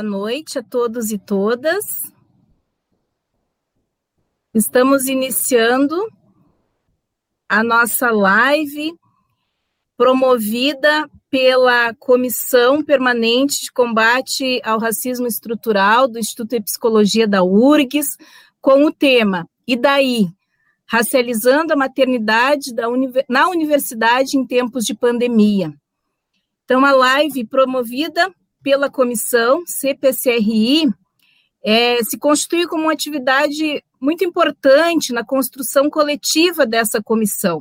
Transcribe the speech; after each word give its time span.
boa 0.00 0.02
noite 0.02 0.58
a 0.58 0.62
todos 0.62 1.10
e 1.10 1.18
todas. 1.18 2.10
Estamos 4.54 5.06
iniciando 5.06 5.94
a 7.46 7.62
nossa 7.62 8.10
live 8.10 8.94
promovida 9.98 11.06
pela 11.28 11.92
Comissão 11.94 12.82
Permanente 12.82 13.64
de 13.64 13.72
Combate 13.72 14.60
ao 14.64 14.78
Racismo 14.78 15.26
Estrutural 15.26 16.08
do 16.08 16.18
Instituto 16.18 16.52
de 16.52 16.62
Psicologia 16.62 17.28
da 17.28 17.44
URGS, 17.44 18.16
com 18.58 18.86
o 18.86 18.92
tema 18.92 19.46
E 19.66 19.76
daí? 19.76 20.28
Racializando 20.86 21.74
a 21.74 21.76
maternidade 21.76 22.72
na 23.28 23.48
universidade 23.48 24.38
em 24.38 24.46
tempos 24.46 24.84
de 24.84 24.94
pandemia. 24.94 25.74
Então, 26.64 26.86
a 26.86 26.92
live 26.92 27.44
promovida 27.44 28.34
pela 28.62 28.90
comissão 28.90 29.64
CPCRI 29.66 30.88
é, 31.62 32.02
se 32.02 32.18
constitui 32.18 32.66
como 32.66 32.84
uma 32.84 32.92
atividade 32.92 33.82
muito 34.00 34.24
importante 34.24 35.12
na 35.12 35.24
construção 35.24 35.90
coletiva 35.90 36.64
dessa 36.64 37.02
comissão, 37.02 37.60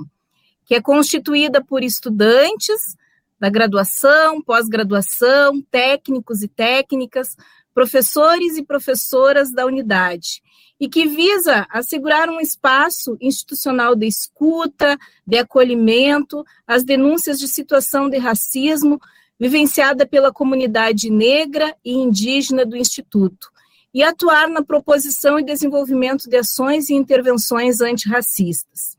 que 0.65 0.75
é 0.75 0.81
constituída 0.81 1.63
por 1.63 1.83
estudantes 1.83 2.95
da 3.39 3.49
graduação, 3.49 4.41
pós-graduação, 4.41 5.61
técnicos 5.71 6.41
e 6.41 6.47
técnicas, 6.47 7.35
professores 7.73 8.57
e 8.57 8.63
professoras 8.63 9.51
da 9.51 9.65
unidade, 9.65 10.41
e 10.79 10.87
que 10.87 11.05
visa 11.05 11.67
assegurar 11.69 12.29
um 12.29 12.39
espaço 12.39 13.17
institucional 13.19 13.95
de 13.95 14.07
escuta, 14.07 14.97
de 15.25 15.37
acolhimento 15.37 16.43
às 16.65 16.83
denúncias 16.83 17.37
de 17.37 17.47
situação 17.47 18.09
de 18.09 18.17
racismo 18.17 18.99
vivenciada 19.39 20.05
pela 20.05 20.33
comunidade 20.33 21.09
negra 21.09 21.75
e 21.83 21.93
indígena 21.93 22.65
do 22.65 22.75
Instituto, 22.75 23.49
e 23.93 24.03
atuar 24.03 24.49
na 24.49 24.63
proposição 24.63 25.39
e 25.39 25.43
desenvolvimento 25.43 26.29
de 26.29 26.37
ações 26.37 26.89
e 26.89 26.93
intervenções 26.93 27.81
antirracistas. 27.81 28.97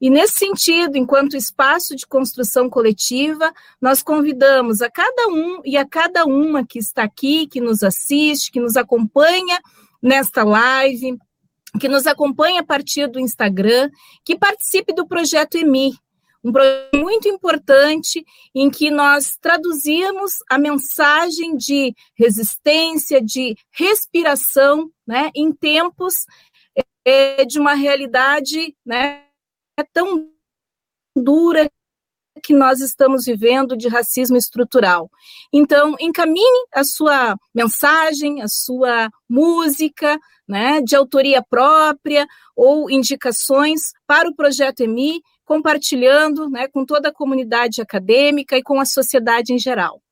E 0.00 0.10
nesse 0.10 0.34
sentido, 0.34 0.96
enquanto 0.96 1.36
espaço 1.36 1.94
de 1.96 2.06
construção 2.06 2.70
coletiva, 2.70 3.52
nós 3.80 4.02
convidamos 4.02 4.80
a 4.80 4.88
cada 4.88 5.28
um 5.28 5.60
e 5.64 5.76
a 5.76 5.84
cada 5.84 6.24
uma 6.24 6.64
que 6.64 6.78
está 6.78 7.02
aqui, 7.02 7.46
que 7.48 7.60
nos 7.60 7.82
assiste, 7.82 8.52
que 8.52 8.60
nos 8.60 8.76
acompanha 8.76 9.58
nesta 10.00 10.44
live, 10.44 11.18
que 11.80 11.88
nos 11.88 12.06
acompanha 12.06 12.60
a 12.60 12.64
partir 12.64 13.08
do 13.08 13.18
Instagram, 13.18 13.90
que 14.24 14.38
participe 14.38 14.92
do 14.94 15.06
projeto 15.06 15.56
EMI, 15.56 15.94
um 16.44 16.52
projeto 16.52 16.96
muito 16.96 17.28
importante 17.28 18.24
em 18.54 18.70
que 18.70 18.90
nós 18.90 19.36
traduzíamos 19.40 20.34
a 20.48 20.58
mensagem 20.58 21.56
de 21.56 21.94
resistência, 22.16 23.20
de 23.20 23.56
respiração, 23.72 24.90
né, 25.06 25.30
em 25.34 25.52
tempos 25.52 26.14
é, 27.04 27.44
de 27.44 27.58
uma 27.58 27.74
realidade, 27.74 28.74
né, 28.84 29.24
tão 29.92 30.30
dura 31.16 31.68
que 32.42 32.54
nós 32.54 32.80
estamos 32.80 33.24
vivendo 33.24 33.76
de 33.76 33.88
racismo 33.88 34.36
estrutural. 34.36 35.10
Então, 35.52 35.96
encaminhe 35.98 36.66
a 36.72 36.84
sua 36.84 37.36
mensagem, 37.54 38.42
a 38.42 38.48
sua 38.48 39.10
música, 39.28 40.18
né, 40.46 40.80
de 40.80 40.96
autoria 40.96 41.42
própria 41.42 42.26
ou 42.56 42.90
indicações 42.90 43.92
para 44.06 44.28
o 44.28 44.34
projeto 44.34 44.80
EMI, 44.80 45.20
compartilhando 45.48 46.46
né, 46.50 46.68
com 46.68 46.84
toda 46.84 47.08
a 47.08 47.12
comunidade 47.12 47.80
acadêmica 47.80 48.54
e 48.58 48.62
com 48.62 48.78
a 48.78 48.84
sociedade 48.84 49.54
em 49.54 49.58
geral. 49.58 50.02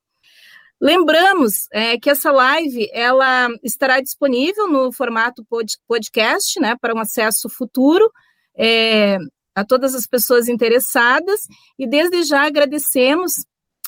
Lembramos 0.81 1.69
é, 1.71 1.99
que 1.99 2.09
essa 2.09 2.33
live 2.33 2.89
ela 2.91 3.49
estará 3.63 4.01
disponível 4.01 4.67
no 4.67 4.91
formato 4.91 5.45
pod 5.45 5.71
podcast, 5.87 6.59
né, 6.59 6.75
para 6.81 6.95
um 6.95 6.99
acesso 6.99 7.51
futuro. 7.51 8.11
É, 8.59 9.19
a 9.55 9.65
todas 9.65 9.95
as 9.95 10.07
pessoas 10.07 10.49
interessadas 10.49 11.41
e 11.79 11.89
desde 11.89 12.23
já 12.25 12.47
agradecemos 12.47 13.33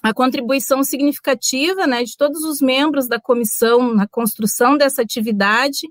a 0.02 0.14
contribuição 0.14 0.82
significativa 0.82 1.86
né, 1.86 2.04
de 2.04 2.16
todos 2.16 2.42
os 2.42 2.62
membros 2.62 3.06
da 3.06 3.20
comissão 3.20 3.94
na 3.94 4.08
construção 4.08 4.78
dessa 4.78 5.02
atividade 5.02 5.86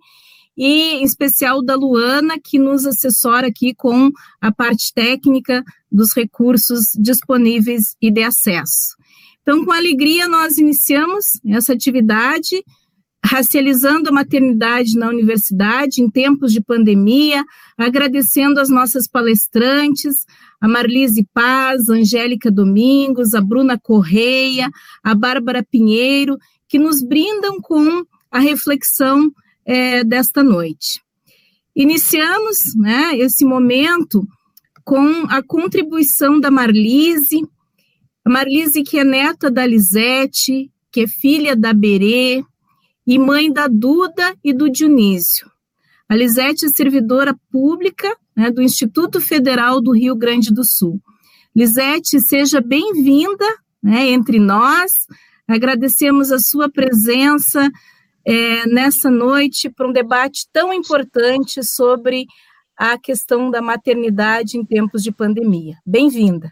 e 0.57 0.95
em 0.95 1.03
especial 1.03 1.63
da 1.63 1.75
Luana, 1.75 2.35
que 2.44 2.57
nos 2.57 2.85
assessora 2.85 3.47
aqui 3.47 3.73
com 3.75 4.12
a 4.41 4.51
parte 4.51 4.91
técnica 4.94 5.63
dos 5.91 6.13
recursos 6.16 6.88
disponíveis 7.00 7.95
e 8.01 8.09
de 8.09 8.23
acesso. 8.23 8.97
Então, 9.41 9.63
com 9.63 9.72
alegria, 9.72 10.28
nós 10.28 10.57
iniciamos 10.57 11.25
essa 11.47 11.73
atividade 11.73 12.63
racializando 13.23 14.09
a 14.09 14.12
maternidade 14.12 14.97
na 14.97 15.09
universidade 15.09 16.01
em 16.01 16.09
tempos 16.09 16.51
de 16.53 16.62
pandemia, 16.62 17.44
agradecendo 17.78 18.59
as 18.59 18.69
nossas 18.69 19.07
palestrantes, 19.07 20.25
a 20.62 20.67
Marlise 20.67 21.28
Paz, 21.34 21.90
a 21.90 21.94
Angélica 21.94 22.50
Domingos, 22.50 23.34
a 23.34 23.41
Bruna 23.41 23.78
Correia, 23.78 24.69
a 25.03 25.13
Bárbara 25.13 25.66
Pinheiro, 25.69 26.38
que 26.67 26.79
nos 26.79 27.03
brindam 27.03 27.59
com 27.62 28.03
a 28.31 28.40
reflexão 28.40 29.29
é, 29.67 30.03
desta 30.03 30.41
noite. 30.41 31.01
Iniciamos 31.75 32.57
né, 32.78 33.17
esse 33.17 33.44
momento 33.44 34.25
com 34.83 35.25
a 35.29 35.44
contribuição 35.44 36.39
da 36.39 36.50
Marlise, 36.50 37.45
a 38.25 38.29
Marlise 38.29 38.81
que 38.81 38.97
é 38.97 39.03
neta 39.03 39.51
da 39.51 39.66
Lisete, 39.66 40.72
que 40.91 41.01
é 41.01 41.07
filha 41.07 41.55
da 41.55 41.73
Berê, 41.73 42.41
e 43.05 43.19
mãe 43.19 43.51
da 43.51 43.67
Duda 43.67 44.35
e 44.44 44.53
do 44.53 44.69
Dionísio. 44.69 45.50
A 46.09 46.16
Lisete 46.16 46.66
é 46.66 46.69
servidora 46.69 47.35
pública 47.51 48.16
né, 48.35 48.49
do 48.49 48.61
Instituto 48.61 49.19
Federal 49.19 49.81
do 49.81 49.91
Rio 49.91 50.16
Grande 50.16 50.53
do 50.53 50.63
Sul. 50.63 51.01
Lisete, 51.55 52.19
seja 52.22 52.61
bem-vinda 52.61 53.45
né, 53.84 54.09
entre 54.09 54.39
nós. 54.39 54.91
Agradecemos 55.47 56.31
a 56.31 56.39
sua 56.39 56.69
presença 56.69 57.69
é, 58.27 58.67
nessa 58.67 59.09
noite 59.09 59.69
para 59.69 59.88
um 59.88 59.93
debate 59.93 60.49
tão 60.51 60.73
importante 60.73 61.63
sobre 61.63 62.25
a 62.75 62.99
questão 62.99 63.49
da 63.49 63.61
maternidade 63.61 64.57
em 64.57 64.65
tempos 64.65 65.01
de 65.01 65.13
pandemia. 65.13 65.75
Bem-vinda. 65.85 66.51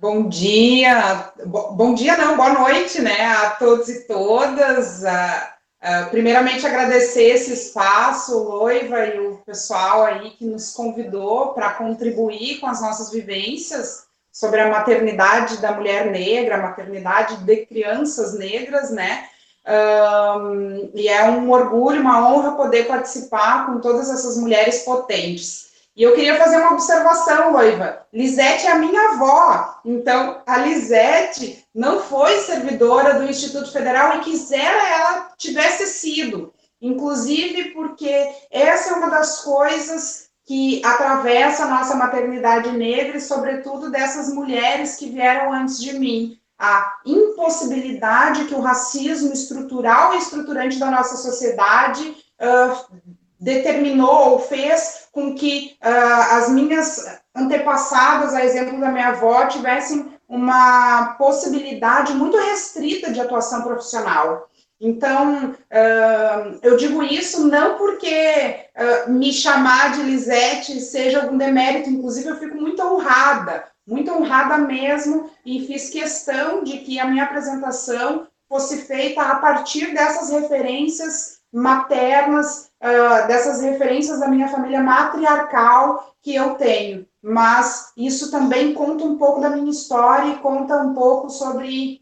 Bom 0.00 0.28
dia, 0.28 1.30
bom 1.44 1.94
dia 1.94 2.16
não, 2.16 2.36
boa 2.36 2.52
noite, 2.54 3.02
né, 3.02 3.26
a 3.26 3.50
todos 3.50 3.88
e 3.88 4.06
todas. 4.06 5.02
Uh, 5.02 5.06
uh, 5.06 6.10
primeiramente 6.10 6.66
agradecer 6.66 7.24
esse 7.24 7.52
espaço, 7.52 8.38
Loiva 8.44 9.06
e 9.06 9.20
o 9.20 9.36
pessoal 9.38 10.04
aí 10.04 10.30
que 10.30 10.44
nos 10.46 10.72
convidou 10.72 11.54
para 11.54 11.74
contribuir 11.74 12.60
com 12.60 12.66
as 12.66 12.80
nossas 12.80 13.10
vivências 13.10 14.04
sobre 14.32 14.60
a 14.60 14.70
maternidade 14.70 15.58
da 15.58 15.72
mulher 15.72 16.10
negra, 16.10 16.56
a 16.56 16.62
maternidade 16.62 17.36
de 17.38 17.66
crianças 17.66 18.38
negras, 18.38 18.90
né? 18.90 19.28
Um, 19.66 20.90
e 20.94 21.08
é 21.08 21.28
um 21.28 21.50
orgulho, 21.50 22.00
uma 22.00 22.28
honra 22.28 22.52
poder 22.52 22.86
participar 22.86 23.66
com 23.66 23.80
todas 23.80 24.08
essas 24.08 24.36
mulheres 24.36 24.84
potentes. 24.84 25.66
E 25.96 26.02
eu 26.02 26.14
queria 26.14 26.38
fazer 26.38 26.58
uma 26.58 26.74
observação, 26.74 27.52
Loiva. 27.52 28.06
Lisete 28.12 28.66
é 28.66 28.72
a 28.72 28.78
minha 28.78 29.12
avó. 29.12 29.80
Então, 29.84 30.42
a 30.46 30.58
Lisete 30.58 31.64
não 31.74 32.00
foi 32.00 32.38
servidora 32.40 33.14
do 33.14 33.24
Instituto 33.24 33.72
Federal 33.72 34.18
e 34.18 34.20
quisera 34.20 34.88
ela 34.88 35.32
tivesse 35.38 35.86
sido. 35.86 36.52
Inclusive 36.80 37.70
porque 37.70 38.28
essa 38.50 38.90
é 38.90 38.92
uma 38.92 39.08
das 39.08 39.40
coisas 39.40 40.28
que 40.44 40.84
atravessa 40.84 41.64
a 41.64 41.68
nossa 41.68 41.96
maternidade 41.96 42.70
negra 42.70 43.16
e, 43.16 43.20
sobretudo, 43.20 43.90
dessas 43.90 44.32
mulheres 44.32 44.96
que 44.96 45.08
vieram 45.08 45.52
antes 45.52 45.80
de 45.80 45.98
mim. 45.98 46.38
A 46.58 46.96
impossibilidade 47.04 48.46
que 48.46 48.54
o 48.54 48.60
racismo 48.60 49.32
estrutural 49.32 50.14
e 50.14 50.18
estruturante 50.18 50.78
da 50.78 50.90
nossa 50.90 51.16
sociedade 51.16 52.16
uh, 52.40 52.96
determinou 53.38 54.30
ou 54.30 54.38
fez 54.38 55.08
com 55.12 55.34
que 55.34 55.76
uh, 55.82 56.36
as 56.36 56.48
minhas 56.48 57.20
antepassadas, 57.34 58.34
a 58.34 58.44
exemplo 58.44 58.80
da 58.80 58.90
minha 58.90 59.08
avó, 59.08 59.46
tivessem 59.46 60.16
uma 60.28 61.14
possibilidade 61.18 62.12
muito 62.14 62.36
restrita 62.36 63.12
de 63.12 63.20
atuação 63.20 63.62
profissional. 63.62 64.48
Então, 64.80 65.50
uh, 65.50 66.58
eu 66.62 66.76
digo 66.76 67.02
isso 67.02 67.48
não 67.48 67.78
porque 67.78 68.66
uh, 68.76 69.10
me 69.10 69.32
chamar 69.32 69.92
de 69.92 70.02
Lisete 70.02 70.80
seja 70.80 71.22
algum 71.22 71.38
demérito, 71.38 71.88
inclusive 71.88 72.28
eu 72.28 72.38
fico 72.38 72.56
muito 72.56 72.82
honrada, 72.82 73.64
muito 73.86 74.10
honrada 74.12 74.58
mesmo, 74.58 75.30
e 75.44 75.66
fiz 75.66 75.90
questão 75.90 76.64
de 76.64 76.78
que 76.78 76.98
a 76.98 77.06
minha 77.06 77.24
apresentação 77.24 78.26
fosse 78.48 78.82
feita 78.82 79.22
a 79.22 79.36
partir 79.36 79.94
dessas 79.94 80.30
referências 80.30 81.36
maternas 81.52 82.70
uh, 82.82 83.26
dessas 83.26 83.62
referências 83.62 84.20
da 84.20 84.28
minha 84.28 84.48
família 84.48 84.82
matriarcal 84.82 86.14
que 86.20 86.34
eu 86.34 86.54
tenho, 86.54 87.06
mas 87.22 87.92
isso 87.96 88.30
também 88.30 88.74
conta 88.74 89.04
um 89.04 89.16
pouco 89.16 89.40
da 89.40 89.50
minha 89.50 89.70
história 89.70 90.32
e 90.32 90.38
conta 90.38 90.76
um 90.76 90.94
pouco 90.94 91.30
sobre 91.30 92.00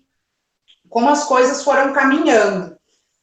como 0.88 1.10
as 1.10 1.25
coisas 1.25 1.62
foram 1.62 1.92
caminhando. 1.92 2.76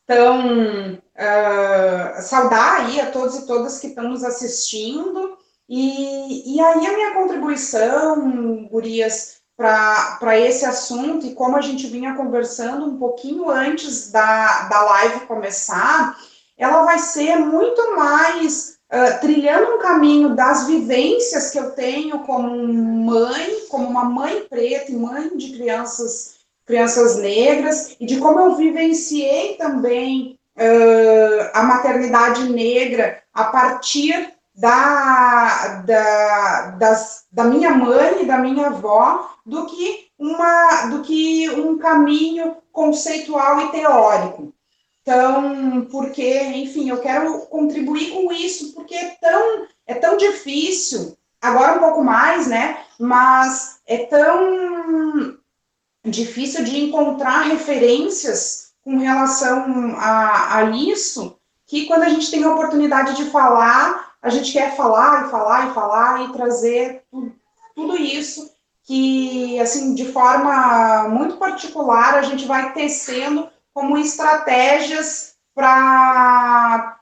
Então, 0.04 0.94
uh, 0.96 2.22
saudar 2.22 2.82
aí 2.82 3.00
a 3.00 3.12
todos 3.12 3.38
e 3.38 3.48
todas 3.48 3.80
que 3.80 3.88
estão 3.88 4.10
nos 4.10 4.24
assistindo. 4.24 5.38
E, 5.74 6.56
e 6.56 6.60
aí 6.60 6.86
a 6.86 6.94
minha 6.94 7.14
contribuição, 7.14 8.68
Gurias, 8.70 9.38
para 9.56 10.38
esse 10.38 10.66
assunto 10.66 11.26
e 11.26 11.34
como 11.34 11.56
a 11.56 11.62
gente 11.62 11.88
vinha 11.88 12.14
conversando 12.14 12.86
um 12.86 12.98
pouquinho 12.98 13.50
antes 13.50 14.12
da, 14.12 14.64
da 14.64 14.82
live 14.82 15.28
começar, 15.28 16.18
ela 16.58 16.84
vai 16.84 17.00
ser 17.00 17.38
muito 17.38 17.96
mais 17.96 18.80
uh, 18.92 19.22
trilhando 19.22 19.76
um 19.76 19.80
caminho 19.80 20.36
das 20.36 20.68
vivências 20.68 21.52
que 21.52 21.58
eu 21.58 21.72
tenho 21.72 22.20
como 22.20 22.52
mãe, 22.68 23.66
como 23.70 23.88
uma 23.88 24.04
mãe 24.04 24.42
preta 24.50 24.92
e 24.92 24.96
mãe 24.98 25.38
de 25.38 25.54
crianças, 25.54 26.40
crianças 26.66 27.16
negras, 27.16 27.96
e 27.98 28.06
de 28.06 28.18
como 28.18 28.42
eu 28.42 28.56
vivenciei 28.58 29.56
também 29.56 30.38
uh, 30.58 31.50
a 31.54 31.64
maternidade 31.64 32.52
negra 32.52 33.24
a 33.34 33.46
partir 33.46 34.31
da, 34.54 35.84
da, 35.86 36.72
das, 36.72 37.26
da 37.32 37.44
minha 37.44 37.72
mãe 37.72 38.24
e 38.24 38.26
da 38.26 38.38
minha 38.38 38.68
avó 38.68 39.30
do 39.46 39.66
que, 39.66 40.08
uma, 40.18 40.86
do 40.88 41.02
que 41.02 41.50
um 41.50 41.78
caminho 41.78 42.58
conceitual 42.72 43.62
e 43.62 43.72
teórico. 43.72 44.54
Então, 45.02 45.88
porque, 45.90 46.40
enfim, 46.42 46.90
eu 46.90 47.02
quero 47.02 47.40
contribuir 47.48 48.12
com 48.12 48.32
isso, 48.32 48.74
porque 48.74 48.94
é 48.94 49.18
tão, 49.20 49.68
é 49.88 49.96
tão 49.96 50.16
difícil, 50.16 51.18
agora 51.42 51.78
um 51.78 51.80
pouco 51.80 52.04
mais, 52.04 52.46
né? 52.48 52.78
Mas 53.00 53.80
é 53.88 54.06
tão 54.06 55.38
difícil 56.06 56.64
de 56.64 56.80
encontrar 56.80 57.42
referências 57.42 58.74
com 58.84 58.98
relação 58.98 59.96
a, 59.98 60.58
a 60.58 60.64
isso, 60.72 61.38
que 61.66 61.86
quando 61.86 62.04
a 62.04 62.10
gente 62.10 62.30
tem 62.30 62.44
a 62.44 62.54
oportunidade 62.54 63.16
de 63.16 63.30
falar, 63.30 64.11
a 64.22 64.30
gente 64.30 64.52
quer 64.52 64.76
falar 64.76 65.26
e 65.26 65.32
falar 65.32 65.70
e 65.70 65.74
falar 65.74 66.24
e 66.24 66.34
trazer 66.34 67.04
tudo, 67.10 67.34
tudo 67.76 67.98
isso 67.98 68.52
que, 68.84 69.60
assim, 69.60 69.96
de 69.96 70.12
forma 70.12 71.08
muito 71.10 71.38
particular, 71.38 72.16
a 72.16 72.22
gente 72.22 72.46
vai 72.46 72.74
tecendo 72.74 73.48
como 73.74 73.98
estratégias 73.98 75.36
para 75.56 76.98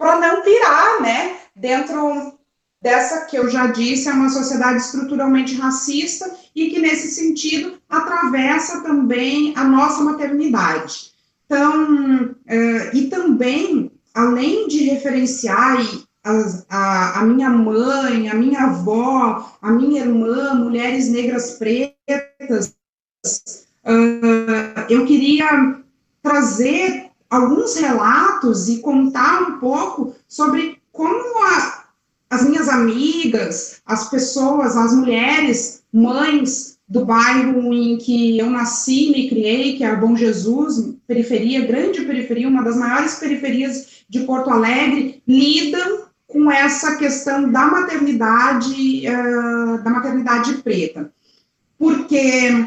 não 0.00 0.42
pirar, 0.42 1.02
né, 1.02 1.36
dentro 1.54 2.38
dessa 2.80 3.24
que 3.26 3.36
eu 3.36 3.48
já 3.48 3.68
disse, 3.68 4.08
é 4.08 4.12
uma 4.12 4.28
sociedade 4.28 4.78
estruturalmente 4.78 5.54
racista 5.54 6.30
e 6.54 6.68
que, 6.68 6.78
nesse 6.78 7.12
sentido, 7.12 7.78
atravessa 7.88 8.82
também 8.82 9.54
a 9.56 9.64
nossa 9.64 10.02
maternidade. 10.02 11.12
Então, 11.46 12.24
uh, 12.24 12.96
e 12.96 13.08
também, 13.08 13.90
além 14.12 14.68
de 14.68 14.84
referenciar 14.84 15.78
a, 16.24 16.64
a, 16.70 17.20
a, 17.20 17.24
minha 17.24 17.50
mãe, 17.50 18.30
a 18.30 18.34
minha 18.34 18.60
avó, 18.62 19.52
a 19.60 19.70
minha 19.70 20.00
irmã, 20.00 20.54
mulheres 20.54 21.10
negras 21.10 21.52
pretas, 21.52 22.74
uh, 23.84 24.80
eu 24.88 25.04
queria 25.04 25.76
trazer 26.22 27.10
alguns 27.28 27.76
relatos 27.76 28.68
e 28.68 28.78
contar 28.78 29.42
um 29.42 29.58
pouco 29.58 30.14
sobre 30.26 30.80
como 30.90 31.44
a, 31.44 31.84
as 32.30 32.48
minhas 32.48 32.68
amigas, 32.68 33.82
as 33.84 34.08
pessoas, 34.08 34.76
as 34.76 34.94
mulheres, 34.94 35.82
mães 35.92 36.78
do 36.88 37.04
bairro 37.04 37.72
em 37.72 37.98
que 37.98 38.38
eu 38.38 38.48
nasci, 38.50 39.10
me 39.10 39.28
criei, 39.28 39.76
que 39.76 39.84
é 39.84 39.96
Bom 39.96 40.16
Jesus, 40.16 40.94
periferia, 41.06 41.66
grande 41.66 42.02
periferia, 42.02 42.48
uma 42.48 42.62
das 42.62 42.76
maiores 42.76 43.14
periferias 43.16 44.04
de 44.08 44.20
Porto 44.20 44.50
Alegre, 44.50 45.22
lidam 45.26 46.03
com 46.34 46.50
essa 46.50 46.96
questão 46.96 47.48
da 47.48 47.64
maternidade, 47.68 49.04
uh, 49.06 49.84
da 49.84 49.90
maternidade 49.90 50.54
preta. 50.54 51.12
Porque, 51.78 52.66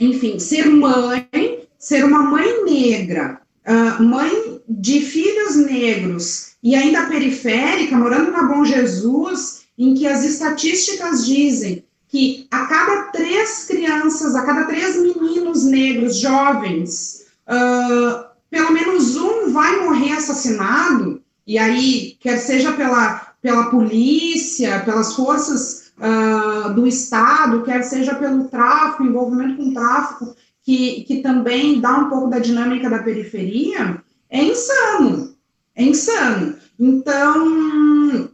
enfim, 0.00 0.38
ser 0.38 0.64
mãe, 0.64 1.68
ser 1.78 2.06
uma 2.06 2.22
mãe 2.22 2.64
negra, 2.64 3.42
uh, 3.68 4.02
mãe 4.02 4.62
de 4.66 5.02
filhos 5.02 5.56
negros 5.56 6.52
e 6.62 6.74
ainda 6.74 7.04
periférica, 7.04 7.98
morando 7.98 8.30
na 8.30 8.44
Bom 8.44 8.64
Jesus, 8.64 9.64
em 9.76 9.92
que 9.92 10.06
as 10.06 10.24
estatísticas 10.24 11.26
dizem 11.26 11.84
que 12.08 12.46
a 12.50 12.64
cada 12.64 13.02
três 13.12 13.66
crianças, 13.66 14.34
a 14.34 14.42
cada 14.46 14.64
três 14.64 14.96
meninos 14.96 15.64
negros 15.64 16.18
jovens, 16.18 17.26
uh, 17.46 18.24
pelo 18.50 18.72
menos 18.72 19.16
um 19.16 19.52
vai 19.52 19.80
morrer 19.80 20.12
assassinado, 20.12 21.19
e 21.46 21.58
aí, 21.58 22.16
quer 22.20 22.38
seja 22.38 22.72
pela, 22.72 23.34
pela 23.40 23.70
polícia, 23.70 24.80
pelas 24.80 25.14
forças 25.14 25.92
uh, 25.98 26.72
do 26.74 26.86
Estado, 26.86 27.62
quer 27.62 27.82
seja 27.82 28.14
pelo 28.14 28.48
tráfico, 28.48 29.04
envolvimento 29.04 29.56
com 29.56 29.72
tráfico, 29.72 30.36
que, 30.62 31.04
que 31.04 31.22
também 31.22 31.80
dá 31.80 31.98
um 31.98 32.08
pouco 32.08 32.28
da 32.28 32.38
dinâmica 32.38 32.88
da 32.88 33.02
periferia, 33.02 34.02
é 34.28 34.42
insano. 34.44 35.34
É 35.74 35.82
insano. 35.82 36.56
Então, 36.78 38.30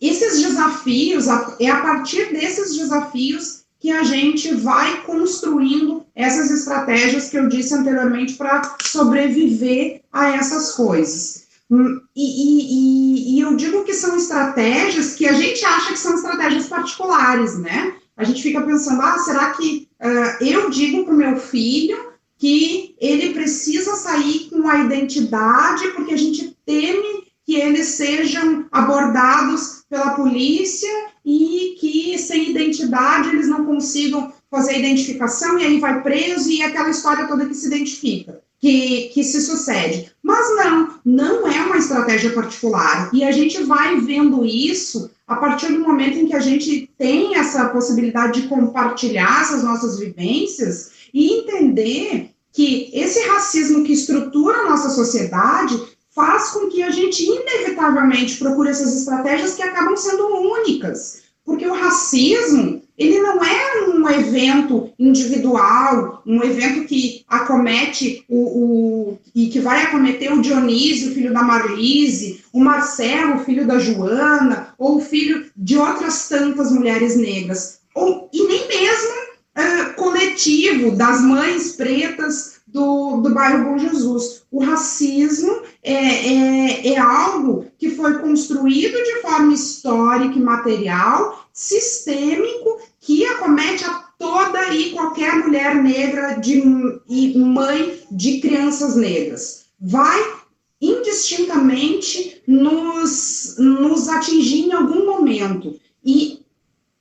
esses 0.00 0.42
desafios, 0.42 1.26
é 1.58 1.68
a 1.68 1.80
partir 1.82 2.32
desses 2.32 2.76
desafios 2.76 3.60
que 3.78 3.90
a 3.90 4.02
gente 4.02 4.54
vai 4.54 5.02
construindo 5.04 6.04
essas 6.14 6.50
estratégias 6.50 7.30
que 7.30 7.38
eu 7.38 7.48
disse 7.48 7.74
anteriormente 7.74 8.34
para 8.34 8.76
sobreviver 8.82 10.02
a 10.12 10.30
essas 10.30 10.72
coisas. 10.72 11.46
Hum, 11.70 12.00
e, 12.16 12.24
e, 12.24 13.36
e, 13.36 13.40
eu 13.40 13.54
digo 13.54 13.84
que 13.84 13.94
são 13.94 14.16
estratégias 14.16 15.14
que 15.14 15.24
a 15.24 15.32
gente 15.34 15.64
acha 15.64 15.92
que 15.92 15.98
são 15.98 16.16
estratégias 16.16 16.66
particulares, 16.66 17.56
né? 17.58 17.94
A 18.16 18.24
gente 18.24 18.42
fica 18.42 18.60
pensando, 18.60 19.00
ah, 19.00 19.18
será 19.20 19.52
que 19.52 19.88
uh, 20.02 20.44
eu 20.44 20.68
digo 20.68 21.04
para 21.04 21.14
o 21.14 21.16
meu 21.16 21.36
filho 21.36 22.10
que 22.36 22.96
ele 22.98 23.32
precisa 23.32 23.94
sair 23.94 24.50
com 24.50 24.66
a 24.66 24.78
identidade 24.80 25.88
porque 25.88 26.12
a 26.12 26.16
gente 26.16 26.56
teme 26.66 27.30
que 27.46 27.54
eles 27.54 27.86
sejam 27.88 28.66
abordados 28.72 29.84
pela 29.88 30.14
polícia 30.14 30.90
e 31.24 31.76
que 31.78 32.18
sem 32.18 32.50
identidade 32.50 33.28
eles 33.28 33.46
não 33.46 33.64
consigam 33.64 34.32
fazer 34.50 34.72
a 34.72 34.78
identificação 34.78 35.58
e 35.58 35.64
aí 35.64 35.78
vai 35.78 36.02
preso 36.02 36.50
e 36.50 36.62
aquela 36.62 36.90
história 36.90 37.28
toda 37.28 37.46
que 37.46 37.54
se 37.54 37.68
identifica 37.68 38.42
que, 38.60 39.10
que 39.14 39.24
se 39.24 39.40
sucede. 39.40 40.12
Mas 40.22 40.54
não, 40.56 40.94
não 41.04 41.48
é 41.48 41.60
uma 41.62 41.78
estratégia 41.78 42.32
particular. 42.32 43.10
E 43.12 43.24
a 43.24 43.32
gente 43.32 43.62
vai 43.62 44.00
vendo 44.00 44.44
isso 44.44 45.10
a 45.26 45.36
partir 45.36 45.72
do 45.72 45.80
momento 45.80 46.18
em 46.18 46.26
que 46.26 46.34
a 46.34 46.40
gente 46.40 46.90
tem 46.98 47.36
essa 47.36 47.68
possibilidade 47.70 48.42
de 48.42 48.48
compartilhar 48.48 49.42
essas 49.42 49.64
nossas 49.64 49.98
vivências 49.98 50.90
e 51.14 51.32
entender 51.38 52.30
que 52.52 52.90
esse 52.92 53.20
racismo 53.28 53.84
que 53.84 53.92
estrutura 53.92 54.58
a 54.58 54.70
nossa 54.70 54.90
sociedade 54.90 55.80
faz 56.14 56.50
com 56.50 56.68
que 56.68 56.82
a 56.82 56.90
gente 56.90 57.24
inevitavelmente 57.24 58.36
procure 58.38 58.70
essas 58.70 58.94
estratégias 58.94 59.54
que 59.54 59.62
acabam 59.62 59.96
sendo 59.96 60.26
únicas. 60.26 61.22
Porque 61.44 61.66
o 61.66 61.74
racismo, 61.74 62.79
ele 63.00 63.18
não 63.18 63.42
é 63.42 63.88
um 63.88 64.06
evento 64.10 64.92
individual, 64.98 66.22
um 66.26 66.44
evento 66.44 66.86
que 66.86 67.24
acomete 67.26 68.22
o, 68.28 68.36
o, 68.36 69.18
e 69.34 69.48
que 69.48 69.58
vai 69.58 69.84
acometer 69.84 70.30
o 70.30 70.42
Dionísio, 70.42 71.14
filho 71.14 71.32
da 71.32 71.42
Marlise, 71.42 72.44
o 72.52 72.60
Marcelo, 72.60 73.42
filho 73.42 73.66
da 73.66 73.78
Joana, 73.78 74.74
ou 74.76 75.00
filho 75.00 75.46
de 75.56 75.78
outras 75.78 76.28
tantas 76.28 76.70
mulheres 76.70 77.16
negras, 77.16 77.80
ou, 77.94 78.28
e 78.34 78.46
nem 78.46 78.68
mesmo 78.68 79.14
uh, 79.56 79.94
coletivo 79.96 80.90
das 80.90 81.22
mães 81.22 81.72
pretas 81.72 82.60
do, 82.66 83.22
do 83.22 83.32
bairro 83.32 83.64
Bom 83.64 83.78
Jesus. 83.78 84.42
O 84.50 84.62
racismo 84.62 85.62
é, 85.82 85.94
é, 85.94 86.88
é 86.92 86.98
algo 86.98 87.66
que 87.78 87.90
foi 87.90 88.18
construído 88.18 89.02
de 89.02 89.22
forma 89.22 89.54
histórica 89.54 90.38
e 90.38 90.42
material, 90.42 91.48
sistêmico, 91.52 92.78
que 93.10 93.24
acomete 93.24 93.84
a 93.84 94.04
toda 94.16 94.72
e 94.72 94.92
qualquer 94.92 95.34
mulher 95.34 95.74
negra 95.74 96.34
de, 96.34 96.62
e 97.08 97.36
mãe 97.36 98.04
de 98.08 98.40
crianças 98.40 98.94
negras. 98.94 99.64
Vai 99.80 100.34
indistintamente 100.80 102.40
nos, 102.46 103.56
nos 103.58 104.08
atingir 104.08 104.66
em 104.66 104.72
algum 104.72 105.06
momento. 105.06 105.76
E 106.04 106.46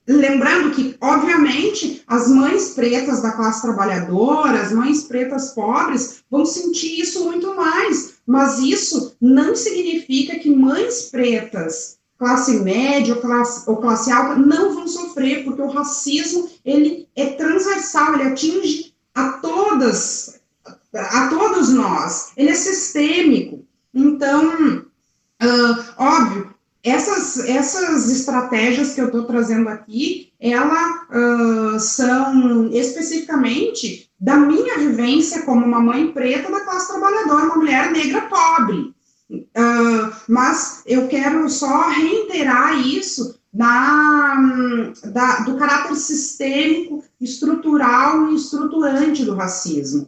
lembrando 0.07 0.73
que, 0.73 0.95
obviamente, 0.99 2.01
as 2.07 2.27
mães 2.27 2.69
pretas 2.69 3.21
da 3.21 3.33
classe 3.33 3.61
trabalhadora, 3.61 4.63
as 4.63 4.71
mães 4.71 5.03
pretas 5.03 5.51
pobres, 5.53 6.23
vão 6.31 6.43
sentir 6.43 6.99
isso 6.99 7.23
muito 7.23 7.55
mais, 7.55 8.15
mas 8.25 8.57
isso 8.57 9.15
não 9.21 9.55
significa 9.55 10.39
que 10.39 10.49
mães 10.49 11.03
pretas 11.11 11.98
classe 12.19 12.59
média 12.59 13.15
ou 13.15 13.21
classe, 13.21 13.67
ou 13.67 13.77
classe 13.77 14.11
alta 14.11 14.35
não 14.35 14.75
vão 14.75 14.87
sofrer, 14.87 15.45
porque 15.45 15.61
o 15.61 15.69
racismo, 15.69 16.49
ele 16.65 17.07
é 17.15 17.27
transversal, 17.27 18.13
ele 18.13 18.23
atinge 18.23 18.93
a 19.15 19.29
todas, 19.33 20.41
a 20.93 21.27
todos 21.29 21.69
nós, 21.69 22.33
ele 22.35 22.49
é 22.49 22.53
sistêmico. 22.53 23.65
Então, 23.93 24.85
uh, 25.41 25.85
óbvio, 25.97 26.53
essas, 26.83 27.39
essas 27.39 28.09
estratégias 28.11 28.93
que 28.93 29.01
eu 29.01 29.05
estou 29.05 29.23
trazendo 29.23 29.69
aqui, 29.69 30.31
elas 30.39 31.01
uh, 31.09 31.79
são 31.79 32.69
especificamente 32.71 34.09
da 34.19 34.35
minha 34.35 34.77
vivência 34.77 35.43
como 35.43 35.65
uma 35.65 35.79
mãe 35.79 36.11
preta 36.11 36.51
da 36.51 36.61
classe 36.61 36.89
trabalhadora, 36.89 37.45
uma 37.45 37.55
mulher 37.55 37.91
negra 37.91 38.21
pobre. 38.21 38.93
Uh, 39.31 40.11
mas 40.27 40.81
eu 40.87 41.07
quero 41.07 41.47
só 41.49 41.89
reiterar 41.89 42.79
isso 42.79 43.39
da, 43.53 44.35
da, 45.05 45.39
do 45.41 45.57
caráter 45.57 45.95
sistêmico, 45.95 47.03
estrutural 47.21 48.29
e 48.29 48.35
estruturante 48.35 49.23
do 49.23 49.35
racismo. 49.35 50.07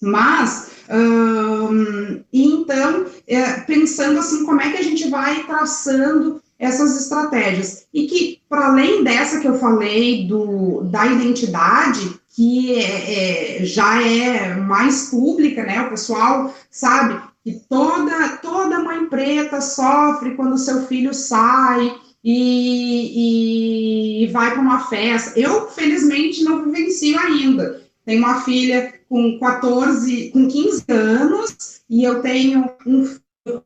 Mas, 0.00 0.70
um, 0.90 2.22
então, 2.32 3.06
é, 3.26 3.60
pensando 3.60 4.18
assim, 4.18 4.44
como 4.44 4.60
é 4.60 4.70
que 4.70 4.78
a 4.78 4.82
gente 4.82 5.08
vai 5.08 5.44
traçando 5.44 6.40
essas 6.58 7.00
estratégias? 7.00 7.86
E 7.92 8.06
que, 8.06 8.40
para 8.48 8.68
além 8.68 9.02
dessa 9.02 9.40
que 9.40 9.48
eu 9.48 9.58
falei, 9.58 10.26
do, 10.26 10.82
da 10.84 11.06
identidade, 11.06 12.18
que 12.28 12.74
é, 12.76 13.60
é, 13.60 13.64
já 13.64 14.00
é 14.00 14.54
mais 14.54 15.08
pública, 15.08 15.64
né? 15.64 15.82
O 15.82 15.90
pessoal 15.90 16.54
sabe 16.70 17.20
que 17.48 17.62
toda, 17.66 18.36
toda 18.42 18.82
mãe 18.82 19.06
preta 19.06 19.62
sofre 19.62 20.34
quando 20.34 20.58
seu 20.58 20.86
filho 20.86 21.14
sai 21.14 21.94
e, 22.22 24.24
e 24.24 24.26
vai 24.26 24.50
para 24.50 24.60
uma 24.60 24.86
festa. 24.86 25.40
Eu, 25.40 25.70
felizmente, 25.70 26.44
não 26.44 26.62
vivencio 26.62 27.18
ainda. 27.18 27.82
Tenho 28.04 28.18
uma 28.18 28.42
filha 28.42 28.92
com 29.08 29.38
14, 29.38 30.30
com 30.30 30.46
15 30.46 30.84
anos, 30.88 31.80
e 31.88 32.04
eu 32.04 32.20
tenho 32.20 32.70
um 32.86 33.16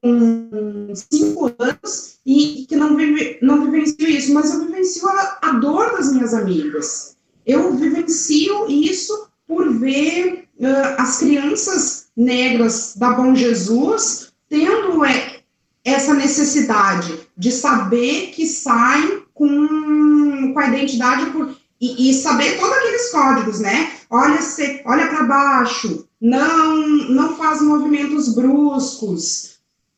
com 0.01 0.93
5 0.95 1.55
anos 1.59 2.19
e 2.25 2.65
que 2.69 2.77
não, 2.77 2.97
vive, 2.97 3.39
não 3.43 3.69
vivencio 3.69 4.09
isso, 4.09 4.33
mas 4.33 4.55
eu 4.55 4.65
vivencio 4.65 5.09
a, 5.09 5.39
a 5.43 5.53
dor 5.55 5.97
das 5.97 6.13
minhas 6.13 6.33
amigas. 6.33 7.17
Eu 7.45 7.75
vivencio 7.75 8.71
isso 8.71 9.27
por 9.45 9.77
ver 9.77 10.45
uh, 10.61 10.95
as 10.99 11.19
crianças 11.19 12.02
negras 12.17 12.95
da 12.97 13.11
Bom 13.11 13.35
Jesus 13.35 14.33
tendo 14.49 15.05
é, 15.05 15.41
essa 15.85 16.15
necessidade 16.15 17.21
de 17.37 17.51
saber 17.51 18.33
que 18.35 18.47
saem 18.47 19.23
com, 19.35 20.53
com 20.53 20.59
a 20.59 20.69
identidade 20.69 21.31
por, 21.31 21.57
e, 21.81 22.11
e, 22.11 22.15
saber 22.15 22.59
todos 22.59 22.77
aqueles 22.77 23.11
códigos, 23.11 23.61
né? 23.61 23.93
Olha, 24.09 24.39
olha 24.85 25.09
para 25.09 25.25
baixo, 25.25 26.07
não, 26.21 26.77
não 27.09 27.37
faz 27.37 27.61
movimentos 27.61 28.35
bruscos, 28.35 29.57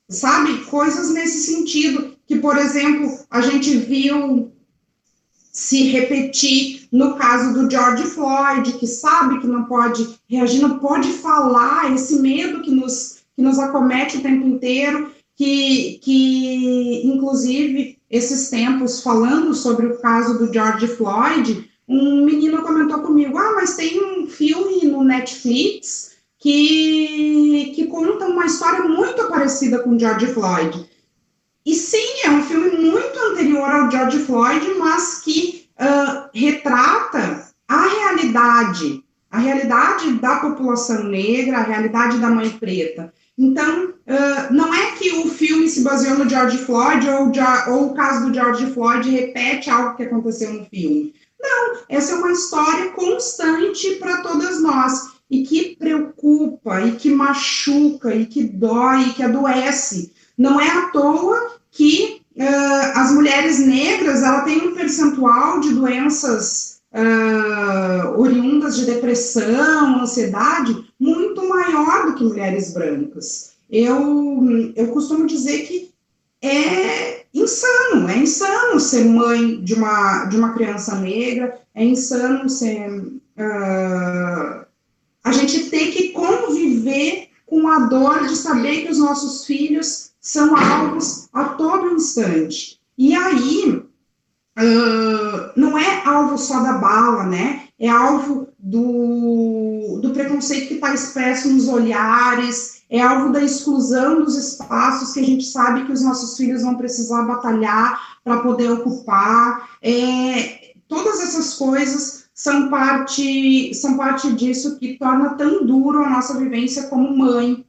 sabe? 0.09 0.65
Coisas 0.65 1.11
nesse 1.11 1.53
sentido, 1.53 2.17
que, 2.27 2.37
por 2.37 2.57
exemplo, 2.57 3.19
a 3.31 3.43
gente 3.43 3.77
viu 3.77 4.51
se 5.53 5.91
repetir 5.91 6.84
no 6.95 7.17
caso 7.17 7.53
do 7.55 7.69
George 7.69 8.05
Floyd, 8.05 8.75
que 8.75 8.87
sabe 8.87 9.41
que 9.41 9.49
não 9.49 9.65
pode 9.65 10.17
reagir, 10.29 10.63
não 10.63 10.79
pode 10.79 11.11
falar, 11.11 11.93
esse 11.93 12.21
medo 12.21 12.63
que 12.63 12.71
nos, 12.71 13.25
que 13.35 13.43
nos 13.43 13.59
acomete 13.59 14.19
o 14.19 14.23
tempo 14.23 14.47
inteiro, 14.47 15.11
que, 15.35 15.99
que 16.01 17.03
inclusive, 17.05 17.99
esses 18.09 18.49
tempos, 18.49 19.03
falando 19.03 19.53
sobre 19.55 19.87
o 19.87 19.99
caso 19.99 20.39
do 20.39 20.53
George 20.53 20.87
Floyd, 20.87 21.69
um 21.89 22.25
menino 22.25 22.63
comentou 22.63 23.01
comigo, 23.01 23.37
ah, 23.39 23.55
mas 23.57 23.75
tem 23.75 24.01
um 24.01 24.29
filme 24.29 24.87
no 24.87 25.03
Netflix 25.03 26.13
que, 26.39 27.73
que 27.75 27.89
conta 27.89 28.27
uma 28.27 28.47
história 28.47 28.85
muito 28.85 29.27
parecida 29.27 29.81
com 29.81 29.99
George 29.99 30.29
Floyd. 30.29 30.89
E 31.67 31.75
sim, 31.75 32.21
é 32.23 32.31
um 32.31 32.45
filme 32.45 32.71
muito 32.71 33.19
anterior 33.19 33.69
ao 33.69 33.91
George 33.91 34.21
Floyd, 34.21 34.65
mas 34.79 35.23
que 35.25 35.64
uh, 35.81 36.29
retrata 36.33 37.49
a 37.69 37.87
realidade, 37.87 39.05
a 39.31 39.39
realidade 39.39 40.13
da 40.15 40.37
população 40.37 41.05
negra, 41.05 41.59
a 41.59 41.63
realidade 41.63 42.19
da 42.19 42.31
mãe 42.31 42.51
preta. 42.51 43.13
Então, 43.37 43.91
uh, 43.91 44.53
não 44.53 44.73
é 44.73 44.93
que 44.93 45.11
o 45.11 45.29
filme 45.29 45.69
se 45.69 45.83
baseou 45.83 46.19
no 46.19 46.29
George 46.29 46.59
Floyd 46.59 47.09
ou, 47.09 47.33
ou, 47.69 47.87
o 47.87 47.95
caso 47.95 48.27
do 48.27 48.35
George 48.35 48.67
Floyd 48.67 49.11
repete 49.11 49.69
algo 49.71 49.97
que 49.97 50.05
aconteceu 50.05 50.53
no 50.53 50.65
filme. 50.67 51.13
Não, 51.41 51.79
essa 51.89 52.13
é 52.13 52.17
uma 52.17 52.33
história 52.33 52.91
constante 52.93 53.97
para 53.97 54.23
todas 54.23 54.63
nós 54.63 55.15
e 55.31 55.43
que 55.43 55.77
preocupa, 55.77 56.81
e 56.83 56.93
que 56.93 57.11
machuca, 57.11 58.15
e 58.15 58.27
que 58.27 58.45
dói, 58.45 59.03
e 59.03 59.13
que 59.15 59.23
adoece. 59.23 60.13
Não 60.39 60.61
é 60.61 60.69
à 60.69 60.89
toa 60.91 61.57
que 61.71 62.24
uh, 62.37 62.99
as 62.99 63.13
mulheres 63.13 63.59
negras 63.59 64.23
ela 64.23 64.43
têm 64.43 64.69
um 64.69 64.75
percentual 64.75 65.61
de 65.61 65.75
doenças 65.75 66.81
uh, 66.93 68.21
oriundas 68.21 68.77
de 68.77 68.87
depressão, 68.87 70.01
ansiedade, 70.01 70.93
muito 70.99 71.49
maior 71.49 72.07
do 72.07 72.15
que 72.15 72.25
mulheres 72.25 72.73
brancas. 72.73 73.55
Eu, 73.71 74.73
eu 74.77 74.89
costumo 74.89 75.27
dizer 75.27 75.67
que 75.67 75.93
é 76.43 77.25
insano, 77.33 78.09
é 78.09 78.19
insano 78.19 78.79
ser 78.79 79.05
mãe 79.05 79.61
de 79.63 79.75
uma, 79.75 80.27
de 80.27 80.37
uma 80.37 80.53
criança 80.53 80.95
negra, 80.97 81.59
é 81.75 81.85
insano 81.85 82.49
ser. 82.49 82.91
Uh, 83.37 84.65
a 85.25 85.33
gente 85.33 85.71
ter 85.71 85.91
que 85.91 86.11
conviver 86.11 87.29
com 87.55 87.69
a 87.69 87.79
dor 87.87 88.27
de 88.27 88.35
saber 88.35 88.83
que 88.83 88.91
os 88.91 88.99
nossos 88.99 89.45
filhos 89.45 90.11
são 90.21 90.57
alvos 90.57 91.29
a 91.33 91.45
todo 91.51 91.95
instante. 91.95 92.81
E 92.99 93.15
aí, 93.15 93.81
uh, 94.59 95.53
não 95.55 95.79
é 95.79 96.03
alvo 96.05 96.37
só 96.37 96.61
da 96.61 96.73
bala, 96.73 97.27
né? 97.27 97.69
É 97.79 97.89
alvo 97.89 98.49
do, 98.59 100.01
do 100.03 100.11
preconceito 100.11 100.67
que 100.67 100.75
está 100.75 100.93
expresso 100.93 101.49
nos 101.49 101.69
olhares, 101.69 102.83
é 102.91 103.01
alvo 103.01 103.33
da 103.33 103.43
exclusão 103.43 104.25
dos 104.25 104.37
espaços 104.37 105.13
que 105.13 105.21
a 105.21 105.25
gente 105.25 105.45
sabe 105.45 105.85
que 105.85 105.93
os 105.93 106.03
nossos 106.03 106.37
filhos 106.37 106.63
vão 106.63 106.75
precisar 106.75 107.23
batalhar 107.23 108.19
para 108.25 108.41
poder 108.41 108.69
ocupar. 108.73 109.77
É, 109.81 110.73
todas 110.89 111.21
essas 111.21 111.55
coisas 111.55 112.24
são 112.35 112.69
parte, 112.69 113.73
são 113.75 113.97
parte 113.97 114.33
disso 114.33 114.79
que 114.79 114.99
torna 114.99 115.35
tão 115.35 115.65
duro 115.65 116.03
a 116.03 116.11
nossa 116.11 116.37
vivência 116.37 116.89
como 116.89 117.17
mãe. 117.17 117.65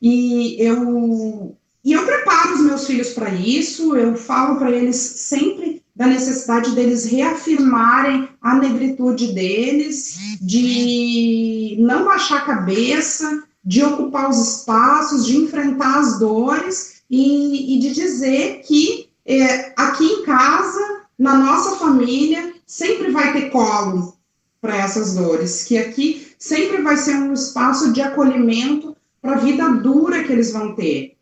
E 0.00 0.56
eu 0.58 1.54
e 1.82 1.92
eu 1.92 2.04
preparo 2.04 2.54
os 2.54 2.60
meus 2.60 2.86
filhos 2.86 3.10
para 3.10 3.34
isso, 3.34 3.96
eu 3.96 4.14
falo 4.14 4.58
para 4.58 4.70
eles 4.70 4.96
sempre 4.96 5.82
da 5.96 6.06
necessidade 6.06 6.74
deles 6.74 7.06
reafirmarem 7.06 8.28
a 8.40 8.54
negritude 8.54 9.32
deles, 9.32 10.18
de 10.40 11.76
não 11.80 12.04
baixar 12.04 12.38
a 12.38 12.44
cabeça, 12.44 13.44
de 13.64 13.82
ocupar 13.82 14.30
os 14.30 14.38
espaços, 14.38 15.26
de 15.26 15.36
enfrentar 15.36 16.00
as 16.00 16.18
dores 16.18 17.02
e, 17.10 17.76
e 17.76 17.78
de 17.80 17.94
dizer 17.94 18.62
que 18.66 19.08
é, 19.26 19.72
aqui 19.76 20.04
em 20.04 20.22
casa, 20.22 21.02
na 21.18 21.34
nossa 21.34 21.76
família, 21.76 22.54
sempre 22.70 23.10
vai 23.10 23.32
ter 23.32 23.50
colo 23.50 24.16
para 24.60 24.76
essas 24.76 25.16
dores, 25.16 25.64
que 25.64 25.76
aqui 25.76 26.28
sempre 26.38 26.80
vai 26.82 26.96
ser 26.96 27.16
um 27.16 27.32
espaço 27.32 27.92
de 27.92 28.00
acolhimento 28.00 28.96
para 29.20 29.32
a 29.32 29.38
vida 29.38 29.68
dura 29.70 30.22
que 30.22 30.32
eles 30.32 30.52
vão 30.52 30.76
ter. 30.76 31.16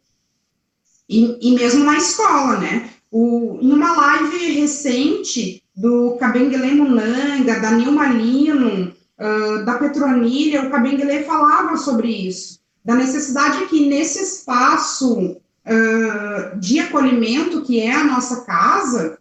E, 1.09 1.39
e 1.41 1.55
mesmo 1.55 1.85
na 1.85 1.97
escola, 1.97 2.59
né? 2.59 2.91
O, 3.11 3.59
em 3.63 3.73
uma 3.73 3.97
live 3.97 4.61
recente 4.61 5.63
do 5.75 6.19
Kabengele 6.21 6.75
Munanga, 6.75 7.61
da 7.61 7.71
Nilma 7.71 8.09
Lino, 8.09 8.95
uh, 9.19 9.65
da 9.65 9.79
Petronilha, 9.79 10.67
o 10.67 10.71
Kabengele 10.71 11.25
falava 11.25 11.79
sobre 11.79 12.09
isso, 12.09 12.61
da 12.85 12.95
necessidade 12.95 13.65
que 13.69 13.89
nesse 13.89 14.23
espaço 14.23 15.19
uh, 15.19 16.61
de 16.61 16.79
acolhimento, 16.79 17.63
que 17.63 17.81
é 17.81 17.95
a 17.95 18.05
nossa 18.05 18.45
casa, 18.45 19.19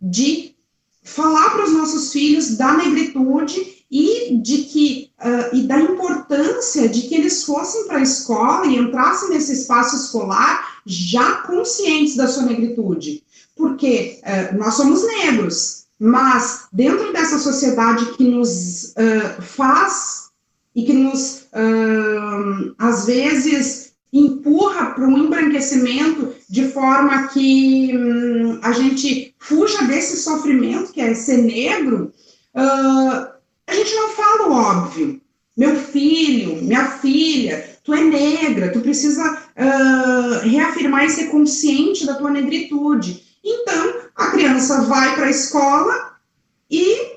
de 0.00 0.55
falar 1.06 1.50
para 1.50 1.64
os 1.64 1.72
nossos 1.72 2.12
filhos 2.12 2.56
da 2.56 2.76
negritude 2.76 3.84
e 3.88 4.36
de 4.38 4.64
que 4.64 5.10
uh, 5.20 5.56
e 5.56 5.62
da 5.62 5.78
importância 5.78 6.88
de 6.88 7.02
que 7.02 7.14
eles 7.14 7.44
fossem 7.44 7.86
para 7.86 7.98
a 7.98 8.02
escola 8.02 8.66
e 8.66 8.76
entrassem 8.76 9.30
nesse 9.30 9.52
espaço 9.52 9.94
escolar 9.94 10.80
já 10.84 11.36
conscientes 11.42 12.16
da 12.16 12.26
sua 12.26 12.42
negritude, 12.42 13.22
porque 13.54 14.20
uh, 14.24 14.58
nós 14.58 14.74
somos 14.74 15.06
negros, 15.06 15.84
mas 15.96 16.64
dentro 16.72 17.12
dessa 17.12 17.38
sociedade 17.38 18.04
que 18.16 18.24
nos 18.24 18.86
uh, 18.90 19.40
faz 19.40 20.26
e 20.74 20.84
que 20.84 20.92
nos 20.92 21.46
às 22.76 23.06
vezes 23.06 23.85
empurra 24.12 24.86
para 24.86 25.06
um 25.06 25.18
embranquecimento 25.18 26.34
de 26.48 26.68
forma 26.68 27.28
que 27.28 27.92
um, 27.96 28.60
a 28.62 28.72
gente 28.72 29.34
fuja 29.38 29.82
desse 29.84 30.16
sofrimento 30.18 30.92
que 30.92 31.00
é 31.00 31.14
ser 31.14 31.38
negro, 31.38 32.12
uh, 32.54 33.28
a 33.66 33.74
gente 33.74 33.94
não 33.94 34.08
fala 34.10 34.48
o 34.48 34.52
óbvio. 34.52 35.20
Meu 35.56 35.76
filho, 35.76 36.62
minha 36.62 36.86
filha, 36.98 37.78
tu 37.82 37.94
é 37.94 38.02
negra, 38.02 38.72
tu 38.72 38.80
precisa 38.80 39.22
uh, 39.56 40.48
reafirmar 40.48 41.04
e 41.04 41.10
ser 41.10 41.26
consciente 41.26 42.04
da 42.04 42.14
tua 42.14 42.30
negritude. 42.30 43.24
Então, 43.42 43.94
a 44.14 44.30
criança 44.30 44.82
vai 44.82 45.14
para 45.14 45.26
a 45.26 45.30
escola 45.30 46.16
e 46.70 47.15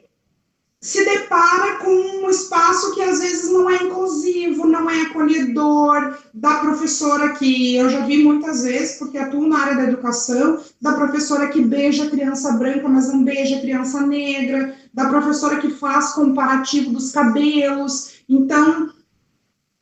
se 0.81 1.03
depara 1.03 1.75
com 1.75 1.91
um 1.91 2.29
espaço 2.29 2.93
que 2.93 3.01
às 3.01 3.19
vezes 3.19 3.51
não 3.51 3.69
é 3.69 3.83
inclusivo, 3.83 4.65
não 4.65 4.89
é 4.89 5.01
acolhedor, 5.01 6.17
da 6.33 6.59
professora 6.59 7.33
que 7.33 7.75
eu 7.75 7.89
já 7.89 8.05
vi 8.05 8.24
muitas 8.24 8.63
vezes, 8.63 8.98
porque 8.98 9.17
atuo 9.17 9.45
na 9.45 9.59
área 9.59 9.75
da 9.75 9.83
educação, 9.83 10.59
da 10.81 10.93
professora 10.93 11.50
que 11.50 11.62
beija 11.62 12.09
criança 12.09 12.53
branca, 12.53 12.88
mas 12.88 13.12
não 13.12 13.25
beija 13.25 13.59
criança 13.59 14.05
negra, 14.07 14.74
da 14.93 15.09
professora 15.09 15.57
que 15.57 15.69
faz 15.71 16.13
comparativo 16.13 16.91
dos 16.91 17.12
cabelos. 17.12 18.21
Então, 18.29 18.89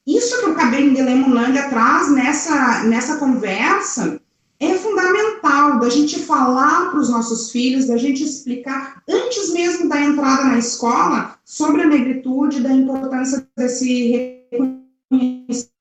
isso 0.05 0.39
que 0.39 0.49
o 0.49 0.55
Cabelo 0.55 0.95
de 0.95 1.01
Lemunanga 1.01 1.69
traz 1.69 2.09
nessa, 2.09 2.83
nessa 2.85 3.17
conversa 3.17 4.19
é 4.59 4.73
fundamental 4.75 5.79
da 5.79 5.89
gente 5.89 6.19
falar 6.19 6.89
para 6.89 6.99
os 6.99 7.09
nossos 7.09 7.51
filhos, 7.51 7.85
da 7.85 7.97
gente 7.97 8.23
explicar, 8.23 9.03
antes 9.07 9.53
mesmo 9.53 9.87
da 9.87 10.01
entrada 10.01 10.45
na 10.45 10.57
escola, 10.57 11.37
sobre 11.45 11.83
a 11.83 11.87
negritude, 11.87 12.61
da 12.61 12.71
importância 12.71 13.47
desse 13.55 14.41
reconhecimento. 14.51 15.77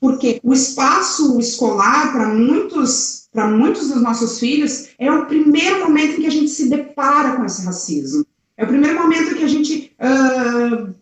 Porque 0.00 0.40
o 0.42 0.52
espaço 0.52 1.38
escolar, 1.38 2.12
para 2.12 2.28
muitos, 2.28 3.28
para 3.32 3.48
muitos 3.48 3.88
dos 3.88 4.02
nossos 4.02 4.38
filhos, 4.38 4.88
é 4.98 5.10
o 5.10 5.26
primeiro 5.26 5.80
momento 5.80 6.18
em 6.18 6.22
que 6.22 6.26
a 6.26 6.30
gente 6.30 6.50
se 6.50 6.68
depara 6.68 7.36
com 7.36 7.44
esse 7.44 7.64
racismo. 7.64 8.24
É 8.56 8.64
o 8.64 8.68
primeiro 8.68 8.98
momento 9.00 9.36
que 9.36 9.44
a 9.44 9.48
gente, 9.48 9.92
uh, 10.00 10.94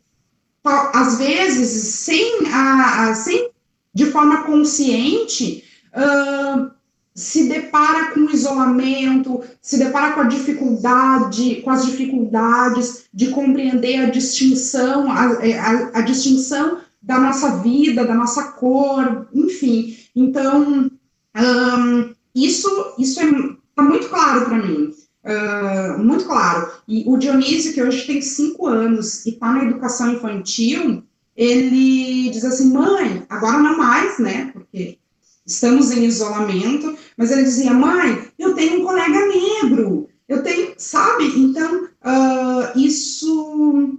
às 0.93 1.19
vezes, 1.19 1.95
sem, 1.95 2.47
a, 2.53 3.05
a, 3.05 3.15
sem 3.15 3.51
de 3.97 4.05
forma 4.13 4.43
consciente, 4.43 5.65
uh, 5.95 6.71
se 7.15 7.49
depara 7.49 8.11
com 8.11 8.29
isolamento, 8.31 9.43
se 9.63 9.79
depara 9.79 10.13
com 10.13 10.21
a 10.21 10.25
dificuldade, 10.25 11.63
com 11.63 11.71
as 11.71 11.87
dificuldades 11.87 13.05
de 13.11 13.29
compreender 13.29 14.01
a 14.01 14.11
distinção, 14.11 15.11
a, 15.11 15.29
a, 15.29 15.99
a 15.99 16.01
distinção 16.03 16.81
da 17.01 17.19
nossa 17.19 17.57
vida, 17.63 18.05
da 18.05 18.15
nossa 18.15 18.53
cor, 18.53 19.29
enfim. 19.33 19.97
Então, 20.15 20.91
um, 21.35 22.15
isso, 22.35 22.69
isso 22.99 23.19
é 23.19 23.25
tá 23.75 23.83
muito 23.83 24.11
claro 24.11 24.45
para 24.45 24.59
mim. 24.59 24.91
Uh, 25.25 26.05
muito 26.05 26.27
claro. 26.27 26.71
E 26.87 27.03
o 27.07 27.17
Dionísio, 27.17 27.73
que 27.73 27.83
hoje 27.83 28.07
tem 28.07 28.21
cinco 28.21 28.67
anos 28.67 29.25
e 29.25 29.31
está 29.31 29.53
na 29.53 29.65
educação 29.65 30.13
infantil, 30.13 31.03
ele 31.37 32.31
diz 32.31 32.45
assim, 32.45 32.73
mãe, 32.73 33.25
agora 33.29 33.59
não 33.59 33.77
mais, 33.77 34.19
né, 34.19 34.51
porque 34.53 34.99
estamos 35.45 35.91
em 35.91 36.05
isolamento, 36.05 36.97
mas 37.17 37.31
ele 37.31 37.45
dizia, 37.45 37.73
mãe, 37.73 38.29
eu 38.39 38.55
tenho 38.55 38.81
um 38.81 38.85
colega 38.85 39.27
negro, 39.27 40.09
eu 40.29 40.43
tenho, 40.43 40.75
sabe? 40.77 41.25
Então, 41.39 41.85
uh, 41.85 42.79
isso 42.79 43.99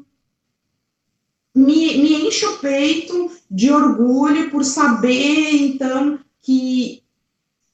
me, 1.56 1.98
me 1.98 2.28
enche 2.28 2.46
o 2.46 2.58
peito 2.58 3.32
de 3.50 3.72
orgulho 3.72 4.50
por 4.50 4.66
saber, 4.66 5.56
então, 5.56 6.20
que 6.42 7.02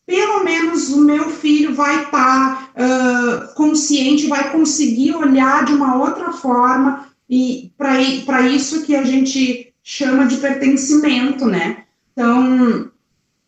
pelo 0.05 0.43
menos 0.43 0.89
o 0.89 1.01
meu 1.01 1.29
filho 1.29 1.73
vai 1.73 2.03
estar 2.03 2.11
tá, 2.11 2.69
uh, 2.75 3.55
consciente, 3.55 4.27
vai 4.27 4.51
conseguir 4.51 5.15
olhar 5.15 5.65
de 5.65 5.73
uma 5.73 5.97
outra 5.97 6.31
forma 6.33 7.12
e 7.33 7.73
para 7.75 8.47
isso 8.47 8.83
que 8.83 8.95
a 8.95 9.03
gente 9.03 9.73
chama 9.81 10.27
de 10.27 10.37
pertencimento, 10.37 11.47
né? 11.47 11.83
Então, 12.11 12.91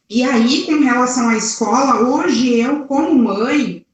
e 0.09 0.23
aí, 0.23 0.63
com 0.65 0.79
relação 0.79 1.29
à 1.29 1.37
escola, 1.37 2.01
hoje 2.01 2.59
eu, 2.59 2.85
como 2.85 3.13
mãe, 3.13 3.85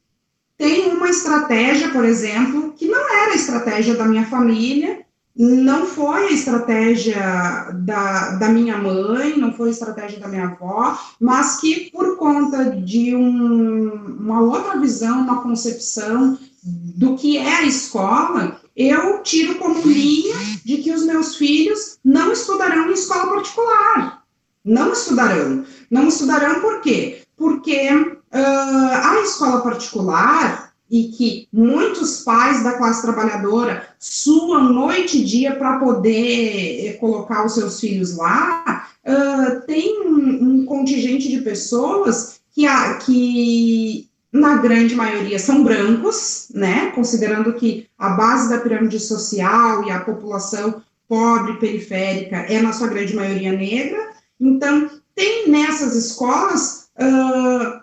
tenho 0.58 0.96
uma 0.96 1.10
estratégia, 1.10 1.90
por 1.90 2.06
exemplo, 2.06 2.72
que 2.72 2.88
não 2.88 3.02
era 3.22 3.34
a 3.34 3.36
estratégia 3.36 3.96
da 3.96 4.06
minha 4.06 4.26
família, 4.26 5.02
não 5.36 5.86
foi 5.86 6.28
a 6.28 6.32
estratégia 6.32 7.72
da, 7.74 8.38
da 8.38 8.48
minha 8.48 8.78
mãe, 8.78 9.38
não 9.38 9.52
foi 9.52 9.70
a 9.70 9.72
estratégia 9.72 10.22
da 10.22 10.30
minha 10.30 10.46
avó, 10.46 10.98
mas 11.20 11.60
que 11.60 11.92
por 11.92 12.16
conta 12.16 12.64
de 12.78 13.14
um, 13.14 13.92
uma 14.20 14.40
outra 14.40 14.80
visão, 14.80 15.24
uma 15.24 15.42
concepção 15.42 16.40
do 16.64 17.18
que 17.18 17.38
é 17.38 17.56
a 17.56 17.66
escola, 17.66 18.61
eu 18.76 19.22
tiro 19.24 19.56
como 19.56 19.82
linha 19.82 20.36
de 20.64 20.78
que 20.78 20.92
os 20.92 21.06
meus 21.06 21.36
filhos 21.36 21.98
não 22.04 22.32
estudarão 22.32 22.90
em 22.90 22.94
escola 22.94 23.34
particular. 23.34 24.24
Não 24.64 24.94
estudarão. 24.94 25.66
Não 25.90 26.08
estudarão 26.08 26.62
por 26.62 26.82
quê? 26.82 27.24
Porque 27.36 27.90
uh, 27.90 28.18
a 28.32 29.22
escola 29.24 29.62
particular, 29.62 30.72
e 30.92 31.08
que 31.08 31.48
muitos 31.54 32.20
pais 32.20 32.66
da 32.66 32.74
classe 32.74 33.02
trabalhadora 33.02 33.88
suam 33.98 34.74
noite 34.74 35.20
e 35.20 35.24
dia 35.24 35.56
para 35.56 35.80
poder 35.80 36.86
eh, 36.86 36.94
colocar 37.00 37.46
os 37.46 37.54
seus 37.54 37.80
filhos 37.80 38.18
lá, 38.18 38.90
uh, 39.06 39.66
tem 39.66 40.06
um, 40.06 40.44
um, 40.44 40.66
contingente 40.66 41.30
de 41.30 41.40
pessoas 41.40 42.42
que, 42.54 42.68
a, 42.68 42.96
que 42.96 44.10
na 44.32 44.58
grande 44.58 44.96
maioria 44.96 45.38
são 45.38 45.64
brancos, 45.64 46.48
né, 46.54 46.92
considerando 46.96 47.54
que 47.54 47.88
a 47.98 48.12
base 48.12 48.50
da 48.50 48.60
pirâmide 48.60 49.00
social 49.00 49.84
e 49.86 49.92
a 49.92 50.00
população 50.00 50.82
pobre, 51.08 51.58
periférica, 51.58 52.38
é 52.38 52.62
na 52.62 52.72
sua 52.72 52.88
grande 52.88 53.14
maioria 53.14 53.52
negra, 53.52 54.12
então 54.40 54.90
tem 55.14 55.50
nessas 55.50 55.96
escolas 55.96 56.90
uh, 56.98 57.82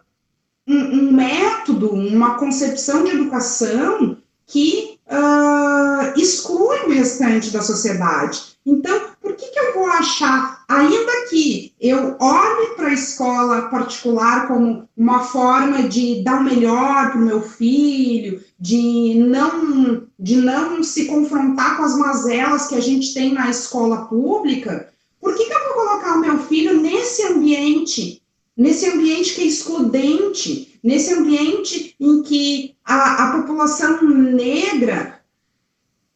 um, 0.66 0.78
um, 0.78 1.12
método, 1.12 1.92
uma 1.92 2.38
concepção 2.38 3.04
de 3.04 3.11
educação 3.11 4.16
que 4.46 4.98
uh, 5.06 6.18
exclui 6.18 6.78
o 6.87 6.90
restante 6.90 7.50
da 7.50 7.61
sociedade. 7.61 8.40
Então, 8.64 9.08
por 9.20 9.35
que, 9.35 9.46
que 9.48 9.59
eu 9.59 9.74
vou 9.74 9.87
achar, 9.87 10.64
ainda 10.68 11.28
que 11.28 11.74
eu 11.81 12.16
olhe 12.20 12.74
para 12.76 12.88
a 12.88 12.94
escola 12.94 13.62
particular 13.68 14.46
como 14.46 14.88
uma 14.96 15.20
forma 15.20 15.88
de 15.88 16.22
dar 16.22 16.40
o 16.40 16.44
melhor 16.44 17.11
para 17.11 17.20
o 17.20 17.24
meu 17.24 17.42
filho, 17.42 18.42
de 18.59 19.14
não, 19.14 20.07
de 20.18 20.37
não 20.37 20.83
se 20.83 21.07
confrontar 21.07 21.76
com 21.76 21.85
as 21.85 21.96
mazelas 21.96 22.68
que 22.68 22.74
a 22.74 22.81
gente 22.81 23.12
tem 23.12 23.33
na 23.33 23.50
escola 23.50 24.07
pública, 24.07 24.92
por 25.20 25.35
que, 25.37 25.44
que 25.44 25.52
eu 25.52 25.64
vou 25.64 25.74
colocar 25.74 26.14
o 26.14 26.20
meu 26.20 26.38
filho 26.44 26.81
nesse 26.81 27.22
ambiente, 27.24 28.22
nesse 28.57 28.87
ambiente 28.87 29.35
que 29.35 29.42
é 29.42 29.46
excludente, 29.46 30.78
nesse 30.83 31.12
ambiente 31.12 31.94
em 31.98 32.22
que 32.22 32.76
a, 32.85 33.24
a 33.24 33.40
população 33.40 34.02
negra 34.02 35.20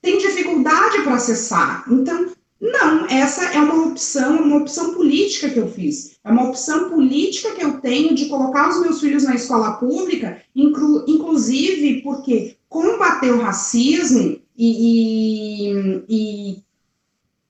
tem 0.01 0.19
dificuldade 0.19 1.03
para 1.03 1.15
acessar? 1.15 1.85
Então, 1.91 2.33
não, 2.63 3.07
essa 3.09 3.47
é 3.47 3.59
uma 3.59 3.89
opção, 3.89 4.41
uma 4.41 4.59
opção 4.59 4.95
política 4.95 5.51
que 5.51 5.59
eu 5.59 5.67
fiz. 5.67 6.17
É 6.23 6.31
uma 6.31 6.49
opção 6.49 6.89
política 6.91 7.57
que 7.57 7.65
eu 7.65 7.81
tenho 7.81 8.15
de 8.15 8.27
colocar 8.27 8.69
os 8.69 8.81
meus 8.81 9.01
filhos 9.01 9.25
na 9.25 9.35
escola 9.35 9.73
pública, 9.73 10.41
inclu, 10.55 11.05
inclusive 11.09 12.03
porque 12.03 12.57
combater 12.69 13.33
o 13.33 13.41
racismo 13.41 14.39
e, 14.57 15.67
e, 15.69 16.05
e 16.09 16.63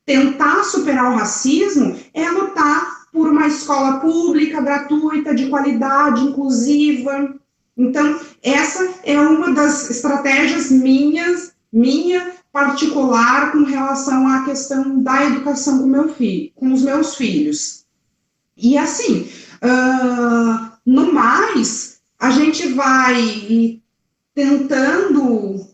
tentar 0.06 0.64
superar 0.64 1.12
o 1.12 1.16
racismo 1.16 1.94
é 2.14 2.30
lutar 2.30 3.02
por 3.12 3.28
uma 3.28 3.46
escola 3.46 4.00
pública, 4.00 4.62
gratuita, 4.62 5.34
de 5.34 5.50
qualidade, 5.50 6.22
inclusiva. 6.22 7.38
Então, 7.76 8.18
essa 8.42 8.94
é 9.04 9.20
uma 9.20 9.52
das 9.52 9.90
estratégias 9.90 10.70
minhas, 10.70 11.52
minha, 11.70 12.31
particular 12.52 13.50
com 13.50 13.64
relação 13.64 14.28
à 14.28 14.44
questão 14.44 15.02
da 15.02 15.24
educação 15.24 15.78
com 15.78 15.86
meu 15.86 16.14
filho, 16.14 16.52
com 16.54 16.72
os 16.72 16.82
meus 16.82 17.14
filhos. 17.14 17.84
E 18.56 18.76
assim, 18.76 19.28
uh, 19.62 20.70
no 20.84 21.12
mais, 21.12 22.00
a 22.18 22.30
gente 22.30 22.68
vai 22.74 23.80
tentando, 24.34 25.66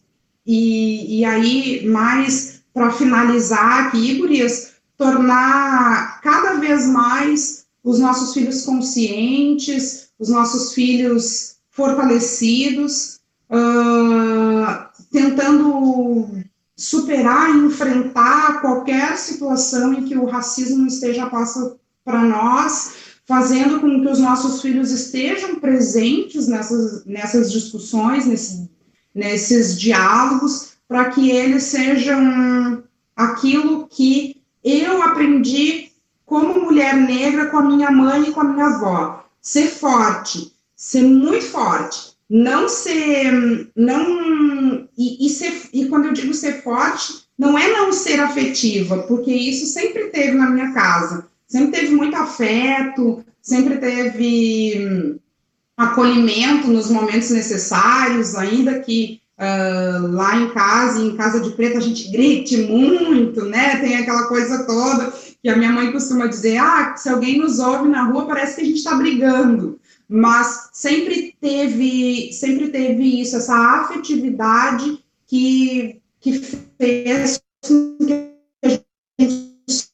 e, 0.47 1.19
e 1.19 1.25
aí, 1.25 1.87
mais 1.87 2.63
para 2.73 2.93
finalizar 2.93 3.87
aqui, 3.87 4.15
Gurias, 4.15 4.75
tornar 4.97 6.21
cada 6.23 6.55
vez 6.55 6.87
mais 6.87 7.67
os 7.83 7.99
nossos 7.99 8.33
filhos 8.35 8.65
conscientes, 8.65 10.11
os 10.19 10.29
nossos 10.29 10.73
filhos 10.75 11.57
fortalecidos, 11.71 13.21
uh, 13.51 14.89
tentando 15.11 16.45
superar 16.79 17.51
enfrentar 17.57 18.61
qualquer 18.61 19.19
situação 19.19 19.93
em 19.93 20.05
que 20.05 20.17
o 20.17 20.27
racismo 20.27 20.87
esteja 20.87 21.27
passando 21.27 21.77
para 22.05 22.23
nós, 22.23 22.95
fazendo 23.27 23.81
com 23.81 24.01
que 24.01 24.09
os 24.09 24.21
nossos 24.21 24.63
filhos 24.63 24.93
estejam 24.93 25.57
presentes 25.57 26.47
nessas, 26.47 27.05
nessas 27.05 27.51
discussões, 27.51 28.27
nesse, 28.27 28.71
nesses 29.13 29.79
diálogos 29.79 30.75
para 30.87 31.11
que 31.11 31.31
eles 31.31 31.65
sejam 31.65 32.85
aquilo 33.17 33.89
que 33.89 34.41
eu 34.63 35.03
aprendi 35.03 35.91
como 36.25 36.61
mulher 36.61 36.95
negra 36.95 37.47
com 37.47 37.59
a 37.59 37.63
minha 37.63 37.91
mãe 37.91 38.29
e 38.29 38.33
com 38.33 38.41
a 38.41 38.45
minha 38.45 38.67
avó. 38.67 39.25
Ser 39.43 39.67
forte, 39.67 40.53
ser 40.77 41.03
muito 41.03 41.45
forte, 41.47 42.08
não 42.29 42.69
ser, 42.69 43.71
não, 43.75 44.89
e, 44.97 45.27
e, 45.27 45.31
ser, 45.31 45.53
e 45.73 45.87
quando 45.87 46.07
eu 46.07 46.13
digo 46.13 46.35
ser 46.35 46.63
forte, 46.63 47.27
não 47.39 47.59
é 47.59 47.73
não 47.73 47.93
ser 47.93 48.21
afetiva, 48.21 48.99
porque 49.03 49.33
isso 49.33 49.67
sempre 49.67 50.09
teve 50.09 50.33
na 50.33 50.51
minha 50.51 50.73
casa, 50.73 51.27
sempre 51.47 51.81
teve 51.81 51.95
muito 51.95 52.17
afeto, 52.17 53.25
sempre 53.41 53.79
teve 53.79 54.77
hum, 54.79 55.19
acolhimento 55.77 56.69
nos 56.69 56.91
momentos 56.91 57.31
necessários, 57.31 58.35
ainda 58.35 58.81
que 58.81 59.21
uh, 59.39 60.13
lá 60.13 60.37
em 60.37 60.51
casa, 60.51 61.01
em 61.01 61.17
casa 61.17 61.41
de 61.41 61.51
preta, 61.51 61.79
a 61.79 61.83
gente 61.83 62.11
grite 62.11 62.57
muito, 62.59 63.45
né? 63.45 63.77
Tem 63.77 63.97
aquela 63.97 64.25
coisa 64.25 64.65
toda 64.65 65.13
que 65.43 65.49
a 65.49 65.57
minha 65.57 65.73
mãe 65.73 65.93
costuma 65.93 66.27
dizer: 66.27 66.59
ah, 66.59 66.95
se 66.97 67.09
alguém 67.09 67.39
nos 67.39 67.59
ouve 67.59 67.89
na 67.89 68.03
rua, 68.03 68.27
parece 68.27 68.57
que 68.57 68.63
a 68.63 68.65
gente 68.65 68.79
está 68.79 68.95
brigando. 68.97 69.79
Mas 70.09 70.71
sempre 70.73 71.37
teve, 71.39 72.33
sempre 72.33 72.69
teve 72.69 73.21
isso, 73.21 73.37
essa 73.37 73.55
afetividade 73.55 75.05
que, 75.27 76.01
que 76.19 76.41
fez 76.79 77.43
que 77.63 78.33
a 78.65 78.69
gente 79.19 79.89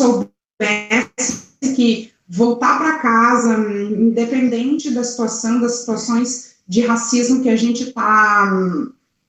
soubesse 0.00 1.48
que 1.76 2.10
voltar 2.26 2.78
para 2.78 2.98
casa, 2.98 3.58
independente 3.92 4.90
da 4.90 5.04
situação, 5.04 5.60
das 5.60 5.80
situações 5.80 6.56
de 6.66 6.82
racismo 6.82 7.42
que 7.42 7.50
a 7.50 7.56
gente 7.56 7.84
está 7.84 8.50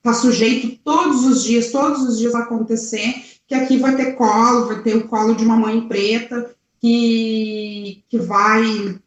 tá 0.02 0.14
sujeito 0.14 0.78
todos 0.82 1.24
os 1.24 1.44
dias, 1.44 1.70
todos 1.70 2.02
os 2.02 2.18
dias 2.18 2.34
acontecer, 2.34 3.14
que 3.46 3.54
aqui 3.54 3.78
vai 3.78 3.94
ter 3.96 4.12
colo, 4.12 4.66
vai 4.66 4.82
ter 4.82 4.96
o 4.96 5.08
colo 5.08 5.34
de 5.34 5.44
uma 5.44 5.56
mãe 5.56 5.86
preta 5.86 6.54
que, 6.80 8.02
que 8.08 8.18
vai 8.18 8.98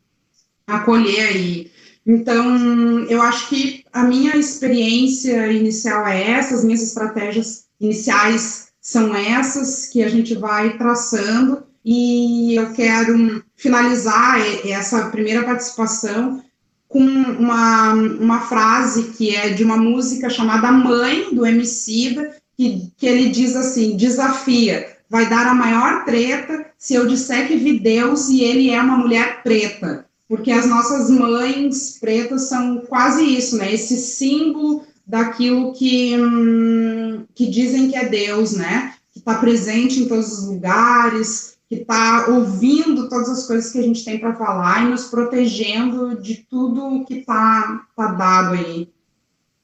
acolher 0.76 1.28
aí. 1.28 1.72
Então, 2.06 3.00
eu 3.06 3.22
acho 3.22 3.50
que 3.50 3.86
a 3.94 4.04
minha 4.04 4.36
experiência 4.36 5.52
inicial 5.52 6.06
é 6.06 6.32
essa, 6.32 6.56
as 6.56 6.64
minhas 6.64 6.82
estratégias 6.82 7.66
iniciais 7.80 8.68
são 8.82 9.16
essas 9.16 9.88
que 9.88 10.04
a 10.04 10.10
gente 10.10 10.36
vai 10.36 10.78
traçando, 10.78 11.64
e 11.86 12.56
eu 12.56 12.74
quero 12.74 13.44
finalizar 13.56 14.40
essa 14.66 15.10
primeira 15.10 15.44
participação 15.44 16.44
com 16.88 17.00
uma, 17.00 17.94
uma 17.94 18.42
frase 18.42 19.12
que 19.18 19.36
é 19.36 19.50
de 19.50 19.64
uma 19.64 19.78
música 19.78 20.30
chamada 20.30 20.72
Mãe, 20.72 21.34
do 21.34 21.46
Emicida, 21.46 22.36
que, 22.56 22.92
que 22.96 23.06
ele 23.06 23.30
diz 23.30 23.56
assim, 23.56 23.98
desafia, 23.98 24.96
vai 25.10 25.28
dar 25.30 25.48
a 25.48 25.56
maior 25.56 26.06
treta 26.06 26.68
se 26.78 26.94
eu 26.94 27.08
disser 27.08 27.48
que 27.48 27.56
vi 27.56 27.80
Deus 27.80 28.30
e 28.30 28.44
ele 28.44 28.70
é 28.70 28.82
uma 28.82 28.98
mulher 28.98 29.42
preta, 29.44 30.06
porque 30.28 30.52
as 30.52 30.66
nossas 30.66 31.10
mães 31.10 31.98
pretas 32.00 32.44
são 32.44 32.80
quase 32.82 33.24
isso, 33.24 33.58
né, 33.58 33.74
esse 33.74 33.98
símbolo 33.98 34.86
daquilo 35.06 35.74
que, 35.74 36.18
hum, 36.18 37.26
que 37.36 37.50
dizem 37.50 37.90
que 37.90 37.96
é 37.96 38.08
Deus, 38.08 38.54
né, 38.54 38.94
que 39.12 39.20
está 39.20 39.36
presente 39.36 40.00
em 40.00 40.08
todos 40.08 40.32
os 40.32 40.48
lugares, 40.48 41.58
que 41.70 41.76
está 41.76 42.28
ouvindo 42.30 43.10
todas 43.10 43.30
as 43.30 43.48
coisas 43.48 43.72
que 43.72 43.80
a 43.80 43.84
gente 43.84 44.04
tem 44.04 44.20
para 44.20 44.36
falar 44.36 44.86
e 44.86 44.90
nos 44.90 45.06
protegendo 45.06 46.22
de 46.22 46.46
tudo 46.50 47.06
que 47.06 47.16
está 47.16 47.86
tá 47.96 48.08
dado 48.08 48.54
aí 48.54 48.90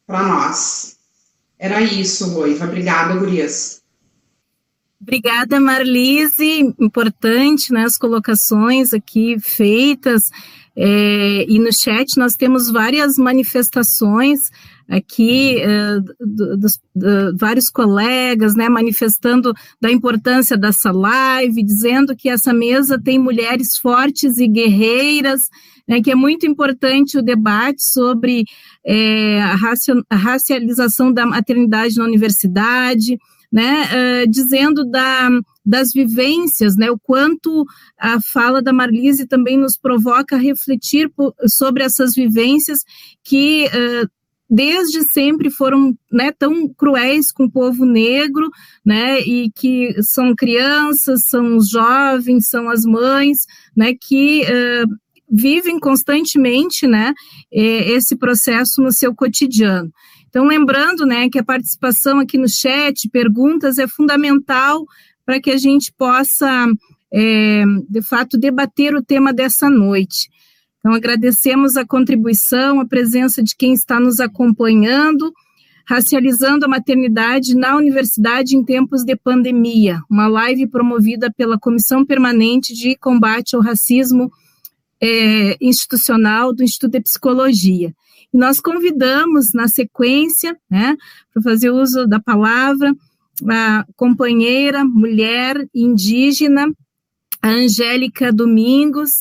para 0.06 0.24
nós. 0.24 0.98
Era 1.58 1.82
isso, 1.82 2.34
Loiva. 2.34 2.66
Obrigada, 2.66 3.16
Gurias. 3.16 3.79
Obrigada, 5.02 5.60
Marlise. 5.60 6.74
Importante, 6.80 7.72
né, 7.72 7.84
as 7.84 7.98
colocações 7.98 8.94
aqui 8.94 9.40
feitas. 9.40 10.24
É, 10.76 11.46
e 11.48 11.60
no 11.60 11.70
chat 11.74 12.18
nós 12.18 12.36
temos 12.36 12.70
várias 12.70 13.16
manifestações 13.18 14.40
aqui 14.90 15.58
uh, 15.58 16.02
dos, 16.20 16.80
vários 17.38 17.70
colegas, 17.70 18.56
né, 18.56 18.68
manifestando 18.68 19.54
da 19.80 19.92
importância 19.92 20.58
dessa 20.58 20.92
live, 20.92 21.64
dizendo 21.64 22.16
que 22.16 22.28
essa 22.28 22.52
mesa 22.52 23.00
tem 23.00 23.20
mulheres 23.20 23.78
fortes 23.80 24.40
e 24.40 24.48
guerreiras, 24.48 25.40
né, 25.88 26.02
que 26.02 26.12
é 26.12 26.16
muito 26.16 26.48
importante 26.48 27.18
o 27.18 27.24
debate 27.24 27.84
sobre 27.84 28.44
é, 28.86 29.42
a 29.42 30.16
racialização 30.16 31.14
da 31.14 31.26
maternidade 31.26 31.96
na 31.96 32.06
universidade, 32.06 33.18
né, 33.52 33.84
uh, 34.24 34.30
dizendo 34.30 34.86
da, 34.86 35.30
das 35.66 35.92
vivências, 35.94 36.76
né, 36.76 36.90
o 36.92 37.00
quanto 37.00 37.66
a 37.98 38.20
fala 38.22 38.62
da 38.62 38.72
Marlise 38.72 39.28
também 39.28 39.58
nos 39.58 39.78
provoca 39.78 40.36
a 40.36 40.40
refletir 40.40 41.12
sobre 41.48 41.84
essas 41.84 42.14
vivências 42.14 42.80
que 43.24 43.68
uh, 43.68 44.10
desde 44.50 45.04
sempre 45.04 45.52
foram 45.52 45.96
né, 46.12 46.32
tão 46.32 46.68
cruéis 46.74 47.32
com 47.32 47.44
o 47.44 47.52
povo 47.52 47.86
negro, 47.86 48.50
né, 48.84 49.20
e 49.22 49.52
que 49.52 49.94
são 50.02 50.34
crianças, 50.36 51.28
são 51.28 51.56
os 51.56 51.70
jovens, 51.70 52.50
são 52.50 52.68
as 52.68 52.84
mães, 52.84 53.46
né, 53.78 53.94
que 53.94 54.42
uh, 54.42 54.88
vivem 55.32 55.80
constantemente, 55.80 56.88
né, 56.88 57.14
esse 57.52 58.16
processo 58.16 58.82
no 58.82 58.92
seu 58.92 59.14
cotidiano. 59.14 59.92
Então, 60.30 60.46
lembrando, 60.46 61.06
né, 61.06 61.28
que 61.28 61.40
a 61.40 61.44
participação 61.44 62.20
aqui 62.20 62.38
no 62.38 62.48
chat, 62.48 63.10
perguntas, 63.10 63.80
é 63.80 63.88
fundamental 63.88 64.86
para 65.26 65.42
que 65.42 65.50
a 65.50 65.58
gente 65.58 65.92
possa, 65.98 66.68
é, 67.12 67.64
de 67.90 68.02
fato, 68.02 68.38
debater 68.38 68.96
o 68.96 69.04
tema 69.04 69.34
dessa 69.34 69.70
noite. 69.70 70.30
Então, 70.80 70.94
agradecemos 70.94 71.76
a 71.76 71.86
contribuição, 71.86 72.80
a 72.80 72.86
presença 72.86 73.44
de 73.44 73.56
quem 73.56 73.74
está 73.74 74.00
nos 74.00 74.20
acompanhando, 74.20 75.34
racializando 75.86 76.66
a 76.66 76.70
maternidade 76.70 77.56
na 77.56 77.76
universidade 77.76 78.56
em 78.56 78.64
tempos 78.64 79.04
de 79.04 79.16
pandemia, 79.16 80.00
uma 80.10 80.28
live 80.28 80.68
promovida 80.68 81.34
pela 81.36 81.60
Comissão 81.60 82.06
Permanente 82.06 82.76
de 82.76 82.96
Combate 82.96 83.56
ao 83.56 83.62
Racismo 83.62 84.32
é, 85.02 85.58
Institucional 85.60 86.54
do 86.54 86.64
Instituto 86.64 86.92
de 86.92 87.02
Psicologia. 87.02 87.94
E 88.34 88.38
nós 88.38 88.60
convidamos, 88.60 89.54
na 89.54 89.68
sequência, 89.68 90.58
né, 90.70 90.96
para 91.34 91.44
fazer 91.44 91.72
uso 91.72 92.08
da 92.08 92.20
palavra, 92.20 92.94
a 93.50 93.86
companheira, 93.96 94.84
mulher 94.84 95.68
indígena, 95.74 96.68
a 97.42 97.50
Angélica 97.50 98.32
Domingos, 98.32 99.12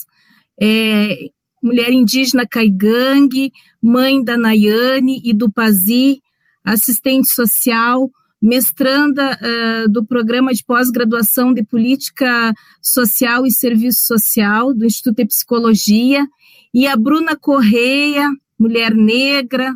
é, 0.60 1.16
mulher 1.62 1.92
indígena 1.92 2.46
Caigangue, 2.46 3.52
mãe 3.82 4.22
da 4.22 4.36
Nayane 4.36 5.20
e 5.24 5.32
do 5.32 5.50
Pazi, 5.50 6.20
assistente 6.64 7.28
social, 7.28 8.10
mestranda 8.40 9.36
uh, 9.36 9.88
do 9.90 10.04
programa 10.04 10.52
de 10.52 10.64
pós-graduação 10.64 11.52
de 11.52 11.64
Política 11.64 12.52
Social 12.80 13.44
e 13.44 13.50
Serviço 13.50 14.06
Social 14.06 14.72
do 14.72 14.84
Instituto 14.84 15.16
de 15.16 15.26
Psicologia, 15.26 16.24
e 16.72 16.86
a 16.86 16.96
Bruna 16.96 17.36
Correia, 17.36 18.28
mulher 18.58 18.94
negra, 18.94 19.74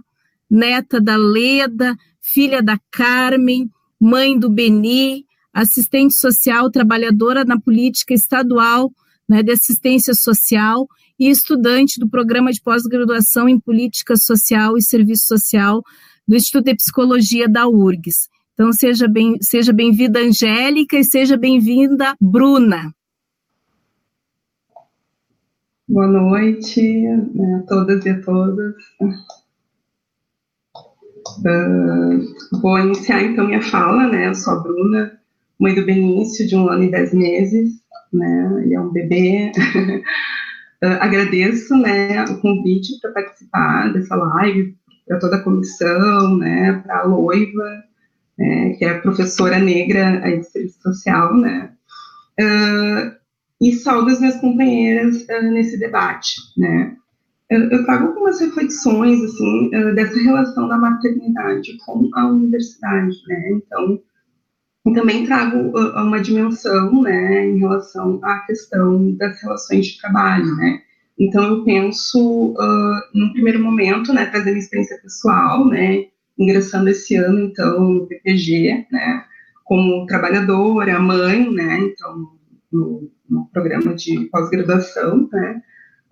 neta 0.51 1.01
da 1.01 1.17
Leda, 1.17 1.97
filha 2.21 2.63
da 2.63 2.79
Carmen, 2.91 3.71
mãe 4.01 4.39
do 4.39 4.51
Beni, 4.51 5.25
assistente 5.53 6.15
social, 6.15 6.71
trabalhadora 6.71 7.45
na 7.45 7.61
política 7.61 8.15
estadual 8.15 8.91
né, 9.29 9.43
de 9.43 9.53
assistência 9.53 10.15
social 10.15 10.87
e 11.19 11.29
estudante 11.29 12.01
do 12.01 12.09
programa 12.09 12.51
de 12.51 12.61
pós-graduação 12.61 13.49
em 13.49 13.61
Política 13.61 14.17
Social 14.17 14.77
e 14.77 14.83
Serviço 14.83 15.27
Social 15.27 15.83
do 16.27 16.37
Instituto 16.37 16.65
de 16.65 16.75
Psicologia 16.75 17.49
da 17.49 17.69
URGS. 17.69 18.29
Então, 18.55 18.73
seja 18.73 19.09
bem, 19.09 19.37
seja 19.41 19.73
bem-vinda, 19.73 20.21
Angélica, 20.21 20.99
e 20.99 21.05
seja 21.05 21.37
bem-vinda, 21.37 22.15
Bruna. 22.21 22.93
Boa 25.93 26.07
noite 26.07 26.81
né, 27.35 27.57
a 27.57 27.67
todas 27.69 28.03
e 28.07 28.09
a 28.09 28.23
todos. 28.23 28.75
Uh, 31.39 32.63
vou 32.63 32.79
iniciar 32.79 33.23
então 33.23 33.47
minha 33.47 33.61
fala, 33.61 34.09
né? 34.09 34.29
Eu 34.29 34.35
sou 34.35 34.55
a 34.55 34.61
Bruna, 34.63 35.21
mãe 35.61 35.75
do 35.75 35.85
Benício, 35.85 36.49
de 36.49 36.57
um 36.57 36.67
ano 36.71 36.85
e 36.85 36.91
dez 36.91 37.13
meses, 37.13 37.75
né? 38.11 38.63
Ele 38.65 38.75
é 38.75 38.81
um 38.81 38.91
bebê. 38.91 39.53
Uh, 40.83 40.97
agradeço 40.99 41.77
né, 41.77 42.25
o 42.25 42.41
convite 42.41 42.99
para 42.99 43.13
participar 43.13 43.93
dessa 43.93 44.17
live, 44.17 44.75
para 45.07 45.19
toda 45.19 45.37
a 45.37 45.43
comissão, 45.43 46.39
né, 46.39 46.73
para 46.87 47.01
a 47.01 47.05
Loiva, 47.05 47.85
né, 48.39 48.71
que 48.79 48.85
é 48.87 48.99
professora 48.99 49.59
negra 49.59 50.25
aí 50.25 50.39
de 50.39 50.47
serviço 50.47 50.81
social, 50.81 51.37
né, 51.37 51.71
uh, 52.41 53.22
e 53.63 53.73
saúdo 53.73 54.11
as 54.11 54.19
minhas 54.19 54.41
companheiras 54.41 55.23
uh, 55.23 55.51
nesse 55.53 55.79
debate, 55.79 56.35
né. 56.57 56.97
eu, 57.49 57.85
trago 57.85 58.09
algumas 58.09 58.41
reflexões, 58.41 59.23
assim, 59.23 59.71
dessa 59.95 60.19
relação 60.21 60.67
da 60.67 60.77
maternidade 60.77 61.77
com 61.87 62.11
a 62.15 62.27
universidade, 62.27 63.17
né? 63.29 63.51
Então, 63.53 64.01
também 64.93 65.25
trago 65.25 65.57
uma 65.79 66.21
dimensão, 66.21 67.03
né, 67.03 67.47
em 67.47 67.59
relação 67.59 68.19
à 68.25 68.41
questão 68.41 69.13
das 69.13 69.41
relações 69.41 69.87
de 69.87 70.01
trabalho, 70.01 70.57
né? 70.57 70.81
Então, 71.19 71.45
eu 71.45 71.65
penso, 71.65 72.53
uh, 72.53 73.01
num 73.15 73.33
primeiro 73.33 73.63
momento, 73.63 74.13
né, 74.13 74.27
trazendo 74.27 74.57
experiência 74.57 74.99
pessoal, 75.01 75.69
né, 75.69 76.07
ingressando 76.37 76.89
esse 76.89 77.15
ano, 77.15 77.39
então, 77.45 77.81
no 77.81 78.07
PPG, 78.09 78.87
né, 78.91 79.25
como 79.63 80.05
trabalhadora, 80.07 80.99
mãe, 80.99 81.49
né, 81.49 81.79
então, 81.79 82.29
no, 82.73 83.09
no 83.33 83.47
programa 83.47 83.95
de 83.95 84.29
pós-graduação, 84.31 85.29
né, 85.33 85.63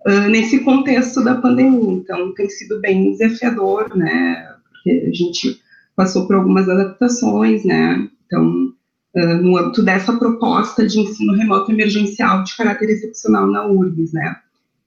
uh, 0.07 0.29
nesse 0.29 0.59
contexto 0.59 1.23
da 1.23 1.35
pandemia. 1.35 1.93
Então, 1.93 2.33
tem 2.33 2.49
sido 2.49 2.81
bem 2.81 3.11
desafiador, 3.11 3.95
né, 3.95 4.55
porque 4.71 5.05
a 5.07 5.13
gente 5.13 5.61
passou 5.95 6.25
por 6.25 6.35
algumas 6.35 6.67
adaptações, 6.67 7.63
né, 7.63 8.09
então, 8.25 8.73
uh, 9.15 9.41
no 9.41 9.57
âmbito 9.57 9.83
dessa 9.83 10.17
proposta 10.17 10.87
de 10.87 10.99
ensino 10.99 11.33
remoto 11.33 11.71
emergencial 11.71 12.43
de 12.43 12.57
caráter 12.57 12.89
excepcional 12.89 13.45
na 13.47 13.67
URGS, 13.67 14.11
né, 14.13 14.35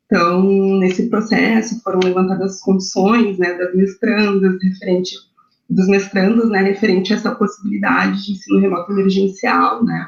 então, 0.07 0.79
nesse 0.79 1.09
processo 1.09 1.83
foram 1.83 2.01
levantadas 2.05 2.61
condições, 2.61 3.39
né, 3.39 3.55
das 3.55 3.75
mestrandas 3.75 4.63
referente 4.63 5.17
dos 5.69 5.89
mestrandos, 5.89 6.51
né, 6.51 6.63
referente 6.63 7.13
a 7.13 7.17
essa 7.17 7.35
possibilidade 7.35 8.25
de 8.25 8.33
ensino 8.33 8.61
remoto 8.61 8.93
emergencial, 8.93 9.83
né, 9.83 10.07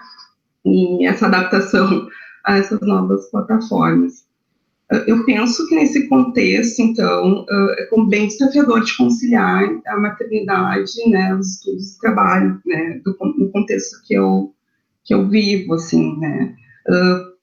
e 0.67 1.07
essa 1.07 1.27
adaptação 1.27 2.09
a 2.45 2.59
essas 2.59 2.81
novas 2.81 3.31
plataformas. 3.31 4.27
Eu 5.07 5.25
penso 5.25 5.67
que 5.69 5.75
nesse 5.75 6.09
contexto, 6.09 6.81
então, 6.81 7.45
é 7.51 7.89
bem 8.09 8.29
desafiador 8.29 8.83
de 8.85 8.97
conciliar 8.97 9.65
a 9.87 9.97
maternidade, 9.99 10.93
né, 11.09 11.35
os 11.35 11.55
estudos 11.55 11.95
e 11.95 11.99
trabalho, 11.99 12.61
né, 12.65 13.01
do, 13.05 13.17
no 13.37 13.51
contexto 13.51 14.01
que 14.07 14.15
eu, 14.15 14.55
que 15.05 15.13
eu 15.13 15.29
vivo, 15.29 15.75
assim, 15.75 16.17
né, 16.19 16.55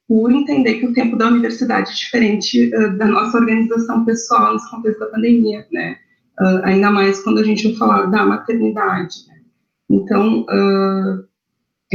por 0.08 0.32
entender 0.32 0.76
que 0.76 0.86
o 0.86 0.94
tempo 0.94 1.18
da 1.18 1.28
universidade 1.28 1.92
é 1.92 1.94
diferente 1.94 2.70
da 2.98 3.08
nossa 3.08 3.38
organização 3.38 4.06
pessoal 4.06 4.54
nesse 4.54 4.72
contexto 4.72 5.00
da 5.00 5.08
pandemia, 5.08 5.68
né, 5.70 5.98
ainda 6.64 6.92
mais 6.92 7.22
quando 7.24 7.40
a 7.40 7.44
gente 7.44 7.68
vai 7.68 7.76
falar 7.76 8.06
da 8.06 8.26
maternidade, 8.26 9.16
né. 9.28 9.42
Então, 9.90 10.46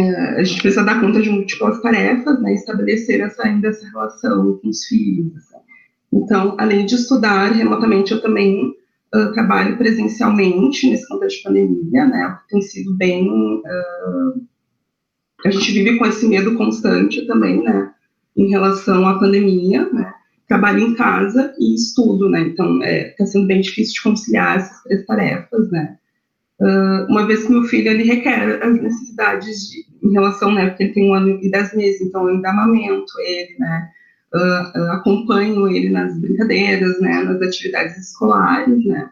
a 0.00 0.42
gente 0.42 0.62
precisa 0.62 0.84
dar 0.84 1.00
conta 1.00 1.20
de 1.20 1.30
múltiplas 1.30 1.80
tarefas, 1.80 2.40
né, 2.40 2.54
estabelecer 2.54 3.20
essa, 3.20 3.42
ainda 3.42 3.68
essa 3.68 3.86
relação 3.88 4.58
com 4.62 4.68
os 4.68 4.84
filhos. 4.84 5.36
Assim. 5.36 5.58
Então, 6.12 6.54
além 6.58 6.86
de 6.86 6.94
estudar 6.94 7.52
remotamente, 7.52 8.12
eu 8.12 8.22
também 8.22 8.72
uh, 9.14 9.32
trabalho 9.32 9.76
presencialmente 9.76 10.88
nesse 10.88 11.06
contexto 11.08 11.38
de 11.38 11.42
pandemia, 11.42 12.06
né, 12.06 12.38
tem 12.48 12.62
sido 12.62 12.96
bem... 12.96 13.28
Uh, 13.28 14.46
a 15.44 15.50
gente 15.50 15.70
vive 15.72 15.98
com 15.98 16.06
esse 16.06 16.26
medo 16.26 16.54
constante 16.56 17.26
também, 17.26 17.62
né, 17.62 17.92
em 18.36 18.48
relação 18.48 19.06
à 19.06 19.18
pandemia, 19.18 19.88
né, 19.92 20.12
trabalho 20.48 20.80
em 20.80 20.94
casa 20.94 21.54
e 21.58 21.74
estudo, 21.74 22.28
né, 22.28 22.40
então 22.40 22.82
está 22.82 23.24
é, 23.24 23.26
sendo 23.26 23.46
bem 23.46 23.60
difícil 23.60 23.94
de 23.94 24.02
conciliar 24.02 24.56
essas 24.56 24.82
três 24.84 25.06
tarefas, 25.06 25.70
né, 25.70 25.97
uma 27.08 27.26
vez 27.26 27.44
que 27.44 27.52
meu 27.52 27.62
filho 27.64 27.90
ele 27.90 28.02
requer 28.02 28.62
as 28.62 28.82
necessidades 28.82 29.70
de, 29.70 29.86
em 30.02 30.12
relação, 30.12 30.52
né, 30.52 30.68
porque 30.68 30.84
ele 30.84 30.92
tem 30.92 31.10
um 31.10 31.14
ano 31.14 31.38
e 31.42 31.50
dez 31.50 31.74
meses, 31.74 32.00
então 32.00 32.28
eu 32.28 32.34
ainda 32.34 32.50
amamento 32.50 33.12
ele, 33.20 33.56
né, 33.58 33.88
uh, 34.34 34.92
acompanho 34.92 35.68
ele 35.68 35.88
nas 35.88 36.18
brincadeiras, 36.18 37.00
né, 37.00 37.22
nas 37.22 37.40
atividades 37.40 37.96
escolares, 37.96 38.84
né, 38.84 39.08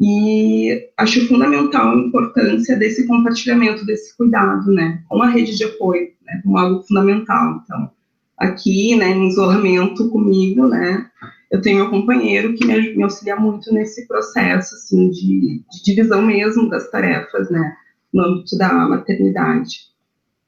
e 0.00 0.88
acho 0.98 1.26
fundamental 1.28 1.92
a 1.92 1.98
importância 1.98 2.76
desse 2.76 3.06
compartilhamento, 3.06 3.86
desse 3.86 4.16
cuidado, 4.16 4.70
né, 4.70 5.02
com 5.08 5.22
a 5.22 5.28
rede 5.28 5.56
de 5.56 5.64
apoio, 5.64 6.08
né, 6.26 6.40
como 6.42 6.58
algo 6.58 6.82
fundamental. 6.82 7.62
Então, 7.64 7.90
aqui, 8.36 8.96
né, 8.96 9.10
em 9.10 9.28
isolamento 9.28 10.10
comigo, 10.10 10.66
né, 10.66 11.06
eu 11.52 11.60
tenho 11.60 11.76
meu 11.76 11.90
companheiro 11.90 12.54
que 12.54 12.66
me, 12.66 12.96
me 12.96 13.02
auxilia 13.02 13.36
muito 13.36 13.72
nesse 13.74 14.08
processo, 14.08 14.74
assim, 14.74 15.10
de, 15.10 15.62
de, 15.70 15.84
divisão 15.84 16.22
mesmo 16.22 16.70
das 16.70 16.90
tarefas, 16.90 17.50
né, 17.50 17.76
no 18.12 18.24
âmbito 18.24 18.56
da 18.56 18.72
maternidade. 18.72 19.92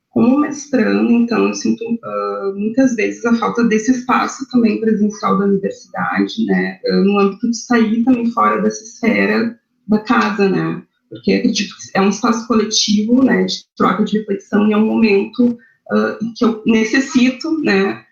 Como 0.09 0.39
mestrando, 0.39 1.13
então, 1.13 1.49
eu 1.49 1.55
sinto 1.55 1.83
uh, 1.85 2.55
muitas 2.57 2.95
vezes 2.95 3.25
a 3.27 3.35
falta 3.35 3.65
desse 3.65 3.91
espaço 3.91 4.49
também 4.51 4.81
presencial 4.81 5.39
da 5.39 5.45
universidade, 5.45 6.47
né, 6.47 6.81
uh, 6.87 7.05
no 7.05 7.19
âmbito 7.19 7.51
de 7.51 7.57
sair 7.59 8.03
também 8.03 8.31
fora 8.31 8.63
dessa 8.63 8.83
esfera 8.83 9.59
da 9.87 9.99
casa, 9.99 10.49
né, 10.49 10.83
porque 11.11 11.35
acredito 11.35 11.75
que 11.77 11.99
é 11.99 12.01
um 12.01 12.09
espaço 12.09 12.47
coletivo, 12.49 13.23
né, 13.23 13.45
de 13.45 13.57
troca 13.77 14.05
de 14.05 14.19
reflexão 14.21 14.67
e 14.67 14.73
é 14.73 14.77
um 14.77 14.87
momento 14.87 15.49
uh, 15.51 16.33
que 16.35 16.47
eu 16.47 16.63
necessito, 16.65 17.61
né, 17.61 18.03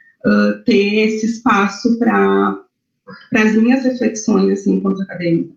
ter 0.64 1.08
esse 1.08 1.26
espaço 1.26 1.98
para 1.98 2.62
para 3.30 3.42
as 3.42 3.54
minhas 3.54 3.84
reflexões, 3.84 4.50
assim, 4.50 4.74
enquanto 4.76 5.02
acadêmica. 5.02 5.54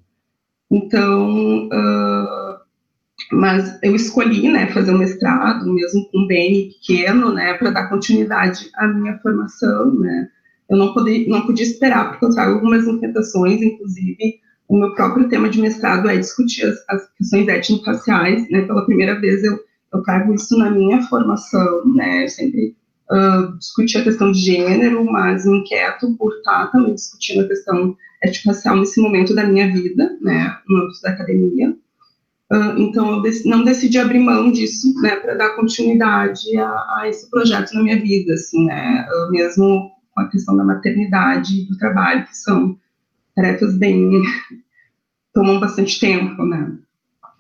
Então, 0.72 1.68
uh, 1.68 2.58
mas 3.32 3.80
eu 3.84 3.96
escolhi, 3.96 4.50
né, 4.52 4.68
fazer 4.68 4.92
um 4.92 4.98
mestrado, 4.98 5.72
mesmo 5.72 6.10
com 6.10 6.20
um 6.20 6.28
bem 6.28 6.70
pequeno, 6.70 7.34
né, 7.34 7.54
para 7.54 7.72
dar 7.72 7.90
continuidade 7.90 8.70
à 8.76 8.88
minha 8.88 9.18
formação, 9.20 9.94
né. 9.96 10.30
Eu 10.70 10.78
não, 10.78 10.94
podia, 10.94 11.28
não 11.30 11.46
podia 11.46 11.66
esperar, 11.66 12.10
porque 12.10 12.26
eu 12.26 12.32
trago 12.32 12.56
algumas 12.56 12.88
inquietações, 12.88 13.62
inclusive 13.62 14.40
o 14.68 14.78
meu 14.78 14.96
próprio 14.96 15.30
tema 15.30 15.48
de 15.48 15.62
mestrado 15.62 16.10
é 16.10 16.18
discutir 16.18 16.66
as, 16.66 16.84
as 16.90 17.14
questões 17.14 17.48
étnico-raciais, 17.48 18.50
né, 18.50 18.62
pela 18.64 18.86
primeira 18.86 19.20
vez 19.20 19.44
eu, 19.44 19.60
eu 19.94 20.02
trago 20.02 20.34
isso 20.34 20.58
na 20.58 20.72
minha 20.72 21.02
formação, 21.04 21.86
né, 21.94 22.24
eu 22.24 22.30
sempre 22.30 22.76
uh, 23.12 23.58
discutir 23.58 23.98
a 24.00 24.04
questão 24.04 24.32
de 24.32 24.40
gênero, 24.40 25.04
mas 25.06 25.46
me 25.46 25.60
inquieto 25.60 26.16
por 26.18 26.34
estar 26.34 26.72
também 26.72 26.96
discutindo 26.96 27.44
a 27.44 27.48
questão 27.48 27.96
étnico-racial 28.24 28.78
nesse 28.78 29.02
momento 29.02 29.36
da 29.36 29.46
minha 29.46 29.72
vida, 29.72 30.18
né, 30.22 30.58
no 30.68 30.84
âmbito 30.84 31.02
da 31.02 31.10
academia. 31.12 31.76
Uh, 32.52 32.78
então, 32.78 33.16
eu 33.16 33.22
dec 33.22 33.44
não 33.46 33.64
decidi 33.64 33.98
abrir 33.98 34.20
mão 34.20 34.52
disso, 34.52 34.94
né, 35.02 35.16
para 35.16 35.36
dar 35.36 35.56
continuidade 35.56 36.56
a, 36.58 36.70
a, 36.70 37.04
esse 37.08 37.30
projeto 37.30 37.74
na 37.74 37.84
minha 37.84 38.00
vida, 38.00 38.34
assim, 38.34 38.66
né, 38.66 39.08
uh, 39.10 39.32
mesmo 39.32 39.92
com 40.14 40.22
a 40.22 40.30
questão 40.30 40.56
da 40.56 40.64
maternidade 40.64 41.62
e 41.62 41.66
do 41.66 41.78
trabalho, 41.78 42.26
que 42.26 42.38
são 42.38 42.78
tarefas 43.36 43.78
bem. 43.78 44.22
tomam 45.36 45.60
bastante 45.60 46.00
tempo, 46.00 46.46
né. 46.46 46.78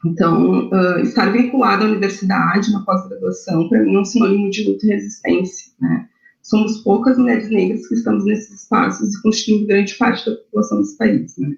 Então, 0.05 0.69
uh, 0.69 0.99
estar 0.99 1.31
vinculado 1.31 1.83
à 1.83 1.87
universidade, 1.87 2.71
na 2.71 2.81
pós-graduação, 2.81 3.67
para 3.67 3.81
mim 3.81 3.95
é 3.95 3.99
um 3.99 4.05
sinônimo 4.05 4.49
de 4.51 4.63
luta 4.63 4.85
e 4.85 4.89
resistência, 4.89 5.71
né? 5.81 6.07
Somos 6.43 6.77
poucas 6.83 7.17
mulheres 7.17 7.49
negras 7.49 7.87
que 7.87 7.95
estamos 7.95 8.23
nesses 8.23 8.61
espaços 8.61 9.15
e 9.15 9.21
constituindo 9.23 9.65
grande 9.65 9.95
parte 9.95 10.29
da 10.29 10.35
população 10.35 10.79
desse 10.79 10.97
país, 10.97 11.37
né? 11.37 11.55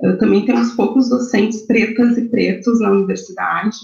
Uh, 0.00 0.18
também 0.18 0.44
temos 0.44 0.72
poucos 0.72 1.08
docentes 1.08 1.62
pretas 1.62 2.18
e 2.18 2.28
pretos 2.28 2.80
na 2.80 2.90
universidade, 2.90 3.78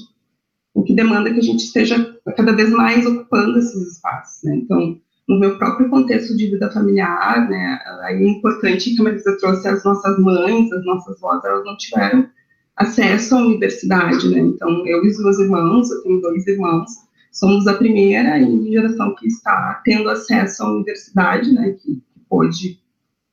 o 0.75 0.83
que 0.83 0.95
demanda 0.95 1.33
que 1.33 1.41
a 1.41 1.43
gente 1.43 1.65
esteja 1.65 2.15
cada 2.37 2.53
vez 2.53 2.71
mais 2.71 3.07
ocupando 3.07 3.59
esses 3.59 3.95
espaços, 3.95 4.43
né? 4.45 4.57
Então, 4.57 5.01
no 5.27 5.39
meu 5.39 5.57
próprio 5.57 5.89
contexto 5.89 6.37
de 6.37 6.51
vida 6.51 6.71
familiar, 6.71 7.49
né, 7.49 7.79
é 8.03 8.25
importante 8.25 8.95
que 8.95 9.01
a 9.01 9.05
Marisa 9.05 9.37
trouxe 9.39 9.69
as 9.69 9.85
nossas 9.85 10.19
mães, 10.19 10.71
as 10.73 10.85
nossas 10.85 11.21
vós, 11.21 11.43
elas 11.45 11.65
não 11.65 11.77
tiveram 11.77 12.29
acesso 12.77 13.37
à 13.37 13.39
universidade, 13.39 14.29
né? 14.29 14.39
Então, 14.39 14.87
eu 14.87 15.05
e 15.05 15.09
os 15.09 15.19
meus 15.19 15.39
irmãos, 15.39 15.91
eu 15.91 16.03
tenho 16.03 16.21
dois 16.21 16.47
irmãos, 16.47 16.91
somos 17.31 17.67
a 17.67 17.75
primeira 17.75 18.39
geração 18.71 19.15
que 19.15 19.27
está 19.27 19.81
tendo 19.85 20.09
acesso 20.09 20.63
à 20.63 20.73
universidade, 20.73 21.53
né? 21.53 21.73
Que, 21.73 21.95
que 21.97 22.21
pôde 22.29 22.79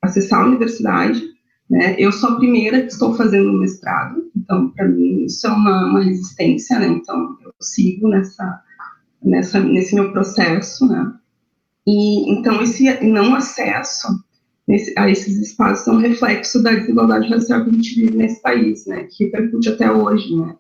acessar 0.02 0.42
a 0.42 0.48
universidade, 0.48 1.22
né? 1.70 1.96
Eu 1.98 2.12
sou 2.12 2.32
a 2.32 2.36
primeira 2.38 2.82
que 2.82 2.92
estou 2.92 3.16
fazendo 3.16 3.54
mestrado, 3.54 4.30
então, 4.36 4.70
para 4.72 4.88
mim, 4.88 5.26
isso 5.26 5.46
é 5.46 5.52
uma, 5.52 5.86
uma 5.86 6.04
resistência, 6.04 6.80
né? 6.80 6.88
Então, 6.88 7.38
eu 7.44 7.54
sigo 7.62 8.08
nessa, 8.08 8.62
nessa, 9.24 9.60
nesse 9.60 9.96
meu 9.96 10.12
processo, 10.12 10.88
né? 10.88 11.14
E, 11.88 12.32
então, 12.32 12.62
esse 12.62 13.04
não 13.06 13.36
acesso 13.36 14.08
a 14.98 15.10
esses 15.10 15.38
espaços 15.40 15.84
são 15.84 15.98
reflexo 15.98 16.62
da 16.62 16.74
desigualdade 16.74 17.28
racial 17.28 17.64
que 17.64 17.70
a 17.72 17.74
gente 17.74 17.96
vive 17.96 18.18
nesse 18.18 18.42
país, 18.42 18.86
né, 18.86 19.08
que 19.10 19.26
repercute 19.26 19.70
até 19.70 19.92
hoje, 19.92 20.36
né, 20.36 20.56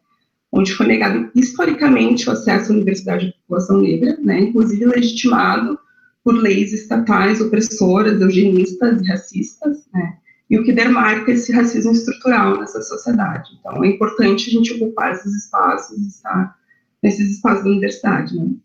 onde 0.51 0.73
foi 0.73 0.87
negado 0.87 1.29
historicamente 1.35 2.27
o 2.27 2.31
acesso 2.31 2.71
à 2.71 2.75
universidade 2.75 3.27
da 3.27 3.33
população 3.33 3.81
negra, 3.81 4.17
né, 4.21 4.39
inclusive 4.39 4.85
legitimado 4.85 5.77
por 6.23 6.35
leis 6.35 6.73
estatais 6.73 7.39
opressoras, 7.39 8.19
eugenistas 8.19 9.01
e 9.01 9.07
racistas, 9.07 9.77
né, 9.93 10.17
e 10.49 10.57
o 10.57 10.63
que 10.63 10.73
demarca 10.73 11.31
esse 11.31 11.51
racismo 11.51 11.91
estrutural 11.91 12.59
nessa 12.59 12.81
sociedade. 12.81 13.51
Então, 13.59 13.83
é 13.83 13.87
importante 13.89 14.49
a 14.49 14.51
gente 14.51 14.73
ocupar 14.73 15.13
esses 15.13 15.35
espaços 15.35 15.95
estar 16.07 16.57
nesses 17.03 17.35
espaços 17.35 17.63
da 17.63 17.69
universidade. 17.69 18.35
Né. 18.35 18.55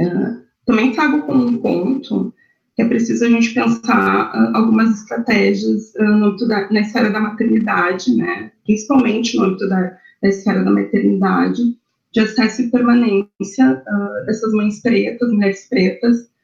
Uh, 0.00 0.46
também 0.64 0.92
trago 0.92 1.22
como 1.22 1.44
um 1.44 1.58
ponto 1.58 2.32
é 2.82 2.84
preciso 2.84 3.24
a 3.24 3.28
gente 3.28 3.54
pensar 3.54 4.30
uh, 4.34 4.56
algumas 4.56 5.00
estratégias 5.00 5.94
uh, 5.94 6.46
da, 6.46 6.70
na 6.70 6.80
esfera 6.80 7.10
da 7.10 7.20
maternidade, 7.20 8.14
né, 8.14 8.52
principalmente 8.64 9.36
no 9.36 9.44
âmbito 9.44 9.68
da, 9.68 9.96
da 10.22 10.28
esfera 10.28 10.62
da 10.62 10.70
maternidade, 10.70 11.62
de 12.12 12.20
acesso 12.20 12.62
e 12.62 12.70
permanência 12.70 13.82
uh, 13.86 14.26
dessas 14.26 14.52
mães 14.52 14.80
pretas, 14.82 15.32
mulheres 15.32 15.68
pretas, 15.68 16.34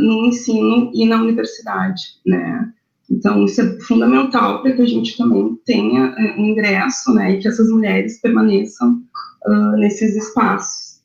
no 0.00 0.26
ensino 0.26 0.90
e 0.92 1.06
na 1.06 1.22
universidade, 1.22 2.02
né. 2.26 2.68
Então, 3.08 3.44
isso 3.44 3.60
é 3.60 3.78
fundamental 3.82 4.62
para 4.62 4.72
que 4.72 4.82
a 4.82 4.86
gente 4.86 5.16
também 5.16 5.56
tenha 5.64 6.12
um 6.36 6.46
ingresso, 6.46 7.14
né, 7.14 7.34
e 7.34 7.38
que 7.38 7.46
essas 7.46 7.70
mulheres 7.70 8.20
permaneçam 8.20 9.00
nesses 9.78 10.16
espaços. 10.16 11.02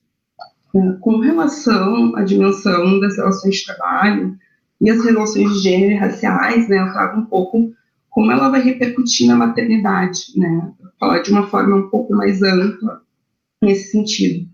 Com 1.00 1.20
relação 1.20 2.16
à 2.16 2.24
dimensão 2.24 3.00
das 3.00 3.16
relações 3.18 3.58
de 3.58 3.66
trabalho, 3.66 4.36
e 4.82 4.90
as 4.90 5.04
relações 5.04 5.54
de 5.54 5.60
gênero 5.60 5.92
e 5.92 5.96
raciais, 5.96 6.68
né, 6.68 6.80
eu 6.80 6.92
trago 6.92 7.20
um 7.20 7.26
pouco 7.26 7.74
como 8.10 8.32
ela 8.32 8.50
vai 8.50 8.62
repercutir 8.62 9.28
na 9.28 9.36
maternidade, 9.36 10.20
né, 10.38 10.72
falar 11.00 11.20
de 11.20 11.32
uma 11.32 11.48
forma 11.48 11.76
um 11.76 11.90
pouco 11.90 12.14
mais 12.14 12.42
ampla 12.42 13.02
nesse 13.62 13.92
sentido. 13.92 14.48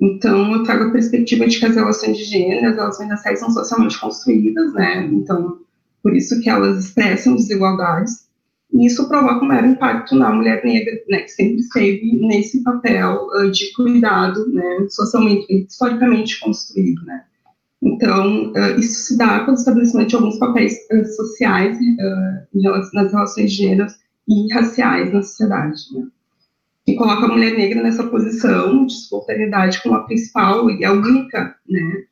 Então, 0.00 0.52
eu 0.52 0.62
trago 0.62 0.84
a 0.84 0.92
perspectiva 0.92 1.46
de 1.46 1.58
que 1.58 1.66
as 1.66 1.74
relações 1.74 2.16
de 2.16 2.24
gênero, 2.24 2.68
as 2.68 2.76
relações 2.76 3.08
raciais 3.08 3.40
são 3.40 3.50
socialmente 3.50 4.00
construídas, 4.00 4.72
né, 4.74 5.06
então, 5.06 5.58
por 6.02 6.14
isso 6.14 6.40
que 6.40 6.48
elas 6.48 6.84
expressam 6.84 7.36
desigualdades, 7.36 8.28
e 8.72 8.86
isso 8.86 9.08
provoca 9.08 9.44
um 9.44 9.48
maior 9.48 9.64
impacto 9.64 10.14
na 10.14 10.30
mulher 10.30 10.62
negra, 10.64 10.92
né, 11.08 11.20
que 11.20 11.30
sempre 11.30 11.56
esteve 11.56 12.16
nesse 12.20 12.62
papel 12.62 13.26
uh, 13.28 13.50
de 13.50 13.72
cuidado, 13.72 14.46
né, 14.52 14.86
socialmente, 14.90 15.46
historicamente 15.68 16.38
construído, 16.38 17.02
né. 17.04 17.24
Então, 17.82 18.52
uh, 18.52 18.78
isso 18.78 19.06
se 19.06 19.18
dá 19.18 19.40
com 19.40 19.52
o 19.52 19.54
estabelecimento 19.54 20.08
de 20.08 20.16
alguns 20.16 20.38
papéis 20.38 20.74
uh, 20.92 21.04
sociais 21.04 21.78
uh, 21.78 22.92
nas 22.92 23.12
relações 23.12 23.52
de 23.52 23.56
gênero 23.56 23.88
e 24.28 24.52
raciais 24.52 25.12
na 25.12 25.22
sociedade, 25.22 25.80
né? 25.92 26.06
E 26.86 26.96
coloca 26.96 27.26
a 27.26 27.28
mulher 27.28 27.56
negra 27.56 27.82
nessa 27.82 28.02
posição 28.04 28.86
de 28.86 28.94
subalternidade 28.94 29.82
como 29.82 29.94
a 29.94 30.04
principal 30.04 30.70
e 30.70 30.84
a 30.84 30.92
única, 30.92 31.54
né, 31.68 32.04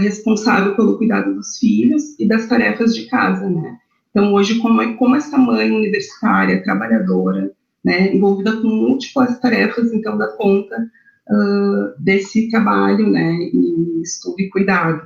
responsável 0.00 0.74
pelo 0.74 0.98
cuidado 0.98 1.32
dos 1.32 1.58
filhos 1.58 2.18
e 2.18 2.26
das 2.26 2.46
tarefas 2.46 2.92
de 2.92 3.06
casa, 3.06 3.48
né? 3.48 3.76
Então, 4.10 4.34
hoje, 4.34 4.58
como, 4.58 4.82
é, 4.82 4.94
como 4.94 5.14
essa 5.14 5.38
mãe 5.38 5.70
universitária, 5.70 6.62
trabalhadora, 6.62 7.52
né, 7.84 8.12
envolvida 8.12 8.56
com 8.56 8.66
múltiplas 8.66 9.38
tarefas, 9.38 9.92
então, 9.92 10.18
da 10.18 10.26
conta 10.26 10.90
uh, 11.30 12.02
desse 12.02 12.50
trabalho, 12.50 13.10
né, 13.10 13.32
e 13.32 14.02
estudo 14.02 14.40
e 14.40 14.50
cuidado. 14.50 15.02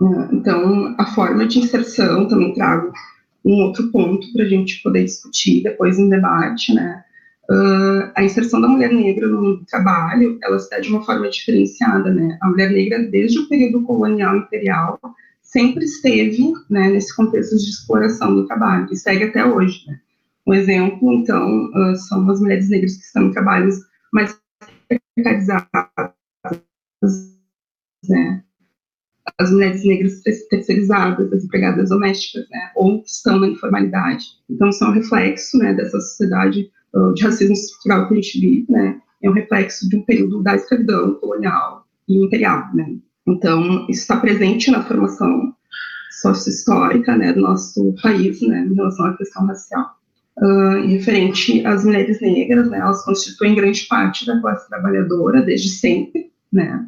Uh, 0.00 0.34
então, 0.34 0.94
a 0.98 1.06
forma 1.06 1.46
de 1.46 1.60
inserção 1.60 2.26
também 2.28 2.52
trago 2.54 2.92
um 3.44 3.62
outro 3.62 3.90
ponto 3.90 4.32
para 4.32 4.44
a 4.44 4.48
gente 4.48 4.82
poder 4.82 5.04
discutir 5.04 5.62
depois 5.62 5.98
em 5.98 6.08
debate, 6.08 6.74
né, 6.74 7.04
Uh, 7.50 8.08
a 8.14 8.22
inserção 8.22 8.60
da 8.60 8.68
mulher 8.68 8.92
negra 8.92 9.26
no 9.26 9.42
mundo 9.42 9.58
do 9.58 9.66
trabalho, 9.66 10.38
ela 10.42 10.58
se 10.58 10.70
dá 10.70 10.78
de 10.78 10.88
uma 10.88 11.02
forma 11.04 11.28
diferenciada, 11.28 12.10
né? 12.10 12.38
A 12.40 12.48
mulher 12.48 12.70
negra, 12.70 13.02
desde 13.02 13.40
o 13.40 13.48
período 13.48 13.82
colonial 13.82 14.36
imperial, 14.36 14.98
sempre 15.42 15.84
esteve 15.84 16.52
né, 16.70 16.88
nesse 16.88 17.14
contexto 17.14 17.58
de 17.58 17.68
exploração 17.68 18.34
do 18.34 18.46
trabalho, 18.46 18.88
e 18.90 18.96
segue 18.96 19.24
até 19.24 19.44
hoje, 19.44 19.84
né? 19.86 20.00
Um 20.46 20.54
exemplo, 20.54 21.12
então, 21.12 21.70
são 21.96 22.28
as 22.30 22.40
mulheres 22.40 22.70
negras 22.70 22.96
que 22.96 23.04
estão 23.04 23.24
em 23.24 23.32
trabalhos 23.32 23.76
mais 24.12 24.38
precarizadas, 25.14 26.12
né? 28.08 28.44
As 29.38 29.50
mulheres 29.50 29.84
negras 29.84 30.20
terceirizadas, 30.50 31.32
as 31.32 31.44
empregadas 31.44 31.88
domésticas, 31.88 32.48
né? 32.50 32.72
Ou 32.76 33.02
que 33.02 33.10
estão 33.10 33.38
na 33.40 33.48
informalidade. 33.48 34.26
Então, 34.50 34.68
é 34.68 34.84
um 34.84 34.92
reflexo, 34.92 35.58
né, 35.58 35.74
dessa 35.74 36.00
sociedade 36.00 36.70
uh, 36.94 37.14
de 37.14 37.24
racismo 37.24 37.54
estrutural 37.54 38.08
que 38.08 38.14
a 38.14 38.16
gente 38.16 38.40
vive, 38.40 38.72
né? 38.72 39.00
É 39.22 39.30
um 39.30 39.34
reflexo 39.34 39.88
de 39.88 39.96
um 39.96 40.04
período 40.04 40.42
da 40.42 40.56
escravidão 40.56 41.14
colonial 41.14 41.86
e 42.08 42.24
imperial, 42.24 42.74
né? 42.74 42.96
Então, 43.26 43.86
isso 43.88 44.02
está 44.02 44.16
presente 44.16 44.70
na 44.70 44.82
formação 44.82 45.54
sócio-histórica, 46.20 47.16
né, 47.16 47.32
do 47.32 47.40
nosso 47.40 47.94
país, 48.02 48.40
né, 48.42 48.64
em 48.64 48.74
relação 48.74 49.06
à 49.06 49.16
questão 49.16 49.46
racial 49.46 50.01
uh, 50.38 50.86
referente 50.86 51.64
às 51.66 51.84
mulheres 51.84 52.20
negras, 52.20 52.68
né, 52.70 52.78
elas 52.78 53.04
constituem 53.04 53.54
grande 53.54 53.86
parte 53.88 54.26
da 54.26 54.40
classe 54.40 54.68
trabalhadora 54.68 55.42
desde 55.42 55.68
sempre, 55.70 56.32
né, 56.52 56.86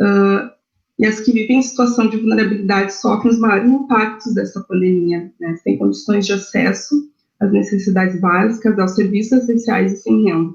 uh, 0.00 0.50
e 0.98 1.06
as 1.06 1.18
que 1.20 1.32
vivem 1.32 1.58
em 1.58 1.62
situação 1.62 2.08
de 2.08 2.18
vulnerabilidade 2.18 2.92
sofrem 2.92 3.32
os 3.32 3.38
maiores 3.38 3.70
impactos 3.70 4.34
dessa 4.34 4.60
pandemia, 4.68 5.32
né, 5.40 5.56
sem 5.62 5.78
condições 5.78 6.26
de 6.26 6.34
acesso 6.34 6.94
às 7.40 7.50
necessidades 7.50 8.20
básicas, 8.20 8.78
aos 8.78 8.94
serviços 8.94 9.38
essenciais 9.38 9.92
e 9.94 9.96
sem 9.96 10.24
renda. 10.24 10.52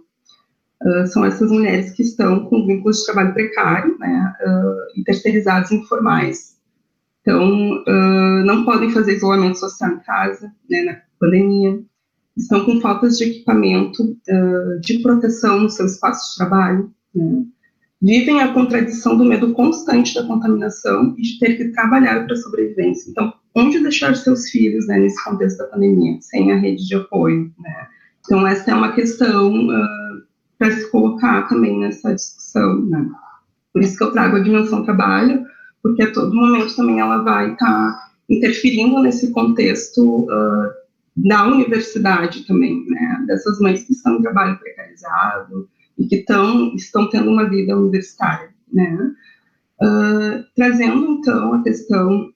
Uh, 0.84 1.08
são 1.08 1.26
essas 1.26 1.50
mulheres 1.50 1.92
que 1.94 2.04
estão 2.04 2.46
com 2.46 2.68
vínculos 2.68 3.00
de 3.00 3.06
trabalho 3.06 3.34
precário, 3.34 3.98
né, 3.98 4.36
uh, 4.46 5.00
e 5.00 5.04
terceirizados 5.04 5.72
informais. 5.72 6.56
Então, 7.22 7.82
uh, 7.82 8.46
não 8.46 8.66
podem 8.66 8.92
fazer 8.92 9.16
isolamento 9.16 9.58
social 9.58 9.94
em 9.94 10.00
casa, 10.02 10.52
né, 10.70 10.84
na 10.84 11.02
pandemia, 11.20 11.80
estão 12.38 12.66
com 12.66 12.82
faltas 12.82 13.18
de 13.18 13.26
equipamento 13.26 14.04
uh, 14.04 14.80
de 14.82 15.00
proteção 15.00 15.62
no 15.62 15.70
seu 15.70 15.86
espaço 15.86 16.32
de 16.32 16.38
trabalho, 16.38 16.92
né? 17.14 17.46
vivem 18.02 18.42
a 18.42 18.54
contradição 18.54 19.18
do 19.18 19.26
medo 19.26 19.54
constante 19.54 20.14
da 20.14 20.28
contaminação 20.28 21.16
e 21.18 21.22
de 21.22 21.40
ter 21.40 21.56
que 21.56 21.70
trabalhar 21.70 22.26
para 22.26 22.34
a 22.34 22.38
sobrevivência. 22.38 23.10
Então, 23.10 23.34
onde 23.56 23.80
deixar 23.80 24.16
seus 24.16 24.50
filhos 24.50 24.86
né, 24.88 25.00
nesse 25.00 25.24
contexto 25.24 25.58
da 25.58 25.68
pandemia, 25.68 26.18
sem 26.22 26.52
a 26.52 26.58
rede 26.58 26.86
de 26.86 26.96
apoio? 26.96 27.52
Né? 27.58 27.88
Então, 28.20 28.46
essa 28.46 28.70
é 28.70 28.76
uma 28.76 28.92
questão 28.92 29.70
uh, 29.70 30.22
para 30.60 30.72
se 30.72 30.92
colocar 30.92 31.48
também 31.48 31.80
nessa 31.80 32.14
discussão. 32.14 32.82
Né? 32.86 33.10
Por 33.74 33.82
isso 33.82 33.98
que 33.98 34.04
eu 34.04 34.12
trago 34.12 34.36
a 34.36 34.42
dimensão 34.42 34.84
trabalho, 34.84 35.44
porque 35.82 36.04
a 36.04 36.12
todo 36.12 36.36
momento 36.36 36.76
também 36.76 37.00
ela 37.00 37.24
vai 37.24 37.54
estar 37.54 37.66
tá 37.66 38.12
interferindo 38.30 39.02
nesse 39.02 39.32
contexto 39.32 40.26
uh, 40.26 40.85
da 41.16 41.48
universidade 41.48 42.46
também, 42.46 42.86
né, 42.90 43.24
dessas 43.28 43.60
mães 43.60 43.84
que 43.84 43.94
estão 43.94 44.18
em 44.18 44.22
trabalho 44.22 44.60
precarizado 44.60 45.70
e 45.98 46.06
que 46.08 46.24
tão, 46.24 46.76
estão 46.76 47.10
tendo 47.10 47.30
uma 47.30 47.50
vida 47.50 47.78
universitária, 47.78 48.50
né, 48.72 49.12
uh, 49.82 50.44
trazendo 50.56 51.12
então 51.12 51.54
a 51.54 51.64
questão 51.64 52.32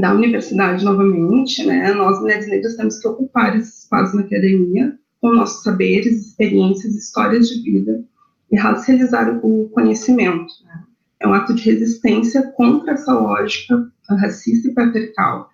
da 0.00 0.14
universidade 0.14 0.84
novamente, 0.84 1.66
né, 1.66 1.92
nós 1.94 2.20
mulheres 2.20 2.46
negras 2.46 2.76
temos 2.76 2.98
que 2.98 3.08
ocupar 3.08 3.56
esse 3.56 3.82
espaço 3.82 4.14
na 4.14 4.22
academia 4.22 4.96
com 5.20 5.32
nossos 5.32 5.62
saberes, 5.62 6.28
experiências, 6.28 6.94
histórias 6.94 7.48
de 7.48 7.60
vida 7.62 8.04
e 8.50 8.56
racializar 8.56 9.40
o 9.44 9.68
conhecimento, 9.70 10.52
né, 10.64 10.84
é 11.20 11.26
um 11.26 11.34
ato 11.34 11.54
de 11.54 11.62
resistência 11.64 12.42
contra 12.52 12.92
essa 12.92 13.12
lógica 13.12 13.90
racista 14.08 14.68
e 14.68 14.74
patriarcal 14.74 15.51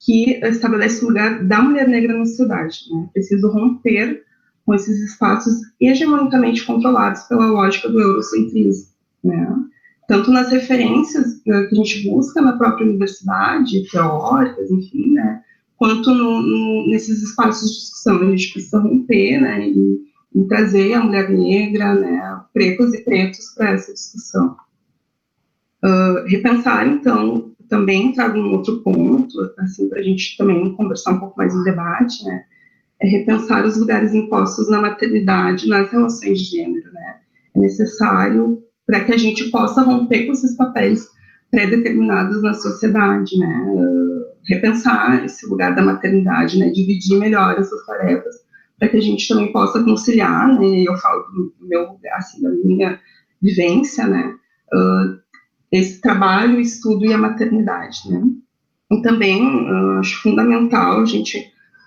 que 0.00 0.38
estabelece 0.44 1.04
o 1.04 1.08
lugar 1.08 1.44
da 1.44 1.60
mulher 1.60 1.88
negra 1.88 2.16
na 2.16 2.24
sociedade. 2.24 2.78
Né? 2.90 3.08
Preciso 3.12 3.48
romper 3.48 4.22
com 4.64 4.74
esses 4.74 5.00
espaços 5.00 5.54
hegemonicamente 5.80 6.64
controlados 6.64 7.22
pela 7.22 7.46
lógica 7.46 7.88
do 7.88 8.00
eurocentrismo. 8.00 8.90
Né? 9.24 9.56
Tanto 10.06 10.30
nas 10.30 10.50
referências 10.50 11.40
que 11.42 11.50
a 11.50 11.68
gente 11.74 12.08
busca 12.08 12.40
na 12.40 12.56
própria 12.56 12.86
universidade, 12.86 13.88
teóricas, 13.90 14.70
enfim, 14.70 15.14
né? 15.14 15.42
quanto 15.76 16.12
no, 16.14 16.42
no, 16.42 16.90
nesses 16.90 17.22
espaços 17.22 17.70
de 17.70 17.78
discussão. 17.80 18.20
A 18.20 18.30
gente 18.30 18.52
precisa 18.52 18.78
romper 18.78 19.40
né? 19.40 19.68
e, 19.68 20.00
e 20.34 20.44
trazer 20.44 20.94
a 20.94 21.02
mulher 21.02 21.28
negra, 21.28 21.94
né? 21.94 22.40
pretos 22.52 22.94
e 22.94 23.04
pretos 23.04 23.54
para 23.56 23.70
essa 23.70 23.92
discussão. 23.92 24.56
Uh, 25.84 26.26
repensar, 26.26 26.86
então, 26.88 27.52
também 27.68 28.12
trago 28.12 28.38
um 28.38 28.52
outro 28.52 28.82
ponto, 28.82 29.38
assim, 29.58 29.88
para 29.88 30.00
a 30.00 30.02
gente 30.02 30.36
também 30.36 30.74
conversar 30.74 31.12
um 31.12 31.20
pouco 31.20 31.38
mais 31.38 31.54
no 31.54 31.64
debate, 31.64 32.24
né, 32.24 32.44
é 33.00 33.08
repensar 33.08 33.64
os 33.64 33.76
lugares 33.76 34.12
impostos 34.14 34.68
na 34.68 34.80
maternidade, 34.80 35.68
nas 35.68 35.90
relações 35.90 36.38
de 36.38 36.56
gênero, 36.56 36.92
né, 36.92 37.16
é 37.54 37.60
necessário 37.60 38.62
para 38.86 39.04
que 39.04 39.12
a 39.12 39.16
gente 39.16 39.50
possa 39.50 39.82
romper 39.82 40.26
com 40.26 40.32
esses 40.32 40.56
papéis 40.56 41.06
pré-determinados 41.50 42.42
na 42.42 42.54
sociedade, 42.54 43.38
né, 43.38 43.66
repensar 44.46 45.24
esse 45.24 45.46
lugar 45.46 45.74
da 45.74 45.82
maternidade, 45.82 46.58
né, 46.58 46.70
dividir 46.70 47.18
melhor 47.18 47.58
essas 47.58 47.84
tarefas, 47.86 48.34
para 48.78 48.88
que 48.88 48.96
a 48.96 49.02
gente 49.02 49.26
também 49.28 49.52
possa 49.52 49.82
conciliar, 49.82 50.58
né, 50.58 50.84
eu 50.86 50.96
falo 50.96 51.22
do 51.24 51.52
meu 51.60 51.98
assim, 52.14 52.42
da 52.42 52.50
minha 52.50 52.98
vivência, 53.42 54.06
né, 54.06 54.34
uh, 54.72 55.27
esse 55.70 56.00
trabalho, 56.00 56.56
o 56.56 56.60
estudo 56.60 57.04
e 57.04 57.12
a 57.12 57.18
maternidade, 57.18 58.00
né? 58.10 58.22
E 58.90 59.02
também 59.02 59.42
uh, 59.44 59.98
acho 59.98 60.22
fundamental 60.22 61.02
a 61.02 61.04
gente 61.04 61.38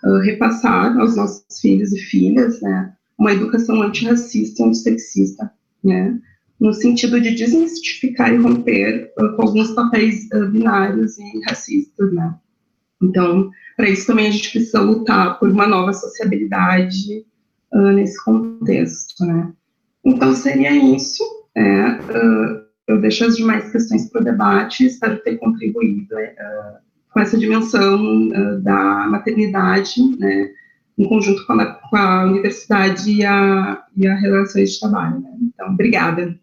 uh, 0.04 0.20
repassar 0.20 0.98
aos 1.00 1.16
nossos 1.16 1.60
filhos 1.60 1.92
e 1.94 2.00
filhas, 2.00 2.62
né, 2.62 2.94
uma 3.18 3.34
educação 3.34 3.82
antirracista 3.82 4.62
e 4.62 4.66
antissexista, 4.66 5.52
né, 5.84 6.20
no 6.60 6.74
sentido 6.74 7.20
de 7.20 7.34
desmistificar 7.34 8.32
e 8.32 8.38
romper 8.38 9.12
uh, 9.20 9.36
com 9.36 9.42
alguns 9.42 9.72
papéis 9.72 10.28
binários 10.52 11.18
e 11.18 11.42
racistas, 11.48 12.14
né? 12.14 12.36
Então, 13.02 13.50
para 13.76 13.90
isso 13.90 14.06
também 14.06 14.28
a 14.28 14.32
gente 14.32 14.52
precisa 14.52 14.80
lutar 14.80 15.40
por 15.40 15.50
uma 15.50 15.66
nova 15.66 15.92
sociabilidade 15.92 17.26
nesse 17.96 18.24
contexto, 18.24 19.26
né? 19.26 19.52
Então, 20.06 20.36
seria 20.36 20.72
isso. 20.72 21.24
É, 21.56 22.61
eu 22.92 23.02
deixo 23.02 23.26
as 23.26 23.36
demais 23.36 23.72
questões 23.72 24.10
para 24.10 24.22
o 24.22 24.24
debate, 24.24 24.86
espero 24.86 25.18
ter 25.24 25.38
contribuído 25.38 26.08
com 27.12 27.20
essa 27.20 27.38
dimensão 27.38 28.30
da 28.62 29.08
maternidade, 29.08 30.02
né? 30.18 30.52
em 30.98 31.08
conjunto 31.08 31.46
com 31.46 31.54
a, 31.54 31.66
com 31.66 31.96
a 31.96 32.26
universidade 32.26 33.12
e 33.12 33.26
a, 33.26 33.84
e 33.96 34.08
a 34.08 34.16
relações 34.16 34.74
de 34.74 34.80
trabalho. 34.80 35.20
Né? 35.20 35.30
Então, 35.42 35.70
obrigada. 35.70 36.40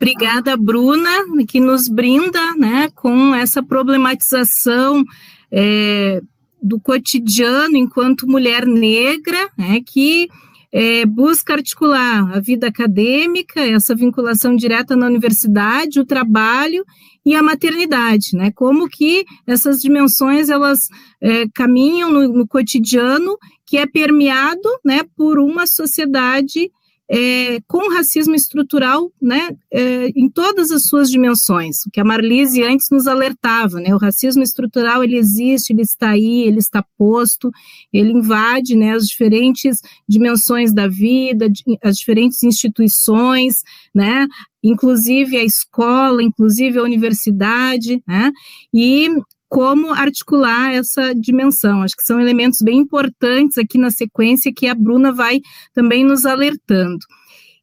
Obrigada, 0.00 0.56
Bruna, 0.56 1.10
que 1.46 1.60
nos 1.60 1.88
brinda 1.88 2.54
né, 2.56 2.88
com 2.94 3.34
essa 3.34 3.62
problematização 3.62 5.04
é, 5.50 6.20
do 6.62 6.80
cotidiano 6.80 7.76
enquanto 7.76 8.28
mulher 8.28 8.64
negra, 8.64 9.50
né, 9.56 9.80
que 9.84 10.28
é, 10.72 11.06
busca 11.06 11.54
articular 11.54 12.30
a 12.36 12.40
vida 12.40 12.68
acadêmica, 12.68 13.60
essa 13.60 13.94
vinculação 13.94 14.54
direta 14.54 14.94
na 14.94 15.06
universidade, 15.06 16.00
o 16.00 16.04
trabalho 16.04 16.84
e 17.24 17.34
a 17.34 17.42
maternidade, 17.42 18.34
né? 18.34 18.50
Como 18.54 18.88
que 18.88 19.24
essas 19.46 19.80
dimensões 19.80 20.48
elas 20.48 20.88
é, 21.20 21.46
caminham 21.54 22.10
no, 22.10 22.28
no 22.28 22.46
cotidiano 22.46 23.36
que 23.66 23.76
é 23.76 23.86
permeado, 23.86 24.68
né, 24.82 25.02
por 25.14 25.38
uma 25.38 25.66
sociedade 25.66 26.70
é, 27.10 27.58
com 27.66 27.92
racismo 27.94 28.34
estrutural, 28.34 29.10
né, 29.20 29.50
é, 29.72 30.08
em 30.08 30.28
todas 30.28 30.70
as 30.70 30.84
suas 30.86 31.10
dimensões, 31.10 31.76
o 31.86 31.90
que 31.90 32.00
a 32.00 32.04
Marlise 32.04 32.62
antes 32.62 32.88
nos 32.90 33.06
alertava, 33.06 33.80
né, 33.80 33.94
o 33.94 33.98
racismo 33.98 34.42
estrutural, 34.42 35.02
ele 35.02 35.16
existe, 35.16 35.72
ele 35.72 35.82
está 35.82 36.10
aí, 36.10 36.42
ele 36.42 36.58
está 36.58 36.84
posto, 36.98 37.50
ele 37.92 38.12
invade, 38.12 38.76
né, 38.76 38.92
as 38.92 39.06
diferentes 39.06 39.78
dimensões 40.06 40.72
da 40.72 40.86
vida, 40.86 41.50
as 41.82 41.96
diferentes 41.96 42.42
instituições, 42.42 43.54
né, 43.94 44.26
inclusive 44.62 45.36
a 45.36 45.44
escola, 45.44 46.22
inclusive 46.22 46.78
a 46.78 46.82
universidade, 46.82 48.02
né, 48.06 48.30
e 48.74 49.08
como 49.48 49.92
articular 49.92 50.72
essa 50.72 51.14
dimensão. 51.14 51.82
Acho 51.82 51.96
que 51.96 52.02
são 52.02 52.20
elementos 52.20 52.60
bem 52.60 52.78
importantes 52.78 53.56
aqui 53.58 53.78
na 53.78 53.90
sequência 53.90 54.52
que 54.54 54.66
a 54.66 54.74
Bruna 54.74 55.12
vai 55.12 55.40
também 55.74 56.04
nos 56.04 56.26
alertando. 56.26 57.04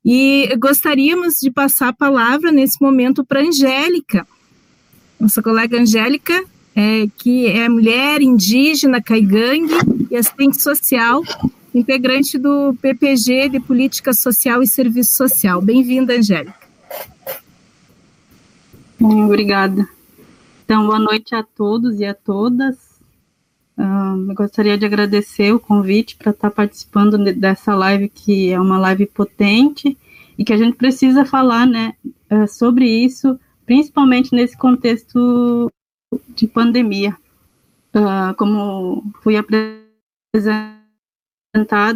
E 0.04 0.50
gostaríamos 0.60 1.36
de 1.42 1.52
passar 1.52 1.90
a 1.90 1.94
palavra 1.94 2.52
nesse 2.52 2.82
momento 2.82 3.26
para 3.26 3.42
Angélica, 3.42 4.28
nossa 5.20 5.42
colega 5.42 5.80
Angélica, 5.80 6.44
é, 6.76 7.08
que 7.18 7.48
é 7.48 7.68
mulher 7.70 8.22
indígena, 8.22 9.02
caigangue 9.02 9.74
e 10.12 10.16
assistente 10.16 10.62
social, 10.62 11.24
integrante 11.74 12.38
do 12.38 12.76
PPG 12.82 13.50
de 13.50 13.60
Política 13.60 14.14
Social 14.14 14.62
e 14.62 14.68
Serviço 14.68 15.14
Social. 15.16 15.62
Bem-vinda, 15.62 16.14
Angélica. 16.14 16.66
Obrigada. 19.00 19.95
Então, 20.66 20.88
boa 20.88 20.98
noite 20.98 21.36
a 21.36 21.44
todos 21.44 22.00
e 22.00 22.06
a 22.06 22.16
todas. 22.16 23.00
Uh, 23.78 24.32
eu 24.32 24.34
gostaria 24.34 24.76
de 24.76 24.84
agradecer 24.84 25.54
o 25.54 25.60
convite 25.60 26.16
para 26.16 26.32
estar 26.32 26.50
participando 26.50 27.20
dessa 27.36 27.76
live, 27.76 28.10
que 28.10 28.50
é 28.50 28.60
uma 28.60 28.80
live 28.80 29.06
potente 29.06 29.96
e 30.36 30.44
que 30.44 30.52
a 30.52 30.58
gente 30.58 30.76
precisa 30.76 31.24
falar 31.24 31.68
né, 31.68 31.94
uh, 32.32 32.48
sobre 32.48 32.88
isso, 32.88 33.40
principalmente 33.64 34.34
nesse 34.34 34.58
contexto 34.58 35.72
de 36.30 36.48
pandemia. 36.48 37.16
Uh, 37.96 38.34
como 38.36 39.04
fui 39.22 39.38
apresentada, 39.38 39.86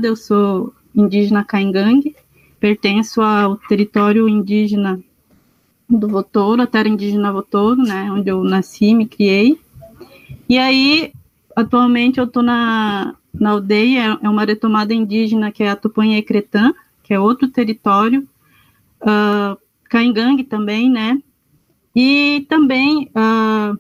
eu 0.04 0.16
sou 0.16 0.72
indígena 0.94 1.44
Caingangue, 1.44 2.16
pertenço 2.60 3.20
ao 3.20 3.58
território 3.58 4.30
indígena 4.30 5.04
do 5.90 6.08
Votouro, 6.08 6.62
a 6.62 6.68
terra 6.68 6.88
indígena 6.88 7.32
Votouro, 7.32 7.82
né, 7.82 8.12
onde 8.12 8.30
eu 8.30 8.44
nasci, 8.44 8.94
me 8.94 9.08
criei. 9.08 9.60
E 10.48 10.58
aí, 10.58 11.12
atualmente 11.56 12.20
eu 12.20 12.26
estou 12.26 12.44
na, 12.44 13.16
na 13.34 13.52
aldeia, 13.52 14.20
é 14.22 14.30
uma 14.30 14.46
retomada 14.46 14.94
indígena 14.94 15.52
que 15.52 15.64
é 15.64 15.70
a 15.70 15.76
Tupanha 15.76 16.22
Cretã, 16.22 16.74
que 17.04 17.14
é 17.14 17.20
outro 17.20 17.48
território, 17.48 18.28
uh, 19.02 19.58
Caingangue 19.86 20.44
também, 20.44 20.90
né, 20.90 21.20
e 21.96 22.46
também, 22.48 23.10
uh, 23.16 23.80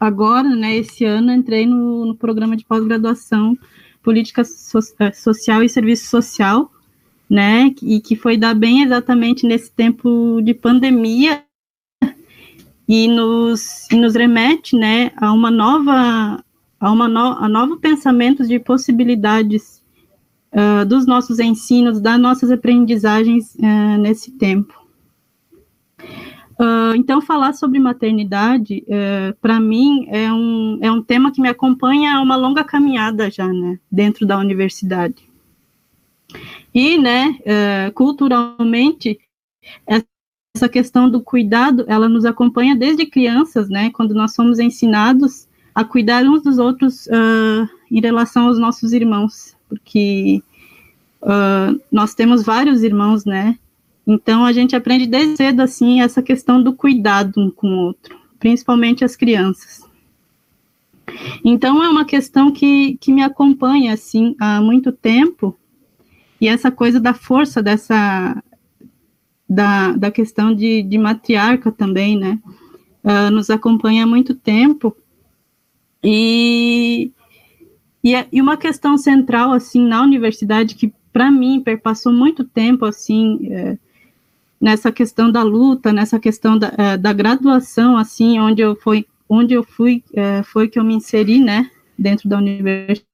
agora, 0.00 0.48
né, 0.48 0.76
esse 0.76 1.04
ano, 1.04 1.30
entrei 1.30 1.66
no, 1.66 2.06
no 2.06 2.14
programa 2.14 2.56
de 2.56 2.64
pós-graduação 2.64 3.56
Política 4.02 4.42
so 4.42 4.78
eh, 5.00 5.12
Social 5.12 5.62
e 5.62 5.68
Serviço 5.68 6.06
Social, 6.06 6.70
né? 7.28 7.74
E 7.82 8.00
que 8.00 8.16
foi 8.16 8.36
dar 8.36 8.54
bem 8.54 8.82
exatamente 8.82 9.46
nesse 9.46 9.70
tempo 9.70 10.40
de 10.42 10.54
pandemia 10.54 11.42
e 12.88 13.06
nos, 13.06 13.86
e 13.92 13.96
nos 13.96 14.14
remete, 14.14 14.74
né, 14.74 15.12
a 15.16 15.30
uma 15.30 15.50
nova 15.50 16.42
a 16.80 16.92
uma 16.92 17.08
no, 17.08 17.36
a 17.38 17.48
novo 17.48 17.76
pensamento 17.76 18.46
de 18.46 18.58
possibilidades 18.58 19.82
uh, 20.52 20.86
dos 20.86 21.06
nossos 21.06 21.40
ensinos, 21.40 22.00
das 22.00 22.18
nossas 22.20 22.50
aprendizagens 22.52 23.54
uh, 23.56 23.98
nesse 23.98 24.30
tempo. 24.30 24.72
Uh, 26.00 26.94
então, 26.96 27.20
falar 27.20 27.52
sobre 27.52 27.78
maternidade, 27.78 28.84
para 29.40 29.60
mim, 29.60 30.06
é 30.08 30.32
um, 30.32 30.78
é 30.80 30.90
um 30.90 31.02
tema 31.02 31.30
que 31.32 31.40
me 31.40 31.48
acompanha 31.48 32.16
há 32.16 32.20
uma 32.20 32.36
longa 32.36 32.64
caminhada 32.64 33.30
já, 33.30 33.46
né, 33.46 33.78
dentro 33.90 34.26
da 34.26 34.38
universidade. 34.38 35.27
E, 36.74 36.98
né, 36.98 37.38
uh, 37.40 37.92
culturalmente, 37.92 39.18
essa 39.86 40.68
questão 40.68 41.08
do 41.08 41.20
cuidado, 41.20 41.84
ela 41.88 42.08
nos 42.08 42.24
acompanha 42.24 42.76
desde 42.76 43.06
crianças, 43.06 43.68
né, 43.68 43.90
quando 43.90 44.14
nós 44.14 44.34
somos 44.34 44.58
ensinados 44.58 45.46
a 45.74 45.84
cuidar 45.84 46.24
uns 46.24 46.42
dos 46.42 46.58
outros 46.58 47.06
uh, 47.06 47.68
em 47.90 48.00
relação 48.00 48.48
aos 48.48 48.58
nossos 48.58 48.92
irmãos, 48.92 49.56
porque 49.68 50.42
uh, 51.22 51.80
nós 51.90 52.14
temos 52.14 52.42
vários 52.42 52.82
irmãos, 52.82 53.24
né, 53.24 53.58
então 54.06 54.44
a 54.44 54.52
gente 54.52 54.74
aprende 54.74 55.06
desde 55.06 55.36
cedo, 55.36 55.60
assim, 55.60 56.00
essa 56.00 56.22
questão 56.22 56.62
do 56.62 56.72
cuidado 56.72 57.40
um 57.40 57.50
com 57.50 57.68
o 57.68 57.78
outro, 57.86 58.18
principalmente 58.38 59.04
as 59.04 59.14
crianças. 59.14 59.86
Então 61.44 61.82
é 61.82 61.88
uma 61.88 62.04
questão 62.04 62.50
que, 62.50 62.96
que 62.98 63.12
me 63.12 63.22
acompanha, 63.22 63.92
assim, 63.92 64.34
há 64.40 64.60
muito 64.60 64.92
tempo, 64.92 65.56
e 66.40 66.48
essa 66.48 66.70
coisa 66.70 67.00
da 67.00 67.14
força 67.14 67.62
dessa 67.62 68.42
da, 69.48 69.92
da 69.92 70.10
questão 70.10 70.54
de, 70.54 70.82
de 70.82 70.98
matriarca 70.98 71.72
também, 71.72 72.18
né? 72.18 72.38
Uh, 73.02 73.30
nos 73.30 73.48
acompanha 73.48 74.04
há 74.04 74.06
muito 74.06 74.34
tempo. 74.34 74.94
E, 76.04 77.10
e, 78.04 78.14
é, 78.14 78.28
e, 78.30 78.42
uma 78.42 78.56
questão 78.56 78.98
central, 78.98 79.52
assim, 79.52 79.80
na 79.86 80.02
universidade, 80.02 80.74
que 80.74 80.92
para 81.12 81.30
mim 81.30 81.62
perpassou 81.62 82.12
muito 82.12 82.44
tempo, 82.44 82.84
assim, 82.84 83.48
é, 83.50 83.78
nessa 84.60 84.92
questão 84.92 85.32
da 85.32 85.42
luta, 85.42 85.92
nessa 85.92 86.18
questão 86.20 86.58
da, 86.58 86.72
é, 86.76 86.96
da 86.98 87.12
graduação, 87.12 87.96
assim, 87.96 88.38
onde 88.38 88.60
eu 88.60 88.76
fui, 88.76 89.06
onde 89.28 89.54
eu 89.54 89.64
fui, 89.64 90.04
é, 90.12 90.42
foi 90.42 90.68
que 90.68 90.78
eu 90.78 90.84
me 90.84 90.94
inseri, 90.94 91.40
né, 91.40 91.70
dentro 91.98 92.28
da 92.28 92.36
universidade, 92.38 93.08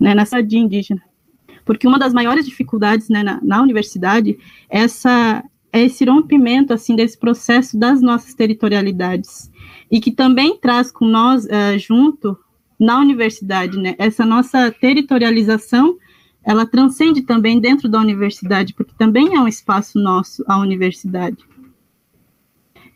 né, 0.00 0.14
na 0.14 0.24
cidade 0.24 0.56
indígena. 0.56 1.02
Porque 1.64 1.86
uma 1.86 1.98
das 1.98 2.12
maiores 2.12 2.46
dificuldades 2.46 3.08
né, 3.08 3.22
na, 3.22 3.38
na 3.42 3.62
universidade 3.62 4.38
é, 4.68 4.80
essa, 4.80 5.44
é 5.72 5.84
esse 5.84 6.04
rompimento 6.04 6.72
assim, 6.72 6.96
desse 6.96 7.18
processo 7.18 7.78
das 7.78 8.00
nossas 8.00 8.34
territorialidades. 8.34 9.50
E 9.90 10.00
que 10.00 10.10
também 10.10 10.56
traz 10.56 10.90
com 10.90 11.04
nós 11.04 11.44
uh, 11.44 11.78
junto 11.78 12.36
na 12.78 12.98
universidade, 12.98 13.78
né, 13.78 13.94
essa 13.98 14.24
nossa 14.24 14.70
territorialização, 14.70 15.98
ela 16.42 16.64
transcende 16.64 17.20
também 17.20 17.60
dentro 17.60 17.90
da 17.90 18.00
universidade, 18.00 18.72
porque 18.72 18.94
também 18.96 19.34
é 19.34 19.40
um 19.40 19.46
espaço 19.46 19.98
nosso, 19.98 20.42
a 20.48 20.58
universidade. 20.58 21.44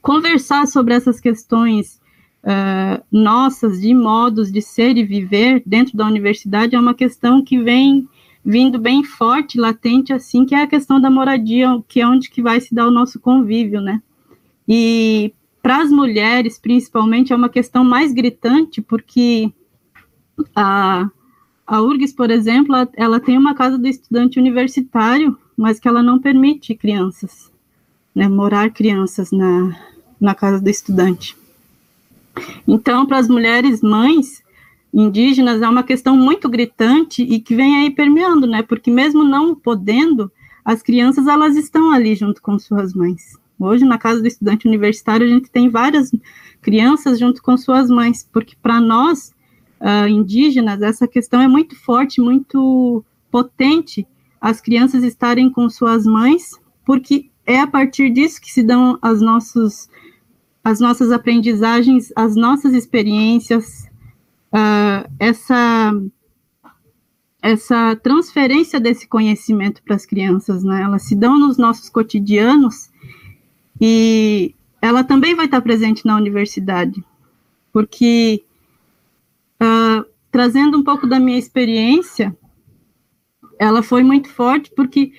Conversar 0.01 0.67
sobre 0.67 0.95
essas 0.95 1.21
questões 1.21 2.01
uh, 2.45 3.03
nossas 3.11 3.81
de 3.81 3.95
modos 3.95 4.53
de 4.53 4.61
ser 4.61 4.97
e 4.97 5.05
viver 5.05 5.63
dentro 5.65 5.97
da 5.97 6.07
universidade 6.07 6.77
é 6.77 6.81
uma 6.81 6.95
questão 6.95 7.43
que 7.43 7.59
vem 7.59 8.07
vindo 8.45 8.79
bem 8.79 9.03
forte, 9.03 9.59
latente, 9.59 10.13
assim, 10.13 10.45
que 10.45 10.55
é 10.55 10.63
a 10.63 10.67
questão 10.67 11.01
da 11.01 11.09
moradia, 11.09 11.69
que 11.89 12.01
é 12.01 12.07
onde 12.07 12.29
que 12.29 12.43
vai 12.43 12.61
se 12.61 12.75
dar 12.75 12.87
o 12.87 12.91
nosso 12.91 13.19
convívio, 13.19 13.81
né? 13.81 14.03
E 14.69 15.33
para 15.63 15.79
as 15.79 15.91
mulheres, 15.91 16.59
principalmente, 16.59 17.33
é 17.33 17.37
uma 17.37 17.49
questão 17.49 17.83
mais 17.83 18.13
gritante, 18.13 18.83
porque 18.83 19.51
a, 20.55 21.09
a 21.67 21.81
URGS, 21.81 22.13
por 22.13 22.31
exemplo, 22.31 22.77
ela, 22.77 22.89
ela 22.95 23.21
tem 23.21 23.39
uma 23.39 23.55
casa 23.55 23.79
do 23.79 23.89
estudante 23.89 24.39
universitário, 24.39 25.39
mas 25.57 25.81
que 25.81 25.89
ela 25.89 26.03
não 26.03 26.19
permite 26.19 26.75
crianças, 26.75 27.51
né, 28.15 28.29
morar 28.29 28.71
crianças 28.71 29.31
na, 29.31 29.75
na 30.21 30.35
casa 30.35 30.61
do 30.61 30.69
estudante. 30.69 31.35
Então, 32.67 33.07
para 33.07 33.19
as 33.19 33.29
mulheres 33.29 33.81
mães 33.83 34.43
indígenas, 34.93 35.61
é 35.61 35.69
uma 35.69 35.83
questão 35.83 36.17
muito 36.17 36.49
gritante 36.49 37.23
e 37.23 37.41
que 37.41 37.55
vem 37.55 37.77
aí 37.77 37.91
permeando, 37.91 38.47
né, 38.47 38.63
porque 38.63 38.91
mesmo 38.91 39.25
não 39.25 39.55
podendo, 39.55 40.31
as 40.65 40.83
crianças, 40.83 41.27
elas 41.27 41.57
estão 41.57 41.91
ali 41.91 42.15
junto 42.15 42.41
com 42.41 42.59
suas 42.59 42.95
mães. 42.95 43.39
Hoje, 43.59 43.85
na 43.85 43.99
casa 43.99 44.21
do 44.21 44.27
estudante 44.27 44.67
universitário, 44.67 45.27
a 45.27 45.31
gente 45.31 45.51
tem 45.51 45.69
várias 45.69 46.11
crianças 46.61 47.19
junto 47.19 47.43
com 47.43 47.57
suas 47.57 47.89
mães, 47.89 48.29
porque 48.33 48.57
para 48.61 48.81
nós, 48.81 49.33
uh, 49.81 50.09
indígenas, 50.09 50.81
essa 50.83 51.07
questão 51.07 51.41
é 51.41 51.47
muito 51.47 51.77
forte, 51.77 52.21
muito 52.21 53.05
potente, 53.31 54.07
as 54.41 54.61
crianças 54.61 55.05
estarem 55.05 55.51
com 55.51 55.69
suas 55.69 56.05
mães, 56.05 56.59
porque 56.85 57.31
é 57.47 57.61
a 57.61 57.67
partir 57.67 58.11
disso 58.11 58.41
que 58.41 58.51
se 58.51 58.63
dão 58.63 58.99
as, 59.01 59.21
nossos, 59.21 59.89
as 60.65 60.81
nossas 60.81 61.13
aprendizagens, 61.13 62.11
as 62.17 62.35
nossas 62.35 62.73
experiências, 62.73 63.87
uh, 64.53 65.09
essa 65.21 65.93
essa 67.43 67.95
transferência 67.97 68.81
desse 68.81 69.07
conhecimento 69.07 69.83
para 69.83 69.95
as 69.95 70.07
crianças, 70.07 70.65
né? 70.65 70.81
Elas 70.81 71.03
se 71.03 71.15
dão 71.15 71.39
nos 71.39 71.59
nossos 71.59 71.91
cotidianos 71.91 72.91
e 73.79 74.55
ela 74.81 75.05
também 75.05 75.35
vai 75.35 75.45
estar 75.45 75.61
presente 75.61 76.07
na 76.07 76.17
universidade, 76.17 77.05
porque 77.71 78.43
uh, 79.63 80.07
trazendo 80.31 80.79
um 80.79 80.83
pouco 80.83 81.07
da 81.07 81.21
minha 81.21 81.39
experiência, 81.39 82.35
ela 83.59 83.83
foi 83.83 84.03
muito 84.03 84.31
forte 84.31 84.73
porque 84.75 85.13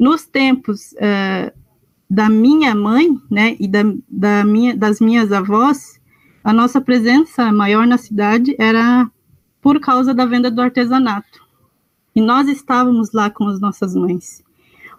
nos 0.00 0.24
tempos 0.26 0.92
uh, 0.92 1.52
da 2.08 2.28
minha 2.28 2.74
mãe, 2.74 3.18
né, 3.30 3.56
e 3.58 3.66
da, 3.66 3.82
da 4.08 4.44
minha, 4.44 4.76
das 4.76 5.00
minhas 5.00 5.32
avós, 5.32 6.00
a 6.42 6.52
nossa 6.52 6.80
presença 6.80 7.50
maior 7.50 7.86
na 7.86 7.98
cidade 7.98 8.54
era 8.58 9.10
por 9.60 9.80
causa 9.80 10.14
da 10.14 10.24
venda 10.24 10.50
do 10.50 10.62
artesanato. 10.62 11.44
E 12.14 12.20
nós 12.20 12.48
estávamos 12.48 13.12
lá 13.12 13.28
com 13.28 13.48
as 13.48 13.60
nossas 13.60 13.94
mães. 13.94 14.44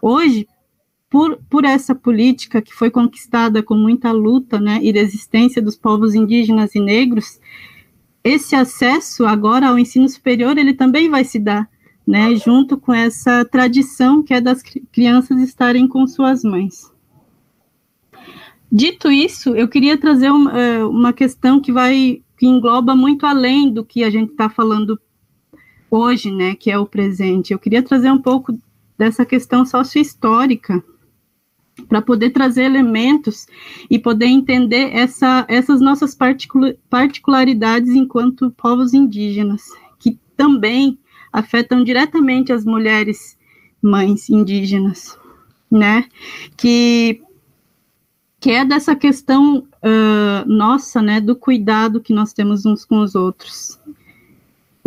Hoje, 0.02 0.48
por, 1.10 1.40
por 1.50 1.64
essa 1.64 1.96
política 1.96 2.62
que 2.62 2.74
foi 2.74 2.92
conquistada 2.92 3.64
com 3.64 3.76
muita 3.76 4.12
luta 4.12 4.60
né, 4.60 4.80
e 4.82 4.92
resistência 4.92 5.62
dos 5.62 5.78
povos 5.78 6.14
indígenas 6.14 6.76
e 6.76 6.82
negros, 6.82 7.40
esse 8.24 8.56
acesso 8.56 9.26
agora 9.26 9.70
ao 9.70 9.80
ensino 9.80 10.10
superior 10.10 10.58
ele 10.58 10.74
também 10.74 11.10
vai 11.10 11.24
se 11.24 11.40
dar, 11.40 11.70
né, 12.06 12.36
junto 12.36 12.78
com 12.78 12.94
essa 12.94 13.46
tradição 13.46 14.22
que 14.22 14.34
é 14.34 14.42
das 14.42 14.62
crianças 14.92 15.42
estarem 15.42 15.88
com 15.88 16.06
suas 16.06 16.44
mães. 16.44 16.92
Dito 18.72 19.12
isso, 19.12 19.56
eu 19.56 19.68
queria 19.68 19.98
trazer 19.98 20.30
uma, 20.30 20.60
é, 20.60 20.84
uma 20.84 21.14
questão 21.14 21.62
que 21.62 21.72
vai 21.72 22.22
que 22.38 22.46
engloba 22.46 22.96
muito 22.96 23.26
além 23.26 23.72
do 23.72 23.84
que 23.84 24.04
a 24.04 24.10
gente 24.10 24.32
está 24.32 24.48
falando 24.48 25.00
hoje, 25.90 26.32
né, 26.32 26.54
que 26.54 26.70
é 26.70 26.78
o 26.78 26.86
presente. 26.86 27.52
Eu 27.52 27.60
queria 27.60 27.82
trazer 27.82 28.12
um 28.12 28.22
pouco 28.22 28.58
dessa 28.98 29.26
questão 29.26 29.66
sócio-histórica 29.66 30.84
para 31.88 32.02
poder 32.02 32.32
trazer 32.32 32.64
elementos 32.64 33.46
e 33.90 34.00
poder 34.00 34.26
entender 34.26 34.96
essa, 34.96 35.46
essas 35.48 35.80
nossas 35.80 36.18
particularidades 36.90 37.90
enquanto 37.90 38.52
povos 38.52 38.94
indígenas, 38.94 39.64
que 40.00 40.20
também 40.36 40.98
afetam 41.32 41.84
diretamente 41.84 42.52
as 42.52 42.66
mulheres 42.66 43.38
mães 43.82 44.30
indígenas, 44.30 45.18
né? 45.70 46.06
Que, 46.56 47.22
que 48.40 48.52
é 48.52 48.64
dessa 48.64 48.96
questão 48.96 49.60
uh, 49.60 50.48
nossa, 50.48 51.02
né, 51.02 51.20
do 51.20 51.36
cuidado 51.36 52.02
que 52.02 52.14
nós 52.14 52.34
temos 52.34 52.66
uns 52.66 52.86
com 52.86 53.02
os 53.02 53.16
outros 53.16 53.80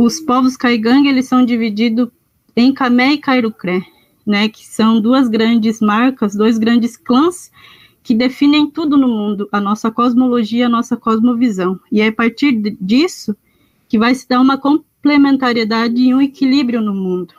os 0.03 0.19
povos 0.19 0.57
Caigangue, 0.57 1.09
eles 1.09 1.27
são 1.27 1.45
divididos 1.45 2.09
em 2.57 2.73
Camé 2.73 3.13
e 3.13 3.19
Cairucré, 3.19 3.83
né, 4.27 4.49
que 4.49 4.67
são 4.67 4.99
duas 4.99 5.29
grandes 5.29 5.79
marcas, 5.81 6.35
dois 6.35 6.57
grandes 6.57 6.97
clãs 6.97 7.51
que 8.03 8.15
definem 8.15 8.71
tudo 8.71 8.97
no 8.97 9.09
mundo, 9.09 9.47
a 9.53 9.61
nossa 9.61 9.91
cosmologia, 9.91 10.67
a 10.67 10.71
nossa 10.71 10.97
cosmovisão. 10.97 11.79
E 11.93 12.01
é 12.01 12.09
a 12.09 12.13
partir 12.13 12.53
disso 12.81 13.37
que 13.89 13.99
vai 13.99 14.15
se 14.15 14.27
dar 14.27 14.41
uma 14.41 14.57
complementariedade 14.57 16.01
e 16.01 16.15
um 16.15 16.23
equilíbrio 16.23 16.81
no 16.81 16.95
mundo. 16.95 17.35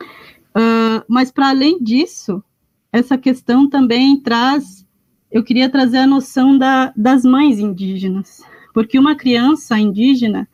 Uh, 0.00 1.02
mas, 1.08 1.30
para 1.30 1.48
além 1.48 1.82
disso, 1.82 2.44
essa 2.92 3.16
questão 3.16 3.68
também 3.68 4.20
traz, 4.20 4.86
eu 5.30 5.42
queria 5.42 5.70
trazer 5.70 5.98
a 5.98 6.06
noção 6.06 6.58
da, 6.58 6.92
das 6.94 7.24
mães 7.24 7.58
indígenas, 7.58 8.42
porque 8.74 8.98
uma 8.98 9.16
criança 9.16 9.78
indígena, 9.78 10.46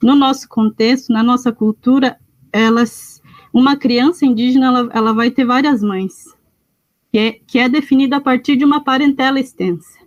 no 0.00 0.14
nosso 0.14 0.48
contexto, 0.48 1.12
na 1.12 1.22
nossa 1.22 1.50
cultura, 1.50 2.16
elas, 2.52 3.20
uma 3.52 3.76
criança 3.76 4.24
indígena, 4.24 4.66
ela, 4.66 4.90
ela 4.92 5.12
vai 5.12 5.30
ter 5.30 5.44
várias 5.44 5.82
mães, 5.82 6.26
que 7.10 7.18
é, 7.18 7.32
que 7.46 7.58
é 7.58 7.68
definida 7.68 8.16
a 8.16 8.20
partir 8.20 8.56
de 8.56 8.64
uma 8.64 8.80
parentela 8.82 9.40
extensa. 9.40 9.98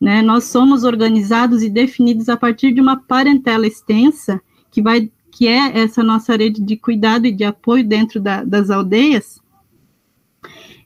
Né? 0.00 0.22
Nós 0.22 0.44
somos 0.44 0.84
organizados 0.84 1.62
e 1.62 1.68
definidos 1.68 2.28
a 2.28 2.36
partir 2.36 2.72
de 2.72 2.80
uma 2.80 2.96
parentela 2.96 3.66
extensa, 3.66 4.40
que 4.70 4.80
vai 4.80 5.10
que 5.32 5.48
é 5.48 5.78
essa 5.78 6.02
nossa 6.02 6.36
rede 6.36 6.62
de 6.62 6.76
cuidado 6.76 7.26
e 7.26 7.32
de 7.32 7.42
apoio 7.42 7.82
dentro 7.82 8.20
da, 8.20 8.44
das 8.44 8.68
aldeias, 8.68 9.41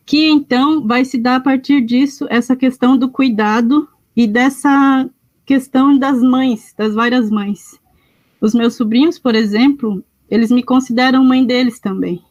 que 0.07 0.29
então 0.29 0.87
vai 0.87 1.05
se 1.05 1.19
dar 1.19 1.37
a 1.37 1.41
partir 1.41 1.81
disso 1.81 2.27
essa 2.31 2.55
questão 2.55 2.97
do 2.97 3.11
cuidado 3.11 3.89
e 4.15 4.25
dessa 4.29 5.11
questão 5.45 5.99
das 5.99 6.23
mães, 6.23 6.73
das 6.79 6.95
várias 6.95 7.29
mães. 7.29 7.79
Os 8.41 8.55
meus 8.55 8.75
sobrinhos, 8.75 9.19
por 9.19 9.35
exemplo, 9.35 10.05
eles 10.31 10.53
me 10.53 10.63
consideram 10.63 11.25
mãe 11.25 11.45
deles 11.45 11.81
também. 11.81 12.23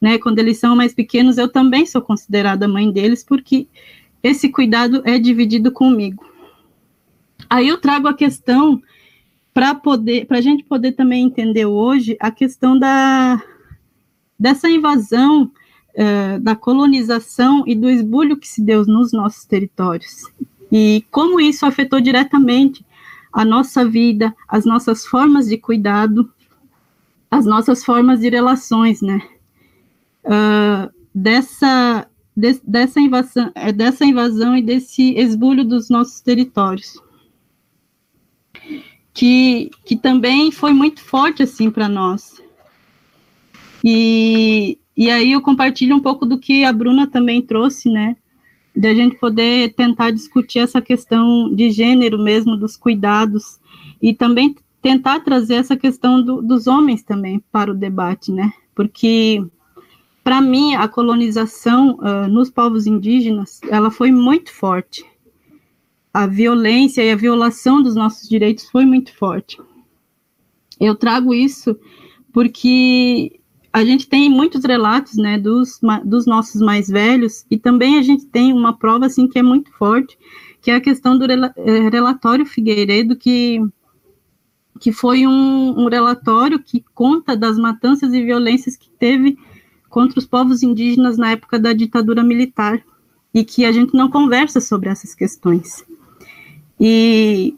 Né? 0.00 0.18
Quando 0.18 0.40
eles 0.40 0.58
são 0.58 0.74
mais 0.74 0.92
pequenos, 0.92 1.38
eu 1.38 1.48
também 1.48 1.86
sou 1.86 2.02
considerada 2.02 2.66
mãe 2.66 2.90
deles, 2.90 3.22
porque 3.22 3.68
esse 4.22 4.48
cuidado 4.48 5.00
é 5.04 5.18
dividido 5.18 5.70
comigo. 5.70 6.24
Aí 7.48 7.68
eu 7.68 7.78
trago 7.78 8.08
a 8.08 8.14
questão 8.14 8.82
para 9.54 9.74
poder, 9.74 10.26
para 10.26 10.38
a 10.38 10.40
gente 10.40 10.64
poder 10.64 10.92
também 10.92 11.24
entender 11.24 11.66
hoje 11.66 12.16
a 12.18 12.30
questão 12.30 12.76
da 12.76 13.42
dessa 14.38 14.70
invasão, 14.70 15.50
uh, 15.94 16.40
da 16.40 16.54
colonização 16.54 17.64
e 17.66 17.74
do 17.74 17.88
esbulho 17.88 18.36
que 18.36 18.48
se 18.48 18.62
deu 18.62 18.84
nos 18.84 19.12
nossos 19.12 19.44
territórios 19.44 20.24
e 20.70 21.04
como 21.10 21.40
isso 21.40 21.66
afetou 21.66 22.00
diretamente 22.00 22.84
a 23.32 23.44
nossa 23.44 23.84
vida, 23.84 24.34
as 24.48 24.64
nossas 24.64 25.04
formas 25.04 25.48
de 25.48 25.56
cuidado, 25.56 26.32
as 27.30 27.44
nossas 27.44 27.84
formas 27.84 28.20
de 28.20 28.28
relações, 28.28 29.00
né? 29.00 29.20
Uh, 30.24 30.92
dessa, 31.14 32.08
de, 32.36 32.60
dessa, 32.64 33.00
invasão, 33.00 33.50
é, 33.54 33.72
dessa 33.72 34.04
invasão 34.04 34.56
e 34.56 34.62
desse 34.62 35.14
esbulho 35.16 35.64
dos 35.64 35.88
nossos 35.88 36.20
territórios. 36.20 36.98
Que, 39.12 39.70
que 39.84 39.96
também 39.96 40.50
foi 40.50 40.72
muito 40.72 41.02
forte, 41.02 41.42
assim, 41.42 41.70
para 41.70 41.88
nós. 41.88 42.40
E, 43.84 44.78
e 45.00 45.10
aí 45.10 45.32
eu 45.32 45.40
compartilho 45.40 45.96
um 45.96 46.00
pouco 46.00 46.26
do 46.26 46.38
que 46.38 46.64
a 46.64 46.72
Bruna 46.72 47.06
também 47.06 47.40
trouxe, 47.42 47.88
né? 47.90 48.16
de 48.74 48.88
a 48.88 48.94
gente 48.94 49.16
poder 49.16 49.74
tentar 49.74 50.10
discutir 50.10 50.60
essa 50.60 50.80
questão 50.80 51.52
de 51.54 51.70
gênero 51.70 52.18
mesmo, 52.18 52.56
dos 52.56 52.76
cuidados, 52.76 53.60
e 54.00 54.14
também 54.14 54.54
tentar 54.80 55.20
trazer 55.20 55.54
essa 55.54 55.76
questão 55.76 56.22
do, 56.22 56.40
dos 56.40 56.66
homens 56.66 57.02
também 57.02 57.42
para 57.52 57.70
o 57.70 57.74
debate, 57.74 58.32
né? 58.32 58.52
Porque, 58.74 59.44
para 60.24 60.40
mim, 60.40 60.74
a 60.74 60.88
colonização 60.88 61.98
uh, 61.98 62.28
nos 62.28 62.50
povos 62.50 62.86
indígenas, 62.86 63.60
ela 63.68 63.90
foi 63.90 64.10
muito 64.10 64.52
forte. 64.52 65.04
A 66.12 66.26
violência 66.26 67.02
e 67.02 67.10
a 67.10 67.16
violação 67.16 67.82
dos 67.82 67.94
nossos 67.94 68.28
direitos 68.28 68.68
foi 68.70 68.86
muito 68.86 69.14
forte. 69.14 69.60
Eu 70.78 70.94
trago 70.94 71.34
isso 71.34 71.78
porque 72.32 73.39
a 73.72 73.84
gente 73.84 74.08
tem 74.08 74.28
muitos 74.28 74.64
relatos, 74.64 75.16
né, 75.16 75.38
dos, 75.38 75.80
dos 76.04 76.26
nossos 76.26 76.60
mais 76.60 76.88
velhos, 76.88 77.44
e 77.50 77.56
também 77.56 77.98
a 77.98 78.02
gente 78.02 78.26
tem 78.26 78.52
uma 78.52 78.76
prova, 78.76 79.06
assim, 79.06 79.28
que 79.28 79.38
é 79.38 79.42
muito 79.42 79.72
forte, 79.72 80.18
que 80.60 80.70
é 80.70 80.74
a 80.74 80.80
questão 80.80 81.16
do 81.16 81.24
eh, 81.30 81.88
relatório 81.90 82.44
Figueiredo, 82.44 83.16
que, 83.16 83.60
que 84.80 84.92
foi 84.92 85.26
um, 85.26 85.84
um 85.84 85.88
relatório 85.88 86.58
que 86.58 86.84
conta 86.94 87.36
das 87.36 87.56
matanças 87.56 88.12
e 88.12 88.22
violências 88.22 88.76
que 88.76 88.90
teve 88.90 89.38
contra 89.88 90.18
os 90.18 90.26
povos 90.26 90.62
indígenas 90.62 91.16
na 91.16 91.32
época 91.32 91.58
da 91.58 91.72
ditadura 91.72 92.22
militar. 92.22 92.82
e 93.32 93.44
que 93.44 93.64
a 93.64 93.70
gente 93.70 93.94
não 93.94 94.10
conversa 94.10 94.60
sobre 94.60 94.88
essas 94.88 95.14
questões. 95.14 95.84
E 96.80 97.54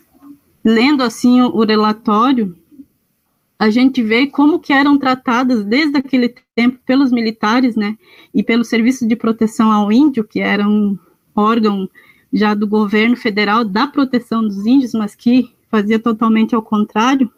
lendo 0.62 1.02
assim 1.02 1.40
o, 1.40 1.46
o 1.46 1.64
relatório, 1.64 2.54
a 3.62 3.70
gente 3.70 4.02
vê 4.02 4.26
como 4.26 4.58
que 4.58 4.72
eram 4.72 4.98
tratadas 4.98 5.64
desde 5.64 5.96
aquele 5.96 6.34
tempo 6.52 6.80
pelos 6.84 7.12
militares, 7.12 7.76
né, 7.76 7.96
e 8.34 8.42
pelo 8.42 8.64
Serviço 8.64 9.06
de 9.06 9.14
Proteção 9.14 9.70
ao 9.70 9.92
Índio, 9.92 10.24
que 10.24 10.40
era 10.40 10.68
um 10.68 10.98
órgão 11.32 11.88
já 12.32 12.54
do 12.54 12.66
governo 12.66 13.14
federal 13.14 13.64
da 13.64 13.86
proteção 13.86 14.42
dos 14.42 14.66
índios, 14.66 14.94
mas 14.94 15.14
que 15.14 15.54
fazia 15.70 16.00
totalmente 16.00 16.56
ao 16.56 16.60
contrário 16.60 17.30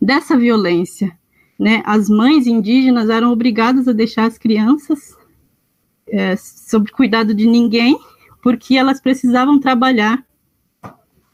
dessa 0.00 0.36
violência, 0.36 1.18
né? 1.58 1.82
As 1.84 2.08
mães 2.08 2.46
indígenas 2.46 3.10
eram 3.10 3.32
obrigadas 3.32 3.88
a 3.88 3.92
deixar 3.92 4.26
as 4.26 4.38
crianças 4.38 5.18
é, 6.06 6.36
sob 6.36 6.92
cuidado 6.92 7.34
de 7.34 7.48
ninguém, 7.48 7.98
porque 8.40 8.76
elas 8.76 9.00
precisavam 9.00 9.58
trabalhar, 9.58 10.24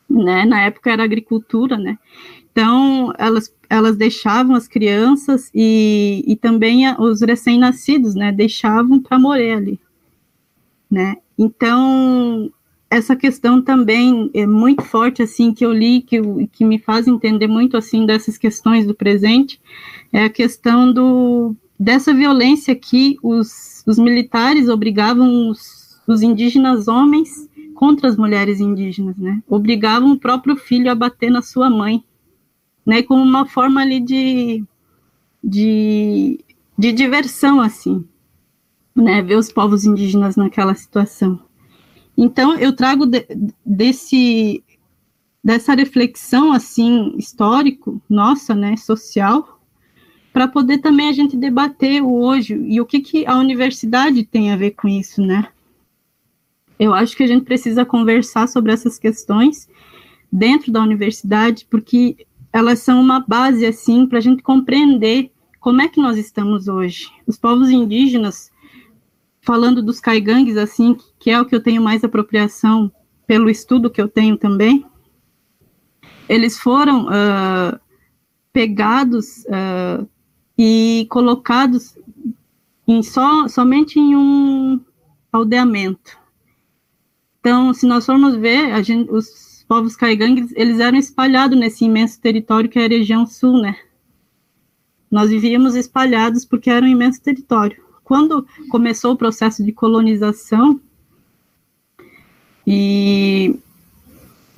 né? 0.08 0.46
Na 0.46 0.62
época 0.62 0.90
era 0.90 1.04
agricultura, 1.04 1.76
né? 1.76 1.98
Então, 2.60 3.10
elas, 3.16 3.50
elas 3.70 3.96
deixavam 3.96 4.54
as 4.54 4.68
crianças 4.68 5.50
e, 5.54 6.22
e 6.26 6.36
também 6.36 6.82
os 6.98 7.22
recém-nascidos, 7.22 8.14
né? 8.14 8.30
Deixavam 8.30 9.00
para 9.00 9.18
morrer 9.18 9.54
ali, 9.54 9.80
né? 10.90 11.16
Então, 11.38 12.52
essa 12.90 13.16
questão 13.16 13.62
também 13.62 14.30
é 14.34 14.46
muito 14.46 14.82
forte, 14.82 15.22
assim, 15.22 15.54
que 15.54 15.64
eu 15.64 15.72
li, 15.72 16.02
que, 16.02 16.20
que 16.52 16.62
me 16.66 16.78
faz 16.78 17.08
entender 17.08 17.46
muito, 17.46 17.78
assim, 17.78 18.04
dessas 18.04 18.36
questões 18.36 18.86
do 18.86 18.94
presente, 18.94 19.58
é 20.12 20.24
a 20.24 20.30
questão 20.30 20.92
do, 20.92 21.56
dessa 21.78 22.12
violência 22.12 22.74
que 22.74 23.16
os, 23.22 23.82
os 23.86 23.98
militares 23.98 24.68
obrigavam 24.68 25.48
os, 25.48 25.98
os 26.06 26.20
indígenas 26.20 26.88
homens 26.88 27.48
contra 27.74 28.06
as 28.06 28.18
mulheres 28.18 28.60
indígenas, 28.60 29.16
né? 29.16 29.42
Obrigavam 29.48 30.12
o 30.12 30.18
próprio 30.18 30.56
filho 30.56 30.90
a 30.90 30.94
bater 30.94 31.30
na 31.30 31.40
sua 31.40 31.70
mãe, 31.70 32.04
né? 32.90 33.04
Como 33.04 33.22
uma 33.22 33.46
forma 33.46 33.80
ali 33.80 34.00
de, 34.00 34.64
de, 35.44 36.44
de 36.76 36.90
diversão, 36.90 37.60
assim, 37.60 38.04
né? 38.96 39.22
Ver 39.22 39.36
os 39.36 39.52
povos 39.52 39.84
indígenas 39.84 40.34
naquela 40.34 40.74
situação. 40.74 41.40
Então, 42.18 42.56
eu 42.56 42.74
trago 42.74 43.06
de, 43.06 43.24
desse, 43.64 44.64
dessa 45.42 45.72
reflexão, 45.72 46.52
assim, 46.52 47.14
histórico, 47.16 48.02
nossa, 48.10 48.56
né, 48.56 48.76
social, 48.76 49.60
para 50.32 50.48
poder 50.48 50.78
também 50.78 51.08
a 51.08 51.12
gente 51.12 51.36
debater 51.36 52.02
o 52.02 52.12
hoje 52.12 52.54
e 52.54 52.80
o 52.80 52.86
que, 52.86 52.98
que 52.98 53.24
a 53.24 53.38
universidade 53.38 54.24
tem 54.24 54.50
a 54.50 54.56
ver 54.56 54.72
com 54.72 54.88
isso, 54.88 55.22
né? 55.22 55.46
Eu 56.76 56.92
acho 56.92 57.16
que 57.16 57.22
a 57.22 57.26
gente 57.28 57.44
precisa 57.44 57.84
conversar 57.84 58.48
sobre 58.48 58.72
essas 58.72 58.98
questões 58.98 59.68
dentro 60.32 60.72
da 60.72 60.82
universidade, 60.82 61.66
porque 61.70 62.26
elas 62.52 62.80
são 62.80 63.00
uma 63.00 63.20
base, 63.20 63.64
assim, 63.64 64.06
para 64.06 64.18
a 64.18 64.20
gente 64.20 64.42
compreender 64.42 65.30
como 65.60 65.82
é 65.82 65.88
que 65.88 66.00
nós 66.00 66.16
estamos 66.16 66.68
hoje. 66.68 67.10
Os 67.26 67.38
povos 67.38 67.70
indígenas, 67.70 68.50
falando 69.40 69.82
dos 69.82 70.00
caigangues, 70.00 70.56
assim, 70.56 70.96
que 71.18 71.30
é 71.30 71.40
o 71.40 71.44
que 71.44 71.54
eu 71.54 71.62
tenho 71.62 71.82
mais 71.82 72.02
apropriação 72.02 72.90
pelo 73.26 73.48
estudo 73.48 73.90
que 73.90 74.00
eu 74.00 74.08
tenho 74.08 74.36
também, 74.36 74.84
eles 76.28 76.58
foram 76.58 77.06
uh, 77.06 77.78
pegados 78.52 79.44
uh, 79.44 80.08
e 80.58 81.06
colocados 81.10 81.96
em 82.86 83.02
só, 83.02 83.46
somente 83.48 83.98
em 83.98 84.16
um 84.16 84.80
aldeamento. 85.32 86.18
Então, 87.38 87.72
se 87.72 87.86
nós 87.86 88.04
formos 88.04 88.36
ver, 88.36 88.82
gente, 88.82 89.10
os 89.10 89.49
povos 89.70 89.94
caigangues, 89.94 90.52
eles 90.56 90.80
eram 90.80 90.98
espalhados 90.98 91.56
nesse 91.56 91.84
imenso 91.84 92.20
território 92.20 92.68
que 92.68 92.76
é 92.76 92.86
a 92.86 92.88
região 92.88 93.24
sul, 93.24 93.62
né? 93.62 93.76
Nós 95.08 95.30
vivíamos 95.30 95.76
espalhados 95.76 96.44
porque 96.44 96.68
era 96.68 96.84
um 96.84 96.88
imenso 96.88 97.22
território. 97.22 97.80
Quando 98.02 98.44
começou 98.68 99.12
o 99.12 99.16
processo 99.16 99.64
de 99.64 99.70
colonização, 99.70 100.80
e, 102.66 103.54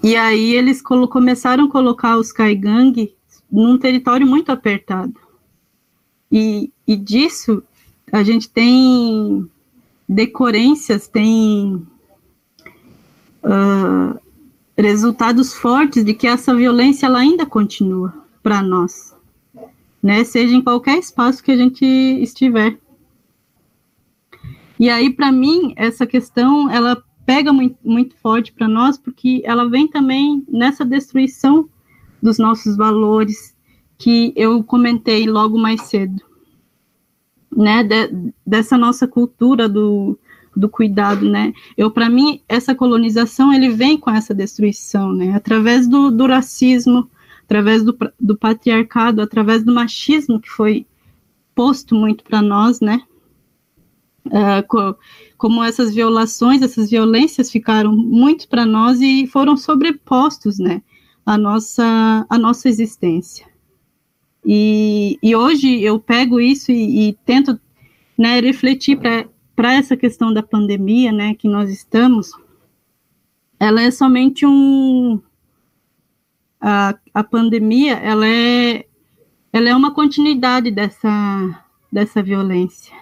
e 0.02 0.16
aí 0.16 0.54
eles 0.54 0.80
começaram 0.80 1.66
a 1.66 1.70
colocar 1.70 2.16
os 2.16 2.32
caigangue 2.32 3.14
num 3.50 3.76
território 3.76 4.26
muito 4.26 4.50
apertado. 4.50 5.14
E, 6.30 6.72
e 6.88 6.96
disso 6.96 7.62
a 8.10 8.22
gente 8.22 8.48
tem 8.48 9.46
decorrências, 10.08 11.06
tem 11.06 11.86
uh, 13.44 14.21
resultados 14.82 15.54
fortes 15.54 16.04
de 16.04 16.14
que 16.14 16.26
essa 16.26 16.54
violência 16.54 17.06
ela 17.06 17.20
ainda 17.20 17.46
continua 17.46 18.12
para 18.42 18.62
nós, 18.62 19.14
né? 20.02 20.24
Seja 20.24 20.54
em 20.54 20.62
qualquer 20.62 20.98
espaço 20.98 21.42
que 21.42 21.52
a 21.52 21.56
gente 21.56 21.84
estiver. 21.84 22.78
E 24.78 24.90
aí, 24.90 25.10
para 25.10 25.30
mim, 25.30 25.72
essa 25.76 26.06
questão 26.06 26.70
ela 26.70 27.02
pega 27.24 27.52
muito, 27.52 27.76
muito 27.84 28.16
forte 28.16 28.52
para 28.52 28.66
nós, 28.66 28.98
porque 28.98 29.42
ela 29.44 29.68
vem 29.68 29.86
também 29.86 30.44
nessa 30.48 30.84
destruição 30.84 31.68
dos 32.20 32.38
nossos 32.38 32.76
valores, 32.76 33.54
que 33.98 34.32
eu 34.34 34.62
comentei 34.64 35.28
logo 35.28 35.56
mais 35.56 35.82
cedo, 35.82 36.20
né, 37.54 37.84
de, 37.84 38.32
dessa 38.44 38.76
nossa 38.76 39.06
cultura 39.06 39.68
do, 39.68 40.18
do 40.54 40.68
cuidado, 40.68 41.28
né, 41.28 41.52
eu, 41.76 41.90
para 41.90 42.08
mim, 42.08 42.40
essa 42.48 42.74
colonização, 42.74 43.52
ele 43.52 43.70
vem 43.70 43.96
com 43.96 44.10
essa 44.10 44.34
destruição, 44.34 45.12
né, 45.12 45.34
através 45.34 45.88
do, 45.88 46.10
do 46.10 46.26
racismo, 46.26 47.08
através 47.44 47.82
do, 47.82 47.96
do 48.20 48.36
patriarcado, 48.36 49.20
através 49.20 49.64
do 49.64 49.74
machismo 49.74 50.40
que 50.40 50.50
foi 50.50 50.86
posto 51.54 51.94
muito 51.94 52.24
para 52.24 52.42
nós, 52.42 52.80
né, 52.80 53.02
uh, 54.26 54.66
co, 54.68 54.96
como 55.36 55.62
essas 55.62 55.94
violações, 55.94 56.62
essas 56.62 56.90
violências 56.90 57.50
ficaram 57.50 57.96
muito 57.96 58.48
para 58.48 58.64
nós 58.64 59.00
e 59.00 59.26
foram 59.26 59.56
sobrepostos, 59.56 60.58
né, 60.58 60.82
a 61.24 61.38
nossa, 61.38 62.26
a 62.28 62.38
nossa 62.38 62.68
existência. 62.68 63.46
E, 64.44 65.18
e 65.22 65.36
hoje 65.36 65.80
eu 65.82 66.00
pego 66.00 66.40
isso 66.40 66.72
e, 66.72 67.08
e 67.08 67.12
tento 67.24 67.58
né, 68.18 68.40
refletir 68.40 68.98
para 68.98 69.26
essa 69.56 69.96
questão 69.96 70.32
da 70.32 70.42
pandemia 70.42 71.12
né, 71.12 71.34
que 71.34 71.48
nós 71.48 71.70
estamos. 71.70 72.32
Ela 73.58 73.82
é 73.82 73.90
somente 73.90 74.46
um. 74.46 75.20
A, 76.60 76.94
a 77.12 77.24
pandemia 77.24 77.94
ela 77.94 78.26
é, 78.26 78.86
ela 79.52 79.68
é 79.68 79.74
uma 79.74 79.92
continuidade 79.92 80.70
dessa, 80.70 81.64
dessa 81.90 82.22
violência. 82.22 82.94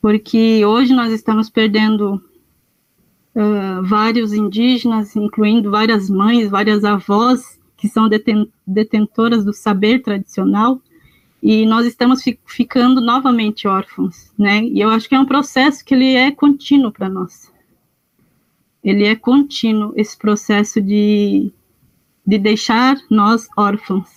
Porque 0.00 0.64
hoje 0.64 0.94
nós 0.94 1.12
estamos 1.12 1.50
perdendo 1.50 2.22
uh, 3.34 3.82
vários 3.84 4.32
indígenas, 4.32 5.14
incluindo 5.16 5.70
várias 5.70 6.08
mães, 6.08 6.50
várias 6.50 6.84
avós, 6.84 7.58
que 7.76 7.88
são 7.88 8.08
deten 8.08 8.50
detentoras 8.66 9.44
do 9.44 9.52
saber 9.52 10.00
tradicional, 10.00 10.80
e 11.42 11.64
nós 11.64 11.86
estamos 11.86 12.22
fi 12.22 12.38
ficando 12.46 13.00
novamente 13.00 13.66
órfãos, 13.66 14.30
né? 14.38 14.62
E 14.64 14.80
eu 14.80 14.90
acho 14.90 15.08
que 15.08 15.14
é 15.14 15.20
um 15.20 15.26
processo 15.26 15.84
que 15.84 15.94
ele 15.94 16.14
é 16.14 16.30
contínuo 16.30 16.92
para 16.92 17.08
nós. 17.08 17.50
Ele 18.84 19.04
é 19.04 19.14
contínuo 19.14 19.92
esse 19.96 20.16
processo 20.16 20.80
de, 20.80 21.50
de 22.26 22.38
deixar 22.38 22.96
nós 23.10 23.48
órfãos, 23.56 24.08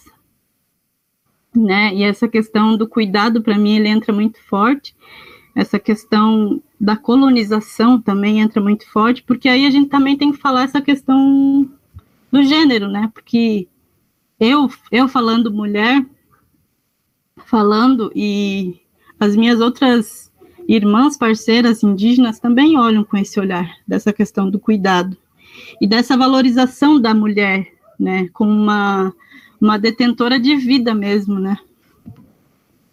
né? 1.55 1.93
E 1.93 2.03
essa 2.03 2.27
questão 2.27 2.75
do 2.75 2.87
cuidado 2.87 3.41
para 3.41 3.57
mim 3.57 3.77
ele 3.77 3.87
entra 3.87 4.13
muito 4.13 4.41
forte. 4.43 4.95
Essa 5.55 5.79
questão 5.79 6.61
da 6.79 6.97
colonização 6.97 8.01
também 8.01 8.39
entra 8.39 8.61
muito 8.61 8.89
forte, 8.89 9.23
porque 9.23 9.47
aí 9.47 9.65
a 9.65 9.69
gente 9.69 9.87
também 9.87 10.17
tem 10.17 10.31
que 10.31 10.39
falar 10.39 10.63
essa 10.63 10.81
questão 10.81 11.69
do 12.31 12.43
gênero, 12.43 12.87
né? 12.87 13.09
Porque 13.13 13.67
eu, 14.39 14.69
eu 14.91 15.07
falando 15.07 15.53
mulher, 15.53 16.03
falando 17.53 18.11
e 18.15 18.81
as 19.19 19.35
minhas 19.35 19.61
outras 19.61 20.31
irmãs 20.67 21.15
parceiras 21.15 21.83
indígenas 21.83 22.39
também 22.39 22.79
olham 22.79 23.03
com 23.03 23.15
esse 23.15 23.39
olhar 23.39 23.69
dessa 23.87 24.11
questão 24.11 24.49
do 24.49 24.57
cuidado 24.57 25.15
e 25.79 25.85
dessa 25.85 26.17
valorização 26.17 26.99
da 26.99 27.13
mulher, 27.13 27.67
né, 27.99 28.27
como 28.33 28.49
uma 28.49 29.13
uma 29.61 29.77
detentora 29.77 30.39
de 30.39 30.55
vida 30.55 30.95
mesmo, 30.95 31.39
né? 31.39 31.57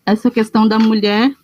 Essa 0.05 0.31
questão 0.31 0.69
da 0.69 0.79
mulher 0.79 1.35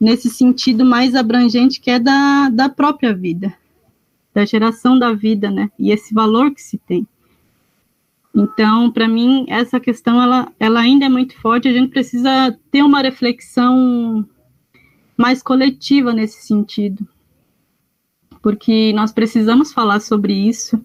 nesse 0.00 0.30
sentido 0.30 0.84
mais 0.84 1.16
abrangente 1.16 1.80
que 1.80 1.90
é 1.90 1.98
da, 1.98 2.48
da 2.50 2.68
própria 2.68 3.12
vida 3.12 3.52
da 4.32 4.44
geração 4.44 4.96
da 4.96 5.12
vida, 5.12 5.50
né? 5.50 5.72
E 5.76 5.90
esse 5.90 6.14
valor 6.14 6.52
que 6.54 6.62
se 6.62 6.78
tem. 6.78 7.04
Então, 8.36 8.92
para 8.92 9.08
mim, 9.08 9.46
essa 9.48 9.80
questão 9.80 10.22
ela, 10.22 10.52
ela 10.60 10.80
ainda 10.80 11.06
é 11.06 11.08
muito 11.08 11.34
forte. 11.40 11.68
A 11.68 11.72
gente 11.72 11.88
precisa 11.88 12.54
ter 12.70 12.82
uma 12.82 13.00
reflexão 13.00 14.28
mais 15.16 15.42
coletiva 15.42 16.12
nesse 16.12 16.46
sentido, 16.46 17.08
porque 18.42 18.92
nós 18.92 19.10
precisamos 19.10 19.72
falar 19.72 20.00
sobre 20.00 20.34
isso 20.34 20.78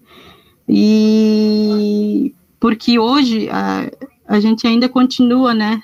e 0.66 2.34
porque 2.58 2.98
hoje 2.98 3.50
a, 3.50 3.90
a 4.26 4.40
gente 4.40 4.66
ainda 4.66 4.88
continua, 4.88 5.52
né? 5.52 5.82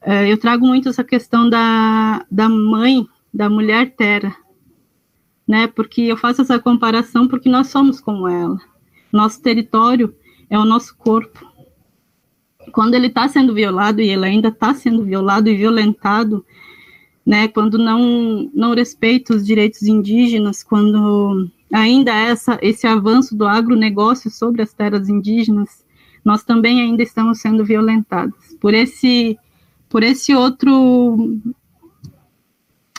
É, 0.00 0.30
eu 0.30 0.38
trago 0.38 0.64
muito 0.64 0.88
essa 0.88 1.02
questão 1.02 1.50
da, 1.50 2.24
da 2.30 2.48
mãe, 2.48 3.04
da 3.34 3.50
mulher 3.50 3.96
terra, 3.96 4.36
né? 5.46 5.66
Porque 5.66 6.02
eu 6.02 6.16
faço 6.16 6.42
essa 6.42 6.60
comparação 6.60 7.26
porque 7.26 7.48
nós 7.48 7.66
somos 7.66 8.00
como 8.00 8.28
ela. 8.28 8.60
Nosso 9.12 9.42
território 9.42 10.14
é 10.50 10.58
o 10.58 10.64
nosso 10.64 10.96
corpo. 10.96 11.46
Quando 12.72 12.94
ele 12.94 13.06
está 13.06 13.28
sendo 13.28 13.54
violado 13.54 14.00
e 14.00 14.10
ele 14.10 14.24
ainda 14.24 14.48
está 14.48 14.74
sendo 14.74 15.04
violado 15.04 15.48
e 15.48 15.56
violentado, 15.56 16.44
né? 17.24 17.48
Quando 17.48 17.78
não 17.78 18.50
não 18.54 18.74
respeita 18.74 19.34
os 19.34 19.44
direitos 19.44 19.82
indígenas, 19.82 20.62
quando 20.62 21.50
ainda 21.72 22.12
essa 22.12 22.58
esse 22.62 22.86
avanço 22.86 23.36
do 23.36 23.46
agronegócio 23.46 24.30
sobre 24.30 24.62
as 24.62 24.72
terras 24.72 25.08
indígenas, 25.08 25.84
nós 26.24 26.42
também 26.42 26.80
ainda 26.80 27.02
estamos 27.02 27.40
sendo 27.40 27.64
violentados 27.64 28.38
por 28.60 28.74
esse 28.74 29.38
por 29.88 30.02
esse 30.02 30.34
outro 30.34 31.40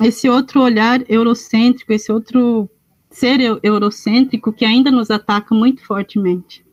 esse 0.02 0.30
outro 0.30 0.62
olhar 0.62 1.02
eurocêntrico, 1.10 1.92
esse 1.92 2.12
outro 2.12 2.70
ser 3.10 3.40
eurocêntrico 3.64 4.54
que 4.54 4.64
ainda 4.64 4.92
nos 4.92 5.10
ataca 5.12 5.54
muito 5.54 5.86
fortemente. 5.86 6.64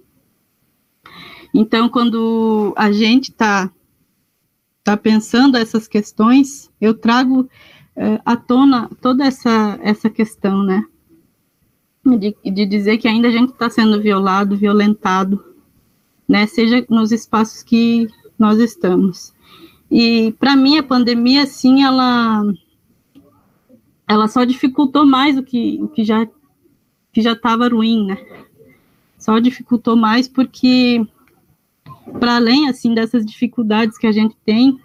Então, 1.58 1.88
quando 1.88 2.74
a 2.76 2.92
gente 2.92 3.30
está 3.30 3.72
tá 4.84 4.94
pensando 4.94 5.56
essas 5.56 5.88
questões, 5.88 6.70
eu 6.78 6.92
trago 6.92 7.48
é, 7.96 8.20
à 8.26 8.36
tona 8.36 8.90
toda 9.00 9.24
essa, 9.24 9.78
essa 9.82 10.10
questão, 10.10 10.62
né? 10.62 10.84
De, 12.04 12.36
de 12.44 12.66
dizer 12.66 12.98
que 12.98 13.08
ainda 13.08 13.28
a 13.28 13.30
gente 13.30 13.52
está 13.52 13.70
sendo 13.70 14.02
violado, 14.02 14.54
violentado, 14.54 15.42
né? 16.28 16.46
Seja 16.46 16.84
nos 16.90 17.10
espaços 17.10 17.62
que 17.62 18.06
nós 18.38 18.58
estamos. 18.58 19.32
E 19.90 20.32
para 20.38 20.54
mim 20.54 20.76
a 20.76 20.82
pandemia, 20.82 21.46
sim, 21.46 21.82
ela 21.82 22.44
ela 24.06 24.28
só 24.28 24.44
dificultou 24.44 25.06
mais 25.06 25.38
o 25.38 25.42
que, 25.42 25.78
o 25.80 25.88
que 25.88 26.04
já 26.04 26.28
que 27.14 27.22
já 27.22 27.32
estava 27.32 27.66
ruim, 27.66 28.08
né? 28.08 28.18
Só 29.16 29.38
dificultou 29.38 29.96
mais 29.96 30.28
porque 30.28 31.00
para 32.18 32.36
além 32.36 32.68
assim 32.68 32.94
dessas 32.94 33.24
dificuldades 33.24 33.98
que 33.98 34.06
a 34.06 34.12
gente 34.12 34.36
tem, 34.44 34.78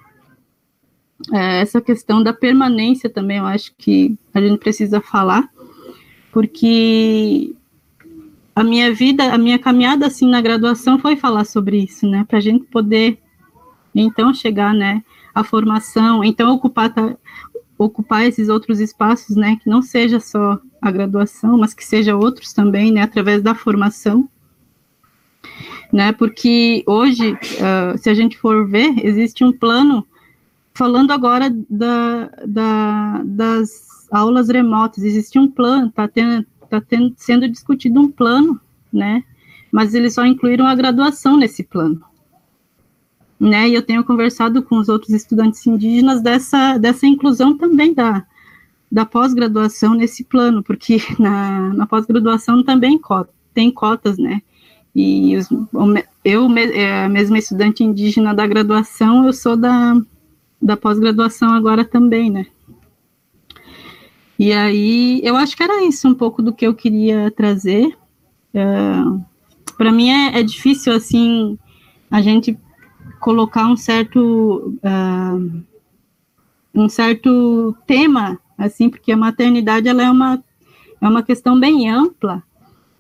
é, 1.32 1.62
essa 1.62 1.80
questão 1.80 2.24
da 2.24 2.34
permanência 2.34 3.10
também, 3.10 3.38
eu 3.38 3.46
acho 3.46 3.74
que 3.78 4.18
a 4.34 4.42
gente 4.42 4.58
precisa 4.60 5.00
falar, 5.00 5.50
porque 6.32 7.54
a 8.56 8.64
minha 8.64 8.94
vida, 8.94 9.34
a 9.34 9.38
minha 9.38 9.60
caminhada 9.60 10.08
assim 10.08 10.28
na 10.28 10.42
graduação 10.42 10.98
foi 11.00 11.16
falar 11.16 11.46
sobre 11.46 11.84
isso, 11.84 12.08
né? 12.08 12.26
Para 12.28 12.40
a 12.40 12.42
gente 12.42 12.66
poder 12.66 13.20
então 13.94 14.34
chegar, 14.34 14.74
né, 14.74 15.04
à 15.36 15.44
formação, 15.44 16.24
então 16.24 16.54
ocupar 16.54 16.94
ocupar 17.78 18.26
esses 18.26 18.48
outros 18.48 18.80
espaços, 18.80 19.36
né, 19.36 19.58
que 19.62 19.68
não 19.68 19.82
seja 19.82 20.20
só 20.20 20.60
a 20.80 20.92
graduação, 20.92 21.58
mas 21.58 21.74
que 21.74 21.84
seja 21.84 22.16
outros 22.16 22.54
também, 22.54 22.92
né, 22.92 23.02
através 23.02 23.42
da 23.42 23.56
formação, 23.56 24.30
né, 25.92 26.12
porque 26.14 26.84
hoje, 26.88 27.34
uh, 27.34 27.98
se 27.98 28.10
a 28.10 28.14
gente 28.14 28.38
for 28.38 28.68
ver, 28.68 29.06
existe 29.06 29.44
um 29.44 29.52
plano, 29.52 30.08
falando 30.74 31.12
agora 31.12 31.54
da, 31.70 32.30
da, 32.48 33.22
das 33.26 34.08
aulas 34.12 34.48
remotas, 34.48 35.04
existe 35.04 35.38
um 35.38 35.50
plano, 35.50 35.88
está 35.88 36.08
tá 36.70 36.82
tendo, 36.82 37.14
sendo 37.18 37.48
discutido 37.48 38.00
um 38.00 38.10
plano, 38.10 38.60
né, 38.92 39.24
mas 39.72 39.94
eles 39.94 40.14
só 40.14 40.26
incluíram 40.26 40.66
a 40.66 40.76
graduação 40.76 41.38
nesse 41.38 41.64
plano, 41.64 42.02
né? 43.40 43.68
E 43.70 43.74
eu 43.74 43.82
tenho 43.82 44.04
conversado 44.04 44.62
com 44.62 44.78
os 44.78 44.88
outros 44.88 45.12
estudantes 45.12 45.66
indígenas 45.66 46.22
dessa, 46.22 46.78
dessa 46.78 47.08
inclusão 47.08 47.58
também 47.58 47.94
da, 47.94 48.24
da 48.92 49.06
pós-graduação 49.06 49.96
nesse 49.96 50.24
plano, 50.24 50.62
porque 50.62 50.98
na, 51.18 51.74
na 51.74 51.88
pós-graduação 51.88 52.64
também 52.64 53.00
cota, 53.00 53.34
tem 53.54 53.72
cotas, 53.72 54.18
né? 54.18 54.42
E 54.94 55.38
os, 55.38 55.48
eu, 56.24 56.48
é, 56.58 57.08
mesma 57.08 57.38
estudante 57.38 57.84
indígena 57.84 58.34
da 58.34 58.46
graduação, 58.46 59.26
eu 59.26 59.34
sou 59.34 59.56
da, 59.56 60.00
da 60.62 60.76
pós-graduação 60.76 61.54
agora 61.54 61.86
também, 61.86 62.30
né? 62.30 62.46
E 64.38 64.52
aí, 64.52 65.22
eu 65.24 65.38
acho 65.38 65.56
que 65.56 65.64
era 65.64 65.86
isso 65.86 66.08
um 66.08 66.16
pouco 66.16 66.42
do 66.42 66.54
que 66.54 66.66
eu 66.66 66.74
queria 66.74 67.32
trazer. 67.32 67.96
Uh, 68.54 68.58
é, 68.58 69.74
Para 69.78 69.92
mim 69.92 70.10
é, 70.10 70.40
é 70.40 70.44
difícil, 70.44 70.94
assim, 70.94 71.58
a 72.10 72.22
gente 72.22 72.58
colocar 73.20 73.68
um 73.68 73.78
certo 73.78 74.78
uh, 74.84 75.64
um 76.74 76.90
certo 76.90 77.76
tema 77.86 78.40
assim 78.58 78.90
porque 78.90 79.12
a 79.12 79.18
maternidade 79.18 79.88
ela 79.88 80.02
é 80.02 80.10
uma 80.10 80.44
é 81.00 81.08
uma 81.08 81.22
questão 81.22 81.60
bem 81.60 81.90
ampla 81.90 82.44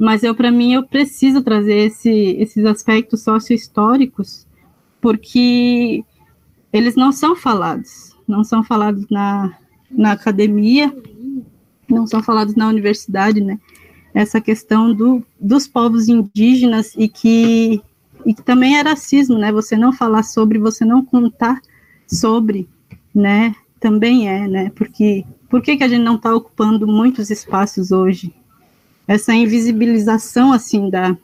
mas 0.01 0.23
eu 0.23 0.33
para 0.33 0.49
mim 0.49 0.73
eu 0.73 0.83
preciso 0.83 1.43
trazer 1.43 1.75
esse, 1.75 2.09
esses 2.09 2.65
aspectos 2.65 3.21
sócio-históricos 3.23 4.47
porque 4.99 6.03
eles 6.73 6.95
não 6.95 7.11
são 7.11 7.35
falados 7.35 8.17
não 8.27 8.43
são 8.43 8.63
falados 8.63 9.05
na, 9.09 9.55
na 9.91 10.13
academia 10.13 10.91
não 11.87 12.07
são 12.07 12.23
falados 12.23 12.55
na 12.55 12.67
universidade 12.67 13.41
né 13.41 13.59
essa 14.13 14.41
questão 14.41 14.93
do, 14.93 15.23
dos 15.39 15.67
povos 15.67 16.09
indígenas 16.09 16.93
e 16.97 17.07
que 17.07 17.81
e 18.25 18.33
que 18.33 18.43
também 18.43 18.77
é 18.77 18.81
racismo, 18.81 19.37
né? 19.37 19.51
Você 19.51 19.75
não 19.75 19.91
falar 19.91 20.23
sobre, 20.23 20.59
você 20.59 20.85
não 20.85 21.03
contar 21.03 21.59
sobre, 22.07 22.69
né? 23.13 23.55
Também 23.79 24.29
é, 24.29 24.47
né? 24.47 24.71
Porque 24.75 25.25
por 25.49 25.61
que, 25.61 25.77
que 25.77 25.83
a 25.83 25.87
gente 25.87 26.03
não 26.03 26.15
está 26.15 26.33
ocupando 26.35 26.85
muitos 26.87 27.29
espaços 27.29 27.91
hoje? 27.91 28.33
Essa 29.11 29.33
invisibilização, 29.33 30.53
assim, 30.53 30.89
da, 30.89 31.17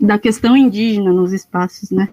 da 0.00 0.18
questão 0.18 0.56
indígena 0.56 1.12
nos 1.12 1.32
espaços, 1.32 1.92
né? 1.92 2.08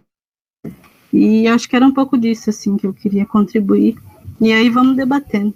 E 1.12 1.48
acho 1.48 1.68
que 1.68 1.76
era 1.76 1.84
um 1.84 1.92
pouco 1.92 2.16
disso, 2.16 2.52
assim, 2.52 2.78
que 2.78 2.86
eu 2.86 2.94
queria 2.94 3.26
contribuir. 3.26 3.98
E 4.40 4.54
aí 4.54 4.70
vamos 4.70 4.96
debatendo. 4.96 5.56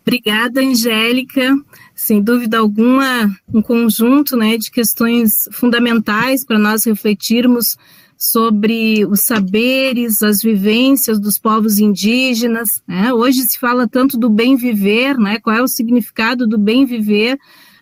Obrigada, 0.00 0.62
Angélica. 0.62 1.54
Sem 1.94 2.22
dúvida 2.22 2.56
alguma, 2.56 3.30
um 3.52 3.60
conjunto 3.60 4.34
né, 4.34 4.56
de 4.56 4.70
questões 4.70 5.46
fundamentais 5.52 6.42
para 6.42 6.58
nós 6.58 6.86
refletirmos 6.86 7.76
sobre 8.18 9.06
os 9.06 9.20
saberes, 9.20 10.20
as 10.22 10.42
vivências 10.42 11.20
dos 11.20 11.38
povos 11.38 11.78
indígenas. 11.78 12.82
Né? 12.86 13.12
Hoje 13.12 13.42
se 13.42 13.56
fala 13.56 13.86
tanto 13.86 14.18
do 14.18 14.28
bem 14.28 14.56
viver, 14.56 15.16
né? 15.16 15.38
qual 15.38 15.54
é 15.54 15.62
o 15.62 15.68
significado 15.68 16.46
do 16.46 16.58
bem 16.58 16.84
viver 16.84 17.38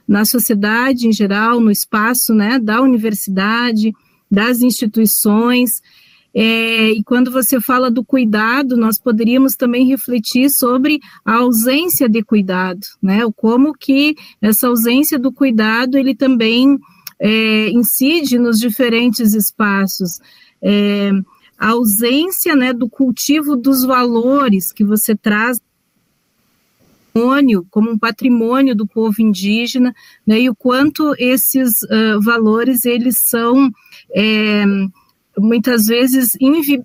na 0.06 0.24
sociedade 0.24 1.08
em 1.08 1.12
geral, 1.12 1.58
no 1.58 1.70
espaço 1.70 2.34
né, 2.34 2.58
da 2.58 2.80
universidade, 2.80 3.92
das 4.30 4.60
instituições. 4.60 5.80
É, 6.34 6.90
e 6.90 7.02
quando 7.02 7.30
você 7.30 7.58
fala 7.58 7.90
do 7.90 8.04
cuidado, 8.04 8.76
nós 8.76 9.00
poderíamos 9.00 9.56
também 9.56 9.86
refletir 9.86 10.50
sobre 10.50 11.00
a 11.24 11.36
ausência 11.36 12.08
de 12.08 12.22
cuidado, 12.22 12.80
né? 13.02 13.20
Como 13.34 13.72
que 13.72 14.14
essa 14.42 14.68
ausência 14.68 15.18
do 15.18 15.32
cuidado 15.32 15.96
ele 15.96 16.14
também 16.14 16.78
é, 17.18 17.70
incide 17.70 18.38
nos 18.38 18.58
diferentes 18.58 19.34
espaços. 19.34 20.18
É, 20.62 21.10
a 21.58 21.70
ausência 21.70 22.54
né, 22.54 22.72
do 22.72 22.88
cultivo 22.88 23.56
dos 23.56 23.84
valores 23.84 24.72
que 24.72 24.84
você 24.84 25.16
traz 25.16 25.58
como 27.70 27.90
um 27.90 27.98
patrimônio 27.98 28.76
do 28.76 28.86
povo 28.86 29.22
indígena, 29.22 29.94
né, 30.26 30.38
e 30.38 30.50
o 30.50 30.54
quanto 30.54 31.14
esses 31.18 31.82
uh, 31.84 32.20
valores 32.20 32.84
eles 32.84 33.16
são 33.24 33.70
é, 34.14 34.62
muitas 35.38 35.86
vezes 35.86 36.36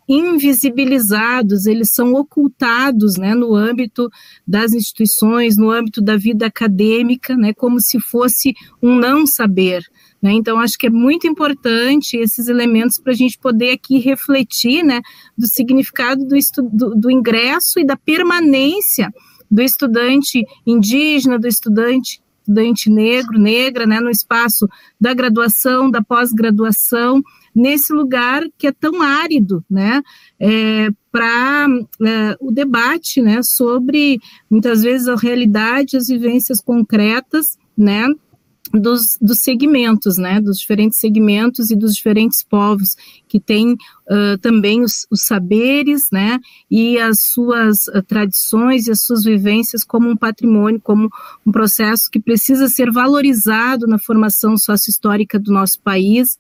invisibilizados, 0.08 1.66
eles 1.66 1.90
são 1.94 2.14
ocultados 2.14 3.18
né, 3.18 3.36
no 3.36 3.56
âmbito 3.56 4.10
das 4.48 4.74
instituições, 4.74 5.58
no 5.58 5.70
âmbito 5.70 6.02
da 6.02 6.16
vida 6.16 6.46
acadêmica, 6.46 7.36
né, 7.36 7.54
como 7.54 7.82
se 7.82 8.00
fosse 8.00 8.54
um 8.82 8.96
não 8.96 9.26
saber. 9.26 9.84
Né? 10.22 10.34
Então, 10.34 10.60
acho 10.60 10.78
que 10.78 10.88
é 10.88 10.90
muito 10.90 11.26
importante 11.26 12.18
esses 12.18 12.48
elementos 12.48 13.00
para 13.00 13.12
a 13.12 13.16
gente 13.16 13.38
poder 13.38 13.72
aqui 13.72 13.98
refletir 13.98 14.84
né, 14.84 15.02
do 15.38 15.48
significado 15.48 16.24
do, 16.26 16.38
do, 16.72 16.96
do 16.96 17.12
ingresso 17.12 17.80
e 17.80 17.86
da 17.86 17.98
permanência 17.98 19.12
do 19.50 19.62
estudante 19.62 20.46
indígena, 20.66 21.40
do 21.40 21.48
estudante 21.48 22.22
estudante 22.42 22.90
negro, 22.90 23.40
negra, 23.40 23.86
né, 23.86 24.00
no 24.00 24.10
espaço 24.10 24.68
da 25.00 25.14
graduação, 25.14 25.90
da 25.90 26.04
pós-graduação, 26.04 27.22
nesse 27.56 27.94
lugar 27.94 28.44
que 28.58 28.68
é 28.68 28.72
tão 28.72 29.02
árido, 29.02 29.64
né, 29.70 30.02
é, 30.40 30.90
para 31.12 31.68
é, 32.04 32.36
o 32.40 32.52
debate, 32.52 33.22
né, 33.22 33.42
sobre 33.44 34.20
muitas 34.50 34.82
vezes 34.82 35.08
a 35.08 35.16
realidade, 35.16 35.98
as 35.98 36.08
vivências 36.08 36.60
concretas, 36.62 37.58
né, 37.78 38.08
dos, 38.74 39.18
dos 39.22 39.40
segmentos, 39.40 40.18
né, 40.18 40.40
dos 40.40 40.58
diferentes 40.58 41.00
segmentos 41.00 41.70
e 41.70 41.76
dos 41.76 41.94
diferentes 41.94 42.44
povos, 42.44 42.96
que 43.28 43.40
têm 43.40 43.74
uh, 43.74 44.38
também 44.42 44.82
os, 44.82 45.06
os, 45.12 45.24
saberes, 45.24 46.04
né, 46.12 46.40
e 46.70 46.98
as 46.98 47.18
suas 47.34 47.88
uh, 47.88 48.02
tradições 48.02 48.88
e 48.88 48.92
as 48.92 49.04
suas 49.04 49.24
vivências 49.24 49.84
como 49.84 50.10
um 50.10 50.16
patrimônio, 50.16 50.80
como 50.82 51.10
um 51.46 51.52
processo 51.52 52.10
que 52.12 52.20
precisa 52.20 52.68
ser 52.68 52.92
valorizado 52.92 53.88
na 53.88 54.00
formação 54.00 54.58
sócio-histórica 54.58 55.40
do 55.40 55.52
nosso 55.52 55.80
país, 55.82 56.38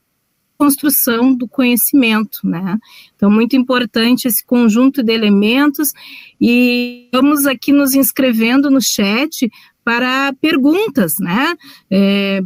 construção 0.61 1.33
do 1.33 1.47
conhecimento, 1.47 2.41
né? 2.43 2.77
Então, 3.15 3.31
muito 3.31 3.55
importante 3.55 4.27
esse 4.27 4.45
conjunto 4.45 5.01
de 5.01 5.11
elementos 5.11 5.91
e 6.39 7.09
vamos 7.11 7.47
aqui 7.47 7.71
nos 7.71 7.95
inscrevendo 7.95 8.69
no 8.69 8.79
chat 8.79 9.49
para 9.83 10.33
perguntas, 10.39 11.13
né? 11.19 11.55
É, 11.89 12.41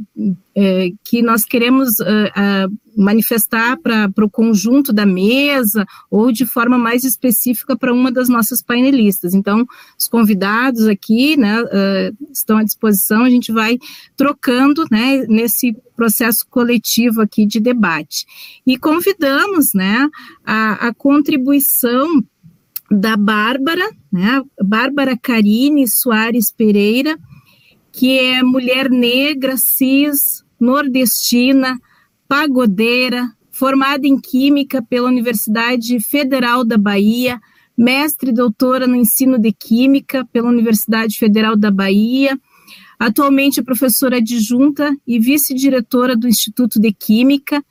é, 0.58 0.90
que 1.04 1.22
nós 1.22 1.44
queremos 1.44 2.00
uh, 2.00 2.06
uh, 2.06 2.78
manifestar 2.96 3.78
para 3.78 4.24
o 4.24 4.30
conjunto 4.30 4.94
da 4.94 5.06
mesa 5.06 5.86
ou 6.10 6.32
de 6.32 6.46
forma 6.46 6.78
mais 6.78 7.04
específica 7.04 7.76
para 7.76 7.94
uma 7.94 8.10
das 8.10 8.30
nossas 8.30 8.62
painelistas. 8.62 9.34
Então, 9.34 9.66
os 10.00 10.08
convidados 10.08 10.88
aqui 10.88 11.36
né, 11.36 11.62
uh, 11.62 12.32
estão 12.32 12.58
à 12.58 12.64
disposição, 12.64 13.26
a 13.26 13.30
gente 13.30 13.52
vai 13.52 13.78
trocando 14.16 14.86
né, 14.90 15.26
nesse 15.28 15.76
processo 15.94 16.46
coletivo 16.50 17.22
aqui 17.22 17.46
de 17.46 17.60
debate. 17.60 18.26
E 18.66 18.78
convidamos 18.78 19.74
né, 19.74 20.08
a, 20.46 20.88
a 20.88 20.94
contribuição 20.94 22.24
da 22.90 23.18
Bárbara, 23.18 23.90
né, 24.12 24.42
Bárbara 24.64 25.18
Carine 25.18 25.86
Soares 25.88 26.52
Pereira, 26.52 27.18
que 27.92 28.18
é 28.20 28.44
mulher 28.44 28.90
negra, 28.90 29.56
cis, 29.58 30.44
nordestina, 30.60 31.80
pagodeira, 32.28 33.28
formada 33.52 34.06
em 34.06 34.20
Química 34.20 34.82
pela 34.82 35.08
Universidade 35.08 36.00
Federal 36.00 36.66
da 36.66 36.78
Bahia, 36.78 37.40
mestre 37.78 38.30
e 38.30 38.34
doutora 38.34 38.86
no 38.86 38.96
ensino 38.96 39.40
de 39.40 39.52
Química 39.52 40.28
pela 40.32 40.50
Universidade 40.50 41.18
Federal 41.18 41.56
da 41.56 41.72
Bahia, 41.72 42.38
atualmente 43.00 43.60
é 43.60 43.64
professora 43.64 44.18
adjunta 44.18 44.96
e 45.06 45.20
vice-diretora 45.20 46.16
do 46.16 46.28
Instituto 46.28 46.80
de 46.80 46.92
Química, 46.94 47.64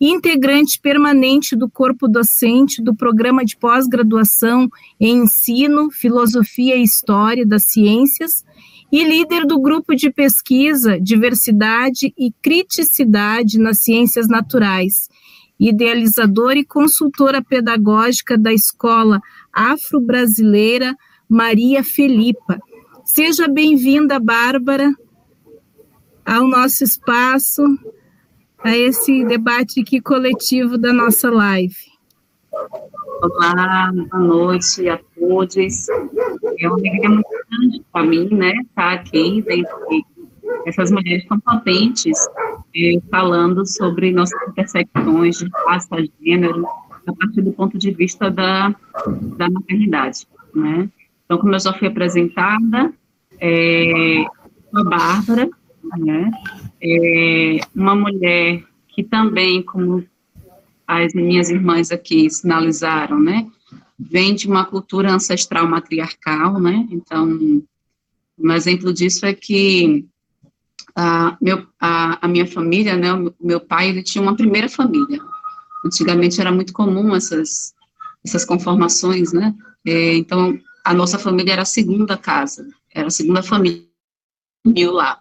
integrante 0.00 0.80
permanente 0.80 1.54
do 1.54 1.68
corpo 1.68 2.08
docente 2.08 2.82
do 2.82 2.94
programa 2.94 3.44
de 3.44 3.56
pós-graduação 3.56 4.68
em 4.98 5.24
Ensino, 5.24 5.90
Filosofia 5.90 6.76
e 6.76 6.82
História 6.82 7.46
das 7.46 7.64
Ciências 7.64 8.44
e 8.90 9.04
líder 9.04 9.46
do 9.46 9.60
grupo 9.60 9.94
de 9.94 10.10
pesquisa 10.10 10.98
Diversidade 10.98 12.14
e 12.16 12.32
Criticidade 12.42 13.58
nas 13.58 13.82
Ciências 13.82 14.26
Naturais, 14.26 15.08
idealizadora 15.58 16.58
e 16.58 16.64
consultora 16.64 17.44
pedagógica 17.44 18.38
da 18.38 18.52
Escola 18.52 19.20
Afro-Brasileira 19.52 20.96
Maria 21.28 21.84
Felipa. 21.84 22.58
Seja 23.04 23.46
bem-vinda, 23.46 24.18
Bárbara, 24.18 24.90
ao 26.24 26.48
nosso 26.48 26.82
espaço, 26.82 27.62
a 28.62 28.76
esse 28.76 29.24
debate 29.24 29.80
aqui 29.80 30.00
coletivo 30.00 30.76
da 30.76 30.92
nossa 30.92 31.30
live. 31.30 31.74
Olá, 33.22 33.90
boa 33.92 34.22
noite 34.22 34.88
a 34.88 34.98
todos. 35.18 35.88
É 35.88 36.68
uma 36.68 36.76
alegria 36.76 37.08
muito 37.08 37.28
grande 37.28 37.82
para 37.92 38.04
mim, 38.04 38.28
né, 38.30 38.52
estar 38.62 38.92
aqui 38.92 39.42
dentre 39.42 40.04
essas 40.66 40.90
mulheres 40.90 41.26
tão 41.26 41.40
potentes, 41.40 42.18
eh, 42.76 43.00
falando 43.10 43.66
sobre 43.66 44.12
nossas 44.12 44.38
intersecções 44.48 45.38
de 45.38 45.48
raça, 45.66 45.96
gênero, 46.22 46.66
a 47.06 47.12
partir 47.14 47.40
do 47.42 47.52
ponto 47.52 47.78
de 47.78 47.90
vista 47.92 48.30
da, 48.30 48.74
da 49.36 49.50
maternidade, 49.50 50.26
né. 50.54 50.88
Então, 51.24 51.38
como 51.38 51.54
eu 51.54 51.60
já 51.60 51.72
fui 51.72 51.88
apresentada, 51.88 52.92
é, 53.38 54.24
a 54.74 54.84
Bárbara, 54.84 55.48
né, 55.98 56.30
é 56.82 57.60
uma 57.74 57.94
mulher 57.94 58.64
que 58.88 59.02
também, 59.02 59.62
como 59.62 60.04
as 60.86 61.14
minhas 61.14 61.50
irmãs 61.50 61.90
aqui 61.90 62.28
sinalizaram, 62.28 63.20
né, 63.20 63.46
vem 63.98 64.34
de 64.34 64.48
uma 64.48 64.64
cultura 64.64 65.12
ancestral 65.12 65.68
matriarcal, 65.68 66.58
né? 66.58 66.86
Então, 66.90 67.62
um 68.38 68.52
exemplo 68.52 68.92
disso 68.92 69.26
é 69.26 69.34
que 69.34 70.06
a, 70.96 71.36
meu, 71.40 71.66
a, 71.78 72.24
a 72.24 72.28
minha 72.28 72.46
família, 72.46 72.96
né, 72.96 73.12
o 73.12 73.34
meu 73.40 73.60
pai, 73.60 73.90
ele 73.90 74.02
tinha 74.02 74.22
uma 74.22 74.34
primeira 74.34 74.68
família. 74.68 75.20
Antigamente 75.84 76.40
era 76.40 76.50
muito 76.50 76.72
comum 76.72 77.14
essas, 77.14 77.74
essas 78.24 78.44
conformações, 78.44 79.32
né? 79.32 79.54
É, 79.86 80.16
então, 80.16 80.58
a 80.84 80.94
nossa 80.94 81.18
família 81.18 81.52
era 81.52 81.62
a 81.62 81.66
segunda 81.66 82.16
casa, 82.16 82.66
era 82.94 83.08
a 83.08 83.10
segunda 83.10 83.42
família 83.42 83.84
lá. 84.90 85.20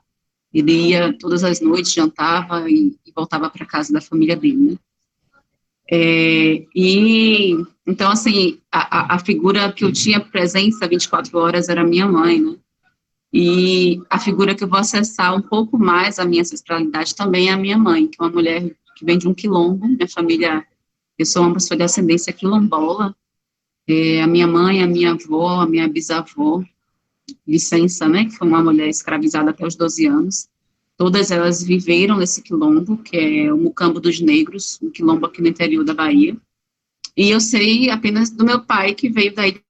Ele 0.54 0.90
ia 0.90 1.14
todas 1.14 1.44
as 1.44 1.62
noites, 1.62 1.94
jantava 1.94 2.70
e, 2.70 2.96
e 3.06 3.12
voltava 3.16 3.50
para 3.50 3.66
casa 3.66 3.94
da 3.94 4.02
família 4.02 4.36
dele, 4.36 4.72
né? 4.72 4.78
É, 5.92 6.66
e, 6.76 7.58
então, 7.86 8.12
assim, 8.12 8.60
a, 8.72 9.16
a, 9.16 9.20
figura 9.20 9.72
que 9.72 9.84
eu 9.84 9.92
tinha 9.92 10.20
presença 10.20 10.88
24 10.88 11.36
horas 11.38 11.68
era 11.68 11.84
minha 11.84 12.08
mãe, 12.08 12.40
né? 12.40 12.56
E 13.34 14.02
a 14.10 14.20
figura 14.20 14.54
que 14.56 14.64
eu 14.64 14.68
vou 14.68 14.80
acessar 14.80 15.36
um 15.36 15.42
pouco 15.42 15.78
mais 15.78 16.20
a 16.20 16.26
minha 16.26 16.42
ancestralidade 16.42 17.16
também 17.16 17.50
é 17.50 17.54
a 17.54 17.58
minha 17.58 17.78
mãe, 17.78 18.08
que 18.08 18.18
é 18.20 18.24
uma 18.24 18.32
mulher 18.32 18.70
que 18.96 19.06
vem 19.06 19.18
de 19.18 19.28
um 19.28 19.34
quilombo, 19.34 19.88
minha 19.88 20.08
família, 20.08 20.66
eu 21.18 21.26
sou 21.26 21.44
uma 21.44 21.54
pessoa 21.54 21.78
de 21.78 21.84
ascendência 21.84 22.34
quilombola, 22.34 23.16
é, 23.88 24.22
a 24.22 24.28
minha 24.28 24.48
mãe, 24.48 24.84
a 24.84 24.88
minha 24.88 25.12
avó, 25.12 25.62
a 25.62 25.68
minha 25.68 25.88
bisavó, 25.88 26.64
licença, 27.48 28.08
né, 28.08 28.26
que 28.26 28.32
foi 28.32 28.48
uma 28.48 28.64
mulher 28.64 28.90
escravizada 28.90 29.52
até 29.52 29.66
os 29.66 29.76
12 29.76 30.06
anos, 30.06 30.50
Todas 31.00 31.32
elas 31.32 31.64
viveram 31.64 32.18
nesse 32.18 32.42
quilombo, 32.42 32.98
que 32.98 33.16
é 33.16 33.54
o 33.54 33.58
Mucambo 33.58 34.02
dos 34.02 34.20
Negros, 34.20 34.78
um 34.82 34.92
quilombo 34.92 35.26
aqui 35.26 35.42
no 35.42 35.48
interior 35.48 35.86
da 35.86 35.94
Bahia. 35.94 36.36
E 37.16 37.30
eu 37.30 37.40
sei 37.40 37.90
apenas 37.90 38.30
do 38.30 38.44
meu 38.44 38.66
pai, 38.66 38.94
que 38.94 39.08
veio 39.08 39.34
daí 39.34 39.62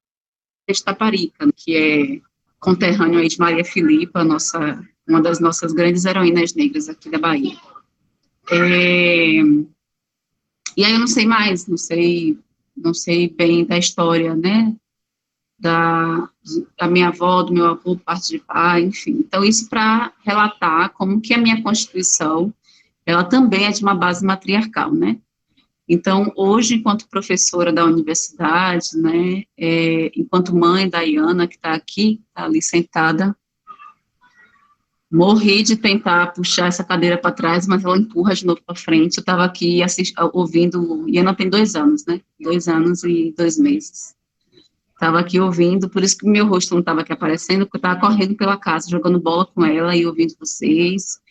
de 0.67 0.83
Taparica, 0.83 1.47
que 1.55 1.75
é 1.77 2.21
conterrâneo 2.59 3.19
aí 3.19 3.27
de 3.27 3.37
Maria 3.37 3.63
Filipa, 3.63 4.23
nossa, 4.23 4.83
uma 5.07 5.21
das 5.21 5.39
nossas 5.39 5.71
grandes 5.71 6.03
heroínas 6.03 6.55
negras 6.55 6.89
aqui 6.89 7.11
da 7.11 7.19
Bahia. 7.19 7.55
É, 8.49 9.41
e 10.75 10.83
aí 10.83 10.93
eu 10.93 10.99
não 10.99 11.05
sei 11.05 11.27
mais, 11.27 11.67
não 11.67 11.77
sei, 11.77 12.39
não 12.75 12.95
sei 12.95 13.29
bem 13.29 13.65
da 13.65 13.77
história, 13.77 14.35
né, 14.35 14.75
da, 15.59 16.29
da 16.79 16.87
minha 16.87 17.09
avó, 17.09 17.43
do 17.43 17.53
meu 17.53 17.65
avô, 17.65 17.97
parte 17.97 18.29
de 18.29 18.39
pai, 18.39 18.83
enfim. 18.83 19.17
Então, 19.19 19.43
isso 19.43 19.69
para 19.69 20.11
relatar 20.25 20.91
como 20.91 21.19
que 21.19 21.33
a 21.33 21.37
minha 21.37 21.61
Constituição, 21.61 22.53
ela 23.05 23.23
também 23.23 23.65
é 23.65 23.71
de 23.71 23.81
uma 23.81 23.93
base 23.93 24.25
matriarcal, 24.25 24.93
né? 24.93 25.17
Então, 25.87 26.31
hoje, 26.35 26.75
enquanto 26.75 27.09
professora 27.09 27.73
da 27.73 27.83
universidade, 27.83 28.95
né, 28.95 29.43
é, 29.57 30.11
enquanto 30.15 30.55
mãe 30.55 30.87
da 30.87 31.01
Iana, 31.01 31.47
que 31.47 31.55
está 31.55 31.73
aqui, 31.73 32.21
está 32.29 32.45
ali 32.45 32.61
sentada, 32.61 33.35
morri 35.11 35.63
de 35.63 35.75
tentar 35.75 36.27
puxar 36.33 36.67
essa 36.67 36.83
cadeira 36.83 37.17
para 37.17 37.31
trás, 37.31 37.65
mas 37.65 37.83
ela 37.83 37.97
empurra 37.97 38.35
de 38.35 38.45
novo 38.45 38.61
para 38.63 38.75
frente. 38.75 39.17
Eu 39.17 39.21
estava 39.21 39.43
aqui 39.43 39.81
assist, 39.81 40.13
ouvindo, 40.31 41.09
Iana 41.09 41.33
tem 41.33 41.49
dois 41.49 41.73
anos, 41.73 42.05
né, 42.05 42.21
dois 42.39 42.67
anos 42.67 43.03
e 43.03 43.33
dois 43.35 43.57
meses. 43.57 44.15
Estava 44.99 45.17
aqui 45.17 45.39
ouvindo, 45.39 45.89
por 45.89 46.03
isso 46.03 46.17
que 46.17 46.27
meu 46.27 46.45
rosto 46.45 46.71
não 46.73 46.81
estava 46.81 46.99
aqui 46.99 47.13
aparecendo, 47.13 47.65
porque 47.65 47.77
eu 47.77 47.79
estava 47.79 48.01
correndo 48.01 48.35
pela 48.35 48.57
casa, 48.57 48.89
jogando 48.89 49.17
bola 49.17 49.45
com 49.45 49.63
ela 49.63 49.95
e 49.95 50.05
ouvindo 50.05 50.35
vocês. 50.37 51.21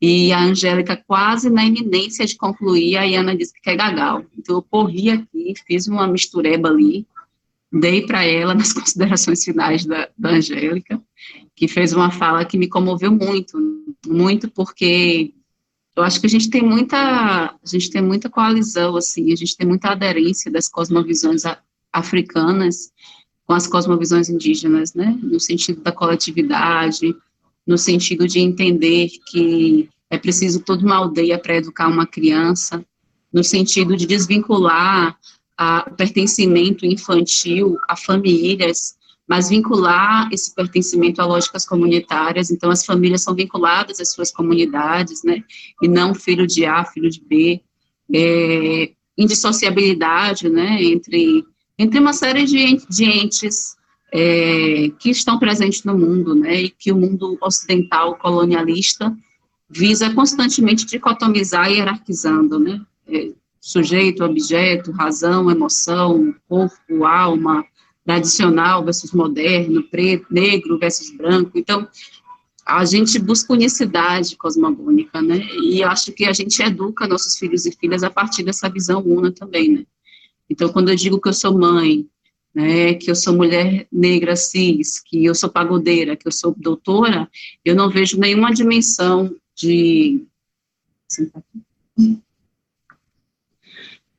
E 0.00 0.30
a 0.30 0.38
Angélica 0.44 0.96
quase 0.96 1.50
na 1.50 1.64
iminência 1.64 2.24
de 2.24 2.36
concluir, 2.36 2.96
a 2.96 3.02
Iana 3.02 3.36
disse 3.36 3.52
que 3.52 3.60
quer 3.62 3.74
gagal. 3.74 4.24
Então 4.38 4.54
eu 4.54 4.62
corri 4.62 5.10
aqui, 5.10 5.54
fiz 5.66 5.88
uma 5.88 6.06
mistureba 6.06 6.68
ali, 6.68 7.04
dei 7.72 8.06
para 8.06 8.24
ela 8.24 8.54
nas 8.54 8.70
considerações 8.72 9.42
finais 9.42 9.84
da, 9.84 10.08
da 10.16 10.30
Angélica, 10.30 11.02
que 11.56 11.66
fez 11.66 11.92
uma 11.92 12.12
fala 12.12 12.44
que 12.44 12.56
me 12.56 12.68
comoveu 12.68 13.10
muito, 13.10 13.58
muito 14.06 14.48
porque 14.48 15.34
eu 15.96 16.04
acho 16.04 16.20
que 16.20 16.26
a 16.26 16.30
gente 16.30 16.48
tem 16.48 16.62
muita, 16.62 16.96
a 16.96 17.58
gente 17.64 17.90
tem 17.90 18.02
muita 18.02 18.30
coalizão, 18.30 18.96
assim, 18.96 19.32
a 19.32 19.36
gente 19.36 19.56
tem 19.56 19.66
muita 19.66 19.88
aderência 19.88 20.48
das 20.48 20.68
cosmovisões 20.68 21.42
africanas 21.92 22.90
com 23.46 23.54
as 23.54 23.66
cosmovisões 23.66 24.28
indígenas, 24.28 24.92
né, 24.94 25.18
no 25.22 25.38
sentido 25.38 25.80
da 25.80 25.92
coletividade, 25.92 27.14
no 27.66 27.78
sentido 27.78 28.26
de 28.26 28.40
entender 28.40 29.08
que 29.30 29.88
é 30.10 30.18
preciso 30.18 30.60
toda 30.60 30.84
uma 30.84 30.96
aldeia 30.96 31.38
para 31.38 31.56
educar 31.56 31.88
uma 31.88 32.06
criança, 32.06 32.84
no 33.32 33.42
sentido 33.42 33.96
de 33.96 34.06
desvincular 34.06 35.16
o 35.86 35.90
pertencimento 35.92 36.84
infantil 36.84 37.76
a 37.88 37.96
famílias, 37.96 38.96
mas 39.26 39.48
vincular 39.48 40.28
esse 40.32 40.54
pertencimento 40.54 41.20
a 41.20 41.26
lógicas 41.26 41.66
comunitárias. 41.66 42.50
Então, 42.50 42.70
as 42.70 42.84
famílias 42.84 43.22
são 43.22 43.34
vinculadas 43.34 43.98
às 43.98 44.12
suas 44.12 44.30
comunidades, 44.30 45.24
né? 45.24 45.42
E 45.82 45.88
não 45.88 46.14
filho 46.14 46.46
de 46.46 46.64
A, 46.64 46.84
filho 46.84 47.10
de 47.10 47.20
B. 47.20 47.60
É, 48.14 48.92
indissociabilidade, 49.18 50.48
né? 50.48 50.80
Entre, 50.80 51.44
entre 51.78 51.98
uma 52.00 52.12
série 52.12 52.44
de, 52.44 53.04
entes 53.04 53.76
é, 54.12 54.90
que 54.98 55.10
estão 55.10 55.38
presentes 55.38 55.84
no 55.84 55.96
mundo, 55.96 56.34
né? 56.34 56.62
E 56.62 56.70
que 56.70 56.92
o 56.92 56.96
mundo 56.96 57.36
ocidental 57.40 58.16
colonialista 58.16 59.14
visa 59.68 60.12
constantemente 60.14 60.86
dicotomizar 60.86 61.70
e 61.70 61.76
hierarquizando, 61.76 62.58
né? 62.58 62.80
É, 63.08 63.32
sujeito, 63.60 64.24
objeto, 64.24 64.92
razão, 64.92 65.50
emoção, 65.50 66.34
corpo, 66.48 67.04
alma, 67.04 67.64
tradicional 68.04 68.84
versus 68.84 69.12
moderno, 69.12 69.82
preto, 69.82 70.26
negro 70.30 70.78
versus 70.78 71.10
branco. 71.10 71.58
Então, 71.58 71.86
a 72.64 72.84
gente 72.84 73.18
busca 73.18 73.52
unicidade 73.52 74.36
cosmogônica, 74.36 75.20
né? 75.20 75.40
E 75.62 75.82
acho 75.82 76.12
que 76.12 76.24
a 76.24 76.32
gente 76.32 76.62
educa 76.62 77.06
nossos 77.06 77.36
filhos 77.36 77.66
e 77.66 77.72
filhas 77.72 78.02
a 78.02 78.10
partir 78.10 78.44
dessa 78.44 78.68
visão 78.68 79.02
una 79.04 79.30
também, 79.30 79.68
né? 79.70 79.86
Então, 80.48 80.72
quando 80.72 80.88
eu 80.88 80.96
digo 80.96 81.20
que 81.20 81.28
eu 81.28 81.32
sou 81.32 81.56
mãe, 81.56 82.06
né, 82.54 82.94
que 82.94 83.10
eu 83.10 83.14
sou 83.14 83.34
mulher 83.34 83.86
negra 83.92 84.34
cis, 84.34 85.00
que 85.00 85.24
eu 85.24 85.34
sou 85.34 85.50
pagodeira, 85.50 86.16
que 86.16 86.26
eu 86.26 86.32
sou 86.32 86.54
doutora, 86.56 87.28
eu 87.64 87.74
não 87.74 87.90
vejo 87.90 88.18
nenhuma 88.18 88.52
dimensão 88.52 89.34
de 89.54 90.24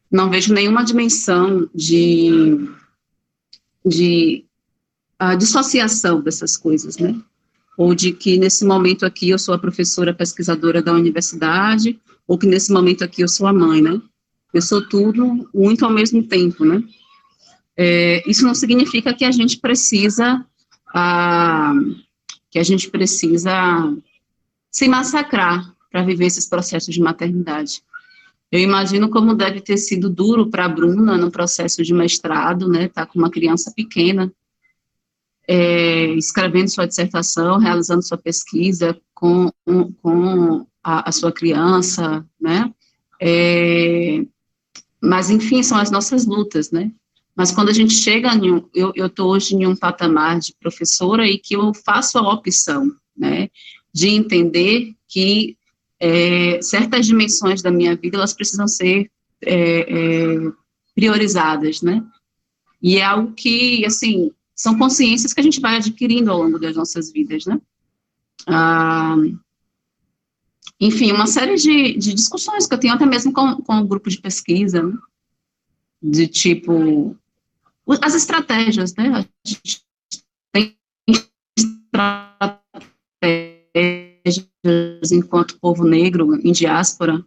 não 0.09 0.29
vejo 0.29 0.53
nenhuma 0.53 0.83
dimensão 0.83 1.69
de, 1.75 2.69
de 3.85 4.45
uh, 5.21 5.37
dissociação 5.37 6.21
dessas 6.21 6.55
coisas, 6.55 6.97
né? 6.97 7.19
Ou 7.77 7.93
de 7.93 8.11
que 8.11 8.37
nesse 8.37 8.65
momento 8.65 9.05
aqui 9.05 9.29
eu 9.29 9.37
sou 9.37 9.53
a 9.53 9.59
professora 9.59 10.13
pesquisadora 10.13 10.81
da 10.81 10.93
universidade, 10.93 11.99
ou 12.27 12.37
que 12.37 12.47
nesse 12.47 12.71
momento 12.71 13.03
aqui 13.03 13.21
eu 13.21 13.27
sou 13.27 13.45
a 13.47 13.53
mãe, 13.53 13.81
né? 13.81 14.01
Eu 14.53 14.61
sou 14.61 14.87
tudo 14.87 15.49
muito 15.53 15.85
ao 15.85 15.91
mesmo 15.91 16.23
tempo, 16.23 16.63
né? 16.65 16.83
É, 17.75 18.23
isso 18.27 18.43
não 18.43 18.55
significa 18.55 19.13
que 19.13 19.23
a 19.23 19.31
gente 19.31 19.59
precisa, 19.59 20.43
uh, 20.89 21.95
que 22.49 22.57
a 22.57 22.63
gente 22.63 22.89
precisa 22.89 23.53
se 24.71 24.87
massacrar 24.87 25.71
para 25.91 26.03
viver 26.03 26.25
esses 26.25 26.47
processos 26.47 26.93
de 26.93 27.01
maternidade. 27.01 27.83
Eu 28.51 28.59
imagino 28.59 29.09
como 29.09 29.35
deve 29.35 29.61
ter 29.61 29.77
sido 29.77 30.09
duro 30.09 30.49
para 30.49 30.65
a 30.65 30.69
Bruna 30.69 31.17
no 31.17 31.29
processo 31.29 31.83
de 31.83 31.93
mestrado, 31.93 32.67
né, 32.67 32.87
tá 32.87 33.05
com 33.05 33.19
uma 33.19 33.29
criança 33.29 33.71
pequena, 33.75 34.31
é, 35.47 36.07
escrevendo 36.13 36.69
sua 36.69 36.87
dissertação, 36.87 37.57
realizando 37.57 38.05
sua 38.05 38.17
pesquisa 38.17 38.99
com, 39.13 39.51
com 40.01 40.65
a, 40.83 41.09
a 41.09 41.11
sua 41.11 41.31
criança, 41.31 42.25
né, 42.39 42.73
é, 43.21 44.25
mas, 45.01 45.29
enfim, 45.29 45.61
são 45.61 45.77
as 45.77 45.91
nossas 45.91 46.25
lutas, 46.25 46.71
né, 46.71 46.91
mas 47.35 47.51
quando 47.51 47.69
a 47.69 47.73
gente 47.73 47.93
chega, 47.93 48.33
em 48.33 48.51
um, 48.51 48.69
eu 48.73 49.05
estou 49.05 49.29
hoje 49.29 49.55
em 49.55 49.67
um 49.67 49.75
patamar 49.75 50.39
de 50.39 50.55
professora 50.59 51.27
e 51.27 51.37
que 51.37 51.55
eu 51.55 51.71
faço 51.71 52.17
a 52.17 52.33
opção, 52.33 52.91
né, 53.15 53.49
de 53.93 54.09
entender 54.09 54.95
que 55.07 55.55
é, 55.99 56.59
certas 56.61 57.05
dimensões 57.05 57.61
da 57.61 57.71
minha 57.71 57.95
vida, 57.95 58.17
elas 58.17 58.33
precisam 58.33 58.67
ser 58.67 59.09
é, 59.43 59.55
é, 59.55 60.51
priorizadas, 60.95 61.81
né? 61.81 62.03
E 62.81 62.97
é 62.97 63.03
algo 63.03 63.33
que, 63.33 63.85
assim, 63.85 64.31
são 64.55 64.77
consciências 64.77 65.33
que 65.33 65.39
a 65.39 65.43
gente 65.43 65.59
vai 65.59 65.77
adquirindo 65.77 66.31
ao 66.31 66.41
longo 66.41 66.59
das 66.59 66.75
nossas 66.75 67.11
vidas, 67.11 67.45
né? 67.45 67.59
Ah, 68.47 69.15
enfim, 70.79 71.11
uma 71.11 71.25
série 71.25 71.55
de, 71.55 71.97
de, 71.97 72.13
discussões 72.13 72.67
que 72.67 72.73
eu 72.73 72.77
tenho 72.77 72.93
até 72.93 73.05
mesmo 73.05 73.33
com, 73.33 73.55
com 73.57 73.79
o 73.79 73.87
grupo 73.87 74.09
de 74.09 74.19
pesquisa, 74.19 74.83
né? 74.83 74.93
de 76.01 76.27
tipo, 76.27 77.15
as 78.01 78.13
estratégias, 78.13 78.93
né? 78.95 79.09
A 79.09 79.25
gente 79.47 79.81
tem 80.51 80.77
estratégias 81.57 82.61
enquanto 85.11 85.59
povo 85.59 85.83
negro 85.83 86.39
em 86.43 86.51
diáspora, 86.51 87.23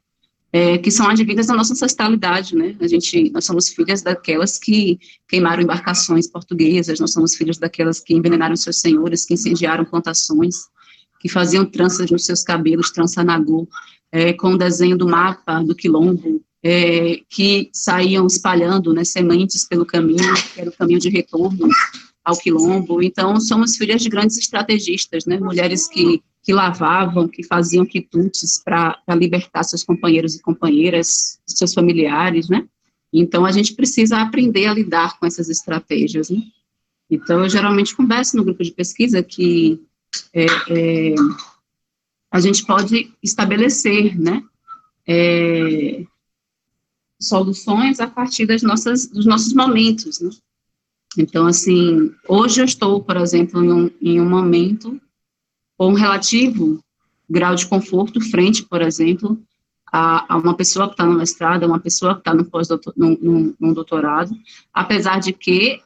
é, 0.52 0.78
que 0.78 0.90
são 0.90 1.08
advindas 1.08 1.46
da 1.46 1.54
nossa 1.54 1.72
ancestralidade, 1.72 2.56
né? 2.56 2.76
A 2.80 2.86
gente, 2.86 3.30
nós 3.30 3.44
somos 3.44 3.68
filhas 3.68 4.02
daquelas 4.02 4.58
que 4.58 4.98
queimaram 5.28 5.62
embarcações 5.62 6.28
portuguesas, 6.28 7.00
nós 7.00 7.12
somos 7.12 7.34
filhos 7.34 7.58
daquelas 7.58 8.00
que 8.00 8.14
envenenaram 8.14 8.56
seus 8.56 8.80
senhores, 8.80 9.24
que 9.24 9.34
incendiaram 9.34 9.84
plantações, 9.84 10.68
que 11.20 11.28
faziam 11.28 11.64
tranças 11.64 12.10
nos 12.10 12.24
seus 12.24 12.42
cabelos, 12.42 12.90
trança 12.90 13.22
nagô, 13.22 13.68
é, 14.10 14.32
com 14.32 14.54
o 14.54 14.58
desenho 14.58 14.96
do 14.96 15.06
mapa 15.06 15.62
do 15.62 15.74
quilombo, 15.74 16.42
é, 16.64 17.20
que 17.28 17.70
saíam 17.72 18.26
espalhando 18.26 18.92
né, 18.92 19.04
sementes 19.04 19.68
pelo 19.68 19.86
caminho, 19.86 20.34
que 20.52 20.60
era 20.60 20.70
o 20.70 20.72
caminho 20.72 20.98
de 20.98 21.10
retorno 21.10 21.68
ao 22.24 22.36
quilombo. 22.36 23.02
Então, 23.02 23.38
somos 23.40 23.76
filhas 23.76 24.02
de 24.02 24.08
grandes 24.08 24.36
estrategistas, 24.36 25.26
né? 25.26 25.38
Mulheres 25.38 25.86
que 25.86 26.22
que 26.42 26.52
lavavam, 26.52 27.28
que 27.28 27.42
faziam 27.42 27.84
quitutes 27.84 28.62
para 28.64 28.96
libertar 29.10 29.62
seus 29.62 29.84
companheiros 29.84 30.34
e 30.34 30.42
companheiras, 30.42 31.38
seus 31.46 31.74
familiares, 31.74 32.48
né? 32.48 32.66
Então, 33.12 33.44
a 33.44 33.52
gente 33.52 33.74
precisa 33.74 34.18
aprender 34.18 34.66
a 34.66 34.74
lidar 34.74 35.18
com 35.18 35.26
essas 35.26 35.48
estratégias, 35.48 36.30
né? 36.30 36.40
Então, 37.10 37.42
eu 37.42 37.48
geralmente 37.48 37.94
converso 37.94 38.36
no 38.36 38.44
grupo 38.44 38.62
de 38.62 38.70
pesquisa 38.70 39.22
que 39.22 39.82
é, 40.32 40.44
é, 40.44 41.14
a 42.30 42.40
gente 42.40 42.64
pode 42.64 43.12
estabelecer, 43.22 44.18
né, 44.18 44.42
é, 45.06 46.04
soluções 47.20 48.00
a 48.00 48.06
partir 48.06 48.46
das 48.46 48.62
nossas, 48.62 49.06
dos 49.06 49.26
nossos 49.26 49.52
momentos, 49.52 50.20
né? 50.20 50.30
Então, 51.18 51.46
assim, 51.46 52.14
hoje 52.28 52.60
eu 52.60 52.64
estou, 52.64 53.02
por 53.02 53.16
exemplo, 53.16 53.62
em 53.64 53.72
um, 53.72 53.90
em 54.00 54.20
um 54.20 54.28
momento 54.28 55.00
ou 55.76 55.90
um 55.90 55.94
relativo 55.94 56.82
grau 57.28 57.54
de 57.54 57.66
conforto 57.66 58.20
frente, 58.20 58.62
por 58.62 58.80
exemplo, 58.80 59.40
a, 59.92 60.34
a 60.34 60.36
uma 60.36 60.54
pessoa 60.54 60.86
que 60.86 60.94
está 60.94 61.04
no 61.04 61.14
mestrado, 61.14 61.66
uma 61.66 61.80
pessoa 61.80 62.14
que 62.14 62.20
está 62.20 62.32
no 62.32 62.44
pós-doutorado, 62.44 64.30
apesar 64.72 65.18
de 65.18 65.32
que 65.32 65.82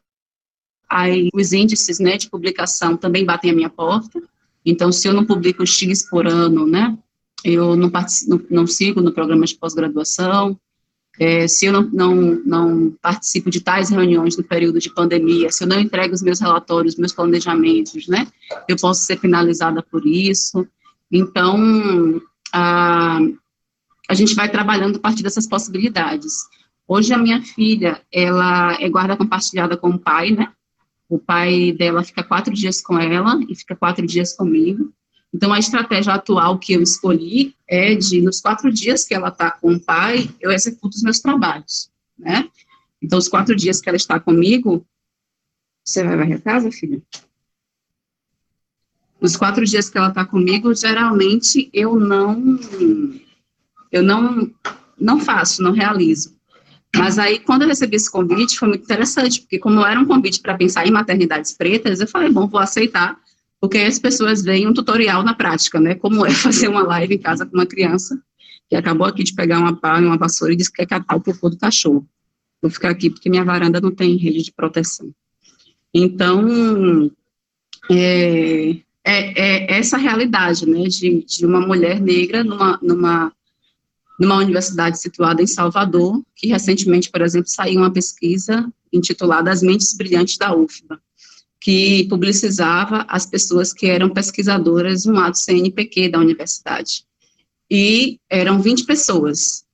aí, 0.95 1.29
os 1.35 1.53
índices 1.53 1.99
né, 1.99 2.17
de 2.17 2.31
publicação 2.31 2.97
também 2.97 3.25
batem 3.25 3.51
a 3.51 3.55
minha 3.55 3.69
porta, 3.69 4.23
então, 4.65 4.91
se 4.93 5.07
eu 5.07 5.13
não 5.13 5.27
publico 5.27 5.67
X 5.67 6.09
por 6.09 6.27
ano, 6.27 6.67
né, 6.67 6.97
eu 7.45 7.77
não, 7.77 7.91
não, 8.29 8.41
não 8.49 8.67
sigo 8.67 9.03
no 9.03 9.13
programa 9.13 9.45
de 9.45 9.57
pós-graduação, 9.57 10.59
é, 11.19 11.47
se 11.47 11.67
eu 11.67 11.73
não, 11.73 11.83
não, 11.83 12.15
não, 12.45 12.91
participo 13.03 13.51
de 13.51 13.61
tais 13.61 13.91
reuniões 13.91 14.37
no 14.37 14.43
período 14.43 14.79
de 14.79 14.93
pandemia, 14.93 15.51
se 15.51 15.63
eu 15.63 15.69
não 15.69 15.79
entrego 15.79 16.15
os 16.15 16.23
meus 16.23 16.41
relatórios, 16.41 16.97
meus 16.97 17.13
planejamentos, 17.13 18.07
né, 18.09 18.27
eu 18.69 18.77
posso 18.77 19.03
ser 19.03 19.17
penalizada 19.17 19.83
por 19.83 20.07
isso. 20.07 20.67
Então, 21.11 22.21
a, 22.53 23.19
a 24.09 24.15
gente 24.15 24.35
vai 24.35 24.49
trabalhando 24.49 24.97
a 24.97 25.01
partir 25.01 25.23
dessas 25.23 25.47
possibilidades. 25.47 26.35
Hoje, 26.87 27.13
a 27.13 27.19
minha 27.19 27.43
filha, 27.43 28.01
ela 28.13 28.77
é 28.81 28.89
guarda 28.89 29.17
compartilhada 29.17 29.77
com 29.77 29.91
o 29.91 29.99
pai, 29.99 30.31
né, 30.31 30.49
o 31.15 31.19
pai 31.19 31.71
dela 31.71 32.03
fica 32.03 32.25
quatro 32.25 32.53
dias 32.53 32.81
com 32.81 32.99
ela 32.99 33.39
e 33.49 33.55
fica 33.55 33.77
quatro 33.77 34.05
dias 34.05 34.33
comigo. 34.35 34.93
Então, 35.33 35.53
a 35.53 35.61
estratégia 35.61 36.13
atual 36.13 36.59
que 36.59 36.73
eu 36.73 36.83
escolhi 36.83 37.55
é 37.69 37.95
de, 37.95 38.21
nos 38.21 38.41
quatro 38.41 38.73
dias 38.73 39.05
que 39.05 39.15
ela 39.15 39.29
está 39.29 39.53
com 39.53 39.75
o 39.75 39.81
pai, 39.81 40.29
eu 40.41 40.51
executo 40.51 40.97
os 40.97 41.03
meus 41.05 41.21
trabalhos, 41.21 41.89
né? 42.19 42.49
Então, 43.01 43.17
os 43.17 43.29
quatro 43.29 43.55
dias 43.55 43.81
que 43.81 43.89
ela 43.89 43.97
está 43.97 44.19
comigo, 44.19 44.85
você 45.85 46.03
vai 46.03 46.17
varrer 46.17 46.39
a 46.39 46.41
casa, 46.41 46.73
filha? 46.73 47.01
Os 49.21 49.37
quatro 49.37 49.65
dias 49.65 49.89
que 49.89 49.97
ela 49.97 50.09
está 50.09 50.25
comigo, 50.25 50.75
geralmente 50.75 51.71
eu 51.73 51.95
não, 51.95 52.59
eu 53.93 54.03
não, 54.03 54.51
não 54.99 55.21
faço, 55.21 55.63
não 55.63 55.71
realizo. 55.71 56.34
Mas 56.97 57.19
aí, 57.19 57.39
quando 57.41 57.63
eu 57.63 57.69
recebi 57.69 57.97
esse 57.97 58.11
convite, 58.11 58.59
foi 58.59 58.69
muito 58.69 58.85
interessante, 58.85 59.41
porque 59.41 59.59
como 59.59 59.85
era 59.85 59.99
um 59.99 60.05
convite 60.05 60.41
para 60.41 60.57
pensar 60.57 60.87
em 60.87 60.91
maternidades 60.91 61.53
pretas, 61.53 62.01
eu 62.01 62.07
falei, 62.07 62.31
bom, 62.31 62.47
vou 62.47 62.61
aceitar, 62.61 63.17
porque 63.61 63.79
as 63.79 63.99
pessoas 63.99 64.43
veem 64.43 64.69
um 64.69 64.73
tutorial 64.73 65.23
na 65.23 65.35
prática, 65.35 65.81
né? 65.81 65.95
Como 65.95 66.25
é 66.25 66.31
fazer 66.35 66.69
uma 66.69 66.83
live 66.83 67.15
em 67.15 67.19
casa 67.19 67.45
com 67.45 67.57
uma 67.57 67.67
criança 67.67 68.21
que 68.69 68.77
acabou 68.77 69.07
aqui 69.07 69.23
de 69.23 69.35
pegar 69.35 69.59
uma 69.59 69.77
pá 69.77 70.01
e 70.01 70.05
uma 70.05 70.17
vassoura 70.17 70.53
e 70.53 70.57
disse 70.57 70.71
que 70.71 70.79
quer 70.79 70.87
catar 70.87 71.17
o 71.17 71.21
cocô 71.21 71.51
do 71.51 71.59
cachorro. 71.59 72.07
Vou 72.63 72.71
ficar 72.71 72.91
aqui 72.91 73.11
porque 73.11 73.29
minha 73.29 73.45
varanda 73.45 73.81
não 73.81 73.91
tem 73.91 74.17
rede 74.17 74.43
de 74.43 74.53
proteção. 74.53 75.11
Então, 75.93 77.11
é, 77.91 78.77
é, 79.05 79.75
é 79.75 79.79
essa 79.79 79.97
realidade, 79.97 80.67
né, 80.67 80.85
de, 80.85 81.25
de 81.25 81.45
uma 81.45 81.61
mulher 81.61 82.01
negra 82.01 82.43
numa, 82.43 82.79
numa 82.83 83.33
numa 84.19 84.37
universidade 84.37 84.99
situada 85.01 85.43
em 85.43 85.47
Salvador, 85.47 86.23
que 86.37 86.47
recentemente, 86.47 87.11
por 87.11 87.21
exemplo, 87.21 87.49
saiu 87.49 87.81
uma 87.81 87.93
pesquisa 87.93 88.71
intitulada 88.93 89.51
As 89.51 89.63
Mentes 89.63 89.95
Brilhantes 89.95 90.39
da 90.39 90.55
UFBA, 90.55 91.01
que 91.61 92.05
publicizava 92.09 93.05
as 93.09 93.27
pessoas 93.27 93.73
que 93.73 93.87
eram 93.87 94.11
pesquisadoras 94.11 95.05
no 95.05 95.19
ato 95.19 95.39
CNPq 95.39 96.11
da 96.11 96.19
universidade. 96.19 97.05
E 97.71 98.21
eram 98.29 98.61
20 98.61 98.85
pessoas, 98.85 99.65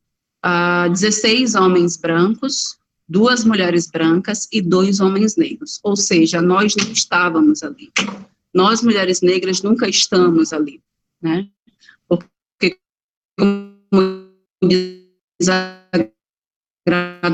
uh, 0.44 0.86
ah, 0.86 0.88
16 0.88 1.54
homens 1.54 1.96
brancos, 1.96 2.78
duas 3.08 3.44
mulheres 3.44 3.90
brancas 3.90 4.46
e 4.52 4.62
dois 4.62 5.00
homens 5.00 5.36
negros. 5.36 5.80
Ou 5.82 5.96
seja, 5.96 6.40
nós 6.40 6.76
não 6.76 6.92
estávamos 6.92 7.62
ali. 7.64 7.90
Nós, 8.54 8.82
mulheres 8.82 9.20
negras, 9.20 9.62
nunca 9.62 9.88
estamos 9.88 10.52
ali, 10.52 10.80
né? 11.20 11.48
Como 14.60 14.70
diz 14.70 15.48
a 15.48 15.80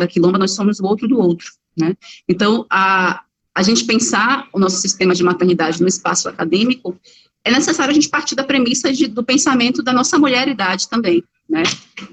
Quilomba, 0.08 0.38
nós 0.38 0.52
somos 0.52 0.80
o 0.80 0.84
outro 0.84 1.08
do 1.08 1.18
outro, 1.18 1.46
né? 1.76 1.96
Então, 2.28 2.66
a, 2.70 3.24
a 3.54 3.62
gente 3.62 3.84
pensar 3.84 4.48
o 4.52 4.58
nosso 4.58 4.76
sistema 4.76 5.14
de 5.14 5.22
maternidade 5.22 5.80
no 5.80 5.88
espaço 5.88 6.28
acadêmico, 6.28 6.98
é 7.44 7.50
necessário 7.50 7.90
a 7.90 7.94
gente 7.94 8.08
partir 8.08 8.34
da 8.34 8.44
premissa 8.44 8.92
de, 8.92 9.06
do 9.06 9.24
pensamento 9.24 9.82
da 9.82 9.92
nossa 9.92 10.18
mulheridade 10.18 10.88
também, 10.88 11.22
né? 11.48 11.62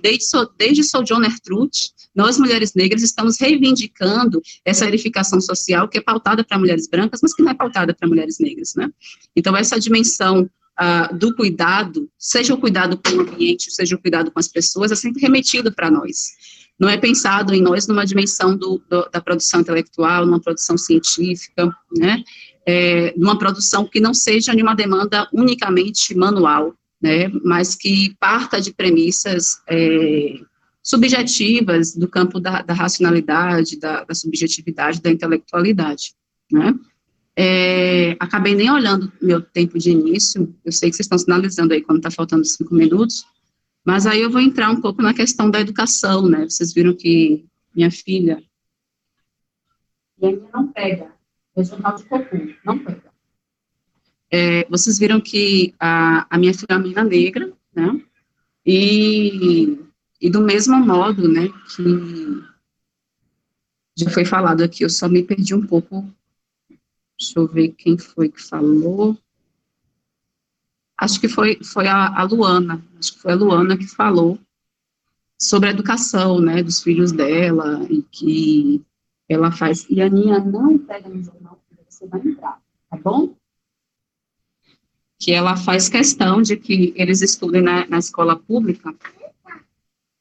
Desde, 0.01 0.25
desde 0.57 0.83
Sojourner 0.83 1.39
Truth, 1.41 1.91
nós, 2.15 2.37
mulheres 2.37 2.73
negras, 2.75 3.01
estamos 3.01 3.39
reivindicando 3.39 4.41
essa 4.63 4.85
verificação 4.85 5.41
social 5.41 5.87
que 5.87 5.97
é 5.97 6.01
pautada 6.01 6.43
para 6.43 6.59
mulheres 6.59 6.87
brancas, 6.87 7.19
mas 7.21 7.33
que 7.33 7.41
não 7.41 7.51
é 7.51 7.55
pautada 7.55 7.93
para 7.93 8.07
mulheres 8.07 8.37
negras, 8.39 8.75
né? 8.75 8.91
Então, 9.35 9.55
essa 9.57 9.79
dimensão 9.79 10.49
uh, 10.79 11.15
do 11.15 11.35
cuidado, 11.35 12.09
seja 12.17 12.53
o 12.53 12.57
cuidado 12.57 12.97
com 12.97 13.17
o 13.17 13.21
ambiente, 13.21 13.71
seja 13.71 13.95
o 13.95 13.99
cuidado 13.99 14.31
com 14.31 14.39
as 14.39 14.47
pessoas, 14.47 14.91
é 14.91 14.95
sempre 14.95 15.21
remetido 15.21 15.71
para 15.73 15.91
nós. 15.91 16.31
Não 16.79 16.89
é 16.89 16.97
pensado 16.97 17.53
em 17.53 17.61
nós 17.61 17.87
numa 17.87 18.05
dimensão 18.05 18.57
do, 18.57 18.81
do, 18.89 19.09
da 19.09 19.21
produção 19.21 19.61
intelectual, 19.61 20.25
numa 20.25 20.39
produção 20.39 20.77
científica, 20.77 21.71
né? 21.95 22.23
É, 22.65 23.13
numa 23.17 23.37
produção 23.37 23.85
que 23.85 23.99
não 23.99 24.13
seja 24.13 24.55
de 24.55 24.61
uma 24.61 24.73
demanda 24.73 25.27
unicamente 25.33 26.15
manual, 26.15 26.73
né, 27.01 27.27
mas 27.43 27.75
que 27.75 28.15
parta 28.17 28.61
de 28.61 28.73
premissas 28.73 29.61
é, 29.69 30.39
subjetivas 30.81 31.93
do 31.93 32.07
campo 32.07 32.39
da, 32.39 32.61
da 32.61 32.73
racionalidade, 32.73 33.77
da, 33.77 34.05
da, 34.05 34.15
subjetividade, 34.15 35.01
da 35.01 35.11
intelectualidade, 35.11 36.13
né. 36.49 36.73
É, 37.35 38.11
acabei 38.19 38.53
nem 38.53 38.69
olhando 38.69 39.11
meu 39.21 39.41
tempo 39.41 39.79
de 39.79 39.89
início, 39.89 40.53
eu 40.63 40.71
sei 40.71 40.89
que 40.89 40.95
vocês 40.95 41.05
estão 41.05 41.17
sinalizando 41.17 41.73
aí 41.73 41.81
quando 41.81 41.97
está 41.97 42.11
faltando 42.11 42.45
cinco 42.45 42.75
minutos, 42.75 43.25
mas 43.83 44.05
aí 44.05 44.21
eu 44.21 44.29
vou 44.29 44.39
entrar 44.39 44.69
um 44.69 44.79
pouco 44.79 45.01
na 45.01 45.13
questão 45.13 45.49
da 45.49 45.59
educação, 45.59 46.29
né, 46.29 46.43
vocês 46.47 46.71
viram 46.73 46.95
que 46.95 47.45
minha 47.75 47.89
filha, 47.89 48.43
minha 50.21 50.39
não 50.53 50.67
pega, 50.67 51.11
regional 51.55 51.95
de 51.95 52.03
cocô, 52.05 52.37
não 52.63 52.77
pega. 52.77 53.13
É, 54.31 54.65
vocês 54.67 54.97
viram 54.97 55.21
que 55.21 55.75
a, 55.79 56.25
a, 56.27 56.39
minha 56.39 56.53
filha 56.53 56.65
é 56.69 56.73
uma 56.73 56.81
menina 56.81 57.03
negra, 57.03 57.53
né? 57.75 58.01
E, 58.65 59.77
e 60.19 60.27
do 60.27 60.41
mesmo 60.41 60.75
modo, 60.75 61.27
né, 61.31 61.49
que 61.75 62.43
já 63.95 64.09
foi 64.09 64.25
falado 64.25 64.63
aqui, 64.63 64.83
eu 64.83 64.89
só 64.89 65.07
me 65.07 65.21
perdi 65.21 65.53
um 65.53 65.65
pouco. 65.65 66.11
Deixa 67.19 67.39
eu 67.39 67.47
ver 67.47 67.69
quem 67.69 67.97
foi 67.97 68.29
que 68.29 68.41
falou. 68.41 69.17
Acho 70.97 71.19
que 71.19 71.27
foi, 71.27 71.59
foi 71.63 71.87
a, 71.87 72.19
a 72.19 72.23
Luana, 72.23 72.83
acho 72.97 73.13
que 73.13 73.19
foi 73.19 73.31
a 73.33 73.35
Luana 73.35 73.77
que 73.77 73.87
falou 73.87 74.39
sobre 75.39 75.69
a 75.69 75.71
educação, 75.71 76.39
né, 76.39 76.63
dos 76.63 76.81
filhos 76.81 77.11
dela, 77.11 77.85
e 77.89 78.01
que 78.03 78.81
ela 79.27 79.51
faz, 79.51 79.85
e 79.89 80.01
a 80.01 80.05
Aninha 80.05 80.39
não 80.39 80.77
pega 80.77 81.09
no 81.09 81.21
jornal, 81.21 81.61
porque 81.67 81.83
você 81.89 82.07
vai 82.07 82.21
entrar, 82.21 82.61
tá 82.89 82.97
bom? 82.97 83.35
que 85.23 85.31
ela 85.31 85.55
faz 85.55 85.87
questão 85.87 86.41
de 86.41 86.57
que 86.57 86.93
eles 86.97 87.21
estudem 87.21 87.61
na, 87.61 87.87
na 87.87 87.97
escola 87.97 88.37
pública, 88.37 88.93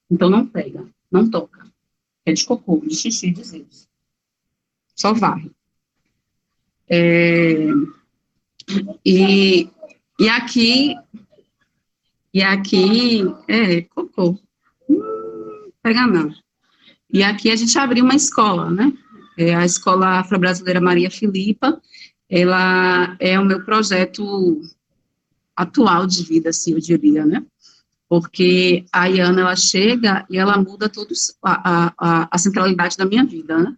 então 0.08 0.30
não 0.30 0.46
pega, 0.46 0.88
não 1.10 1.28
toca. 1.28 1.66
É 2.24 2.32
de 2.32 2.44
cocô, 2.44 2.80
de 2.86 2.94
xixi, 2.94 3.32
de 3.32 3.42
zeus. 3.42 3.88
Só 4.94 5.12
varre. 5.12 5.50
É, 6.94 7.68
e, 9.02 9.66
e 10.20 10.28
aqui, 10.28 10.94
e 12.34 12.42
aqui, 12.42 13.22
é, 13.48 13.80
cocô. 13.80 14.38
Hum, 14.90 15.70
pega 15.82 16.06
não. 16.06 16.30
E 17.10 17.22
aqui 17.22 17.50
a 17.50 17.56
gente 17.56 17.78
abriu 17.78 18.04
uma 18.04 18.14
escola, 18.14 18.70
né? 18.70 18.92
É 19.38 19.54
a 19.54 19.64
Escola 19.64 20.20
Afro-Brasileira 20.20 20.82
Maria 20.82 21.10
Filipa, 21.10 21.80
ela 22.28 23.16
é 23.18 23.40
o 23.40 23.44
meu 23.46 23.64
projeto 23.64 24.60
atual 25.56 26.06
de 26.06 26.22
vida, 26.22 26.50
assim, 26.50 26.72
eu 26.72 26.78
diria, 26.78 27.24
né? 27.24 27.42
Porque 28.06 28.84
a 28.92 29.06
Iana, 29.06 29.40
ela 29.40 29.56
chega 29.56 30.26
e 30.28 30.36
ela 30.36 30.58
muda 30.58 30.90
todos 30.90 31.34
a, 31.42 31.94
a, 31.96 32.28
a 32.30 32.38
centralidade 32.38 32.98
da 32.98 33.06
minha 33.06 33.24
vida, 33.24 33.56
né? 33.56 33.74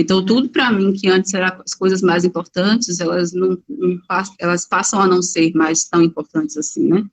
Então, 0.00 0.24
tudo 0.24 0.48
para 0.48 0.72
mim, 0.72 0.92
que 0.92 1.08
antes 1.08 1.32
eram 1.34 1.60
as 1.64 1.74
coisas 1.74 2.02
mais 2.02 2.24
importantes, 2.24 3.00
elas, 3.00 3.32
não, 3.32 3.58
não, 3.68 3.98
elas 4.38 4.66
passam 4.66 5.00
a 5.00 5.06
não 5.06 5.22
ser 5.22 5.52
mais 5.54 5.84
tão 5.84 6.02
importantes 6.02 6.56
assim, 6.56 6.88
né? 6.88 7.04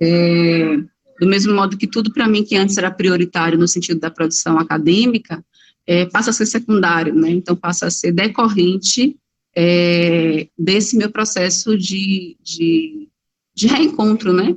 É, 0.00 0.76
do 1.20 1.26
mesmo 1.26 1.54
modo 1.54 1.76
que 1.76 1.86
tudo 1.86 2.12
para 2.12 2.28
mim, 2.28 2.44
que 2.44 2.56
antes 2.56 2.76
era 2.76 2.90
prioritário 2.90 3.58
no 3.58 3.66
sentido 3.66 4.00
da 4.00 4.10
produção 4.10 4.58
acadêmica, 4.58 5.44
é, 5.86 6.04
passa 6.06 6.30
a 6.30 6.32
ser 6.32 6.46
secundário, 6.46 7.14
né? 7.14 7.30
Então, 7.30 7.56
passa 7.56 7.86
a 7.86 7.90
ser 7.90 8.12
decorrente 8.12 9.16
é, 9.56 10.48
desse 10.58 10.96
meu 10.96 11.10
processo 11.10 11.76
de, 11.78 12.36
de 12.42 13.08
de 13.56 13.66
reencontro, 13.66 14.34
né? 14.34 14.54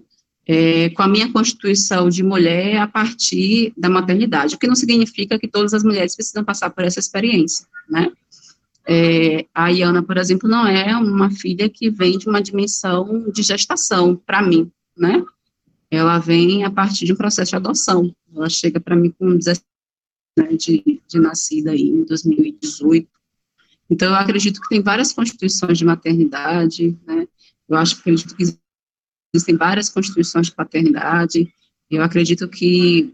É, 0.52 0.89
com 0.89 1.04
a 1.04 1.08
minha 1.08 1.32
constituição 1.32 2.10
de 2.10 2.24
mulher 2.24 2.78
a 2.78 2.88
partir 2.88 3.72
da 3.78 3.88
maternidade, 3.88 4.56
o 4.56 4.58
que 4.58 4.66
não 4.66 4.74
significa 4.74 5.38
que 5.38 5.47
todas 5.47 5.76
as 5.76 5.84
mulheres 5.84 6.16
precisam 6.16 6.43
passar 6.43 6.72
por 6.72 6.84
essa 6.84 7.00
experiência, 7.00 7.68
né? 7.88 8.12
É, 8.88 9.45
a 9.54 9.68
Iana, 9.68 10.02
por 10.02 10.18
exemplo, 10.18 10.50
não 10.50 10.66
é 10.66 10.97
uma 10.97 11.30
filha 11.30 11.70
que 11.70 11.91
vem 11.91 12.18
de 12.18 12.28
uma 12.28 12.41
dimensão 12.41 13.30
de 13.32 13.43
gestação, 13.43 14.16
para 14.16 14.41
mim, 14.41 14.72
né? 14.97 15.24
Ela 15.91 16.18
vem 16.18 16.64
a 16.64 16.72
partir 16.72 17.06
de 17.06 17.14
um 17.14 17.16
processo 17.16 17.52
de 17.52 17.56
adoção. 17.56 18.12
Ela 18.36 18.50
chega 18.50 18.80
para 18.80 18.95
mim 18.95 19.14
com 19.20 19.38
17 19.38 19.64
né, 20.36 20.47
de, 20.54 21.00
de 21.08 21.20
nascida 21.20 21.72
aí 21.72 21.89
em 21.89 22.04
2018. 22.06 23.08
Então, 23.88 24.10
eu 24.10 24.16
acredito 24.16 24.60
que 24.62 24.70
tem 24.70 24.82
várias 24.82 25.14
constituições 25.14 25.78
de 25.78 25.86
maternidade, 25.86 26.97
né? 27.06 27.28
Eu 27.67 27.78
acho 27.78 27.96
que 27.96 28.01
acredito 28.01 28.36
que 28.36 28.59
existem 29.34 29.56
várias 29.56 29.89
constituições 29.89 30.47
de 30.47 30.56
paternidade. 30.56 31.51
Eu 31.89 32.04
acredito 32.04 32.47
que 32.47 33.14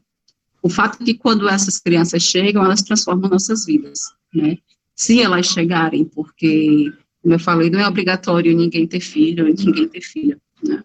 o 0.62 0.70
fato 0.70 1.02
é 1.02 1.06
que 1.06 1.14
quando 1.14 1.48
essas 1.48 1.80
crianças 1.80 2.24
chegam, 2.24 2.64
elas 2.64 2.82
transformam 2.82 3.30
nossas 3.30 3.66
vidas, 3.66 4.00
né? 4.34 4.58
Se 4.96 5.22
elas 5.22 5.48
chegarem, 5.48 6.06
porque, 6.06 6.92
como 7.22 7.36
eu 7.36 7.40
falei, 7.40 7.70
não 7.70 7.80
é 7.80 7.88
obrigatório 7.88 8.56
ninguém 8.56 8.88
ter 8.88 9.02
filho, 9.02 9.46
ninguém 9.46 9.88
ter 9.88 10.02
filha, 10.02 10.40
né? 10.64 10.84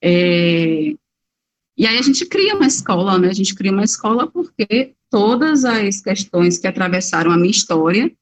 É, 0.00 0.94
e 1.76 1.86
aí 1.86 1.98
a 1.98 2.02
gente 2.02 2.24
cria 2.26 2.54
uma 2.54 2.66
escola, 2.66 3.18
né? 3.18 3.28
A 3.28 3.34
gente 3.34 3.54
cria 3.54 3.72
uma 3.72 3.84
escola 3.84 4.26
porque 4.26 4.94
todas 5.10 5.64
as 5.64 6.00
questões 6.00 6.58
que 6.58 6.66
atravessaram 6.66 7.30
a 7.30 7.36
minha 7.36 7.50
história, 7.50 8.12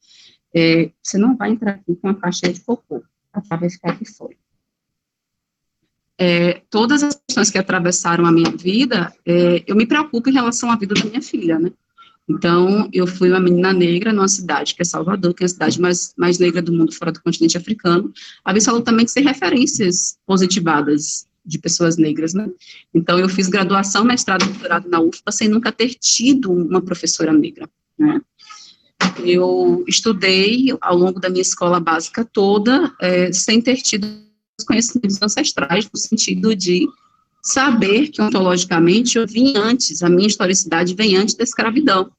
é, 0.55 0.91
você 1.03 1.19
não 1.19 1.37
vai 1.37 1.51
entrar 1.51 1.73
aqui 1.73 1.95
com 1.97 2.09
uma 2.09 2.15
caixa 2.15 2.53
de 2.53 2.61
cocô, 2.61 3.03
vai 3.49 3.71
ficar 3.71 3.93
aqui 3.93 4.05
fora 4.05 4.35
é, 6.21 6.61
todas 6.69 7.03
as 7.03 7.19
questões 7.27 7.51
que 7.51 7.57
atravessaram 7.57 8.27
a 8.27 8.31
minha 8.31 8.51
vida, 8.51 9.11
é, 9.25 9.65
eu 9.67 9.75
me 9.75 9.87
preocupo 9.87 10.29
em 10.29 10.35
relação 10.35 10.71
à 10.71 10.77
vida 10.77 10.95
da 10.95 11.05
minha 11.07 11.23
filha, 11.23 11.59
né? 11.59 11.73
Então, 12.29 12.91
eu 12.93 13.07
fui 13.07 13.31
uma 13.31 13.41
menina 13.41 13.73
negra 13.73 14.13
numa 14.13 14.29
cidade 14.29 14.75
que 14.75 14.83
é 14.83 14.85
Salvador, 14.85 15.33
que 15.33 15.43
é 15.43 15.47
a 15.47 15.49
cidade 15.49 15.81
mais, 15.81 16.13
mais 16.19 16.39
negra 16.39 16.61
do 16.61 16.75
mundo 16.75 16.93
fora 16.93 17.11
do 17.11 17.23
continente 17.23 17.57
africano, 17.57 18.13
absolutamente 18.45 19.11
sem 19.11 19.25
referências 19.25 20.19
positivadas 20.27 21.27
de 21.45 21.59
pessoas 21.59 21.97
negras, 21.97 22.35
né? 22.35 22.51
Então, 22.95 23.19
eu 23.19 23.29
fiz 23.29 23.49
graduação, 23.49 24.05
mestrado, 24.05 24.45
doutorado 24.45 24.91
na 24.91 25.01
UFPA, 25.01 25.33
sem 25.33 25.49
nunca 25.49 25.73
ter 25.73 25.95
tido 25.95 26.53
uma 26.53 26.83
professora 26.83 27.33
negra, 27.33 27.67
né? 27.99 28.21
Eu 29.25 29.83
estudei 29.89 30.67
ao 30.83 30.99
longo 30.99 31.19
da 31.19 31.31
minha 31.31 31.41
escola 31.41 31.81
básica 31.81 32.27
toda, 32.27 32.95
é, 33.01 33.33
sem 33.33 33.63
ter 33.63 33.77
tido 33.77 34.30
conhecimentos 34.65 35.21
ancestrais, 35.23 35.89
no 35.93 35.99
sentido 35.99 36.55
de 36.55 36.89
saber 37.43 38.09
que 38.09 38.21
ontologicamente 38.21 39.17
eu 39.17 39.27
vim 39.27 39.57
antes, 39.57 40.03
a 40.03 40.09
minha 40.09 40.27
historicidade 40.27 40.95
vem 40.95 41.17
antes 41.17 41.35
da 41.35 41.45
escravidão, 41.45 42.11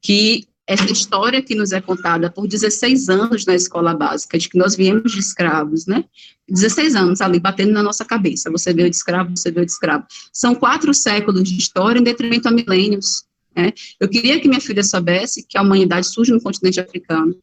que 0.00 0.48
essa 0.66 0.92
história 0.92 1.42
que 1.42 1.54
nos 1.56 1.72
é 1.72 1.80
contada 1.80 2.30
por 2.30 2.46
16 2.46 3.08
anos 3.08 3.44
na 3.44 3.56
escola 3.56 3.92
básica, 3.92 4.38
de 4.38 4.48
que 4.48 4.56
nós 4.56 4.76
viemos 4.76 5.10
de 5.10 5.18
escravos, 5.18 5.84
né? 5.84 6.04
16 6.48 6.94
anos 6.94 7.20
ali 7.20 7.40
batendo 7.40 7.72
na 7.72 7.82
nossa 7.82 8.04
cabeça. 8.04 8.50
Você 8.52 8.72
veio 8.72 8.88
de 8.88 8.94
escravo, 8.94 9.36
você 9.36 9.50
veio 9.50 9.66
de 9.66 9.72
escravo. 9.72 10.04
São 10.32 10.54
quatro 10.54 10.94
séculos 10.94 11.42
de 11.42 11.58
história 11.58 11.98
em 11.98 12.04
detrimento 12.04 12.46
a 12.46 12.52
milênios. 12.52 13.24
Né? 13.56 13.72
Eu 13.98 14.08
queria 14.08 14.40
que 14.40 14.46
minha 14.46 14.60
filha 14.60 14.84
soubesse 14.84 15.44
que 15.44 15.58
a 15.58 15.62
humanidade 15.62 16.06
surge 16.06 16.30
no 16.30 16.40
continente 16.40 16.78
africano, 16.78 17.36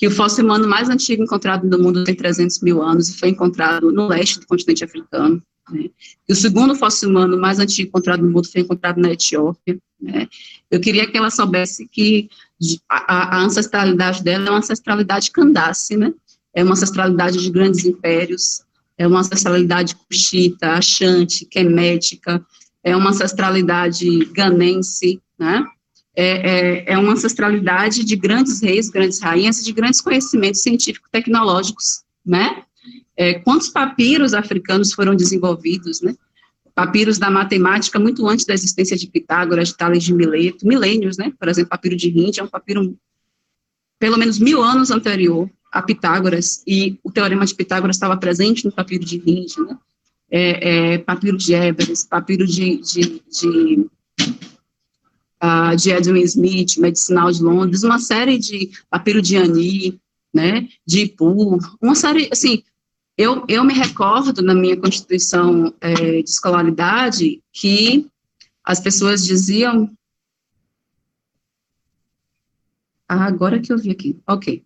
que 0.00 0.06
o 0.06 0.10
fóssil 0.10 0.46
humano 0.46 0.66
mais 0.66 0.88
antigo 0.88 1.22
encontrado 1.22 1.68
no 1.68 1.78
mundo 1.78 2.04
tem 2.04 2.14
300 2.14 2.60
mil 2.60 2.80
anos 2.80 3.10
e 3.10 3.18
foi 3.18 3.28
encontrado 3.28 3.92
no 3.92 4.08
leste 4.08 4.40
do 4.40 4.46
continente 4.46 4.82
africano. 4.82 5.42
Né? 5.70 5.90
E 6.26 6.32
o 6.32 6.34
segundo 6.34 6.74
fóssil 6.74 7.10
humano 7.10 7.38
mais 7.38 7.58
antigo 7.58 7.88
encontrado 7.88 8.22
no 8.22 8.30
mundo 8.30 8.50
foi 8.50 8.62
encontrado 8.62 8.98
na 8.98 9.10
Etiópia. 9.10 9.78
Né? 10.00 10.26
Eu 10.70 10.80
queria 10.80 11.06
que 11.06 11.18
ela 11.18 11.30
soubesse 11.30 11.86
que 11.86 12.30
a, 12.88 13.36
a, 13.36 13.42
ancestralidade 13.42 14.24
dela 14.24 14.46
é 14.46 14.50
uma 14.50 14.60
ancestralidade 14.60 15.30
candace, 15.30 15.98
né? 15.98 16.14
É 16.54 16.64
uma 16.64 16.72
ancestralidade 16.72 17.38
de 17.38 17.50
grandes 17.50 17.84
impérios, 17.84 18.62
é 18.96 19.06
uma 19.06 19.20
ancestralidade 19.20 19.94
cuxita, 19.94 20.72
achante, 20.72 21.44
quemética, 21.44 22.42
é 22.82 22.96
uma 22.96 23.10
ancestralidade 23.10 24.24
ganense, 24.32 25.20
né? 25.38 25.62
É, 26.16 26.24
é, 26.24 26.92
é, 26.92 26.98
uma 26.98 27.12
ancestralidade 27.12 28.04
de 28.04 28.16
grandes 28.16 28.60
reis, 28.60 28.90
grandes 28.90 29.20
rainhas, 29.20 29.62
de 29.64 29.72
grandes 29.72 30.00
conhecimentos 30.00 30.62
científico-tecnológicos, 30.62 32.02
né? 32.26 32.62
É, 33.16 33.34
quantos 33.34 33.68
papiros 33.68 34.34
africanos 34.34 34.92
foram 34.92 35.14
desenvolvidos, 35.14 36.00
né? 36.00 36.16
Papiros 36.74 37.18
da 37.18 37.30
matemática 37.30 37.98
muito 37.98 38.26
antes 38.26 38.44
da 38.44 38.54
existência 38.54 38.96
de 38.96 39.06
Pitágoras, 39.06 39.68
de 39.68 39.76
Tales 39.76 40.02
de 40.02 40.12
Mileto, 40.12 40.66
milênios, 40.66 41.16
né? 41.16 41.32
Por 41.38 41.48
exemplo, 41.48 41.70
papiro 41.70 41.96
de 41.96 42.08
Rinde 42.08 42.40
é 42.40 42.42
um 42.42 42.48
papiro 42.48 42.96
pelo 43.98 44.16
menos 44.16 44.38
mil 44.38 44.62
anos 44.62 44.90
anterior 44.90 45.48
a 45.70 45.82
Pitágoras, 45.82 46.62
e 46.66 46.98
o 47.04 47.12
teorema 47.12 47.46
de 47.46 47.54
Pitágoras 47.54 47.96
estava 47.96 48.16
presente 48.16 48.64
no 48.64 48.72
papiro 48.72 49.04
de 49.04 49.18
Rinde, 49.18 49.60
né? 49.60 49.78
É, 50.32 50.94
é, 50.94 50.98
papiro 50.98 51.36
de 51.36 51.54
Everest, 51.54 52.08
papiro 52.08 52.46
de, 52.46 52.76
de, 52.78 53.22
de, 53.28 53.86
uh, 55.42 55.76
de 55.76 55.90
Edwin 55.90 56.22
Smith, 56.22 56.76
Medicinal 56.78 57.30
de 57.30 57.42
Londres, 57.42 57.82
uma 57.82 57.98
série 57.98 58.38
de 58.38 58.70
papiro 58.88 59.22
de 59.22 59.36
Ani, 59.36 60.00
né, 60.32 60.68
de 60.86 61.00
Ipu, 61.00 61.58
uma 61.80 61.94
série, 61.94 62.28
assim, 62.32 62.62
eu, 63.20 63.44
eu 63.48 63.62
me 63.62 63.74
recordo 63.74 64.40
na 64.40 64.54
minha 64.54 64.78
constituição 64.78 65.74
é, 65.78 66.22
de 66.22 66.30
escolaridade 66.30 67.42
que 67.52 68.06
as 68.64 68.80
pessoas 68.80 69.22
diziam. 69.24 69.90
Ah, 73.06 73.26
agora 73.26 73.60
que 73.60 73.70
eu 73.70 73.76
vi 73.76 73.90
aqui, 73.90 74.18
ok. 74.26 74.64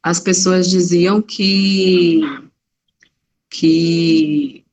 As 0.00 0.20
pessoas 0.20 0.70
diziam 0.70 1.20
que. 1.20 2.20
que 3.50 4.64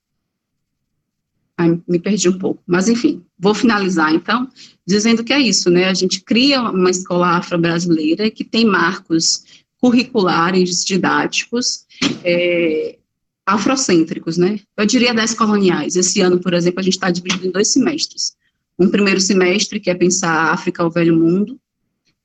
Ai, 1.57 1.81
me 1.87 1.99
perdi 1.99 2.29
um 2.29 2.37
pouco, 2.37 2.61
mas 2.67 2.87
enfim, 2.87 3.25
vou 3.37 3.55
finalizar 3.55 4.13
então, 4.13 4.47
dizendo 4.91 5.23
que 5.23 5.33
é 5.33 5.39
isso, 5.39 5.69
né? 5.69 5.85
A 5.85 5.93
gente 5.93 6.21
cria 6.21 6.61
uma 6.61 6.89
escola 6.89 7.37
afro-brasileira 7.37 8.29
que 8.29 8.43
tem 8.43 8.65
marcos 8.65 9.43
curriculares 9.79 10.83
didáticos 10.85 11.85
é, 12.23 12.97
afrocêntricos, 13.45 14.37
né? 14.37 14.59
Eu 14.77 14.85
diria 14.85 15.13
das 15.13 15.33
coloniais. 15.33 15.95
Esse 15.95 16.21
ano, 16.21 16.39
por 16.39 16.53
exemplo, 16.53 16.79
a 16.79 16.83
gente 16.83 16.93
está 16.93 17.09
dividido 17.09 17.47
em 17.47 17.51
dois 17.51 17.69
semestres. 17.69 18.33
Um 18.77 18.89
primeiro 18.89 19.19
semestre 19.19 19.79
que 19.79 19.89
é 19.89 19.95
pensar 19.95 20.31
a 20.31 20.53
África, 20.53 20.85
o 20.85 20.91
velho 20.91 21.15
mundo, 21.15 21.59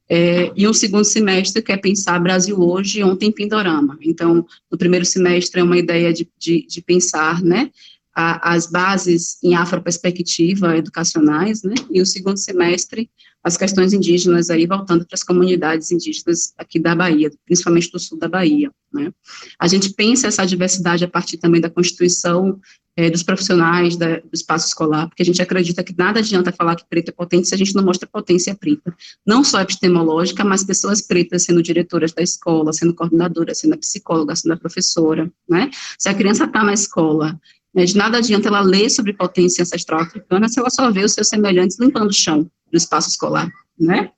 é, 0.08 0.52
e 0.54 0.68
um 0.68 0.72
segundo 0.72 1.04
semestre 1.04 1.62
que 1.62 1.72
é 1.72 1.76
pensar 1.76 2.20
Brasil 2.20 2.60
hoje, 2.60 3.02
ontem 3.02 3.32
Pindorama. 3.32 3.98
Então, 4.02 4.46
no 4.70 4.78
primeiro 4.78 5.04
semestre 5.04 5.60
é 5.60 5.64
uma 5.64 5.78
ideia 5.78 6.12
de, 6.12 6.28
de, 6.38 6.66
de 6.66 6.80
pensar, 6.80 7.42
né, 7.42 7.70
a, 8.16 8.54
as 8.54 8.66
bases 8.66 9.36
em 9.42 9.54
afroperspectiva 9.54 10.74
educacionais, 10.78 11.62
né, 11.62 11.74
e 11.90 12.00
o 12.00 12.06
segundo 12.06 12.38
semestre 12.38 13.10
as 13.44 13.56
questões 13.56 13.92
indígenas 13.92 14.50
aí 14.50 14.66
voltando 14.66 15.06
para 15.06 15.14
as 15.14 15.22
comunidades 15.22 15.92
indígenas 15.92 16.52
aqui 16.58 16.80
da 16.80 16.96
Bahia, 16.96 17.30
principalmente 17.44 17.92
do 17.92 17.98
sul 17.98 18.18
da 18.18 18.26
Bahia, 18.26 18.72
né. 18.92 19.12
A 19.60 19.68
gente 19.68 19.90
pensa 19.90 20.28
essa 20.28 20.46
diversidade 20.46 21.04
a 21.04 21.08
partir 21.08 21.36
também 21.36 21.60
da 21.60 21.68
constituição 21.70 22.58
é, 22.96 23.10
dos 23.10 23.22
profissionais 23.22 23.96
da, 23.96 24.16
do 24.16 24.30
espaço 24.32 24.68
escolar, 24.68 25.06
porque 25.06 25.22
a 25.22 25.24
gente 25.24 25.42
acredita 25.42 25.84
que 25.84 25.94
nada 25.96 26.20
adianta 26.20 26.50
falar 26.50 26.74
que 26.76 26.88
preto 26.88 27.10
é 27.10 27.12
potente 27.12 27.46
se 27.46 27.54
a 27.54 27.58
gente 27.58 27.74
não 27.74 27.84
mostra 27.84 28.08
potência 28.10 28.54
preta, 28.54 28.96
não 29.24 29.44
só 29.44 29.60
epistemológica, 29.60 30.42
mas 30.42 30.64
pessoas 30.64 31.02
pretas 31.02 31.42
sendo 31.42 31.62
diretoras 31.62 32.12
da 32.12 32.22
escola, 32.22 32.72
sendo 32.72 32.94
coordenadora, 32.94 33.54
sendo 33.54 33.76
psicóloga, 33.76 34.34
sendo 34.34 34.58
professora, 34.58 35.30
né? 35.46 35.70
Se 35.98 36.08
a 36.08 36.14
criança 36.14 36.44
está 36.44 36.64
na 36.64 36.72
escola 36.72 37.38
né, 37.76 37.84
de 37.84 37.94
nada 37.94 38.16
adianta 38.16 38.48
ela 38.48 38.62
ler 38.62 38.88
sobre 38.88 39.12
potência 39.12 39.60
ancestral 39.60 40.00
africana 40.00 40.48
se 40.48 40.58
ela 40.58 40.70
só 40.70 40.90
vê 40.90 41.04
os 41.04 41.12
seus 41.12 41.28
semelhantes 41.28 41.78
limpando 41.78 42.08
o 42.08 42.14
chão 42.14 42.50
do 42.72 42.76
espaço 42.76 43.10
escolar, 43.10 43.52
né? 43.78 44.10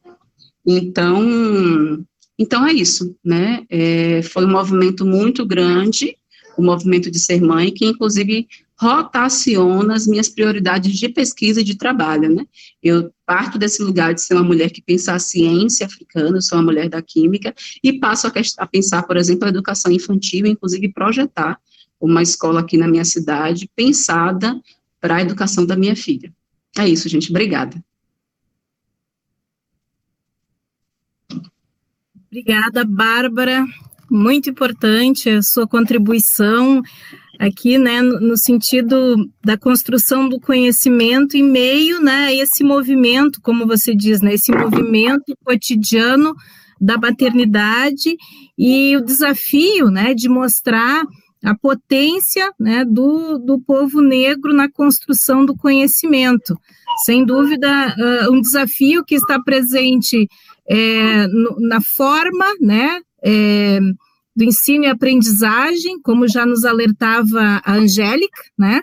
Então, 0.64 2.06
então 2.38 2.64
é 2.64 2.72
isso, 2.72 3.16
né? 3.24 3.64
É, 3.68 4.22
foi 4.22 4.46
um 4.46 4.50
movimento 4.50 5.04
muito 5.04 5.44
grande, 5.44 6.16
o 6.56 6.62
movimento 6.62 7.10
de 7.10 7.18
ser 7.18 7.40
mãe, 7.40 7.72
que 7.72 7.84
inclusive 7.84 8.46
rotaciona 8.80 9.94
as 9.94 10.06
minhas 10.06 10.28
prioridades 10.28 10.96
de 10.96 11.08
pesquisa 11.08 11.60
e 11.60 11.64
de 11.64 11.76
trabalho, 11.76 12.32
né? 12.32 12.46
Eu 12.80 13.10
parto 13.26 13.58
desse 13.58 13.82
lugar 13.82 14.14
de 14.14 14.22
ser 14.22 14.34
uma 14.34 14.44
mulher 14.44 14.70
que 14.70 14.80
pensa 14.80 15.14
a 15.14 15.18
ciência 15.18 15.84
africana, 15.84 16.40
sou 16.40 16.58
uma 16.58 16.64
mulher 16.64 16.88
da 16.88 17.02
química, 17.02 17.52
e 17.82 17.98
passo 17.98 18.28
a, 18.28 18.32
a 18.58 18.66
pensar, 18.66 19.02
por 19.02 19.16
exemplo, 19.16 19.46
a 19.46 19.48
educação 19.48 19.90
infantil, 19.90 20.46
inclusive 20.46 20.92
projetar 20.92 21.58
uma 22.00 22.22
escola 22.22 22.60
aqui 22.60 22.76
na 22.76 22.88
minha 22.88 23.04
cidade, 23.04 23.70
pensada 23.74 24.60
para 25.00 25.16
a 25.16 25.22
educação 25.22 25.64
da 25.66 25.76
minha 25.76 25.96
filha. 25.96 26.32
É 26.76 26.88
isso, 26.88 27.08
gente. 27.08 27.30
Obrigada. 27.30 27.82
Obrigada, 32.26 32.84
Bárbara. 32.84 33.64
Muito 34.10 34.50
importante 34.50 35.28
a 35.28 35.42
sua 35.42 35.66
contribuição 35.66 36.82
aqui, 37.38 37.78
né, 37.78 38.02
no 38.02 38.36
sentido 38.36 39.30
da 39.44 39.56
construção 39.56 40.28
do 40.28 40.40
conhecimento 40.40 41.36
em 41.36 41.42
meio, 41.42 42.00
né, 42.00 42.34
esse 42.34 42.64
movimento, 42.64 43.40
como 43.40 43.66
você 43.66 43.94
diz, 43.94 44.20
né, 44.20 44.34
esse 44.34 44.50
movimento 44.50 45.36
cotidiano 45.44 46.34
da 46.80 46.98
maternidade 46.98 48.16
e 48.58 48.96
o 48.96 49.04
desafio, 49.04 49.88
né, 49.88 50.14
de 50.14 50.28
mostrar 50.28 51.04
a 51.44 51.54
potência 51.54 52.50
né, 52.58 52.84
do, 52.84 53.38
do 53.38 53.60
povo 53.60 54.00
negro 54.00 54.52
na 54.52 54.70
construção 54.70 55.44
do 55.44 55.56
conhecimento. 55.56 56.58
Sem 57.04 57.24
dúvida, 57.24 57.68
uh, 57.96 58.32
um 58.32 58.40
desafio 58.40 59.04
que 59.04 59.14
está 59.14 59.40
presente 59.40 60.28
é, 60.68 61.26
no, 61.28 61.56
na 61.60 61.80
forma 61.80 62.46
né, 62.60 63.00
é, 63.22 63.78
do 64.34 64.44
ensino 64.44 64.84
e 64.84 64.88
aprendizagem, 64.88 66.00
como 66.02 66.28
já 66.28 66.44
nos 66.44 66.64
alertava 66.64 67.60
a 67.64 67.74
Angélica, 67.74 68.42
né? 68.56 68.82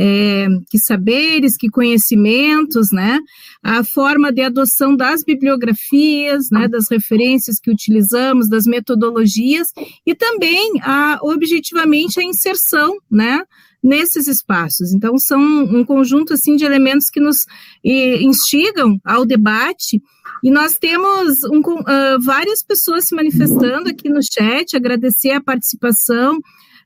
É, 0.00 0.46
que 0.70 0.78
saberes, 0.78 1.56
que 1.56 1.68
conhecimentos, 1.68 2.92
né? 2.92 3.18
A 3.60 3.82
forma 3.82 4.32
de 4.32 4.42
adoção 4.42 4.94
das 4.94 5.24
bibliografias, 5.24 6.50
né? 6.52 6.68
Das 6.68 6.84
referências 6.88 7.58
que 7.58 7.68
utilizamos, 7.68 8.48
das 8.48 8.64
metodologias 8.64 9.66
e 10.06 10.14
também 10.14 10.74
a 10.82 11.18
objetivamente 11.20 12.20
a 12.20 12.24
inserção, 12.24 12.96
né? 13.10 13.42
Nesses 13.82 14.28
espaços. 14.28 14.92
Então 14.92 15.18
são 15.18 15.40
um 15.40 15.84
conjunto 15.84 16.32
assim 16.32 16.54
de 16.54 16.64
elementos 16.64 17.10
que 17.10 17.20
nos 17.20 17.38
instigam 17.84 19.00
ao 19.04 19.24
debate. 19.24 20.00
E 20.44 20.50
nós 20.50 20.76
temos 20.76 21.42
um, 21.50 21.58
uh, 21.58 22.20
várias 22.24 22.62
pessoas 22.62 23.06
se 23.06 23.14
manifestando 23.14 23.88
aqui 23.88 24.08
no 24.08 24.20
chat, 24.22 24.76
agradecer 24.76 25.30
a 25.30 25.42
participação 25.42 26.38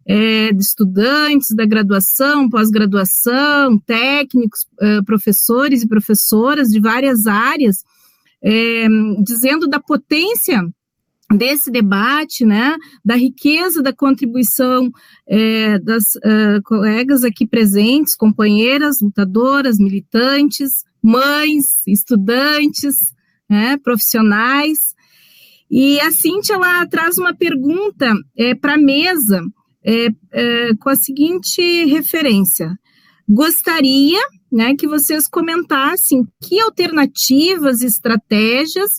é, 0.07 0.53
de 0.53 0.63
estudantes 0.63 1.55
da 1.55 1.65
graduação, 1.65 2.49
pós-graduação, 2.49 3.79
técnicos, 3.79 4.61
é, 4.81 5.03
professores 5.03 5.83
e 5.83 5.89
professoras 5.89 6.69
de 6.69 6.81
várias 6.81 7.27
áreas, 7.27 7.85
é, 8.43 8.87
dizendo 9.23 9.69
da 9.69 9.79
potência 9.81 10.63
desse 11.37 11.71
debate, 11.71 12.45
né, 12.45 12.77
da 13.05 13.15
riqueza 13.15 13.83
da 13.83 13.93
contribuição 13.93 14.91
é, 15.27 15.79
das 15.79 16.03
uh, 16.17 16.63
colegas 16.65 17.25
aqui 17.25 17.47
presentes, 17.47 18.15
companheiras, 18.15 18.97
lutadoras, 19.01 19.79
militantes, 19.79 20.85
mães, 21.03 21.87
estudantes, 21.87 22.97
né, 23.49 23.77
profissionais. 23.79 24.95
E 25.71 25.99
a 26.01 26.11
Cintia, 26.11 26.57
ela 26.57 26.87
traz 26.87 27.17
uma 27.19 27.35
pergunta 27.35 28.13
é, 28.37 28.55
para 28.55 28.75
a 28.75 28.79
mesa, 28.79 29.43
é, 29.85 30.09
é, 30.33 30.75
com 30.77 30.89
a 30.89 30.97
seguinte 30.97 31.85
referência. 31.87 32.77
Gostaria 33.29 34.21
né, 34.51 34.75
que 34.75 34.87
vocês 34.87 35.27
comentassem 35.27 36.25
que 36.43 36.61
alternativas, 36.61 37.81
estratégias 37.81 38.91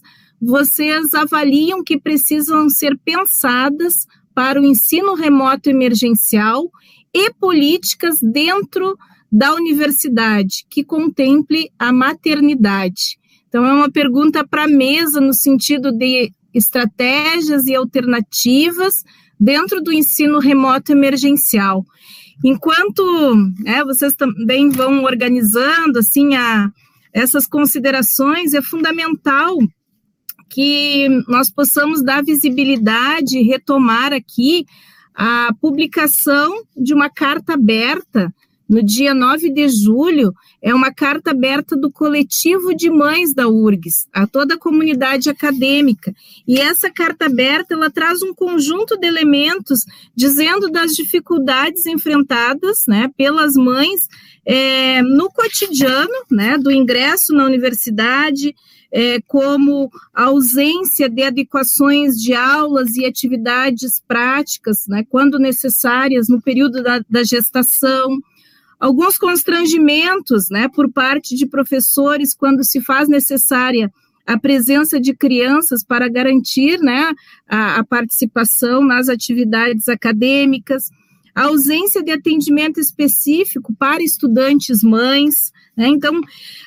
vocês 0.46 1.14
avaliam 1.14 1.82
que 1.82 1.98
precisam 1.98 2.70
ser 2.70 3.00
pensadas 3.06 3.94
para 4.36 4.60
o 4.60 4.66
ensino 4.66 5.14
remoto 5.14 5.70
emergencial 5.70 6.70
e 7.14 7.32
políticas 7.36 8.18
dentro 8.22 8.98
da 9.32 9.54
universidade 9.54 10.66
que 10.70 10.84
contemple 10.84 11.70
a 11.80 11.94
maternidade? 11.94 13.18
Então, 13.48 13.66
é 13.66 13.74
uma 13.74 13.90
pergunta 13.90 14.46
para 14.46 14.66
a 14.66 14.68
mesa 14.68 15.22
no 15.22 15.34
sentido 15.34 15.92
de 15.92 16.34
estratégias 16.54 17.66
e 17.66 17.76
alternativas 17.76 18.96
dentro 19.40 19.82
do 19.82 19.92
ensino 19.92 20.40
remoto 20.40 20.92
emergencial. 20.92 21.86
Enquanto 22.44 23.04
né, 23.60 23.84
vocês 23.84 24.14
também 24.14 24.70
vão 24.70 25.04
organizando 25.04 26.00
assim 26.00 26.36
a, 26.36 26.70
essas 27.14 27.48
considerações, 27.48 28.54
é 28.54 28.62
fundamental 28.62 29.58
que 30.50 31.08
nós 31.28 31.52
possamos 31.52 32.04
dar 32.04 32.24
visibilidade 32.24 33.42
retomar 33.42 34.14
aqui 34.14 34.66
a 35.16 35.50
publicação 35.60 36.64
de 36.76 36.94
uma 36.94 37.10
carta 37.10 37.54
aberta 37.54 38.34
no 38.68 38.84
dia 38.84 39.14
9 39.14 39.50
de 39.52 39.68
julho, 39.68 40.34
é 40.62 40.74
uma 40.74 40.94
carta 40.94 41.32
aberta 41.32 41.76
do 41.76 41.92
coletivo 41.92 42.74
de 42.76 42.90
mães 42.90 43.34
da 43.34 43.48
URGS, 43.48 44.08
a 44.14 44.26
toda 44.26 44.56
a 44.56 44.60
comunidade 44.60 45.30
acadêmica. 45.30 46.14
E 46.48 46.60
essa 46.60 46.90
carta 46.90 47.26
aberta, 47.26 47.74
ela 47.74 47.92
traz 47.92 48.22
um 48.22 48.34
conjunto 48.34 48.98
de 48.98 49.06
elementos 49.06 49.82
dizendo 50.16 50.70
das 50.72 50.94
dificuldades 50.94 51.86
enfrentadas 51.86 52.84
né, 52.88 53.10
pelas 53.18 53.54
mães 53.54 54.02
é, 54.46 55.02
no 55.02 55.30
cotidiano, 55.30 56.14
né, 56.32 56.58
do 56.58 56.72
ingresso 56.72 57.34
na 57.34 57.46
universidade, 57.46 58.56
é, 58.92 59.20
como 59.22 59.90
a 60.14 60.26
ausência 60.26 61.10
de 61.10 61.24
adequações 61.24 62.14
de 62.14 62.34
aulas 62.34 62.96
e 62.96 63.06
atividades 63.06 64.02
práticas, 64.08 64.86
né, 64.88 65.04
quando 65.10 65.40
necessárias, 65.40 66.28
no 66.30 66.42
período 66.42 66.84
da, 66.84 67.02
da 67.10 67.24
gestação, 67.24 68.20
alguns 68.84 69.18
constrangimentos, 69.18 70.50
né, 70.52 70.68
por 70.68 70.92
parte 70.92 71.38
de 71.38 71.48
professores 71.48 72.36
quando 72.36 72.66
se 72.66 72.82
faz 72.82 73.08
necessária 73.08 73.90
a 74.28 74.38
presença 74.38 75.00
de 75.00 75.16
crianças 75.16 75.86
para 75.86 76.10
garantir, 76.10 76.80
né, 76.80 77.14
a, 77.48 77.78
a 77.78 77.84
participação 77.86 78.84
nas 78.86 79.08
atividades 79.08 79.88
acadêmicas, 79.88 80.84
a 81.34 81.44
ausência 81.44 82.04
de 82.04 82.12
atendimento 82.12 82.78
específico 82.78 83.74
para 83.80 84.04
estudantes 84.04 84.84
mães, 84.84 85.54
né, 85.78 85.88
então, 85.88 86.20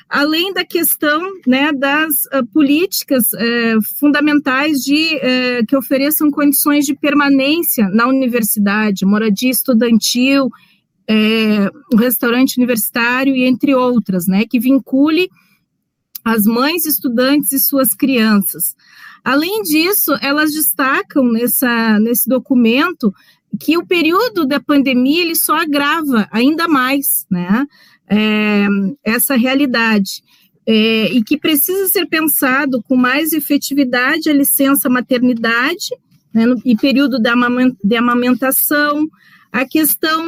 além 0.09 0.51
da 0.51 0.65
questão 0.65 1.21
né, 1.45 1.71
das 1.71 2.25
uh, 2.33 2.43
políticas 2.51 3.25
uh, 3.33 3.99
fundamentais 3.99 4.79
de 4.79 5.17
uh, 5.17 5.65
que 5.67 5.77
ofereçam 5.77 6.31
condições 6.31 6.83
de 6.83 6.95
permanência 6.95 7.87
na 7.89 8.07
universidade, 8.07 9.05
moradia 9.05 9.51
estudantil, 9.51 10.49
é, 11.07 11.69
um 11.93 11.97
restaurante 11.97 12.57
universitário 12.57 13.35
e 13.35 13.45
entre 13.45 13.73
outras, 13.73 14.27
né, 14.27 14.45
que 14.45 14.59
vincule 14.59 15.29
as 16.23 16.43
mães, 16.43 16.85
estudantes 16.85 17.53
e 17.53 17.59
suas 17.59 17.93
crianças. 17.93 18.75
Além 19.23 19.61
disso, 19.63 20.13
elas 20.21 20.51
destacam 20.51 21.23
nessa, 21.31 21.99
nesse 21.99 22.27
documento 22.27 23.13
que 23.59 23.77
o 23.77 23.85
período 23.85 24.45
da 24.45 24.59
pandemia 24.59 25.21
ele 25.21 25.35
só 25.35 25.55
agrava 25.55 26.27
ainda 26.31 26.67
mais, 26.67 27.25
né, 27.31 27.65
é, 28.09 28.67
essa 29.03 29.35
realidade. 29.35 30.21
É, 30.69 31.09
e 31.13 31.23
que 31.23 31.37
precisa 31.37 31.87
ser 31.87 32.07
pensado 32.07 32.83
com 32.83 32.97
mais 32.97 33.31
efetividade 33.31 34.29
a 34.29 34.33
licença 34.33 34.89
maternidade 34.89 35.95
né, 36.33 36.45
no, 36.45 36.61
e 36.65 36.75
período 36.75 37.17
de 37.21 37.95
amamentação, 37.95 39.07
a 39.49 39.65
questão 39.65 40.25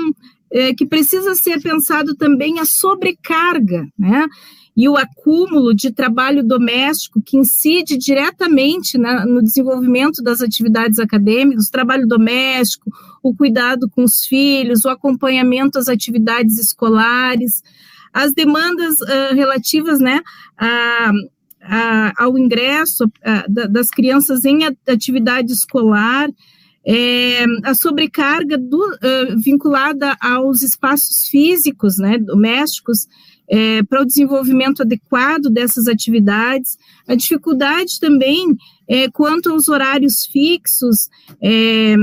é, 0.52 0.74
que 0.74 0.86
precisa 0.86 1.36
ser 1.36 1.62
pensado 1.62 2.16
também 2.16 2.60
a 2.60 2.66
sobrecarga, 2.66 3.88
né? 3.98 4.28
E 4.76 4.88
o 4.88 4.96
acúmulo 4.96 5.76
de 5.76 5.92
trabalho 5.92 6.42
doméstico 6.42 7.22
que 7.22 7.38
incide 7.38 7.98
diretamente 7.98 8.98
na, 8.98 9.26
no 9.26 9.42
desenvolvimento 9.42 10.24
das 10.24 10.42
atividades 10.42 11.00
acadêmicas, 11.00 11.68
o 11.68 11.72
trabalho 11.72 12.08
doméstico, 12.08 12.90
o 13.22 13.36
cuidado 13.36 13.90
com 13.90 14.04
os 14.04 14.22
filhos, 14.28 14.86
o 14.86 14.90
acompanhamento 14.90 15.78
às 15.78 15.90
atividades 15.90 16.58
escolares, 16.58 17.62
as 18.14 18.32
demandas 18.32 18.96
uh, 19.02 19.36
relativas 19.36 20.00
né, 20.00 20.22
a, 20.58 21.12
a, 21.62 22.24
ao 22.24 22.38
ingresso 22.38 23.06
a, 23.24 23.46
das 23.48 23.90
crianças 23.90 24.46
em 24.46 24.62
atividade 24.88 25.52
escolar, 25.52 26.30
é, 26.86 27.46
a 27.64 27.74
sobrecarga 27.74 28.58
do, 28.58 28.78
uh, 28.78 29.42
vinculada 29.44 30.16
aos 30.22 30.62
espaços 30.62 31.28
físicos, 31.30 31.98
né, 31.98 32.18
domésticos, 32.18 33.08
é, 33.50 33.82
para 33.84 34.02
o 34.02 34.06
desenvolvimento 34.06 34.84
adequado 34.84 35.50
dessas 35.50 35.88
atividades, 35.88 36.78
a 37.08 37.16
dificuldade 37.16 38.00
também 38.00 38.56
é, 38.88 39.10
quanto 39.10 39.50
aos 39.50 39.68
horários 39.68 40.26
fixos, 40.32 41.10
é, 41.42 41.96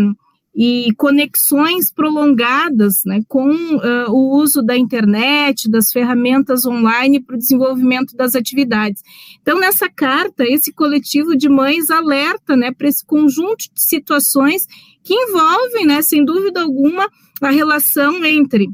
e 0.56 0.88
conexões 0.96 1.92
prolongadas 1.92 2.94
né, 3.04 3.20
com 3.28 3.50
uh, 3.50 4.10
o 4.10 4.38
uso 4.38 4.62
da 4.62 4.74
internet, 4.74 5.70
das 5.70 5.92
ferramentas 5.92 6.64
online 6.64 7.20
para 7.20 7.36
o 7.36 7.38
desenvolvimento 7.38 8.16
das 8.16 8.34
atividades. 8.34 9.02
Então, 9.42 9.60
nessa 9.60 9.90
carta, 9.90 10.44
esse 10.44 10.72
coletivo 10.72 11.36
de 11.36 11.50
mães 11.50 11.90
alerta 11.90 12.56
né, 12.56 12.72
para 12.72 12.88
esse 12.88 13.04
conjunto 13.04 13.66
de 13.74 13.86
situações 13.86 14.62
que 15.04 15.12
envolvem, 15.12 15.86
né, 15.86 16.00
sem 16.00 16.24
dúvida 16.24 16.62
alguma, 16.62 17.06
a 17.42 17.50
relação 17.50 18.24
entre 18.24 18.66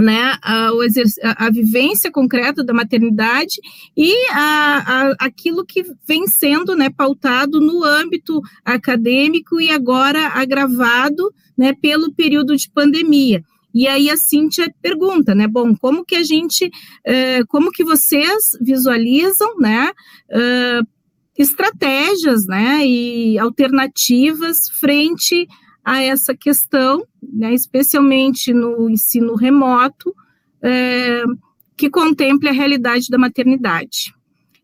né, 0.00 0.36
a, 0.42 0.70
a, 1.36 1.50
vivência 1.50 2.10
concreta 2.10 2.64
da 2.64 2.74
maternidade 2.74 3.60
e 3.96 4.12
a, 4.32 4.78
a, 4.86 5.14
aquilo 5.20 5.64
que 5.64 5.84
vem 6.06 6.26
sendo 6.26 6.74
né, 6.74 6.90
pautado 6.90 7.60
no 7.60 7.84
âmbito 7.84 8.40
acadêmico 8.64 9.60
e 9.60 9.70
agora 9.70 10.28
agravado 10.28 11.32
né, 11.56 11.72
pelo 11.80 12.12
período 12.12 12.56
de 12.56 12.68
pandemia. 12.70 13.42
E 13.72 13.88
aí 13.88 14.08
a 14.08 14.16
Cíntia 14.16 14.72
pergunta, 14.80 15.34
né, 15.34 15.48
bom, 15.48 15.74
como 15.74 16.04
que 16.04 16.14
a 16.14 16.22
gente, 16.22 16.70
eh, 17.04 17.42
como 17.48 17.72
que 17.72 17.82
vocês 17.82 18.56
visualizam, 18.60 19.56
né, 19.58 19.90
eh, 20.30 20.80
estratégias, 21.36 22.46
né, 22.46 22.86
e 22.86 23.36
alternativas 23.36 24.68
frente 24.78 25.48
a 25.84 26.02
essa 26.02 26.34
questão, 26.34 27.06
né, 27.22 27.52
especialmente 27.52 28.54
no 28.54 28.88
ensino 28.88 29.34
remoto, 29.34 30.14
é, 30.62 31.22
que 31.76 31.90
contemple 31.90 32.48
a 32.48 32.52
realidade 32.52 33.08
da 33.10 33.18
maternidade. 33.18 34.14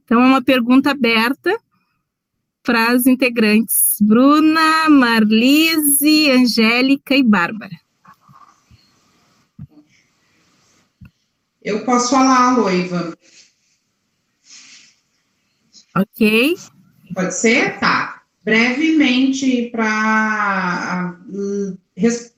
Então, 0.05 0.23
é 0.23 0.27
uma 0.27 0.43
pergunta 0.43 0.91
aberta 0.91 1.55
para 2.63 2.93
as 2.93 3.07
integrantes 3.07 3.97
Bruna, 4.01 4.89
Marlise, 4.89 6.31
Angélica 6.31 7.15
e 7.15 7.23
Bárbara. 7.23 7.77
Eu 11.63 11.85
posso 11.85 12.11
falar, 12.11 12.57
Loiva. 12.57 13.15
Ok. 15.95 16.57
Pode 17.15 17.35
ser? 17.35 17.79
Tá 17.79 18.20
brevemente 18.45 19.69
para 19.71 21.17
hum, 21.29 21.77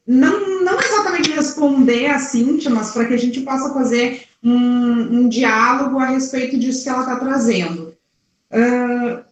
não, 0.06 0.62
não 0.64 0.80
exatamente 0.80 1.30
responder 1.30 2.06
a 2.06 2.18
Cintia, 2.18 2.70
mas 2.70 2.90
para 2.90 3.06
que 3.06 3.14
a 3.14 3.18
gente 3.18 3.40
possa 3.42 3.72
fazer 3.72 4.24
um, 4.42 5.20
um, 5.20 5.28
diálogo 5.28 5.98
a 5.98 6.06
respeito 6.06 6.58
disso 6.58 6.82
que 6.82 6.88
ela 6.88 7.00
está 7.00 7.16
trazendo. 7.16 7.94
Uh, 8.50 9.22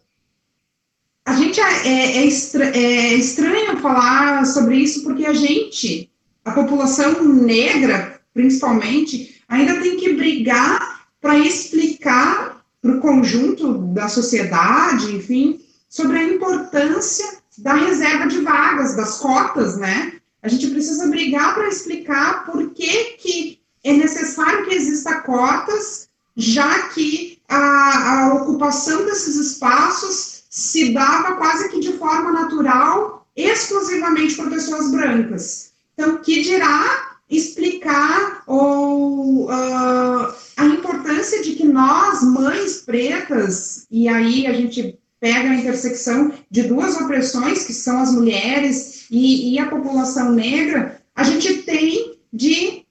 a 1.25 1.35
gente 1.35 1.61
é, 1.61 1.87
é, 1.87 2.17
é, 2.19 2.27
estra, 2.27 2.65
é 2.77 3.15
estranho 3.15 3.77
falar 3.79 4.45
sobre 4.47 4.77
isso 4.77 5.03
porque 5.03 5.27
a 5.27 5.35
gente, 5.35 6.11
a 6.45 6.53
população 6.53 7.25
negra, 7.25 8.21
principalmente, 8.33 9.43
ainda 9.49 9.81
tem 9.81 9.97
que 9.97 10.15
brigar 10.15 11.07
para 11.21 11.39
explicar 11.39 12.65
para 12.81 12.93
o 12.93 13.01
conjunto 13.01 13.75
da 13.93 14.09
sociedade, 14.09 15.15
enfim, 15.15 15.61
sobre 15.91 16.19
a 16.19 16.25
importância 16.25 17.41
da 17.59 17.75
reserva 17.75 18.29
de 18.29 18.41
vagas, 18.41 18.97
das 18.97 19.19
cotas, 19.19 19.77
né? 19.77 20.15
A 20.43 20.49
gente 20.49 20.69
precisa 20.69 21.09
brigar 21.09 21.53
para 21.53 21.69
explicar 21.69 22.47
por 22.47 22.71
que, 22.71 23.17
que 23.19 23.61
é 23.85 23.93
necessário 23.93 24.65
que 24.65 24.75
exista 24.75 25.21
cotas, 25.23 26.09
já 26.37 26.89
que 26.91 27.43
a, 27.49 28.29
a 28.29 28.35
ocupação 28.35 29.05
desses 29.05 29.37
espaços 29.37 30.45
se 30.49 30.95
dava 30.95 31.37
quase 31.37 31.69
que 31.69 31.81
de 31.81 31.93
forma 31.95 32.33
natural, 32.33 33.27
exclusivamente 33.37 34.37
por 34.37 34.49
pessoas 34.49 34.91
brancas. 34.91 35.73
Então, 35.95 36.19
que 36.19 36.43
dirá 36.43 37.19
explicar 37.29 38.43
ou 38.47 39.47
uh, 39.47 40.35
a 40.57 40.67
importância 40.67 41.43
de 41.43 41.55
que 41.55 41.65
nós, 41.65 42.23
mães 42.23 42.79
pretas, 42.79 43.87
e 43.91 44.09
aí 44.09 44.47
a 44.47 44.53
gente 44.53 45.00
pega 45.21 45.51
a 45.51 45.55
intersecção 45.55 46.33
de 46.51 46.63
duas 46.63 46.97
opressões, 46.97 47.65
que 47.65 47.75
são 47.75 48.01
as 48.01 48.13
mulheres 48.13 49.05
e, 49.11 49.53
e 49.53 49.59
a 49.59 49.69
população 49.69 50.33
negra, 50.33 51.01
a 51.15 51.23
gente 51.23 51.63
tem 51.63 52.17
de, 52.33 52.85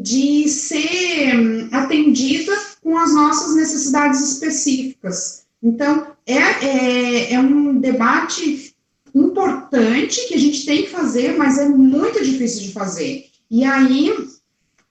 de 0.00 0.48
ser 0.48 1.68
atendida 1.72 2.52
com 2.80 2.96
as 2.96 3.12
nossas 3.12 3.56
necessidades 3.56 4.20
específicas. 4.20 5.44
Então, 5.62 6.06
é, 6.24 6.34
é, 6.34 7.32
é 7.32 7.40
um 7.40 7.80
debate 7.80 8.74
importante 9.12 10.28
que 10.28 10.34
a 10.34 10.38
gente 10.38 10.64
tem 10.64 10.82
que 10.82 10.90
fazer, 10.90 11.36
mas 11.36 11.58
é 11.58 11.68
muito 11.68 12.22
difícil 12.22 12.62
de 12.62 12.72
fazer. 12.72 13.26
E 13.50 13.64
aí, 13.64 14.10
uh, 14.10 14.36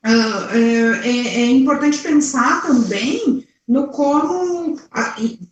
é, 0.04 1.44
é, 1.44 1.46
importante 1.52 2.00
pensar 2.00 2.66
também 2.66 3.45
no 3.68 3.88
como, 3.88 4.80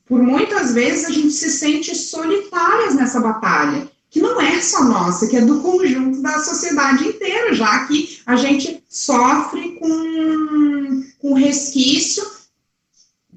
por 0.06 0.22
muitas 0.22 0.73
vezes, 0.73 1.06
a 1.06 1.11
gente 1.11 1.31
se 1.31 1.49
sente 1.49 1.95
solitárias 1.95 2.94
nessa 2.95 3.19
batalha, 3.19 3.90
que 4.10 4.22
não 4.22 4.40
é 4.40 4.61
só 4.61 4.84
nossa, 4.84 5.27
que 5.27 5.38
é 5.38 5.41
do 5.41 5.61
conjunto 5.61 6.22
da 6.22 6.40
sociedade 6.40 7.07
inteira, 7.07 7.53
já 7.53 7.85
que 7.85 8.19
a 8.26 8.35
gente 8.35 8.84
sofre 8.88 9.76
com, 9.80 11.03
com 11.19 11.34
resquício 11.34 12.23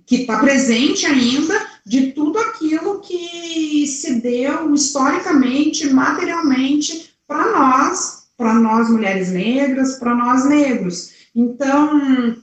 que 0.05 0.17
está 0.17 0.39
presente 0.39 1.07
ainda 1.07 1.67
de 1.85 2.13
tudo 2.13 2.39
aquilo 2.39 3.01
que 3.01 3.87
se 3.87 4.21
deu 4.21 4.75
historicamente, 4.75 5.89
materialmente, 5.89 7.15
para 7.27 7.53
nós, 7.53 8.27
para 8.37 8.55
nós 8.55 8.91
mulheres 8.91 9.31
negras, 9.31 9.99
para 9.99 10.15
nós 10.15 10.45
negros. 10.45 11.13
Então, 11.35 12.37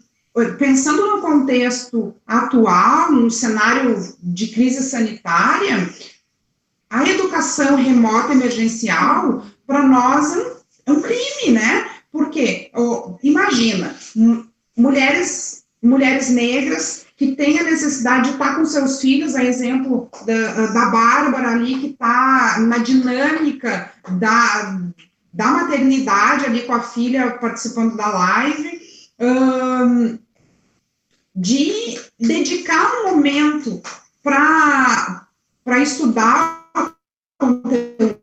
pensando 0.57 1.15
no 1.15 1.21
contexto 1.21 2.15
atual, 2.25 3.11
no 3.11 3.29
cenário 3.29 4.15
de 4.21 4.47
crise 4.47 4.83
sanitária, 4.83 5.89
a 6.89 7.07
educação 7.07 7.75
remota 7.75 8.33
emergencial, 8.33 9.45
para 9.65 9.83
nós, 9.83 10.35
é 10.85 10.91
um 10.91 11.01
crime, 11.01 11.53
né? 11.53 11.89
Porque, 12.11 12.69
oh, 12.75 13.17
imagina, 13.23 13.95
mulheres, 14.77 15.63
mulheres 15.81 16.29
negras 16.29 17.05
que 17.15 17.35
têm 17.35 17.59
a 17.59 17.63
necessidade 17.63 18.29
de 18.29 18.33
estar 18.33 18.55
com 18.55 18.65
seus 18.65 18.99
filhos, 18.99 19.35
a 19.35 19.43
exemplo 19.43 20.09
da, 20.25 20.67
da 20.67 20.85
Bárbara 20.87 21.51
ali, 21.51 21.79
que 21.79 21.87
está 21.87 22.59
na 22.59 22.79
dinâmica 22.79 23.91
da, 24.19 24.79
da 25.31 25.47
maternidade 25.47 26.45
ali 26.45 26.63
com 26.63 26.73
a 26.73 26.81
filha 26.81 27.31
participando 27.31 27.95
da 27.95 28.07
live, 28.07 28.81
um, 29.19 30.19
de 31.35 31.99
dedicar 32.19 33.01
um 33.01 33.11
momento 33.11 33.81
para 34.21 35.27
estudar 35.81 36.63
conteúdo, 37.39 38.19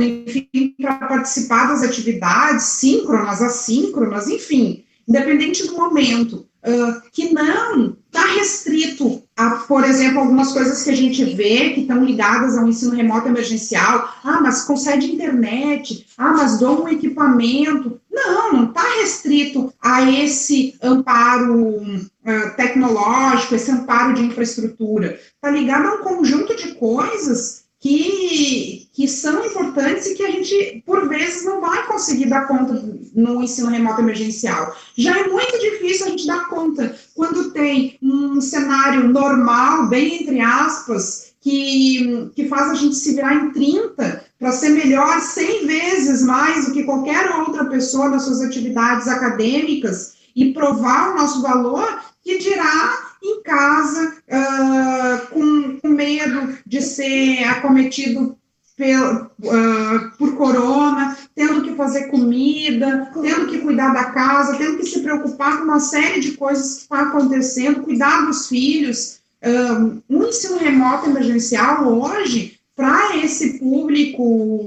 enfim, 0.00 0.74
para 0.80 0.94
participar 1.08 1.68
das 1.68 1.82
atividades 1.82 2.64
síncronas, 2.64 3.42
assíncronas, 3.42 4.28
enfim, 4.28 4.84
independente 5.06 5.66
do 5.66 5.74
momento, 5.74 6.46
uh, 6.64 7.02
que 7.12 7.32
não 7.32 7.96
está 8.06 8.24
restrito 8.34 9.22
a, 9.36 9.50
por 9.50 9.84
exemplo, 9.84 10.20
algumas 10.20 10.52
coisas 10.52 10.82
que 10.82 10.90
a 10.90 10.96
gente 10.96 11.24
vê 11.24 11.70
que 11.70 11.82
estão 11.82 12.04
ligadas 12.04 12.56
ao 12.56 12.66
ensino 12.68 12.94
remoto 12.94 13.28
emergencial. 13.28 14.12
Ah, 14.24 14.40
mas 14.40 14.62
concede 14.62 15.12
internet. 15.12 16.06
Ah, 16.16 16.32
mas 16.32 16.58
dou 16.58 16.84
um 16.84 16.88
equipamento. 16.88 18.00
Não, 18.26 18.52
não 18.52 18.64
está 18.70 18.82
restrito 19.00 19.72
a 19.80 20.10
esse 20.10 20.76
amparo 20.82 21.80
uh, 21.80 22.56
tecnológico, 22.56 23.54
esse 23.54 23.70
amparo 23.70 24.14
de 24.14 24.24
infraestrutura. 24.24 25.18
Está 25.34 25.50
ligado 25.50 25.86
a 25.86 25.94
um 25.94 26.02
conjunto 26.02 26.56
de 26.56 26.74
coisas 26.74 27.68
que, 27.80 28.88
que 28.92 29.06
são 29.06 29.44
importantes 29.44 30.06
e 30.06 30.14
que 30.14 30.24
a 30.24 30.30
gente, 30.30 30.82
por 30.84 31.08
vezes, 31.08 31.44
não 31.44 31.60
vai 31.60 31.86
conseguir 31.86 32.26
dar 32.26 32.48
conta 32.48 32.82
no 33.14 33.42
ensino 33.42 33.68
remoto 33.68 34.00
emergencial. 34.00 34.76
Já 34.96 35.18
é 35.18 35.28
muito 35.28 35.58
difícil 35.60 36.06
a 36.06 36.10
gente 36.10 36.26
dar 36.26 36.48
conta 36.48 36.96
quando 37.14 37.52
tem 37.52 37.96
um 38.02 38.40
cenário 38.40 39.08
normal, 39.08 39.88
bem 39.88 40.22
entre 40.22 40.40
aspas, 40.40 41.34
que, 41.40 42.30
que 42.34 42.48
faz 42.48 42.70
a 42.70 42.74
gente 42.74 42.96
se 42.96 43.14
virar 43.14 43.34
em 43.34 43.52
30 43.52 44.27
para 44.38 44.52
ser 44.52 44.70
melhor 44.70 45.20
100 45.20 45.66
vezes 45.66 46.22
mais 46.22 46.66
do 46.66 46.72
que 46.72 46.84
qualquer 46.84 47.28
outra 47.36 47.64
pessoa 47.64 48.08
nas 48.08 48.22
suas 48.22 48.40
atividades 48.40 49.08
acadêmicas 49.08 50.16
e 50.34 50.52
provar 50.52 51.10
o 51.10 51.16
nosso 51.16 51.42
valor, 51.42 52.00
que 52.22 52.38
dirá 52.38 53.08
em 53.22 53.42
casa, 53.42 54.14
uh, 54.28 55.26
com, 55.34 55.80
com, 55.80 55.88
medo 55.88 56.56
de 56.64 56.80
ser 56.80 57.42
acometido 57.44 58.38
pel, 58.76 59.28
uh, 59.42 60.16
por 60.16 60.36
corona, 60.36 61.16
tendo 61.34 61.64
que 61.64 61.74
fazer 61.74 62.08
comida, 62.08 63.10
tendo 63.20 63.48
que 63.48 63.58
cuidar 63.58 63.92
da 63.92 64.04
casa, 64.12 64.56
tendo 64.56 64.78
que 64.78 64.86
se 64.86 65.00
preocupar 65.00 65.58
com 65.58 65.64
uma 65.64 65.80
série 65.80 66.20
de 66.20 66.36
coisas 66.36 66.74
que 66.74 66.82
está 66.82 67.00
acontecendo, 67.02 67.82
cuidar 67.82 68.26
dos 68.26 68.46
filhos. 68.46 69.18
Uh, 69.42 70.00
um 70.08 70.24
ensino 70.24 70.58
remoto 70.58 71.10
emergencial 71.10 71.88
hoje, 71.88 72.57
para 72.78 73.16
esse 73.16 73.58
público, 73.58 74.64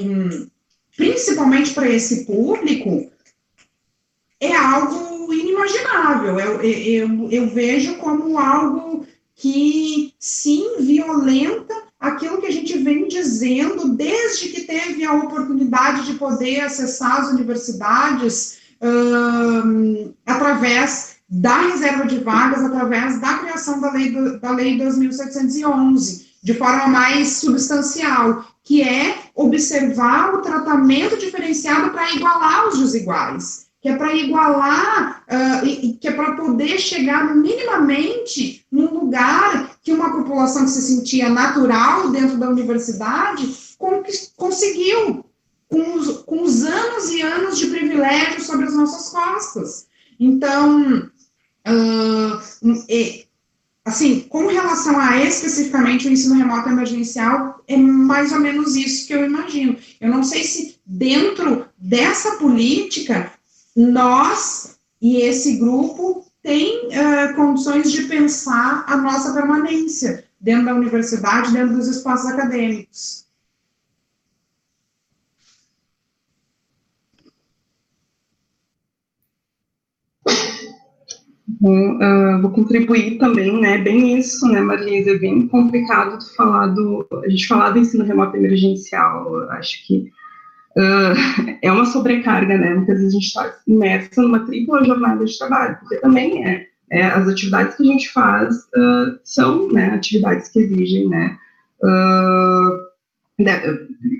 principalmente 0.97 1.73
para 1.73 1.89
esse 1.89 2.25
público, 2.25 3.09
é 4.37 4.53
algo 4.53 5.33
inimaginável. 5.33 6.37
Eu, 6.37 6.61
eu, 6.61 7.31
eu 7.31 7.49
vejo 7.49 7.95
como 7.99 8.37
algo 8.37 9.07
que, 9.33 10.13
sim, 10.19 10.75
violenta 10.81 11.73
aquilo 11.97 12.41
que 12.41 12.47
a 12.47 12.51
gente 12.51 12.77
vem 12.79 13.07
dizendo 13.07 13.95
desde 13.95 14.49
que 14.49 14.63
teve 14.63 15.05
a 15.05 15.13
oportunidade 15.13 16.05
de 16.05 16.15
poder 16.15 16.59
acessar 16.65 17.21
as 17.21 17.29
universidades 17.29 18.57
um, 18.81 20.11
através 20.25 21.15
da 21.29 21.61
reserva 21.61 22.05
de 22.05 22.19
vagas, 22.19 22.61
através 22.61 23.21
da 23.21 23.37
criação 23.37 23.79
da 23.79 23.89
lei, 23.93 24.11
do, 24.11 24.37
da 24.37 24.51
lei 24.51 24.77
2.711, 24.77 26.30
de 26.41 26.53
forma 26.53 26.87
mais 26.87 27.37
substancial, 27.37 28.45
que 28.63 28.81
é 28.81 29.17
observar 29.35 30.33
o 30.33 30.41
tratamento 30.41 31.17
diferenciado 31.17 31.91
para 31.91 32.11
igualar 32.13 32.67
os 32.67 32.79
desiguais 32.79 33.71
que 33.81 33.89
é 33.89 33.95
para 33.95 34.15
igualar, 34.15 35.23
uh, 35.27 35.65
e, 35.65 35.93
que 35.93 36.07
é 36.07 36.11
para 36.11 36.35
poder 36.35 36.77
chegar 36.77 37.35
minimamente 37.35 38.63
num 38.71 38.93
lugar 38.93 39.75
que 39.81 39.91
uma 39.91 40.15
população 40.15 40.65
que 40.65 40.71
se 40.71 40.83
sentia 40.83 41.29
natural 41.29 42.09
dentro 42.11 42.37
da 42.37 42.49
universidade 42.49 43.43
conseguiu, 44.37 45.25
com 45.67 45.95
os, 45.95 46.17
com 46.19 46.43
os 46.43 46.63
anos 46.63 47.09
e 47.09 47.21
anos 47.23 47.57
de 47.57 47.67
privilégio 47.67 48.41
sobre 48.41 48.67
as 48.67 48.75
nossas 48.75 49.09
costas. 49.09 49.87
Então, 50.19 51.09
uh, 51.67 52.39
assim, 53.83 54.21
com 54.21 54.47
relação 54.47 54.99
a 54.99 55.17
especificamente 55.17 56.07
o 56.07 56.11
ensino 56.11 56.35
remoto 56.35 56.69
emergencial, 56.69 57.61
é 57.67 57.75
mais 57.75 58.31
ou 58.31 58.39
menos 58.39 58.75
isso 58.75 59.07
que 59.07 59.13
eu 59.13 59.25
imagino. 59.25 59.77
Eu 59.99 60.09
não 60.09 60.23
sei 60.23 60.43
se 60.43 60.79
dentro 60.85 61.65
dessa 61.77 62.37
política 62.37 63.31
nós 63.75 64.77
e 65.01 65.17
esse 65.17 65.57
grupo 65.57 66.25
têm 66.43 66.87
uh, 66.87 67.35
condições 67.35 67.91
de 67.91 68.03
pensar 68.03 68.85
a 68.87 68.97
nossa 68.97 69.33
permanência 69.33 70.25
dentro 70.39 70.65
da 70.65 70.75
universidade, 70.75 71.53
dentro 71.53 71.75
dos 71.75 71.87
espaços 71.87 72.27
acadêmicos. 72.27 73.20
Uh, 81.61 82.41
vou 82.41 82.49
contribuir 82.49 83.19
também, 83.19 83.61
né, 83.61 83.77
bem 83.77 84.17
isso, 84.17 84.47
né, 84.47 84.59
Marlise, 84.59 85.11
é 85.11 85.19
bem 85.19 85.47
complicado 85.47 86.17
falar 86.35 86.67
do, 86.67 87.07
a 87.23 87.29
gente 87.29 87.47
falar 87.47 87.69
do 87.69 87.77
ensino 87.77 88.03
remoto 88.03 88.35
emergencial, 88.35 89.47
acho 89.51 89.85
que 89.85 90.11
uh, 90.75 91.57
é 91.61 91.71
uma 91.71 91.85
sobrecarga, 91.85 92.57
né? 92.57 92.73
Muitas 92.73 92.97
vezes 92.97 93.13
a 93.13 93.13
gente 93.13 93.27
está 93.27 93.53
imersa 93.67 94.23
numa 94.23 94.39
tripla 94.39 94.83
jornada 94.83 95.23
de 95.23 95.37
trabalho, 95.37 95.77
porque 95.79 95.97
também 95.97 96.47
é, 96.47 96.65
é 96.89 97.03
as 97.05 97.27
atividades 97.27 97.77
que 97.77 97.83
a 97.83 97.91
gente 97.93 98.09
faz 98.09 98.55
uh, 98.55 99.19
são 99.23 99.71
né, 99.71 99.91
atividades 99.93 100.49
que 100.49 100.61
exigem, 100.61 101.09
né? 101.09 101.37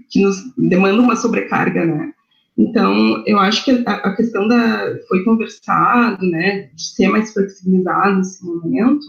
Que 0.09 0.21
nos 0.21 0.37
demandam 0.57 1.05
uma 1.05 1.15
sobrecarga, 1.15 1.85
né? 1.85 2.13
Então, 2.61 3.23
eu 3.25 3.39
acho 3.39 3.65
que 3.65 3.83
a, 3.85 4.15
questão 4.15 4.47
da 4.47 4.95
foi 5.07 5.23
conversado, 5.23 6.25
né, 6.25 6.69
de 6.73 6.83
ser 6.83 7.07
mais 7.09 7.33
flexibilizado 7.33 8.17
nesse 8.17 8.45
momento, 8.45 9.07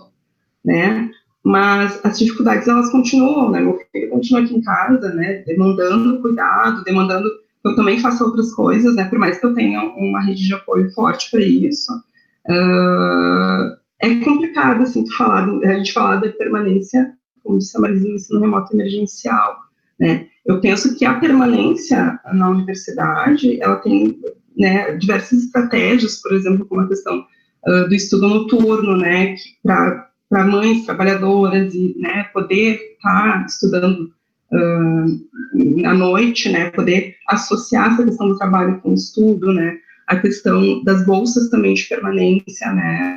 né? 0.64 1.10
mas 1.44 2.00
as 2.04 2.18
dificuldades 2.18 2.68
elas 2.68 2.90
continuam, 2.90 3.50
né? 3.50 3.60
Meu 3.60 3.76
filho 3.90 4.10
continua 4.10 4.42
aqui 4.42 4.54
em 4.54 4.62
casa, 4.62 5.12
né? 5.12 5.42
Demandando 5.44 6.20
cuidado, 6.22 6.84
demandando 6.84 7.28
que 7.28 7.68
eu 7.68 7.74
também 7.74 7.98
faça 7.98 8.24
outras 8.24 8.54
coisas, 8.54 8.94
né? 8.94 9.06
Por 9.06 9.18
mais 9.18 9.38
que 9.38 9.46
eu 9.46 9.52
tenha 9.52 9.82
uma 9.82 10.20
rede 10.20 10.46
de 10.46 10.54
apoio 10.54 10.88
forte 10.92 11.32
para 11.32 11.40
isso, 11.40 11.92
uh, 12.48 13.76
é 14.00 14.14
complicado 14.24 14.82
assim 14.82 15.04
falar, 15.10 15.48
a 15.64 15.74
gente 15.74 15.92
falar 15.92 16.16
da 16.16 16.28
permanência 16.30 17.12
como 17.42 17.58
disse 17.58 17.76
a 17.76 17.80
Marisa, 17.80 18.06
no 18.06 18.14
ensino 18.14 18.40
remoto 18.40 18.74
emergencial, 18.74 19.58
né? 19.98 20.28
Eu 20.44 20.60
penso 20.60 20.96
que 20.96 21.04
a 21.04 21.14
permanência 21.14 22.18
na 22.32 22.50
universidade, 22.50 23.60
ela 23.60 23.76
tem 23.76 24.20
né, 24.56 24.96
diversas 24.96 25.44
estratégias, 25.44 26.20
por 26.20 26.32
exemplo, 26.32 26.66
como 26.66 26.82
a 26.82 26.88
questão 26.88 27.24
uh, 27.66 27.88
do 27.88 27.94
estudo 27.94 28.28
noturno, 28.28 28.96
né, 28.96 29.36
para 29.62 30.44
mães 30.44 30.84
trabalhadoras 30.84 31.74
e 31.74 31.94
né, 31.98 32.24
poder 32.32 32.74
estar 32.96 33.40
tá 33.40 33.46
estudando 33.46 34.12
uh, 34.52 35.86
à 35.86 35.94
noite, 35.94 36.48
né, 36.48 36.70
poder 36.70 37.16
associar 37.28 37.92
essa 37.92 38.04
questão 38.04 38.28
do 38.28 38.38
trabalho 38.38 38.80
com 38.80 38.90
o 38.90 38.94
estudo, 38.94 39.52
né, 39.52 39.78
a 40.08 40.16
questão 40.16 40.82
das 40.82 41.06
bolsas 41.06 41.48
também 41.50 41.74
de 41.74 41.84
permanência, 41.84 42.72
né, 42.72 43.16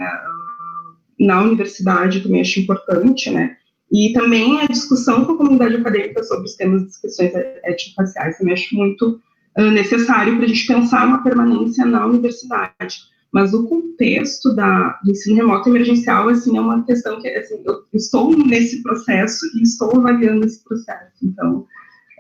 na 1.20 1.42
universidade 1.42 2.22
também 2.22 2.42
acho 2.42 2.60
importante, 2.60 3.32
né, 3.32 3.58
e 3.96 4.12
também 4.12 4.60
a 4.60 4.66
discussão 4.66 5.24
com 5.24 5.32
a 5.32 5.38
comunidade 5.38 5.78
acadêmica 5.78 6.22
sobre 6.26 6.44
os 6.44 6.56
temas 6.56 6.84
das 6.84 6.98
questões 6.98 7.34
étnico-raciais 7.34 8.38
também 8.38 8.54
acho 8.54 8.76
muito 8.76 9.22
uh, 9.58 9.72
necessário 9.72 10.36
para 10.36 10.44
a 10.44 10.48
gente 10.50 10.68
pensar 10.68 11.08
uma 11.08 11.24
permanência 11.24 11.86
na 11.86 12.06
universidade. 12.06 12.98
Mas 13.32 13.54
o 13.54 13.66
contexto 13.66 14.54
da, 14.54 15.00
do 15.02 15.12
ensino 15.12 15.38
remoto 15.38 15.70
emergencial, 15.70 16.28
assim, 16.28 16.58
é 16.58 16.62
uma 16.62 16.84
questão 16.84 17.22
que, 17.22 17.30
assim, 17.30 17.64
eu 17.66 17.86
estou 17.94 18.38
nesse 18.38 18.84
processo 18.84 19.46
e 19.58 19.64
estou 19.64 19.96
avaliando 19.98 20.46
esse 20.46 20.62
processo. 20.62 21.14
Então, 21.24 21.60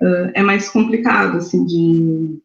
uh, 0.01 0.31
é 0.33 0.41
mais 0.41 0.69
complicado, 0.69 1.37
assim, 1.37 1.65
de... 1.65 2.39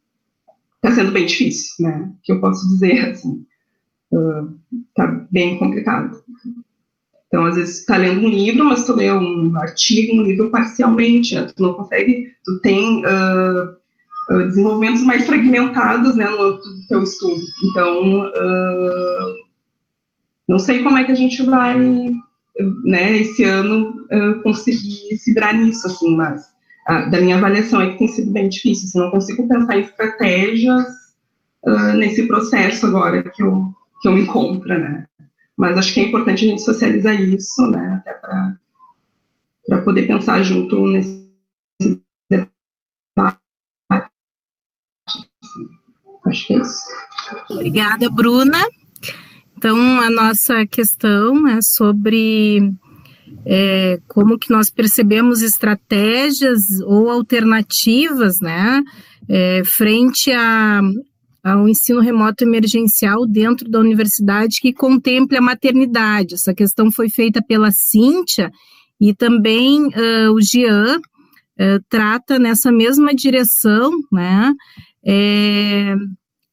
Está 0.77 0.93
sendo 0.93 1.13
bem 1.13 1.27
difícil, 1.27 1.75
né? 1.79 2.11
Que 2.25 2.33
eu 2.33 2.41
posso 2.41 2.67
dizer, 2.69 3.11
assim. 3.11 3.47
Está 4.91 5.09
uh, 5.09 5.27
bem 5.31 5.57
complicado. 5.57 6.21
Então, 7.31 7.45
às 7.45 7.55
vezes, 7.55 7.79
está 7.79 7.97
lendo 7.97 8.27
um 8.27 8.29
livro, 8.29 8.65
mas 8.65 8.85
tu 8.85 8.93
lê 8.93 9.11
um 9.13 9.57
artigo, 9.57 10.17
um 10.17 10.23
livro 10.25 10.51
parcialmente, 10.51 11.37
né? 11.37 11.43
tu 11.45 11.63
não 11.63 11.75
consegue, 11.75 12.27
tu 12.45 12.59
tem 12.59 13.05
uh, 13.07 14.47
desenvolvimentos 14.49 15.05
mais 15.05 15.25
fragmentados, 15.27 16.17
né, 16.17 16.29
no 16.29 16.59
teu 16.89 17.05
estudo. 17.05 17.41
Então, 17.63 18.27
uh, 18.27 19.35
não 20.49 20.59
sei 20.59 20.83
como 20.83 20.99
é 20.99 21.05
que 21.05 21.13
a 21.13 21.15
gente 21.15 21.41
vai, 21.45 21.79
né, 22.85 23.19
esse 23.19 23.45
ano, 23.45 23.95
conseguir 24.43 25.17
se 25.17 25.33
virar 25.33 25.53
nisso, 25.53 25.87
assim, 25.87 26.17
mas 26.17 26.51
da 27.13 27.21
minha 27.21 27.37
avaliação 27.37 27.81
é 27.81 27.93
que 27.93 27.99
tem 27.99 28.09
sido 28.09 28.33
bem 28.33 28.49
difícil, 28.49 28.89
assim, 28.89 28.99
não 28.99 29.13
consigo 29.13 29.47
pensar 29.47 29.77
em 29.77 29.83
estratégias 29.83 30.85
nesse 31.97 32.27
processo 32.27 32.89
agora 32.89 33.23
que 33.23 33.41
eu, 33.41 33.73
que 34.03 34.09
eu 34.09 34.13
me 34.13 34.23
encontro, 34.23 34.69
né. 34.69 35.07
Mas 35.61 35.77
acho 35.77 35.93
que 35.93 36.01
é 36.01 36.05
importante 36.05 36.47
a 36.47 36.49
gente 36.49 36.63
socializar 36.63 37.21
isso, 37.21 37.67
né, 37.67 38.01
até 38.01 38.15
para 38.15 39.83
poder 39.83 40.07
pensar 40.07 40.43
junto 40.43 40.87
nesse 40.87 41.29
debate. 42.31 43.39
Acho 46.25 46.47
que 46.47 46.55
é 46.55 46.61
isso. 46.61 46.83
Obrigada, 47.51 48.09
Bruna. 48.09 48.67
Então, 49.55 49.77
a 50.01 50.09
nossa 50.09 50.67
questão 50.67 51.47
é 51.47 51.61
sobre 51.61 52.73
é, 53.45 54.01
como 54.09 54.39
que 54.39 54.51
nós 54.51 54.71
percebemos 54.71 55.43
estratégias 55.43 56.81
ou 56.87 57.11
alternativas, 57.11 58.41
né, 58.41 58.83
é, 59.29 59.63
frente 59.67 60.33
a, 60.33 60.81
ao 61.43 61.69
ensino 61.69 62.01
remoto 62.01 62.45
emergencial 62.45 63.27
dentro 63.27 63.69
da 63.69 63.79
universidade 63.79 64.61
que 64.61 64.73
contemple 64.73 65.37
a 65.37 65.43
maternidade. 65.43 66.35
Essa 66.35 66.55
questão 66.55 66.91
foi 66.91 67.09
feita 67.09 67.43
pela 67.43 67.71
Cíntia 67.71 68.51
e 69.01 69.15
também 69.15 69.87
uh, 69.87 70.33
o 70.35 70.41
Jean 70.41 70.99
uh, 70.99 71.85
trata 71.89 72.39
nessa 72.39 72.71
mesma 72.71 73.15
direção, 73.15 73.93
né? 74.13 74.53
É, 75.03 75.95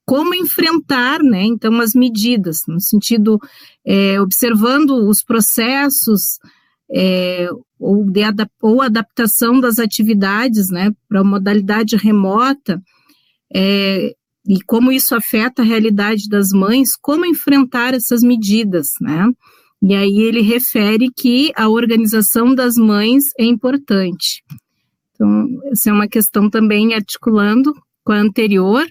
como 0.05 0.33
enfrentar, 0.33 1.21
né? 1.21 1.43
Então, 1.43 1.81
as 1.81 1.93
medidas, 1.93 2.59
no 2.65 2.79
sentido, 2.79 3.37
é, 3.85 4.21
observando 4.21 4.91
os 5.09 5.21
processos 5.21 6.39
é, 6.89 7.49
ou, 7.77 8.09
de 8.09 8.21
ou 8.61 8.81
adaptação 8.81 9.59
das 9.59 9.79
atividades, 9.79 10.69
né, 10.69 10.91
para 11.07 11.21
a 11.21 11.25
modalidade 11.25 11.95
remota, 11.95 12.81
é, 13.53 14.13
e 14.47 14.61
como 14.61 14.91
isso 14.91 15.13
afeta 15.13 15.61
a 15.61 15.65
realidade 15.65 16.29
das 16.29 16.49
mães, 16.49 16.89
como 17.01 17.25
enfrentar 17.25 17.93
essas 17.93 18.21
medidas, 18.23 18.87
né? 19.01 19.29
E 19.83 19.93
aí 19.93 20.19
ele 20.19 20.41
refere 20.41 21.09
que 21.15 21.51
a 21.55 21.67
organização 21.69 22.55
das 22.55 22.75
mães 22.75 23.25
é 23.37 23.43
importante. 23.43 24.43
Então, 25.13 25.47
essa 25.71 25.89
é 25.89 25.93
uma 25.93 26.07
questão 26.07 26.49
também 26.49 26.93
articulando 26.93 27.73
com 28.03 28.13
a 28.13 28.19
anterior, 28.19 28.87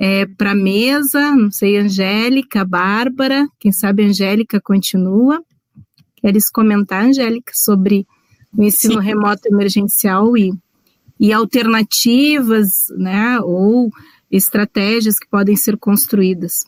é, 0.00 0.26
para 0.26 0.52
a 0.52 0.54
mesa, 0.54 1.34
não 1.34 1.50
sei, 1.50 1.76
Angélica, 1.76 2.64
Bárbara, 2.64 3.46
quem 3.58 3.72
sabe 3.72 4.04
Angélica 4.04 4.60
continua. 4.60 5.42
Queres 6.16 6.50
comentar, 6.50 7.04
Angélica, 7.04 7.52
sobre 7.54 8.06
o 8.56 8.62
ensino 8.62 8.94
Sim. 8.94 9.06
remoto 9.06 9.42
emergencial 9.46 10.36
e, 10.36 10.52
e 11.18 11.32
alternativas, 11.32 12.68
né, 12.96 13.40
ou 13.40 13.90
estratégias 14.30 15.18
que 15.18 15.28
podem 15.28 15.56
ser 15.56 15.76
construídas? 15.76 16.64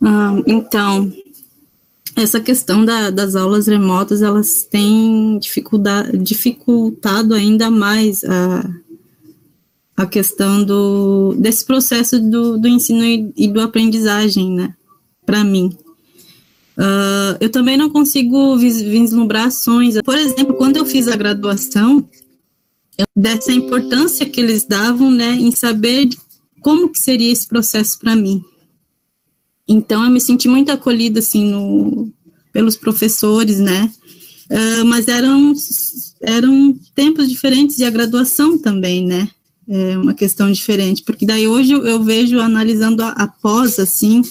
Ah, 0.00 0.42
então, 0.46 1.12
essa 2.16 2.40
questão 2.40 2.84
da, 2.84 3.10
das 3.10 3.34
aulas 3.34 3.66
remotas, 3.66 4.22
elas 4.22 4.62
têm 4.64 5.38
dificultado 6.20 7.34
ainda 7.34 7.70
mais 7.70 8.22
a, 8.24 8.70
a 9.96 10.06
questão 10.06 10.62
do, 10.64 11.34
desse 11.38 11.64
processo 11.64 12.20
do, 12.20 12.58
do 12.58 12.68
ensino 12.68 13.04
e, 13.04 13.32
e 13.36 13.48
do 13.48 13.60
aprendizagem, 13.60 14.50
né, 14.50 14.74
para 15.24 15.42
mim. 15.42 15.76
Uh, 16.76 17.38
eu 17.40 17.50
também 17.50 17.76
não 17.76 17.88
consigo 17.88 18.56
vislumbrar 18.56 19.46
ações. 19.46 20.00
Por 20.02 20.16
exemplo, 20.16 20.54
quando 20.54 20.76
eu 20.76 20.84
fiz 20.84 21.06
a 21.06 21.16
graduação, 21.16 22.04
dessa 23.14 23.52
importância 23.52 24.28
que 24.28 24.40
eles 24.40 24.64
davam, 24.64 25.10
né, 25.10 25.32
em 25.32 25.50
saber 25.50 26.08
como 26.60 26.88
que 26.88 26.98
seria 26.98 27.32
esse 27.32 27.46
processo 27.46 27.98
para 27.98 28.16
mim. 28.16 28.42
Então, 29.66 30.04
eu 30.04 30.10
me 30.10 30.20
senti 30.20 30.48
muito 30.48 30.70
acolhida, 30.70 31.20
assim, 31.20 31.50
no, 31.50 32.12
pelos 32.52 32.76
professores, 32.76 33.58
né, 33.58 33.90
uh, 34.50 34.84
mas 34.84 35.08
eram, 35.08 35.52
eram 36.22 36.78
tempos 36.94 37.28
diferentes 37.28 37.78
e 37.78 37.84
a 37.84 37.90
graduação 37.90 38.58
também, 38.58 39.04
né, 39.04 39.28
é 39.68 39.96
uma 39.96 40.14
questão 40.14 40.52
diferente, 40.52 41.02
porque 41.02 41.24
daí 41.24 41.48
hoje 41.48 41.72
eu, 41.72 42.02
vejo, 42.02 42.38
analisando 42.38 43.02
a, 43.02 43.10
a 43.10 43.26
pós, 43.26 43.78
assim, 43.78 44.22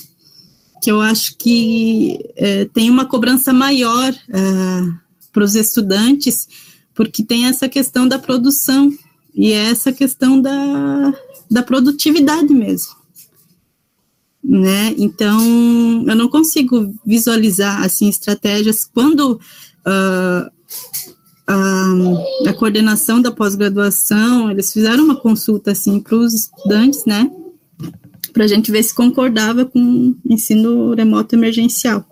que 0.81 0.91
eu 0.91 1.01
acho 1.01 1.37
que 1.37 2.19
é, 2.35 2.65
tem 2.65 2.89
uma 2.89 3.05
cobrança 3.05 3.51
maior 3.51 4.11
uh, 4.13 4.93
para 5.31 5.43
os 5.43 5.55
estudantes, 5.55 6.47
porque 6.93 7.23
tem 7.23 7.45
essa 7.45 7.67
questão 7.67 8.07
da 8.07 8.19
produção 8.19 8.91
e 9.33 9.51
é 9.51 9.69
essa 9.69 9.91
questão 9.91 10.39
da, 10.39 11.13
da 11.49 11.63
produtividade 11.63 12.53
mesmo. 12.53 12.95
Né? 14.43 14.93
Então, 14.97 16.03
eu 16.05 16.15
não 16.15 16.27
consigo 16.27 16.93
visualizar 17.05 17.81
assim 17.83 18.09
estratégias 18.09 18.83
quando 18.83 19.39
uh, 19.87 20.51
a, 21.47 22.49
a 22.49 22.53
coordenação 22.53 23.21
da 23.21 23.31
pós-graduação 23.31 24.51
eles 24.51 24.71
fizeram 24.71 25.05
uma 25.05 25.15
consulta 25.15 25.71
assim 25.71 25.99
para 25.99 26.15
os 26.15 26.33
estudantes, 26.33 27.05
né? 27.05 27.31
Para 28.33 28.45
a 28.45 28.47
gente 28.47 28.71
ver 28.71 28.83
se 28.83 28.93
concordava 28.93 29.65
com 29.65 30.15
ensino 30.25 30.93
remoto 30.93 31.35
emergencial. 31.35 32.05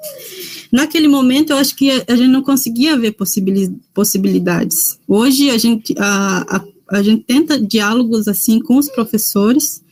Naquele 0.71 1.07
momento, 1.07 1.51
eu 1.51 1.57
acho 1.57 1.75
que 1.75 1.91
a, 1.91 2.15
gente 2.15 2.29
não 2.29 2.41
conseguia 2.41 2.97
ver 2.97 3.15
possibilidades. 3.93 4.97
Hoje, 5.05 5.49
a 5.49 5.57
gente, 5.57 5.93
a, 5.97 6.57
a, 6.57 6.97
a 6.97 7.03
gente 7.03 7.23
tenta 7.23 7.59
diálogos, 7.59 8.27
assim, 8.29 8.59
com 8.61 8.77
os 8.77 8.87
professores, 8.87 9.83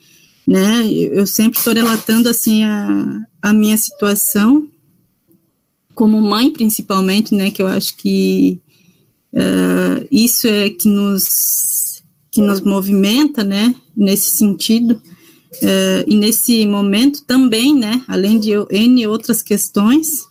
né, 0.47 0.88
eu 0.89 1.27
sempre 1.27 1.60
estou 1.60 1.73
relatando, 1.73 2.30
assim, 2.30 2.64
a, 2.64 3.22
a 3.41 3.53
minha 3.53 3.77
situação, 3.77 4.69
como 5.93 6.22
mãe, 6.22 6.49
principalmente, 6.49 7.35
né, 7.35 7.51
que 7.51 7.61
eu 7.61 7.68
acho 7.68 7.97
que 7.97 8.61
uh, 9.34 10.07
isso 10.10 10.47
é 10.47 10.69
que 10.69 10.88
nos, 10.88 12.01
que 12.31 12.41
nos 12.41 12.61
movimenta, 12.61 13.43
né, 13.43 13.76
nesse 13.95 14.38
sentido, 14.38 14.93
uh, 14.93 16.03
e 16.07 16.15
nesse 16.15 16.65
momento 16.65 17.22
também, 17.26 17.76
né, 17.76 18.01
além 18.07 18.39
de 18.39 18.51
N 18.72 19.07
outras 19.07 19.41
questões, 19.41 20.28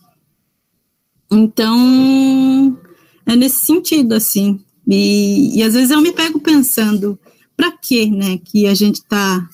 então, 1.31 2.79
é 3.27 3.37
nesse 3.37 3.65
sentido, 3.65 4.15
assim. 4.15 4.61
E, 4.87 5.59
e 5.59 5.63
às 5.63 5.75
vezes 5.75 5.91
eu 5.91 6.01
me 6.01 6.13
pego 6.13 6.41
pensando, 6.41 7.19
para 7.57 7.73
que, 7.73 8.07
né, 8.07 8.39
que 8.45 8.67
a 8.67 8.75
gente 8.75 8.97
está 8.97 9.49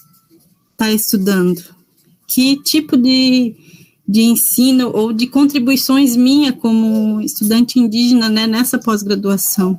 tá 0.77 0.93
estudando? 0.93 1.63
Que 2.27 2.63
tipo 2.63 2.97
de, 2.97 3.55
de 4.07 4.23
ensino 4.23 4.91
ou 4.95 5.13
de 5.13 5.27
contribuições 5.27 6.15
minha 6.15 6.53
como 6.53 7.21
estudante 7.21 7.79
indígena 7.79 8.29
né, 8.29 8.47
nessa 8.47 8.79
pós-graduação. 8.79 9.77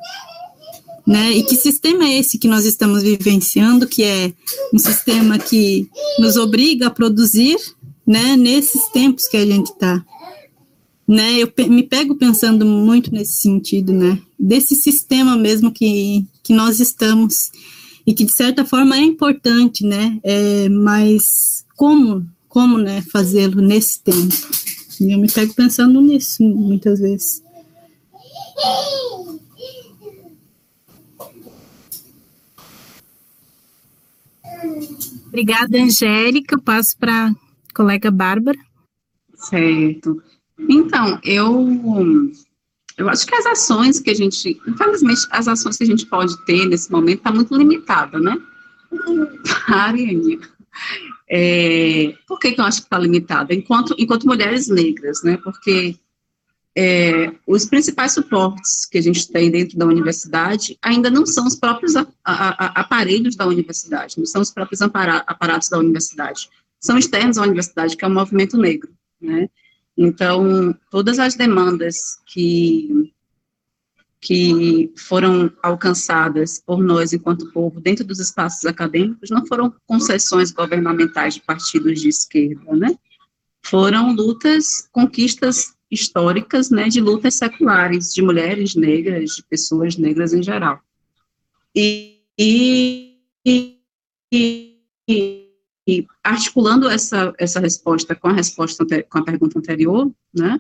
Né? 1.05 1.34
E 1.34 1.43
que 1.43 1.55
sistema 1.55 2.05
é 2.05 2.17
esse 2.17 2.39
que 2.39 2.47
nós 2.47 2.65
estamos 2.65 3.03
vivenciando, 3.03 3.88
que 3.88 4.03
é 4.03 4.34
um 4.73 4.80
sistema 4.80 5.38
que 5.38 5.88
nos 6.19 6.35
obriga 6.35 6.88
a 6.88 6.91
produzir 6.91 7.57
né, 8.05 8.35
nesses 8.35 8.88
tempos 8.89 9.27
que 9.27 9.38
a 9.38 9.45
gente 9.45 9.67
está. 9.67 10.03
Né, 11.07 11.38
eu 11.38 11.52
me 11.69 11.84
pego 11.84 12.15
pensando 12.15 12.65
muito 12.65 13.11
nesse 13.11 13.34
sentido, 13.34 13.94
né, 13.94 14.19
desse 14.40 14.73
sistema 14.73 15.38
mesmo 15.38 15.72
que, 15.72 16.26
que 16.41 16.52
nós 16.52 16.80
estamos, 16.80 17.52
e 18.07 18.14
que 18.14 18.26
de 18.26 18.34
certa 18.34 18.65
forma 18.65 18.95
é 18.98 19.02
importante, 19.02 19.86
né, 19.86 20.19
é, 20.23 20.68
mas 20.69 21.64
como 21.76 22.26
como 22.56 22.77
né, 22.77 23.02
fazê-lo 23.11 23.61
nesse 23.61 24.02
tempo. 24.02 24.34
E 25.02 25.11
eu 25.11 25.19
me 25.19 25.30
pego 25.30 25.53
pensando 25.53 25.99
nisso 25.99 26.41
muitas 26.41 27.02
vezes. 27.02 27.44
Obrigada, 35.27 35.77
Angélica. 35.77 36.56
Eu 36.56 36.61
passo 36.61 36.98
para 36.98 37.27
a 37.27 37.36
colega 37.73 38.10
Bárbara. 38.10 38.57
Certo. 39.36 40.23
Então, 40.57 41.19
eu 41.23 42.32
eu 42.98 43.10
acho 43.10 43.26
que 43.27 43.36
as 43.36 43.45
ações 43.45 43.99
que 43.99 44.10
a 44.10 44.14
gente, 44.14 44.60
infelizmente, 44.65 45.27
as 45.32 45.48
ações 45.48 45.77
que 45.77 45.84
a 45.84 45.88
gente 45.88 46.06
pode 46.06 46.34
ter 46.45 46.65
nesse 46.65 46.90
momento 46.90 47.18
está 47.18 47.32
muito 47.32 47.56
limitada, 47.56 48.19
né? 48.19 48.38
Ariane. 49.68 50.40
É, 51.30 52.15
por 52.27 52.40
que, 52.40 52.53
que 52.53 52.61
eu 52.61 52.65
acho 52.65 52.82
que 52.82 52.86
está 52.86 52.98
limitada? 52.98 53.53
Enquanto, 53.53 53.95
enquanto 53.98 54.27
mulheres 54.27 54.69
negras, 54.69 55.23
né? 55.23 55.38
Porque 55.38 55.98
é, 56.77 57.34
os 57.48 57.65
principais 57.65 58.14
suportes 58.14 58.86
que 58.86 58.98
a 58.98 59.02
gente 59.02 59.30
tem 59.30 59.49
dentro 59.49 59.77
da 59.77 59.86
universidade 59.86 60.77
ainda 60.82 61.10
não 61.10 61.26
são 61.26 61.48
os 61.48 61.56
próprios 61.56 61.95
a, 61.95 62.06
a, 62.23 62.65
a, 62.65 62.82
aparelhos 62.82 63.36
da 63.36 63.48
universidade, 63.48 64.18
não 64.18 64.26
são 64.26 64.41
os 64.41 64.52
próprios 64.52 64.82
aparatos 64.82 65.69
da 65.69 65.80
universidade, 65.80 66.49
são 66.80 66.98
externos 66.98 67.38
à 67.38 67.44
universidade, 67.44 67.95
que 67.95 68.03
é 68.03 68.07
o 68.07 68.11
movimento 68.11 68.57
negro, 68.57 68.90
né? 69.22 69.49
Então, 69.97 70.76
todas 70.89 71.19
as 71.19 71.35
demandas 71.35 72.19
que 72.26 73.13
que 74.26 74.91
foram 74.97 75.51
alcançadas 75.61 76.59
por 76.59 76.81
nós, 76.81 77.13
enquanto 77.13 77.51
povo, 77.51 77.80
dentro 77.80 78.03
dos 78.03 78.19
espaços 78.19 78.65
acadêmicos, 78.65 79.30
não 79.30 79.45
foram 79.45 79.72
concessões 79.85 80.51
governamentais 80.51 81.35
de 81.35 81.41
partidos 81.41 82.01
de 82.01 82.09
esquerda, 82.09 82.76
né? 82.76 82.97
Foram 83.63 84.15
lutas, 84.15 84.89
conquistas 84.91 85.76
históricas, 85.91 86.72
né, 86.72 86.89
de 86.89 86.99
lutas 86.99 87.35
seculares, 87.35 88.13
de 88.13 88.23
mulheres 88.23 88.73
negras, 88.73 89.35
de 89.35 89.43
pessoas 89.43 89.95
negras 89.95 90.34
em 90.34 90.41
geral. 90.41 90.80
E, 91.76 92.23
e, 92.38 93.19
e, 93.45 94.80
e 95.87 96.07
articulando 96.23 96.89
essa, 96.89 97.33
essa 97.37 97.59
resposta 97.59 98.15
com 98.15 98.27
a 98.27 98.33
resposta, 98.33 98.85
com 99.09 99.19
a 99.19 99.23
pergunta 99.23 99.59
anterior, 99.59 100.11
né, 100.33 100.59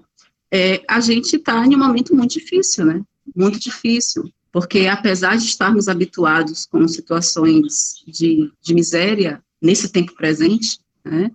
é, 0.51 0.83
a 0.87 0.99
gente 0.99 1.37
está 1.37 1.65
em 1.65 1.75
um 1.75 1.79
momento 1.79 2.15
muito 2.15 2.33
difícil, 2.33 2.85
né, 2.85 3.01
muito 3.35 3.59
difícil, 3.59 4.31
porque 4.51 4.87
apesar 4.87 5.35
de 5.35 5.45
estarmos 5.45 5.87
habituados 5.87 6.65
com 6.65 6.87
situações 6.87 8.03
de, 8.07 8.51
de 8.61 8.73
miséria 8.73 9.43
nesse 9.61 9.89
tempo 9.89 10.15
presente, 10.15 10.79
né, 11.03 11.31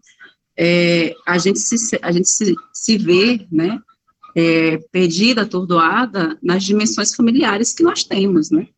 é, 0.56 1.14
a 1.26 1.38
gente 1.38 1.58
se, 1.58 1.98
a 2.00 2.12
gente 2.12 2.28
se, 2.28 2.54
se 2.72 2.96
vê, 2.96 3.46
né, 3.50 3.80
é, 4.36 4.78
perdida, 4.92 5.42
atordoada 5.42 6.38
nas 6.40 6.62
dimensões 6.62 7.14
familiares 7.14 7.72
que 7.72 7.82
nós 7.82 8.04
temos, 8.04 8.50
né. 8.50 8.68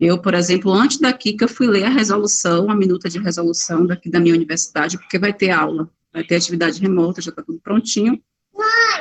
Eu, 0.00 0.16
por 0.18 0.32
exemplo, 0.32 0.72
antes 0.72 0.98
daqui 0.98 1.34
que 1.34 1.44
eu 1.44 1.48
fui 1.48 1.66
ler 1.66 1.84
a 1.84 1.90
resolução, 1.90 2.70
a 2.70 2.74
minuta 2.74 3.08
de 3.10 3.18
resolução 3.18 3.86
daqui 3.86 4.08
da 4.08 4.18
minha 4.18 4.34
universidade, 4.34 4.96
porque 4.96 5.18
vai 5.18 5.32
ter 5.32 5.50
aula, 5.50 5.90
vai 6.10 6.24
ter 6.24 6.36
atividade 6.36 6.80
remota, 6.80 7.20
já 7.20 7.28
está 7.28 7.42
tudo 7.42 7.60
prontinho. 7.60 8.18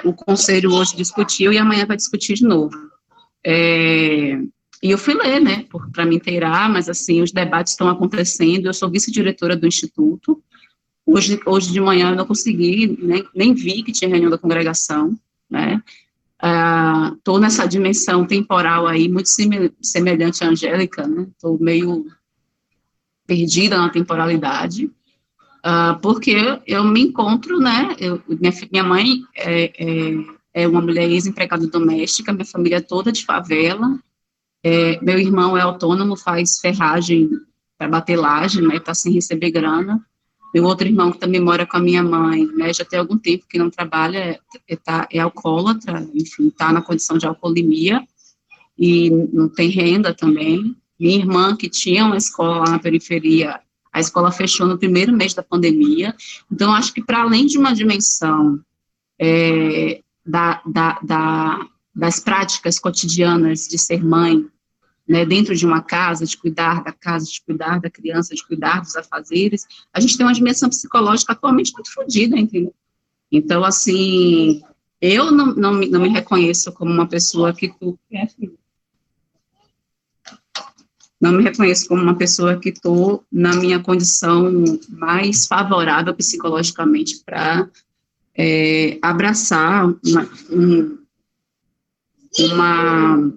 O 0.04 0.14
conselho 0.14 0.74
hoje 0.74 0.98
discutiu 0.98 1.54
e 1.54 1.58
amanhã 1.58 1.86
vai 1.86 1.96
discutir 1.96 2.34
de 2.34 2.44
novo. 2.44 2.76
É, 3.46 4.38
e 4.84 4.92
eu 4.92 4.98
fui 4.98 5.14
ler, 5.14 5.40
né, 5.40 5.66
para 5.94 6.06
me 6.06 6.18
inteirar, 6.18 6.70
mas 6.70 6.90
assim, 6.90 7.22
os 7.22 7.32
debates 7.32 7.74
estão 7.74 7.88
acontecendo, 7.88 8.66
eu 8.66 8.74
sou 8.74 8.90
vice-diretora 8.90 9.56
do 9.56 9.68
Instituto, 9.68 10.42
hoje, 11.06 11.40
hoje 11.46 11.72
de 11.72 11.80
manhã 11.80 12.10
eu 12.10 12.16
não 12.16 12.26
consegui, 12.26 12.98
nem, 13.02 13.26
nem 13.34 13.54
vi 13.54 13.84
que 13.84 13.94
tinha 13.94 14.10
reunião 14.10 14.30
da 14.30 14.38
congregação, 14.38 15.18
né, 15.50 15.82
estou 16.42 17.38
uh, 17.38 17.40
nessa 17.40 17.66
dimensão 17.68 18.26
temporal 18.26 18.88
aí, 18.88 19.10
muito 19.10 19.30
semelhante 19.82 20.44
à 20.44 20.48
Angélica, 20.48 21.08
né, 21.08 21.28
estou 21.32 21.60
meio 21.60 22.06
perdida 23.28 23.78
na 23.78 23.90
temporalidade, 23.90 24.86
uh, 24.86 26.00
porque 26.02 26.36
eu 26.66 26.84
me 26.84 27.02
encontro, 27.02 27.60
né, 27.60 27.96
eu, 28.00 28.22
minha, 28.28 28.54
minha 28.72 28.84
mãe 28.84 29.22
é, 29.36 29.72
é 29.78 30.40
é 30.54 30.68
uma 30.68 30.82
mulher 30.82 31.10
ex-empregada 31.10 31.68
doméstica, 31.68 32.34
minha 32.34 32.46
família 32.46 32.78
é 32.78 32.82
toda 32.82 33.12
de 33.12 33.24
favela, 33.24 34.00
é, 34.64 35.00
meu 35.02 35.18
irmão 35.18 35.58
é 35.58 35.62
autônomo, 35.62 36.18
faz 36.18 36.60
ferragem 36.60 37.30
para 37.78 37.88
bater 37.88 38.18
laje, 38.18 38.62
né, 38.62 38.76
está 38.76 38.94
sem 38.94 39.14
receber 39.14 39.52
grana, 39.52 40.04
meu 40.54 40.64
outro 40.64 40.88
irmão 40.88 41.12
que 41.12 41.20
também 41.20 41.40
mora 41.40 41.66
com 41.66 41.78
a 41.78 41.82
minha 41.82 42.04
mãe, 42.04 42.46
né, 42.56 42.74
já 42.74 42.84
tem 42.84 43.00
algum 43.00 43.18
tempo 43.18 43.46
que 43.48 43.58
não 43.58 43.70
trabalha, 43.70 44.40
é, 44.68 44.76
tá, 44.76 45.08
é 45.12 45.20
alcoólatra, 45.20 46.08
enfim, 46.14 46.48
está 46.48 46.72
na 46.72 46.82
condição 46.82 47.18
de 47.18 47.26
alcoolemia, 47.26 48.06
e 48.78 49.10
não 49.10 49.50
tem 49.50 49.70
renda 49.70 50.14
também, 50.14 50.76
minha 51.00 51.18
irmã, 51.18 51.56
que 51.56 51.70
tinha 51.70 52.06
uma 52.06 52.18
escola 52.18 52.60
lá 52.60 52.72
na 52.72 52.80
periferia, 52.80 53.60
a 53.92 54.00
escola 54.00 54.32
fechou 54.32 54.68
no 54.68 54.78
primeiro 54.78 55.12
mês 55.14 55.34
da 55.34 55.44
pandemia, 55.44 56.16
então 56.52 56.74
acho 56.74 56.94
que 56.94 57.04
para 57.04 57.22
além 57.22 57.46
de 57.46 57.58
uma 57.58 57.74
dimensão 57.74 58.60
é, 59.20 60.02
da, 60.26 60.62
da, 60.66 61.00
da, 61.02 61.68
das 61.94 62.20
práticas 62.20 62.80
cotidianas 62.80 63.68
de 63.68 63.78
ser 63.78 64.04
mãe, 64.04 64.46
né, 65.10 65.26
dentro 65.26 65.56
de 65.56 65.66
uma 65.66 65.82
casa, 65.82 66.24
de 66.24 66.38
cuidar 66.38 66.84
da 66.84 66.92
casa, 66.92 67.26
de 67.26 67.42
cuidar 67.42 67.80
da 67.80 67.90
criança, 67.90 68.36
de 68.36 68.46
cuidar 68.46 68.82
dos 68.82 68.96
afazeres, 68.96 69.66
a 69.92 70.00
gente 70.00 70.16
tem 70.16 70.24
uma 70.24 70.34
dimensão 70.34 70.70
psicológica 70.70 71.34
atualmente 71.34 71.74
muito 71.74 71.92
fodida, 71.92 72.38
entendeu? 72.38 72.74
Então, 73.32 73.64
assim, 73.64 74.62
eu 75.02 75.32
não, 75.32 75.48
não, 75.56 75.74
me, 75.74 75.90
não 75.90 76.00
me 76.00 76.10
reconheço 76.10 76.72
como 76.72 76.92
uma 76.92 77.08
pessoa 77.08 77.52
que 77.52 77.70
tu... 77.70 77.98
Não 81.20 81.32
me 81.34 81.44
reconheço 81.44 81.88
como 81.88 82.04
uma 82.04 82.16
pessoa 82.16 82.60
que 82.60 82.70
estou 82.70 83.26
na 83.32 83.56
minha 83.56 83.80
condição 83.80 84.64
mais 84.90 85.48
favorável 85.48 86.14
psicologicamente 86.14 87.24
para 87.26 87.68
é, 88.38 89.00
abraçar 89.02 89.86
uma, 90.06 90.30
um, 90.52 91.00
uma, 92.40 93.34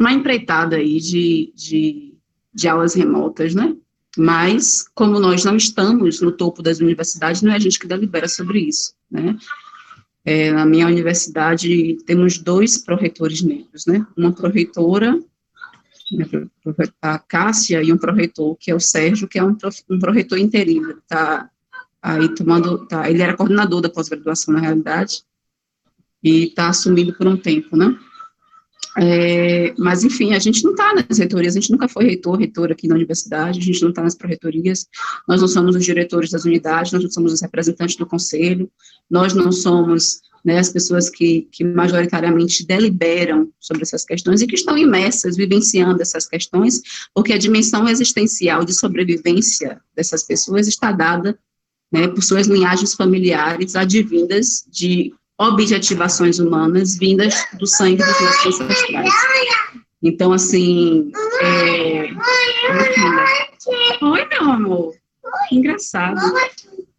uma 0.00 0.12
empreitada 0.12 0.76
aí 0.76 0.98
de, 0.98 1.52
de, 1.54 2.14
de 2.54 2.66
aulas 2.66 2.94
remotas, 2.94 3.54
né? 3.54 3.76
Mas, 4.16 4.88
como 4.94 5.20
nós 5.20 5.44
não 5.44 5.56
estamos 5.56 6.22
no 6.22 6.32
topo 6.32 6.62
das 6.62 6.80
universidades, 6.80 7.42
não 7.42 7.52
é 7.52 7.56
a 7.56 7.58
gente 7.58 7.78
que 7.78 7.86
delibera 7.86 8.26
sobre 8.26 8.60
isso, 8.60 8.94
né? 9.10 9.36
É, 10.24 10.50
na 10.52 10.64
minha 10.64 10.86
universidade, 10.86 11.98
temos 12.06 12.38
dois 12.38 12.78
proretores 12.78 13.42
negros, 13.42 13.84
né? 13.86 14.04
Uma 14.16 14.32
proreitora, 14.32 15.20
né, 16.12 16.26
a 17.00 17.18
Cássia, 17.18 17.82
e 17.82 17.92
um 17.92 17.98
proreitor, 17.98 18.56
que 18.56 18.70
é 18.70 18.74
o 18.74 18.80
Sérgio, 18.80 19.28
que 19.28 19.38
é 19.38 19.44
um, 19.44 19.56
um 19.90 19.98
proreitor 19.98 20.38
interino, 20.38 20.92
está 20.92 21.48
aí 22.02 22.34
tomando, 22.34 22.86
tá, 22.86 23.08
ele 23.08 23.22
era 23.22 23.36
coordenador 23.36 23.82
da 23.82 23.90
pós-graduação, 23.90 24.54
na 24.54 24.60
realidade, 24.60 25.22
e 26.22 26.44
está 26.44 26.68
assumindo 26.68 27.14
por 27.14 27.26
um 27.26 27.36
tempo, 27.36 27.76
né? 27.76 27.96
É, 28.98 29.72
mas, 29.78 30.02
enfim, 30.02 30.34
a 30.34 30.38
gente 30.38 30.64
não 30.64 30.72
está 30.72 30.92
nas 30.94 31.18
reitorias, 31.18 31.54
a 31.54 31.60
gente 31.60 31.70
nunca 31.70 31.88
foi 31.88 32.06
reitor, 32.06 32.38
reitor 32.38 32.72
aqui 32.72 32.88
na 32.88 32.96
universidade, 32.96 33.60
a 33.60 33.62
gente 33.62 33.80
não 33.82 33.90
está 33.90 34.02
nas 34.02 34.16
pró-reitorias, 34.16 34.86
nós 35.28 35.40
não 35.40 35.48
somos 35.48 35.76
os 35.76 35.84
diretores 35.84 36.30
das 36.30 36.44
unidades, 36.44 36.92
nós 36.92 37.02
não 37.02 37.10
somos 37.10 37.32
os 37.32 37.40
representantes 37.40 37.96
do 37.96 38.06
conselho, 38.06 38.70
nós 39.08 39.32
não 39.32 39.52
somos 39.52 40.20
né, 40.44 40.58
as 40.58 40.70
pessoas 40.70 41.08
que, 41.08 41.48
que 41.52 41.62
majoritariamente 41.62 42.66
deliberam 42.66 43.52
sobre 43.60 43.82
essas 43.82 44.04
questões 44.04 44.40
e 44.40 44.46
que 44.46 44.54
estão 44.54 44.76
imersas, 44.76 45.36
vivenciando 45.36 46.02
essas 46.02 46.26
questões, 46.26 46.80
porque 47.14 47.32
a 47.32 47.38
dimensão 47.38 47.88
existencial 47.88 48.64
de 48.64 48.74
sobrevivência 48.74 49.80
dessas 49.94 50.22
pessoas 50.24 50.66
está 50.66 50.90
dada 50.90 51.38
né, 51.92 52.08
por 52.08 52.22
suas 52.22 52.46
linhagens 52.46 52.94
familiares 52.94 53.76
advindas 53.76 54.64
de 54.70 55.12
objetivações 55.40 56.38
humanas 56.38 56.98
vindas 56.98 57.34
do 57.58 57.66
sangue 57.66 58.04
dos 58.04 58.20
nossos 58.20 58.60
ancestrais. 58.60 59.14
Então, 60.02 60.32
assim, 60.32 61.10
é... 61.42 62.10
Oi, 64.02 64.28
meu 64.28 64.50
amor. 64.50 64.94
Engraçado. 65.50 66.20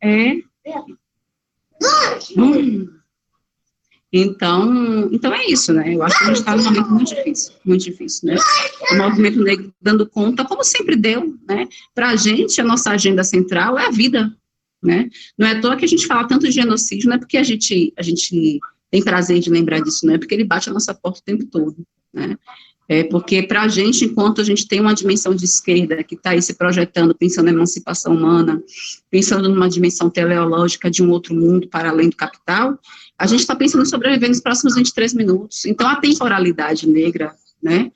É. 0.02 0.38
Hum. 2.36 2.88
Então, 4.14 5.10
então 5.12 5.34
é 5.34 5.46
isso, 5.46 5.72
né? 5.72 5.96
Eu 5.96 6.04
acho 6.04 6.18
que 6.18 6.24
a 6.24 6.28
gente 6.28 6.40
está 6.40 6.56
num 6.56 6.64
momento 6.64 6.90
muito 6.90 7.16
difícil, 7.16 7.54
muito 7.64 7.84
difícil, 7.84 8.28
né? 8.28 8.36
O 8.92 8.96
movimento 8.98 9.42
negro 9.42 9.74
dando 9.82 10.06
conta, 10.06 10.44
como 10.44 10.64
sempre 10.64 10.98
deu, 10.98 11.34
né? 11.48 11.68
Para 11.96 12.10
a 12.10 12.16
gente, 12.16 12.60
a 12.60 12.64
nossa 12.64 12.92
agenda 12.92 13.24
central 13.24 13.80
é 13.80 13.86
a 13.86 13.92
vida, 13.92 14.36
né? 14.82 15.10
Não 15.38 15.48
é 15.48 15.52
à 15.52 15.62
toa 15.62 15.76
que 15.76 15.86
a 15.86 15.88
gente 15.88 16.08
fala 16.08 16.28
tanto 16.28 16.46
de 16.46 16.52
genocídio, 16.52 17.10
não 17.10 17.16
é 17.16 17.20
porque 17.20 17.38
a 17.38 17.44
gente, 17.44 17.94
a 17.98 18.02
gente 18.02 18.60
tem 18.90 19.04
prazer 19.04 19.40
de 19.40 19.50
lembrar 19.50 19.80
disso, 19.80 20.06
não 20.06 20.14
é 20.14 20.18
porque 20.18 20.34
ele 20.34 20.44
bate 20.44 20.70
a 20.70 20.74
nossa 20.74 20.94
porta 20.94 21.20
o 21.20 21.24
tempo 21.24 21.46
todo, 21.46 21.78
né? 22.14 22.38
É 22.90 23.06
porque 23.06 23.42
para 23.44 23.62
a 23.62 23.68
gente, 23.70 24.04
enquanto 24.04 24.42
a 24.42 24.44
gente 24.44 24.68
tem 24.68 24.82
uma 24.82 24.94
dimensão 24.94 25.34
de 25.34 25.46
esquerda 25.46 26.04
que 26.04 26.16
está 26.16 26.32
aí 26.32 26.42
se 26.42 26.56
projetando, 26.56 27.16
pensando 27.16 27.46
na 27.46 27.52
emancipação 27.52 28.14
humana, 28.14 28.62
pensando 29.10 29.48
numa 29.48 29.70
dimensão 29.70 30.10
teleológica 30.10 30.92
de 30.92 31.02
um 31.02 31.10
outro 31.10 31.34
mundo 31.34 31.70
para 31.70 31.90
além 31.90 32.10
do 32.10 32.18
capital, 32.18 32.78
a 33.18 33.26
gente 33.26 33.40
está 33.40 33.56
pensando 33.56 33.84
em 33.84 33.86
sobreviver 33.86 34.28
nos 34.28 34.42
próximos 34.42 34.76
23 34.76 35.14
minutos. 35.14 35.64
Então, 35.64 35.88
a 35.88 35.96
temporalidade 35.96 36.86
negra, 36.86 37.34
né, 37.64 37.92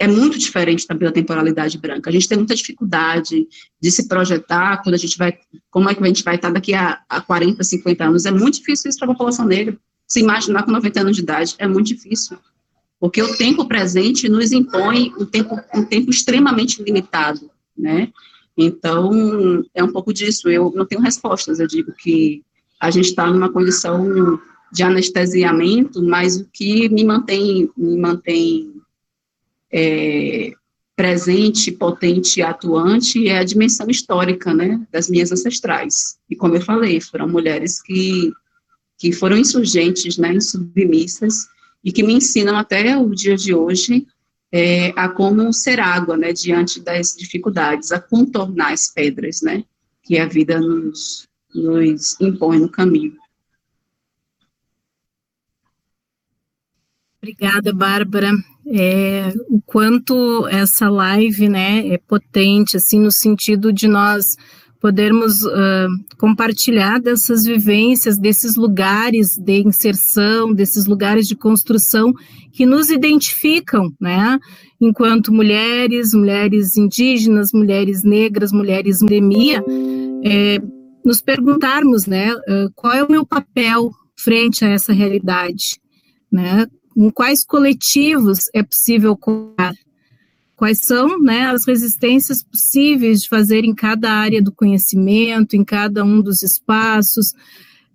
é 0.00 0.08
muito 0.08 0.38
diferente 0.38 0.86
também 0.86 1.06
da 1.06 1.12
temporalidade 1.12 1.76
branca. 1.76 2.08
A 2.08 2.12
gente 2.12 2.26
tem 2.26 2.38
muita 2.38 2.54
dificuldade 2.54 3.46
de 3.78 3.90
se 3.90 4.08
projetar 4.08 4.82
quando 4.82 4.94
a 4.94 4.98
gente 4.98 5.18
vai, 5.18 5.38
como 5.70 5.90
é 5.90 5.94
que 5.94 6.02
a 6.02 6.06
gente 6.06 6.24
vai 6.24 6.36
estar 6.36 6.50
daqui 6.50 6.72
a, 6.72 7.02
a 7.06 7.20
40, 7.20 7.62
50 7.62 8.04
anos. 8.04 8.24
É 8.24 8.30
muito 8.30 8.58
difícil 8.58 8.88
isso 8.88 8.98
para 8.98 9.08
a 9.08 9.12
população 9.12 9.44
negra. 9.44 9.76
Se 10.06 10.20
imaginar 10.20 10.62
com 10.62 10.72
90 10.72 11.00
anos 11.02 11.16
de 11.16 11.22
idade 11.22 11.54
é 11.58 11.68
muito 11.68 11.88
difícil. 11.88 12.38
Porque 12.98 13.22
o 13.22 13.36
tempo 13.36 13.66
presente 13.68 14.26
nos 14.26 14.52
impõe 14.52 15.12
um 15.18 15.26
tempo, 15.26 15.60
um 15.74 15.84
tempo 15.84 16.10
extremamente 16.10 16.82
limitado, 16.82 17.50
né? 17.76 18.08
Então, 18.56 19.62
é 19.74 19.84
um 19.84 19.92
pouco 19.92 20.14
disso. 20.14 20.48
Eu 20.48 20.72
não 20.74 20.86
tenho 20.86 21.02
respostas. 21.02 21.60
Eu 21.60 21.66
digo 21.66 21.92
que 21.92 22.42
a 22.80 22.90
gente 22.90 23.10
está 23.10 23.26
numa 23.26 23.50
condição 23.50 24.40
de 24.72 24.82
anestesiamento, 24.82 26.02
mas 26.02 26.36
o 26.36 26.48
que 26.50 26.88
me 26.88 27.04
mantém, 27.04 27.70
me 27.76 27.98
mantém 27.98 28.79
é, 29.72 30.52
presente, 31.00 31.72
potente 31.72 32.40
e 32.40 32.42
atuante 32.42 33.26
é 33.26 33.38
a 33.38 33.44
dimensão 33.44 33.88
histórica, 33.88 34.52
né, 34.52 34.86
das 34.92 35.08
minhas 35.08 35.32
ancestrais. 35.32 36.18
E 36.28 36.36
como 36.36 36.56
eu 36.56 36.60
falei, 36.60 37.00
foram 37.00 37.26
mulheres 37.26 37.80
que, 37.80 38.30
que 38.98 39.10
foram 39.12 39.38
insurgentes, 39.38 40.18
né, 40.18 40.34
insubmissas, 40.34 41.48
e 41.82 41.90
que 41.90 42.02
me 42.02 42.12
ensinam 42.12 42.54
até 42.56 42.98
o 42.98 43.14
dia 43.14 43.34
de 43.34 43.54
hoje 43.54 44.06
é, 44.52 44.88
a 44.96 45.08
como 45.08 45.52
ser 45.52 45.80
água, 45.80 46.16
né, 46.16 46.32
diante 46.32 46.80
das 46.80 47.16
dificuldades, 47.16 47.92
a 47.92 48.00
contornar 48.00 48.72
as 48.72 48.92
pedras, 48.92 49.40
né, 49.40 49.64
que 50.02 50.18
a 50.18 50.26
vida 50.26 50.60
nos, 50.60 51.26
nos 51.54 52.20
impõe 52.20 52.58
no 52.58 52.68
caminho. 52.68 53.16
Obrigada, 57.22 57.72
Bárbara. 57.72 58.32
É, 58.66 59.32
o 59.48 59.60
quanto 59.64 60.46
essa 60.48 60.88
live, 60.88 61.48
né, 61.48 61.88
é 61.88 61.98
potente, 61.98 62.76
assim, 62.76 63.00
no 63.00 63.10
sentido 63.10 63.72
de 63.72 63.88
nós 63.88 64.24
podermos 64.80 65.42
uh, 65.42 65.88
compartilhar 66.18 66.98
dessas 67.00 67.44
vivências, 67.44 68.18
desses 68.18 68.56
lugares 68.56 69.36
de 69.36 69.60
inserção, 69.60 70.54
desses 70.54 70.86
lugares 70.86 71.26
de 71.26 71.36
construção 71.36 72.14
que 72.50 72.64
nos 72.64 72.88
identificam, 72.88 73.92
né, 74.00 74.38
enquanto 74.80 75.32
mulheres, 75.32 76.14
mulheres 76.14 76.76
indígenas, 76.76 77.52
mulheres 77.52 78.02
negras, 78.02 78.52
mulheres 78.52 79.02
endemia, 79.02 79.62
é, 80.24 80.58
nos 81.04 81.20
perguntarmos, 81.20 82.06
né, 82.06 82.34
uh, 82.34 82.70
qual 82.74 82.94
é 82.94 83.04
o 83.04 83.10
meu 83.10 83.26
papel 83.26 83.90
frente 84.18 84.64
a 84.64 84.68
essa 84.68 84.92
realidade, 84.92 85.78
né, 86.32 86.66
em 86.96 87.10
quais 87.10 87.44
coletivos 87.44 88.40
é 88.54 88.62
possível 88.62 89.16
colocar, 89.16 89.74
quais 90.56 90.80
são 90.80 91.20
né, 91.20 91.46
as 91.46 91.66
resistências 91.66 92.42
possíveis 92.42 93.20
de 93.20 93.28
fazer 93.28 93.64
em 93.64 93.74
cada 93.74 94.12
área 94.12 94.42
do 94.42 94.52
conhecimento, 94.52 95.56
em 95.56 95.64
cada 95.64 96.04
um 96.04 96.20
dos 96.20 96.42
espaços, 96.42 97.32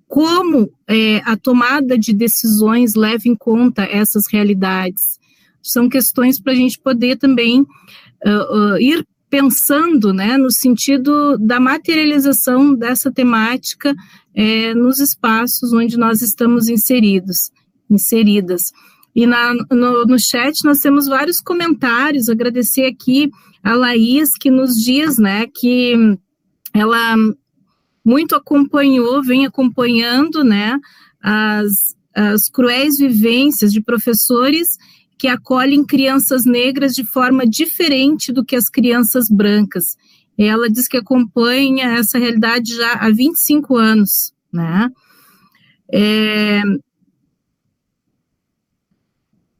como 0.07 0.71
é, 0.87 1.17
a 1.25 1.35
tomada 1.35 1.97
de 1.97 2.13
decisões 2.13 2.95
leva 2.95 3.23
em 3.25 3.35
conta 3.35 3.83
essas 3.83 4.23
realidades. 4.31 5.19
São 5.61 5.89
questões 5.89 6.39
para 6.39 6.53
a 6.53 6.55
gente 6.55 6.79
poder 6.79 7.17
também 7.17 7.61
uh, 7.61 8.73
uh, 8.73 8.79
ir 8.79 9.05
pensando 9.29 10.13
né, 10.13 10.37
no 10.37 10.49
sentido 10.51 11.37
da 11.37 11.59
materialização 11.59 12.73
dessa 12.73 13.11
temática 13.11 13.93
é, 14.33 14.73
nos 14.73 14.99
espaços 14.99 15.73
onde 15.73 15.97
nós 15.97 16.21
estamos 16.21 16.69
inseridos, 16.69 17.51
inseridas. 17.89 18.71
E 19.15 19.25
na, 19.25 19.53
no, 19.71 20.05
no 20.05 20.19
chat 20.19 20.63
nós 20.65 20.79
temos 20.79 21.07
vários 21.07 21.39
comentários, 21.39 22.27
agradecer 22.27 22.85
aqui 22.85 23.29
a 23.63 23.73
Laís, 23.73 24.31
que 24.39 24.51
nos 24.51 24.75
diz, 24.75 25.17
né, 25.17 25.47
que 25.47 25.95
ela 26.73 27.15
muito 28.03 28.35
acompanhou, 28.35 29.23
vem 29.23 29.45
acompanhando, 29.45 30.43
né, 30.43 30.77
as, 31.23 31.95
as 32.13 32.49
cruéis 32.49 32.97
vivências 32.97 33.71
de 33.71 33.81
professores 33.81 34.67
que 35.17 35.27
acolhem 35.27 35.85
crianças 35.85 36.45
negras 36.45 36.93
de 36.93 37.05
forma 37.05 37.47
diferente 37.47 38.31
do 38.33 38.43
que 38.43 38.55
as 38.55 38.69
crianças 38.69 39.29
brancas. 39.29 39.95
Ela 40.37 40.69
diz 40.69 40.87
que 40.87 40.97
acompanha 40.97 41.91
essa 41.91 42.19
realidade 42.19 42.75
já 42.75 42.93
há 42.93 43.09
25 43.09 43.77
anos, 43.77 44.33
né? 44.51 44.89
É, 45.91 46.61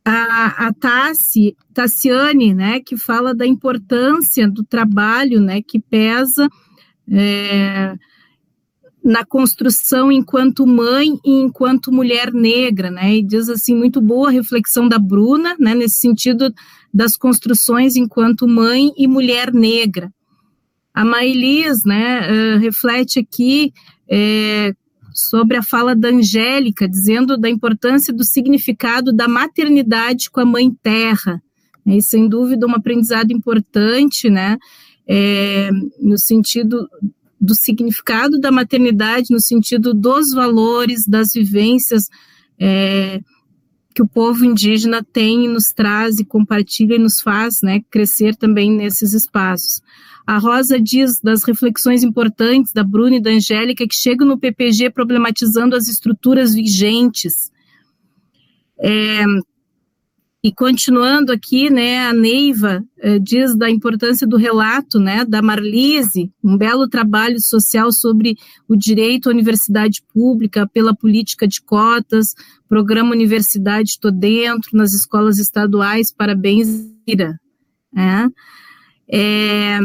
a, 0.06 0.68
a 0.68 0.74
Tassi, 0.74 1.56
Tassiane, 1.74 2.54
né, 2.54 2.80
que 2.80 2.96
fala 2.96 3.34
da 3.34 3.46
importância 3.46 4.48
do 4.48 4.64
trabalho, 4.64 5.42
né, 5.42 5.62
que 5.68 5.80
pesa 5.80 6.48
é, 7.12 7.96
na 9.04 9.26
construção 9.26 10.12
enquanto 10.12 10.68
mãe 10.68 11.08
e 11.26 11.42
enquanto 11.42 11.92
mulher 11.92 12.32
negra, 12.32 12.92
né, 12.92 13.16
e 13.16 13.24
diz 13.24 13.50
assim, 13.50 13.76
muito 13.76 14.00
boa 14.00 14.30
a 14.30 14.32
reflexão 14.32 14.88
da 14.88 15.00
Bruna, 15.00 15.56
né, 15.60 15.74
nesse 15.74 16.00
sentido 16.00 16.54
das 16.94 17.18
construções 17.18 17.96
enquanto 17.96 18.48
mãe 18.48 18.92
e 18.96 19.08
mulher 19.08 19.52
negra. 19.52 20.12
A 20.94 21.04
Maelis, 21.04 21.84
né, 21.84 22.30
uh, 22.30 22.60
reflete 22.60 23.20
aqui 23.20 23.74
é, 24.10 24.74
sobre 25.16 25.56
a 25.56 25.64
fala 25.64 25.96
da 25.96 26.10
Angélica, 26.10 26.90
dizendo 26.90 27.38
da 27.38 27.50
importância 27.50 28.14
do 28.14 28.26
significado 28.26 29.14
da 29.14 29.30
maternidade 29.30 30.30
com 30.30 30.42
a 30.42 30.46
mãe 30.46 30.70
terra. 30.84 31.42
E, 31.86 32.02
sem 32.02 32.28
dúvida, 32.28 32.68
um 32.68 32.76
aprendizado 32.76 33.32
importante, 33.32 34.30
né, 34.30 34.58
é, 35.08 35.70
no 36.02 36.18
sentido 36.18 36.90
do 37.40 37.56
significado 37.56 38.40
da 38.40 38.52
maternidade, 38.52 39.28
no 39.32 39.40
sentido 39.40 39.94
dos 39.94 40.34
valores, 40.34 41.08
das 41.08 41.32
vivências 41.34 42.10
é, 42.60 43.22
que 43.94 44.02
o 44.02 44.08
povo 44.08 44.44
indígena 44.44 45.02
tem, 45.02 45.48
nos 45.48 45.72
traz 45.74 46.20
e 46.20 46.26
compartilha 46.26 46.96
e 46.96 47.00
nos 47.00 47.22
faz 47.22 47.62
né, 47.64 47.82
crescer 47.90 48.36
também 48.36 48.70
nesses 48.70 49.14
espaços. 49.14 49.82
A 50.26 50.38
Rosa 50.38 50.80
diz 50.80 51.20
das 51.22 51.44
reflexões 51.44 52.04
importantes 52.04 52.74
da 52.74 52.84
Bruna 52.84 53.18
e 53.18 53.22
da 53.22 53.30
Angélica 53.30 53.88
que 53.88 53.96
chegam 53.96 54.28
no 54.28 54.40
PPG 54.40 54.90
problematizando 54.90 55.76
as 55.76 55.88
estruturas 55.88 56.56
vigentes. 56.56 57.52
É, 58.80 59.24
e 60.46 60.54
continuando 60.54 61.32
aqui, 61.32 61.72
né, 61.72 62.06
a 62.06 62.14
Neiva 62.14 62.84
eh, 63.00 63.18
diz 63.18 63.56
da 63.56 63.68
importância 63.68 64.28
do 64.28 64.38
relato, 64.38 65.00
né, 65.00 65.26
da 65.26 65.42
Marlise, 65.42 66.32
um 66.44 66.56
belo 66.56 66.88
trabalho 66.88 67.40
social 67.40 67.92
sobre 67.92 68.36
o 68.68 68.76
direito 68.76 69.28
à 69.28 69.32
universidade 69.32 70.04
pública 70.14 70.70
pela 70.72 70.96
política 70.96 71.48
de 71.48 71.60
cotas, 71.64 72.36
programa 72.70 73.10
Universidade 73.10 73.90
Estou 73.90 74.12
Dentro, 74.12 74.78
nas 74.78 74.94
escolas 74.94 75.40
estaduais, 75.40 76.14
parabéns, 76.14 76.68
Ira. 77.08 77.40
É. 77.98 78.28
É, 79.12 79.80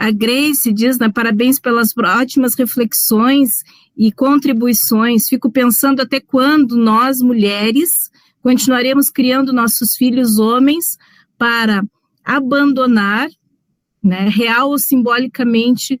a 0.00 0.10
Grace 0.10 0.72
diz, 0.72 0.98
né, 0.98 1.10
parabéns 1.10 1.60
pelas 1.60 1.90
ótimas 1.94 2.54
reflexões 2.54 3.50
e 3.94 4.10
contribuições. 4.10 5.28
Fico 5.28 5.52
pensando 5.52 6.00
até 6.00 6.18
quando 6.18 6.74
nós, 6.74 7.18
mulheres, 7.18 7.90
continuaremos 8.40 9.10
criando 9.10 9.52
nossos 9.52 9.94
filhos 9.98 10.38
homens 10.38 10.96
para 11.36 11.82
abandonar, 12.24 13.28
né, 14.02 14.26
real 14.30 14.70
ou 14.70 14.78
simbolicamente, 14.78 16.00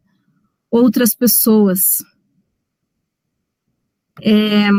outras 0.70 1.14
pessoas. 1.14 1.80
É, 4.22 4.70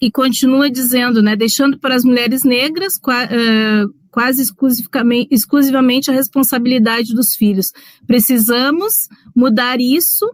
e 0.00 0.10
continua 0.10 0.70
dizendo, 0.70 1.22
né, 1.22 1.36
deixando 1.36 1.78
para 1.78 1.94
as 1.94 2.02
mulheres 2.02 2.44
negras 2.44 2.94
uh, 2.94 3.97
quase 4.10 4.42
exclusivamente, 4.42 5.28
exclusivamente 5.30 6.10
a 6.10 6.14
responsabilidade 6.14 7.14
dos 7.14 7.34
filhos. 7.34 7.72
Precisamos 8.06 8.92
mudar 9.34 9.80
isso 9.80 10.30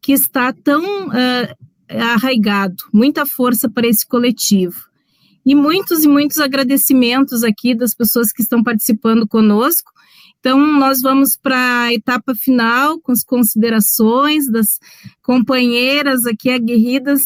que 0.00 0.12
está 0.12 0.52
tão 0.52 1.08
uh, 1.08 1.56
arraigado, 1.88 2.76
muita 2.92 3.24
força 3.24 3.68
para 3.70 3.86
esse 3.86 4.06
coletivo. 4.06 4.80
E 5.44 5.54
muitos 5.54 6.04
e 6.04 6.08
muitos 6.08 6.38
agradecimentos 6.38 7.42
aqui 7.42 7.74
das 7.74 7.94
pessoas 7.94 8.32
que 8.32 8.42
estão 8.42 8.62
participando 8.62 9.26
conosco. 9.26 9.90
Então, 10.38 10.58
nós 10.58 11.00
vamos 11.00 11.36
para 11.36 11.82
a 11.82 11.94
etapa 11.94 12.34
final, 12.34 13.00
com 13.00 13.12
as 13.12 13.24
considerações 13.24 14.50
das 14.50 14.66
companheiras 15.22 16.26
aqui 16.26 16.50
aguerridas, 16.50 17.20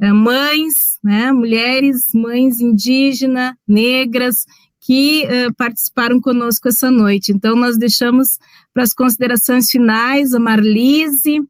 eh, 0.00 0.12
mães, 0.12 0.74
né, 1.02 1.32
mulheres, 1.32 2.08
mães 2.14 2.60
indígenas, 2.60 3.54
negras, 3.66 4.44
que 4.86 5.26
uh, 5.26 5.52
participaram 5.56 6.20
conosco 6.20 6.68
essa 6.68 6.92
noite. 6.92 7.32
Então, 7.32 7.56
nós 7.56 7.76
deixamos 7.76 8.38
para 8.72 8.84
as 8.84 8.94
considerações 8.94 9.68
finais 9.68 10.32
a 10.32 10.38
Marlise, 10.38 11.40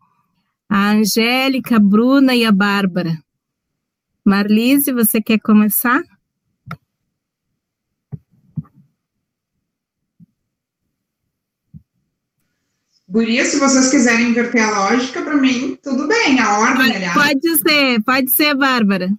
a 0.67 0.93
Angélica, 0.93 1.77
a 1.77 1.79
Bruna 1.79 2.35
e 2.35 2.47
a 2.47 2.51
Bárbara. 2.51 3.13
Marlise, 4.25 4.91
você 4.91 5.21
quer 5.21 5.39
começar? 5.39 6.03
Guria, 13.07 13.45
se 13.45 13.59
vocês 13.59 13.91
quiserem 13.91 14.31
inverter 14.31 14.67
a 14.67 14.81
lógica, 14.81 15.21
para 15.21 15.37
mim, 15.37 15.79
tudo 15.83 16.09
bem, 16.09 16.41
a 16.41 16.59
ordem, 16.59 16.97
aliás. 16.97 17.15
Pode 17.15 17.57
ser, 17.59 18.03
pode 18.03 18.31
ser, 18.35 18.55
Bárbara. 18.57 19.11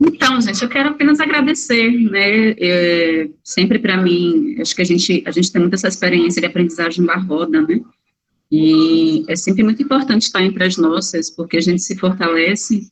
Então, 0.00 0.40
gente, 0.40 0.62
eu 0.62 0.68
quero 0.68 0.90
apenas 0.90 1.20
agradecer, 1.20 1.90
né? 2.10 2.50
É, 2.58 3.28
sempre 3.42 3.78
para 3.78 3.96
mim, 3.96 4.56
acho 4.60 4.74
que 4.74 4.82
a 4.82 4.84
gente 4.84 5.22
a 5.26 5.30
gente 5.30 5.50
tem 5.52 5.60
muita 5.60 5.76
essa 5.76 5.88
experiência 5.88 6.40
de 6.40 6.46
aprendizagem 6.46 7.04
da 7.04 7.16
roda, 7.16 7.60
né? 7.62 7.80
E 8.50 9.24
é 9.28 9.36
sempre 9.36 9.62
muito 9.62 9.82
importante 9.82 10.22
estar 10.22 10.42
entre 10.42 10.64
as 10.64 10.76
nossas, 10.76 11.30
porque 11.30 11.56
a 11.56 11.60
gente 11.60 11.82
se 11.82 11.96
fortalece 11.96 12.88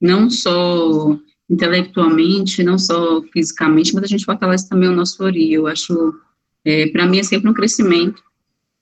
não 0.00 0.28
só 0.28 1.18
intelectualmente, 1.48 2.62
não 2.62 2.78
só 2.78 3.22
fisicamente, 3.32 3.94
mas 3.94 4.04
a 4.04 4.06
gente 4.06 4.24
fortalece 4.24 4.68
também 4.68 4.88
o 4.88 4.94
nosso 4.94 5.22
ori. 5.24 5.52
Eu 5.52 5.66
acho, 5.66 6.14
é, 6.64 6.88
para 6.88 7.06
mim, 7.06 7.18
é 7.18 7.22
sempre 7.22 7.48
um 7.48 7.54
crescimento 7.54 8.22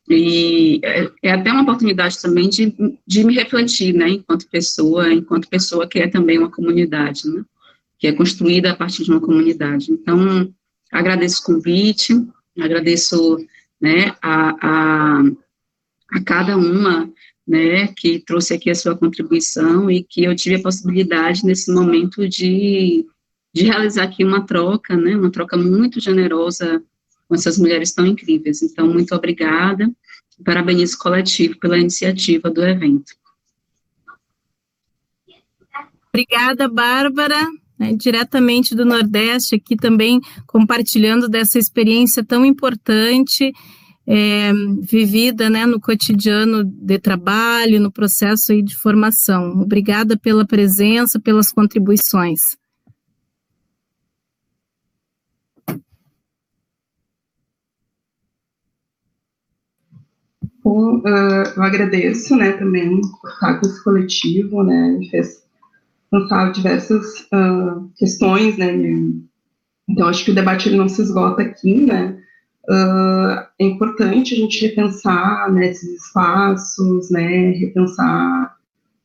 e 0.08 0.80
é, 0.84 1.10
é, 1.22 1.32
até 1.32 1.50
uma 1.50 1.62
oportunidade 1.62 2.20
também 2.20 2.48
de, 2.48 2.72
de 3.06 3.24
me 3.24 3.34
refletir, 3.34 3.92
né, 3.92 4.08
enquanto 4.10 4.48
pessoa, 4.48 5.12
enquanto 5.12 5.48
pessoa 5.48 5.88
que 5.88 5.98
é 5.98 6.06
também 6.06 6.38
uma 6.38 6.50
comunidade, 6.50 7.28
né, 7.28 7.44
que 7.98 8.06
é 8.06 8.12
construída 8.12 8.70
a 8.70 8.76
partir 8.76 9.02
de 9.02 9.10
uma 9.10 9.20
comunidade. 9.20 9.90
Então, 9.90 10.52
agradeço 10.92 11.42
o 11.42 11.54
convite, 11.54 12.14
agradeço, 12.58 13.36
né, 13.80 14.14
a, 14.22 14.54
a, 14.60 15.22
a 16.12 16.22
cada 16.24 16.56
uma, 16.56 17.10
né, 17.46 17.88
que 17.88 18.20
trouxe 18.20 18.54
aqui 18.54 18.70
a 18.70 18.74
sua 18.74 18.96
contribuição 18.96 19.90
e 19.90 20.04
que 20.04 20.22
eu 20.22 20.36
tive 20.36 20.56
a 20.56 20.62
possibilidade 20.62 21.44
nesse 21.44 21.72
momento 21.72 22.28
de, 22.28 23.04
de 23.52 23.64
realizar 23.64 24.04
aqui 24.04 24.24
uma 24.24 24.46
troca, 24.46 24.96
né, 24.96 25.16
uma 25.16 25.30
troca 25.30 25.56
muito 25.56 25.98
generosa 26.00 26.80
essas 27.34 27.58
mulheres 27.58 27.92
tão 27.92 28.06
incríveis. 28.06 28.62
Então, 28.62 28.86
muito 28.86 29.14
obrigada. 29.14 29.90
Parabenizo 30.44 30.96
o 30.96 30.98
coletivo 30.98 31.58
pela 31.58 31.78
iniciativa 31.78 32.50
do 32.50 32.62
evento. 32.64 33.12
Obrigada, 36.08 36.68
Bárbara. 36.68 37.46
Né, 37.78 37.92
diretamente 37.92 38.74
do 38.74 38.86
Nordeste, 38.86 39.56
aqui 39.56 39.76
também 39.76 40.18
compartilhando 40.46 41.28
dessa 41.28 41.58
experiência 41.58 42.24
tão 42.24 42.42
importante, 42.42 43.52
é, 44.06 44.50
vivida 44.80 45.50
né, 45.50 45.66
no 45.66 45.78
cotidiano 45.78 46.64
de 46.64 46.98
trabalho, 46.98 47.78
no 47.78 47.92
processo 47.92 48.52
aí 48.52 48.62
de 48.62 48.74
formação. 48.74 49.60
Obrigada 49.60 50.16
pela 50.16 50.46
presença, 50.46 51.20
pelas 51.20 51.52
contribuições. 51.52 52.40
Bom, 60.66 60.96
uh, 60.96 61.44
eu 61.56 61.62
agradeço, 61.62 62.34
né, 62.34 62.50
também 62.54 63.00
por 63.00 63.30
estar 63.30 63.60
com 63.60 63.68
esse 63.68 63.84
coletivo, 63.84 64.64
né, 64.64 64.96
me 64.98 65.08
fez 65.08 65.44
pensar 66.10 66.50
diversas 66.50 67.20
uh, 67.32 67.88
questões, 67.94 68.58
né, 68.58 68.74
então 69.88 70.08
acho 70.08 70.24
que 70.24 70.32
o 70.32 70.34
debate 70.34 70.68
ele 70.68 70.76
não 70.76 70.88
se 70.88 71.00
esgota 71.02 71.42
aqui, 71.42 71.86
né, 71.86 72.18
uh, 72.68 73.46
é 73.60 73.64
importante 73.64 74.34
a 74.34 74.36
gente 74.36 74.66
repensar, 74.66 75.52
né, 75.52 75.70
esses 75.70 76.04
espaços, 76.04 77.12
né, 77.12 77.52
repensar 77.52 78.56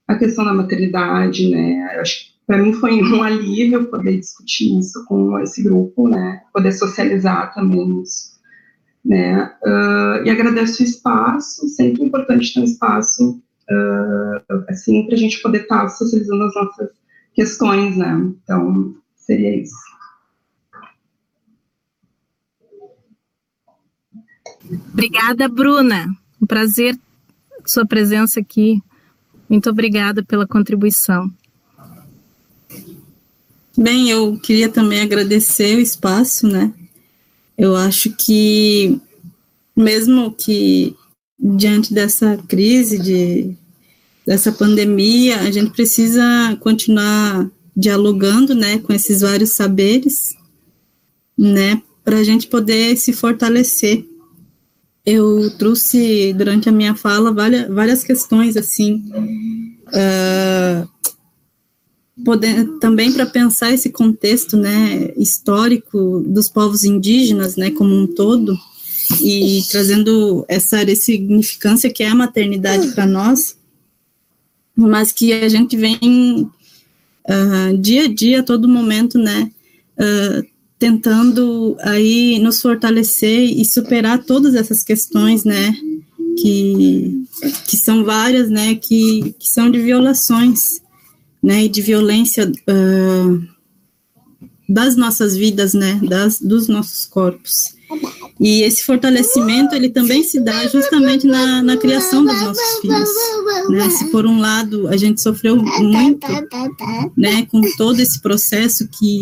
a 0.07 0.15
questão 0.15 0.43
da 0.43 0.55
maternidade, 0.55 1.47
né, 1.47 1.93
eu 1.95 2.01
acho 2.01 2.21
que 2.21 2.31
para 2.47 2.57
mim 2.57 2.73
foi 2.73 3.03
um 3.03 3.21
alívio 3.21 3.85
poder 3.85 4.19
discutir 4.19 4.79
isso 4.79 5.05
com 5.05 5.37
esse 5.37 5.61
grupo, 5.61 6.07
né, 6.07 6.41
poder 6.51 6.71
socializar 6.71 7.53
também 7.53 8.01
isso 8.01 8.30
né? 9.03 9.51
Uh, 9.63 10.25
e 10.25 10.29
agradeço 10.29 10.81
o 10.81 10.85
espaço, 10.85 11.67
sempre 11.69 12.03
importante 12.03 12.53
ter 12.53 12.59
um 12.59 12.63
espaço 12.63 13.41
uh, 13.69 14.63
assim 14.69 15.05
para 15.05 15.15
a 15.15 15.17
gente 15.17 15.41
poder 15.41 15.63
estar 15.63 15.81
tá 15.81 15.89
socializando 15.89 16.43
as 16.43 16.55
nossas 16.55 16.89
questões, 17.33 17.97
né? 17.97 18.31
Então 18.43 18.95
seria 19.15 19.61
isso. 19.61 19.91
Obrigada, 24.93 25.49
Bruna. 25.49 26.07
Um 26.41 26.45
prazer 26.45 26.97
sua 27.65 27.85
presença 27.85 28.39
aqui. 28.39 28.81
Muito 29.49 29.69
obrigada 29.69 30.23
pela 30.23 30.47
contribuição. 30.47 31.29
Bem, 33.77 34.09
eu 34.09 34.37
queria 34.37 34.69
também 34.69 35.01
agradecer 35.01 35.75
o 35.75 35.79
espaço, 35.79 36.47
né? 36.47 36.73
Eu 37.61 37.75
acho 37.75 38.09
que, 38.17 38.99
mesmo 39.77 40.33
que 40.33 40.95
diante 41.39 41.93
dessa 41.93 42.35
crise, 42.47 42.97
de, 42.97 43.55
dessa 44.25 44.51
pandemia, 44.51 45.41
a 45.41 45.51
gente 45.51 45.69
precisa 45.69 46.57
continuar 46.59 47.47
dialogando, 47.77 48.55
né, 48.55 48.79
com 48.79 48.91
esses 48.91 49.21
vários 49.21 49.51
saberes, 49.51 50.35
né, 51.37 51.79
para 52.03 52.17
a 52.17 52.23
gente 52.23 52.47
poder 52.47 52.97
se 52.97 53.13
fortalecer. 53.13 54.07
Eu 55.05 55.55
trouxe 55.59 56.33
durante 56.33 56.67
a 56.67 56.71
minha 56.71 56.95
fala 56.95 57.31
várias, 57.31 57.67
várias 57.69 58.03
questões 58.03 58.57
assim, 58.57 59.03
uh, 59.87 60.89
poder, 62.23 62.67
também 62.79 63.11
para 63.11 63.25
pensar 63.25 63.71
esse 63.71 63.89
contexto, 63.89 64.57
né, 64.57 65.11
histórico 65.17 66.23
dos 66.25 66.49
povos 66.49 66.83
indígenas, 66.83 67.55
né, 67.55 67.71
como 67.71 67.93
um 67.95 68.07
todo, 68.07 68.57
e 69.21 69.63
trazendo 69.69 70.45
essa 70.47 70.83
significância 70.95 71.91
que 71.91 72.03
é 72.03 72.09
a 72.09 72.15
maternidade 72.15 72.89
para 72.89 73.05
nós, 73.05 73.57
mas 74.75 75.11
que 75.11 75.33
a 75.33 75.49
gente 75.49 75.75
vem 75.75 76.49
uh, 77.27 77.77
dia 77.77 78.05
a 78.05 78.07
dia, 78.07 78.39
a 78.39 78.43
todo 78.43 78.69
momento, 78.69 79.17
né, 79.17 79.51
uh, 79.97 80.45
tentando 80.79 81.75
aí 81.81 82.39
nos 82.39 82.61
fortalecer 82.61 83.39
e 83.39 83.63
superar 83.65 84.23
todas 84.23 84.55
essas 84.55 84.83
questões, 84.83 85.43
né, 85.43 85.75
que, 86.41 87.25
que 87.67 87.77
são 87.77 88.03
várias, 88.03 88.49
né, 88.49 88.75
que, 88.75 89.35
que 89.37 89.47
são 89.47 89.69
de 89.69 89.79
violações 89.79 90.80
né, 91.41 91.65
e 91.65 91.69
de 91.69 91.81
violência 91.81 92.49
uh, 92.49 93.47
das 94.69 94.95
nossas 94.95 95.35
vidas, 95.35 95.73
né, 95.73 95.99
das, 96.03 96.39
dos 96.39 96.67
nossos 96.67 97.05
corpos. 97.05 97.75
E 98.39 98.63
esse 98.63 98.83
fortalecimento, 98.83 99.75
ele 99.75 99.89
também 99.89 100.23
se 100.23 100.39
dá 100.39 100.65
justamente 100.67 101.27
na, 101.27 101.61
na 101.61 101.75
criação 101.75 102.25
dos 102.25 102.41
nossos 102.41 102.79
filhos, 102.79 103.09
né, 103.69 103.89
se 103.89 104.05
por 104.05 104.25
um 104.25 104.39
lado 104.39 104.87
a 104.87 104.95
gente 104.95 105.21
sofreu 105.21 105.57
muito, 105.57 106.25
né, 107.17 107.45
com 107.47 107.61
todo 107.75 107.99
esse 107.99 108.21
processo 108.21 108.87
que, 108.87 109.19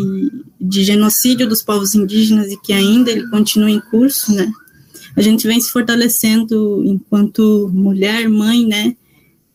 de 0.60 0.84
genocídio 0.84 1.48
dos 1.48 1.62
povos 1.62 1.94
indígenas 1.94 2.50
e 2.50 2.56
que 2.60 2.72
ainda 2.72 3.10
ele 3.10 3.28
continua 3.28 3.70
em 3.70 3.80
curso, 3.80 4.32
né, 4.32 4.50
a 5.16 5.20
gente 5.20 5.46
vem 5.46 5.60
se 5.60 5.70
fortalecendo 5.70 6.82
enquanto 6.86 7.68
mulher, 7.74 8.28
mãe, 8.28 8.64
né, 8.64 8.96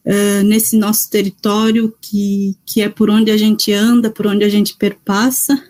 uh, 0.06 0.44
nesse 0.44 0.78
nosso 0.78 1.10
território, 1.10 1.94
que, 2.02 2.56
que 2.66 2.82
é 2.82 2.90
por 2.90 3.10
onde 3.10 3.32
a 3.32 3.38
gente 3.38 3.74
anda, 3.74 4.10
por 4.10 4.28
onde 4.28 4.44
a 4.44 4.50
gente 4.50 4.76
perpassa, 4.76 5.62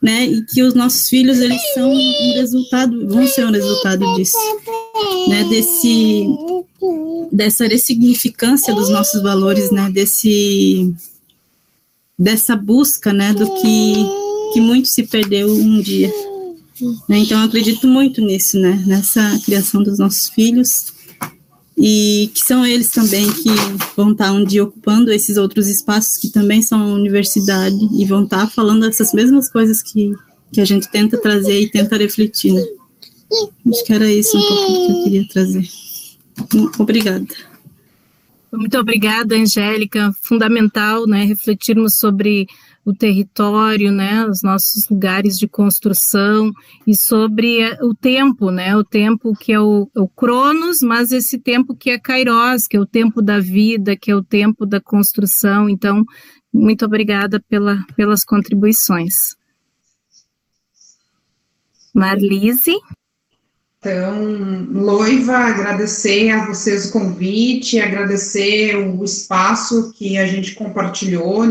né, 0.00 0.26
e 0.26 0.44
que 0.44 0.62
os 0.64 0.74
nossos 0.74 1.08
filhos, 1.08 1.38
eles 1.38 1.62
são 1.74 1.92
um 1.92 2.32
resultado, 2.34 3.06
vão 3.06 3.24
ser 3.28 3.46
um 3.46 3.52
resultado 3.52 4.04
disso, 4.16 4.36
né, 5.28 5.44
desse, 5.44 6.26
dessa 7.30 7.66
ressignificância 7.68 8.74
dos 8.74 8.88
nossos 8.88 9.22
valores, 9.22 9.70
né, 9.70 9.88
desse, 9.90 10.92
dessa 12.18 12.56
busca, 12.56 13.12
né, 13.12 13.32
do 13.32 13.54
que, 13.54 13.94
que 14.52 14.60
muito 14.60 14.88
se 14.88 15.04
perdeu 15.04 15.48
um 15.48 15.80
dia. 15.80 16.12
Né? 17.08 17.18
Então, 17.18 17.38
eu 17.38 17.46
acredito 17.46 17.86
muito 17.86 18.20
nisso, 18.20 18.58
né? 18.58 18.82
Nessa 18.84 19.38
criação 19.44 19.84
dos 19.84 20.00
nossos 20.00 20.28
filhos 20.30 20.91
e 21.76 22.30
que 22.34 22.40
são 22.40 22.66
eles 22.66 22.90
também 22.90 23.30
que 23.32 23.48
vão 23.96 24.12
estar 24.12 24.32
um 24.32 24.44
dia 24.44 24.64
ocupando 24.64 25.12
esses 25.12 25.36
outros 25.36 25.68
espaços 25.68 26.16
que 26.16 26.28
também 26.28 26.62
são 26.62 26.92
universidade 26.92 27.88
e 27.92 28.04
vão 28.04 28.24
estar 28.24 28.46
falando 28.48 28.86
essas 28.86 29.12
mesmas 29.12 29.50
coisas 29.50 29.82
que, 29.82 30.14
que 30.52 30.60
a 30.60 30.64
gente 30.64 30.90
tenta 30.90 31.16
trazer 31.16 31.60
e 31.60 31.70
tenta 31.70 31.96
refletir, 31.96 32.52
né? 32.52 32.62
Acho 33.68 33.84
que 33.84 33.92
era 33.92 34.10
isso 34.10 34.36
um 34.36 34.42
pouco 34.42 34.66
que 34.66 34.92
eu 34.92 35.04
queria 35.04 35.28
trazer. 35.28 35.68
Obrigada. 36.78 37.26
Muito 38.52 38.78
obrigada, 38.78 39.34
Angélica. 39.34 40.14
Fundamental, 40.20 41.06
né, 41.06 41.24
refletirmos 41.24 41.96
sobre 41.96 42.46
o 42.84 42.92
território, 42.92 43.92
né, 43.92 44.26
os 44.26 44.42
nossos 44.42 44.88
lugares 44.88 45.38
de 45.38 45.46
construção 45.46 46.50
e 46.86 46.96
sobre 46.96 47.60
eh, 47.60 47.78
o 47.82 47.94
tempo, 47.94 48.50
né, 48.50 48.76
o 48.76 48.82
tempo 48.82 49.32
que 49.34 49.52
é 49.52 49.60
o, 49.60 49.88
o 49.96 50.08
Cronos, 50.08 50.80
mas 50.82 51.12
esse 51.12 51.38
tempo 51.38 51.76
que 51.76 51.90
é 51.90 51.98
Kairos, 51.98 52.66
que 52.66 52.76
é 52.76 52.80
o 52.80 52.86
tempo 52.86 53.22
da 53.22 53.38
vida, 53.38 53.96
que 53.96 54.10
é 54.10 54.16
o 54.16 54.22
tempo 54.22 54.66
da 54.66 54.80
construção. 54.80 55.68
Então, 55.68 56.04
muito 56.52 56.84
obrigada 56.84 57.40
pela, 57.48 57.84
pelas 57.96 58.24
contribuições. 58.24 59.14
Marlise. 61.94 62.74
Então, 63.78 64.64
Loiva, 64.70 65.36
agradecer 65.36 66.30
a 66.30 66.46
vocês 66.46 66.88
o 66.88 66.92
convite, 66.92 67.80
agradecer 67.80 68.76
o 68.76 69.02
espaço 69.04 69.92
que 69.92 70.16
a 70.18 70.26
gente 70.26 70.54
compartilhou 70.54 71.44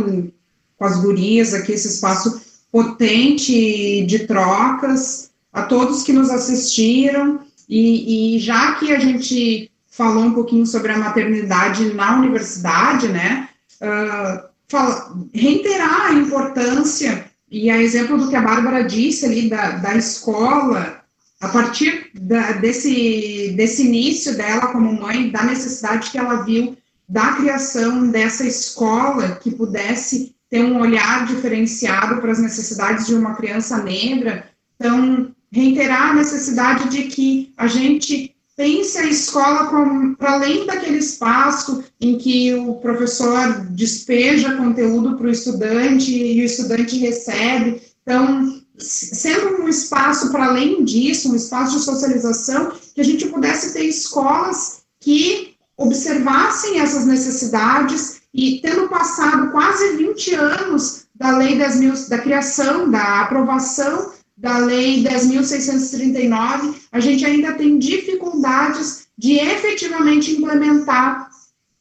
com 0.82 0.86
as 0.86 0.99
gurias 0.99 1.53
aqui, 1.53 1.74
esse 1.74 1.90
espaço 1.90 2.41
potente 2.72 4.03
de 4.08 4.26
trocas, 4.26 5.30
a 5.53 5.62
todos 5.62 6.02
que 6.02 6.12
nos 6.12 6.32
assistiram, 6.32 7.41
e, 7.70 8.36
e 8.36 8.40
já 8.40 8.74
que 8.76 8.91
a 8.91 8.98
gente 8.98 9.70
falou 9.91 10.24
um 10.24 10.34
pouquinho 10.34 10.66
sobre 10.66 10.91
a 10.91 10.98
maternidade 10.98 11.94
na 11.94 12.18
universidade, 12.18 13.10
né, 13.10 13.48
uh, 13.80 14.44
fala, 14.68 15.16
reiterar 15.32 16.08
a 16.08 16.14
importância, 16.14 17.26
e 17.52 17.70
a 17.70 17.80
exemplo 17.80 18.18
do 18.18 18.28
que 18.28 18.36
a 18.36 18.41
Bárbara 18.41 18.84
disse 18.84 19.26
ali 19.28 19.48
da, 19.48 19.74
da 19.74 19.95
escola, 19.95 21.03
a 21.40 21.48
partir 21.49 22.10
da, 22.16 22.53
desse, 22.53 23.53
desse 23.56 23.86
início 23.86 24.36
dela 24.36 24.66
como 24.72 24.99
mãe, 24.99 25.30
da 25.30 25.44
necessidade 25.44 26.10
que 26.10 26.18
ela 26.18 26.41
viu 26.41 26.76
da 27.08 27.34
criação 27.34 28.08
dessa 28.08 28.48
escola 28.48 29.36
que 29.36 29.52
pudesse 29.52 30.34
ter 30.52 30.64
um 30.65 30.82
olhar 30.82 31.26
diferenciado 31.26 32.19
para 32.19 32.34
as 32.34 32.40
necessidades 32.40 33.07
de 33.07 33.15
uma 33.15 33.36
criança 33.36 33.82
negra. 33.82 34.45
Então, 34.76 35.32
reiterar 35.49 36.11
a 36.11 36.15
necessidade 36.15 36.90
de 36.90 37.03
que 37.03 37.53
a 37.57 37.68
gente 37.68 38.36
pense 38.57 38.98
a 38.98 39.06
escola 39.06 40.15
para 40.18 40.34
além 40.34 40.65
daquele 40.65 40.98
espaço 40.98 41.84
em 41.99 42.18
que 42.18 42.53
o 42.53 42.76
professor 42.76 43.65
despeja 43.69 44.57
conteúdo 44.57 45.18
para 45.18 45.28
o 45.28 45.32
estudante 45.32 46.11
e 46.11 46.41
o 46.41 46.45
estudante 46.45 46.98
recebe. 46.98 47.82
Então, 48.02 48.61
sendo 48.78 49.64
um 49.64 49.69
espaço 49.69 50.32
para 50.32 50.48
além 50.48 50.84
disso, 50.84 51.32
um 51.32 51.36
espaço 51.36 51.78
de 51.78 51.84
socialização, 51.84 52.73
que 52.94 52.99
a 52.99 53.06
gente 53.06 53.28
pudesse 53.30 53.73
ter 53.73 53.86
escolas 53.86 54.82
que 54.99 55.56
observassem 55.78 56.80
essas 56.80 57.06
necessidades 57.06 58.20
e 58.34 58.62
tendo 58.62 58.88
passado 58.88 59.52
quase 59.52 59.98
20 59.98 60.36
anos 60.36 61.06
da 61.14 61.38
Lei 61.38 61.58
10.000, 61.58 62.10
da 62.10 62.18
criação, 62.18 62.90
da 62.90 63.22
aprovação 63.22 64.14
da 64.38 64.58
Lei 64.58 65.03
10.639, 65.03 66.76
a 66.91 66.99
gente 66.99 67.24
ainda 67.26 67.53
tem 67.53 67.78
dificuldades 67.78 69.08
de 69.18 69.34
efetivamente 69.34 70.32
implementar 70.32 71.30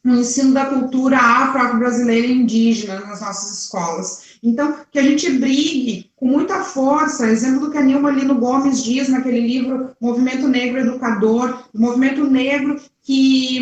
o 0.04 0.10
ensino 0.10 0.52
da 0.52 0.66
cultura 0.66 1.16
afro-brasileira 1.18 2.26
e 2.26 2.32
indígena 2.32 3.00
nas 3.00 3.20
nossas 3.20 3.64
escolas. 3.64 4.29
Então, 4.42 4.74
que 4.90 4.98
a 4.98 5.02
gente 5.02 5.30
brigue 5.30 6.10
com 6.16 6.26
muita 6.26 6.64
força, 6.64 7.28
exemplo 7.28 7.60
do 7.60 7.70
que 7.70 7.76
a 7.76 7.82
Nilma 7.82 8.10
Lino 8.10 8.36
Gomes 8.36 8.82
diz 8.82 9.08
naquele 9.08 9.40
livro 9.40 9.90
Movimento 10.00 10.48
Negro 10.48 10.80
Educador, 10.80 11.64
movimento 11.74 12.24
negro 12.24 12.80
que, 13.02 13.60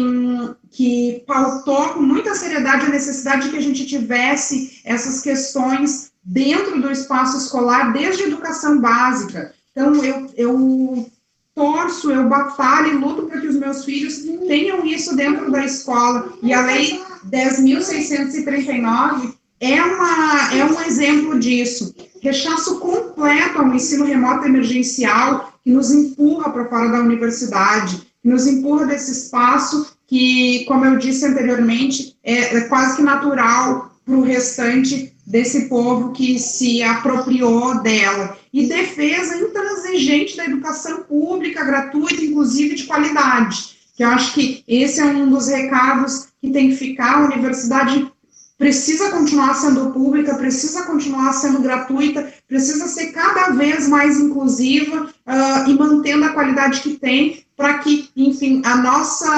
que 0.71 1.25
pautou 1.27 1.89
com 1.91 2.01
muita 2.01 2.35
seriedade 2.35 2.87
a 2.87 2.91
necessidade 2.91 3.45
de 3.45 3.51
que 3.51 3.57
a 3.57 3.63
gente 3.63 3.87
tivesse 3.87 4.81
essas 4.85 5.21
questões 5.21 6.13
dentro 6.23 6.81
do 6.81 6.91
espaço 6.91 7.39
escolar, 7.39 7.93
desde 7.93 8.25
a 8.25 8.27
educação 8.27 8.81
básica. 8.81 9.53
Então, 9.73 9.95
eu, 10.05 10.31
eu 10.37 11.11
torço, 11.55 12.13
eu 12.13 12.29
batalho 12.29 12.93
e 12.93 12.95
luto 12.95 13.27
para 13.27 13.41
que 13.41 13.49
os 13.49 13.57
meus 13.57 13.85
filhos 13.85 14.19
tenham 14.47 14.87
isso 14.87 15.17
dentro 15.17 15.51
da 15.51 15.65
escola. 15.65 16.33
E 16.43 16.53
a 16.53 16.65
Lei 16.65 17.01
10.639 17.29 19.38
é, 19.61 19.83
uma, 19.83 20.55
é 20.55 20.65
um 20.65 20.81
exemplo 20.83 21.39
disso. 21.39 21.95
Rechaço 22.21 22.79
completo 22.81 23.59
ao 23.59 23.75
ensino 23.75 24.05
remoto 24.05 24.47
emergencial, 24.47 25.53
que 25.63 25.71
nos 25.71 25.91
empurra 25.91 26.51
para 26.51 26.69
fora 26.69 26.89
da 26.89 27.01
universidade, 27.01 28.03
que 28.23 28.29
nos 28.29 28.47
empurra 28.47 28.87
desse 28.87 29.13
espaço 29.13 29.97
que, 30.07 30.65
como 30.67 30.85
eu 30.87 30.97
disse 30.97 31.27
anteriormente, 31.27 32.17
é, 32.25 32.57
é 32.57 32.61
quase 32.63 32.97
que 32.97 33.03
natural 33.03 33.93
para 34.05 34.15
o 34.15 34.23
restante 34.23 35.13
desse 35.27 35.69
povo 35.69 36.13
que 36.13 36.39
se 36.39 36.83
apropriou 36.83 37.83
dela. 37.83 38.37
E 38.53 38.67
defesa 38.67 39.37
intransigente 39.37 40.35
da 40.37 40.47
educação 40.47 41.03
pública, 41.03 41.63
gratuita, 41.63 42.25
inclusive 42.25 42.75
de 42.75 42.85
qualidade. 42.85 43.77
Que 43.95 44.03
eu 44.03 44.09
acho 44.09 44.33
que 44.33 44.65
esse 44.67 45.01
é 45.01 45.05
um 45.05 45.29
dos 45.29 45.49
recados 45.49 46.29
que 46.41 46.51
tem 46.51 46.71
que 46.71 46.77
ficar. 46.77 47.17
A 47.17 47.27
universidade 47.27 48.11
precisa 48.59 49.11
continuar 49.11 49.55
sendo 49.55 49.93
pública, 49.93 50.35
precisa 50.35 50.83
continuar 50.83 51.33
sendo 51.33 51.63
gratuita, 51.63 52.33
precisa 52.49 52.89
ser 52.89 53.13
cada 53.13 53.51
vez 53.51 53.89
mais 53.89 54.19
inclusiva 54.19 55.05
uh, 55.05 55.71
e 55.71 55.75
mantendo 55.75 56.25
a 56.25 56.33
qualidade 56.33 56.81
que 56.81 56.99
tem, 56.99 57.45
para 57.57 57.79
que, 57.79 58.11
enfim, 58.17 58.61
a 58.65 58.77
nossa, 58.77 59.33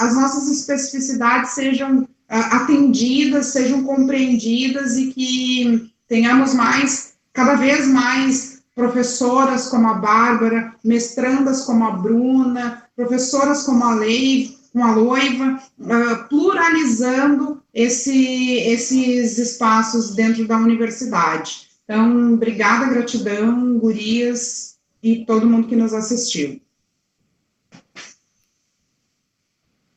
as 0.00 0.14
nossas 0.16 0.48
especificidades 0.50 1.52
sejam 1.52 2.00
uh, 2.00 2.06
atendidas, 2.28 3.46
sejam 3.46 3.84
compreendidas 3.84 4.96
e 4.96 5.12
que 5.12 5.92
tenhamos 6.08 6.52
mais, 6.52 7.14
cada 7.32 7.54
vez 7.54 7.86
mais 7.86 8.62
professoras 8.74 9.68
como 9.68 9.88
a 9.88 9.94
Bárbara, 9.94 10.74
mestrandas 10.84 11.62
como 11.62 11.86
a 11.86 11.92
Bruna, 11.92 12.82
professoras 12.96 13.62
como 13.62 13.84
a 13.84 13.94
Leive, 13.94 14.58
com 14.72 14.84
a 14.84 14.94
Loiva, 14.94 15.60
uh, 15.78 16.28
pluralizando 16.28 17.59
esse, 17.72 18.54
esses 18.54 19.38
espaços 19.38 20.14
dentro 20.14 20.46
da 20.46 20.56
universidade. 20.56 21.68
Então, 21.84 22.34
obrigada, 22.34 22.92
gratidão, 22.92 23.78
gurias 23.78 24.76
e 25.02 25.24
todo 25.24 25.48
mundo 25.48 25.68
que 25.68 25.76
nos 25.76 25.92
assistiu. 25.92 26.60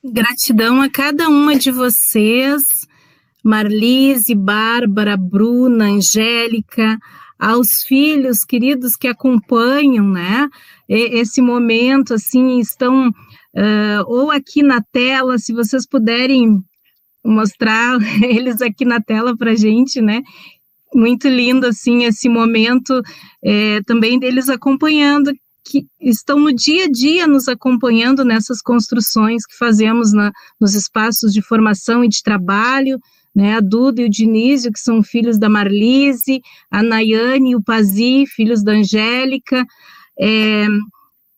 Gratidão 0.04 0.82
a 0.82 0.90
cada 0.90 1.30
uma 1.30 1.56
de 1.56 1.72
vocês, 1.72 2.62
Marlise, 3.44 4.36
Bárbara, 4.36 5.16
Bruna, 5.16 5.86
Angélica, 5.86 6.98
aos 7.40 7.84
filhos 7.84 8.44
queridos 8.44 8.96
que 8.96 9.08
acompanham, 9.08 10.08
né, 10.10 10.50
esse 10.88 11.42
momento, 11.42 12.14
assim, 12.14 12.60
estão 12.60 13.10
uh, 13.10 14.04
ou 14.08 14.32
aqui 14.32 14.64
na 14.64 14.82
tela, 14.82 15.38
se 15.38 15.54
vocês 15.54 15.86
puderem 15.88 16.64
mostrar 17.24 17.98
eles 18.24 18.62
aqui 18.62 18.86
na 18.86 19.02
tela 19.02 19.36
para 19.36 19.56
gente, 19.56 20.02
né? 20.02 20.22
Muito 20.94 21.28
lindo, 21.28 21.66
assim, 21.66 22.04
esse 22.04 22.30
momento 22.30 23.02
é, 23.44 23.82
também 23.86 24.20
deles 24.20 24.50
acompanhando, 24.50 25.34
que 25.66 25.86
estão 26.00 26.40
no 26.40 26.54
dia 26.54 26.86
a 26.86 26.90
dia 26.90 27.26
nos 27.26 27.48
acompanhando 27.48 28.24
nessas 28.26 28.62
construções 28.62 29.46
que 29.46 29.58
fazemos 29.58 30.14
na, 30.14 30.32
nos 30.60 30.76
espaços 30.76 31.32
de 31.32 31.42
formação 31.42 32.04
e 32.04 32.10
de 32.10 32.22
trabalho, 32.22 33.00
né, 33.36 33.56
a 33.56 33.60
Duda 33.60 34.02
e 34.02 34.06
o 34.06 34.10
Dinísio, 34.10 34.72
que 34.72 34.80
são 34.80 35.02
filhos 35.02 35.40
da 35.40 35.50
Marlise, 35.50 36.42
a 36.70 36.84
Nayane 36.84 37.52
e 37.52 37.56
o 37.56 37.64
Pazi, 37.64 38.26
filhos 38.28 38.64
da 38.64 38.74
Angélica, 38.74 39.66
é, 40.20 40.68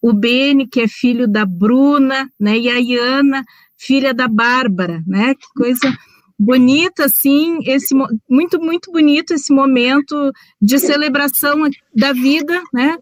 o 0.01 0.11
Beni, 0.13 0.67
que 0.67 0.81
é 0.81 0.87
filho 0.87 1.27
da 1.27 1.45
Bruna, 1.45 2.29
né, 2.39 2.57
e 2.57 2.69
a 2.69 2.77
Iana, 2.77 3.43
filha 3.77 4.13
da 4.13 4.27
Bárbara, 4.27 5.01
né, 5.07 5.33
que 5.35 5.47
coisa 5.55 5.93
bonita, 6.37 7.05
assim, 7.05 7.59
esse, 7.65 7.95
muito, 8.29 8.59
muito 8.59 8.91
bonito 8.91 9.33
esse 9.33 9.53
momento 9.53 10.31
de 10.61 10.77
celebração 10.79 11.69
da 11.95 12.11
vida, 12.11 12.61
né, 12.73 12.97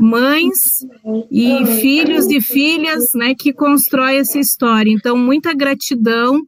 mães 0.00 0.84
e 1.30 1.64
filhos 1.80 2.26
e 2.28 2.40
filhas, 2.40 3.12
né, 3.14 3.34
que 3.38 3.52
constrói 3.52 4.16
essa 4.16 4.38
história, 4.38 4.90
então, 4.90 5.16
muita 5.16 5.54
gratidão 5.54 6.42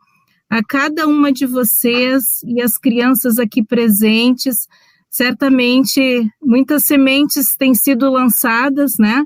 a 0.51 0.63
cada 0.63 1.07
uma 1.07 1.33
de 1.33 1.47
vocês 1.47 2.25
e 2.47 2.61
as 2.61 2.79
crianças 2.79 3.39
aqui 3.39 3.63
presentes, 3.65 4.69
certamente 5.11 6.29
muitas 6.43 6.85
sementes 6.87 7.55
têm 7.57 7.75
sido 7.75 8.11
lançadas, 8.11 8.93
né? 8.99 9.25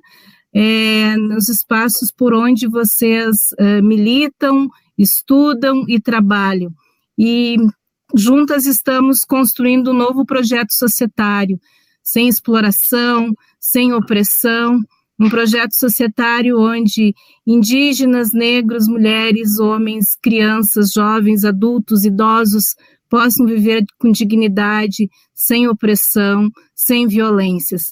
É, 0.60 1.16
nos 1.16 1.48
espaços 1.48 2.10
por 2.10 2.34
onde 2.34 2.66
vocês 2.66 3.36
é, 3.58 3.80
militam, 3.80 4.68
estudam 4.98 5.84
e 5.86 6.00
trabalham. 6.00 6.72
E 7.16 7.56
juntas 8.12 8.66
estamos 8.66 9.20
construindo 9.20 9.92
um 9.92 9.94
novo 9.94 10.26
projeto 10.26 10.72
societário, 10.72 11.60
sem 12.02 12.26
exploração, 12.26 13.32
sem 13.60 13.92
opressão, 13.92 14.80
um 15.20 15.28
projeto 15.28 15.74
societário 15.74 16.60
onde 16.60 17.14
indígenas, 17.46 18.30
negros, 18.32 18.88
mulheres, 18.88 19.60
homens, 19.60 20.06
crianças, 20.20 20.90
jovens, 20.92 21.44
adultos, 21.44 22.04
idosos 22.04 22.64
possam 23.08 23.46
viver 23.46 23.84
com 23.98 24.10
dignidade, 24.10 25.08
sem 25.34 25.68
opressão, 25.68 26.50
sem 26.74 27.06
violências. 27.06 27.82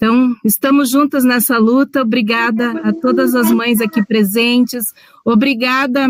Então, 0.00 0.34
estamos 0.42 0.88
juntas 0.88 1.24
nessa 1.24 1.58
luta. 1.58 2.00
Obrigada 2.00 2.70
a 2.82 2.90
todas 2.90 3.34
as 3.34 3.52
mães 3.52 3.82
aqui 3.82 4.02
presentes. 4.02 4.86
Obrigada 5.22 6.08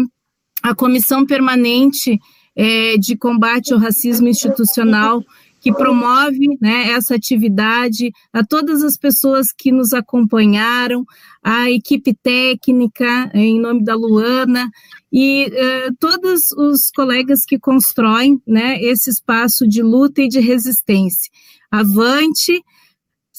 à 0.62 0.72
Comissão 0.76 1.26
Permanente 1.26 2.16
é, 2.54 2.96
de 2.96 3.16
Combate 3.16 3.72
ao 3.72 3.80
Racismo 3.80 4.28
Institucional 4.28 5.24
que 5.60 5.72
promove 5.72 6.56
né, 6.60 6.92
essa 6.92 7.16
atividade, 7.16 8.12
a 8.32 8.42
todas 8.42 8.82
as 8.82 8.96
pessoas 8.96 9.48
que 9.52 9.70
nos 9.70 9.92
acompanharam, 9.92 11.04
a 11.42 11.70
equipe 11.70 12.14
técnica, 12.14 13.30
em 13.34 13.60
nome 13.60 13.84
da 13.84 13.94
Luana, 13.94 14.70
e 15.12 15.48
uh, 15.48 15.94
todos 15.98 16.50
os 16.52 16.90
colegas 16.94 17.40
que 17.46 17.58
constroem 17.58 18.40
né, 18.46 18.80
esse 18.80 19.10
espaço 19.10 19.68
de 19.68 19.82
luta 19.82 20.22
e 20.22 20.28
de 20.28 20.40
resistência. 20.40 21.30
Avante, 21.70 22.62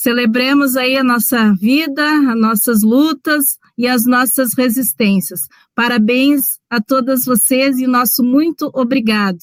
celebremos 0.01 0.75
aí 0.75 0.97
a 0.97 1.03
nossa 1.03 1.53
vida, 1.53 2.03
as 2.31 2.39
nossas 2.39 2.81
lutas 2.81 3.57
e 3.77 3.87
as 3.87 4.05
nossas 4.05 4.53
resistências. 4.57 5.41
Parabéns 5.75 6.41
a 6.69 6.81
todas 6.81 7.25
vocês 7.25 7.77
e 7.77 7.87
nosso 7.87 8.23
muito 8.23 8.69
obrigado 8.73 9.39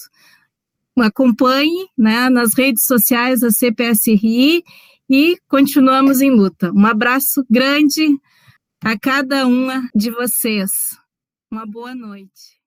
acompanhe 1.03 1.89
né, 1.97 2.29
nas 2.29 2.55
redes 2.55 2.85
sociais 2.85 3.41
da 3.41 3.51
CPSRI 3.51 4.63
e 5.09 5.37
continuamos 5.49 6.21
em 6.21 6.31
luta. 6.31 6.73
Um 6.73 6.87
abraço 6.87 7.45
grande 7.49 8.19
a 8.83 8.99
cada 8.99 9.47
uma 9.47 9.89
de 9.95 10.11
vocês. 10.11 10.71
Uma 11.51 11.67
boa 11.67 11.95
noite. 11.95 12.59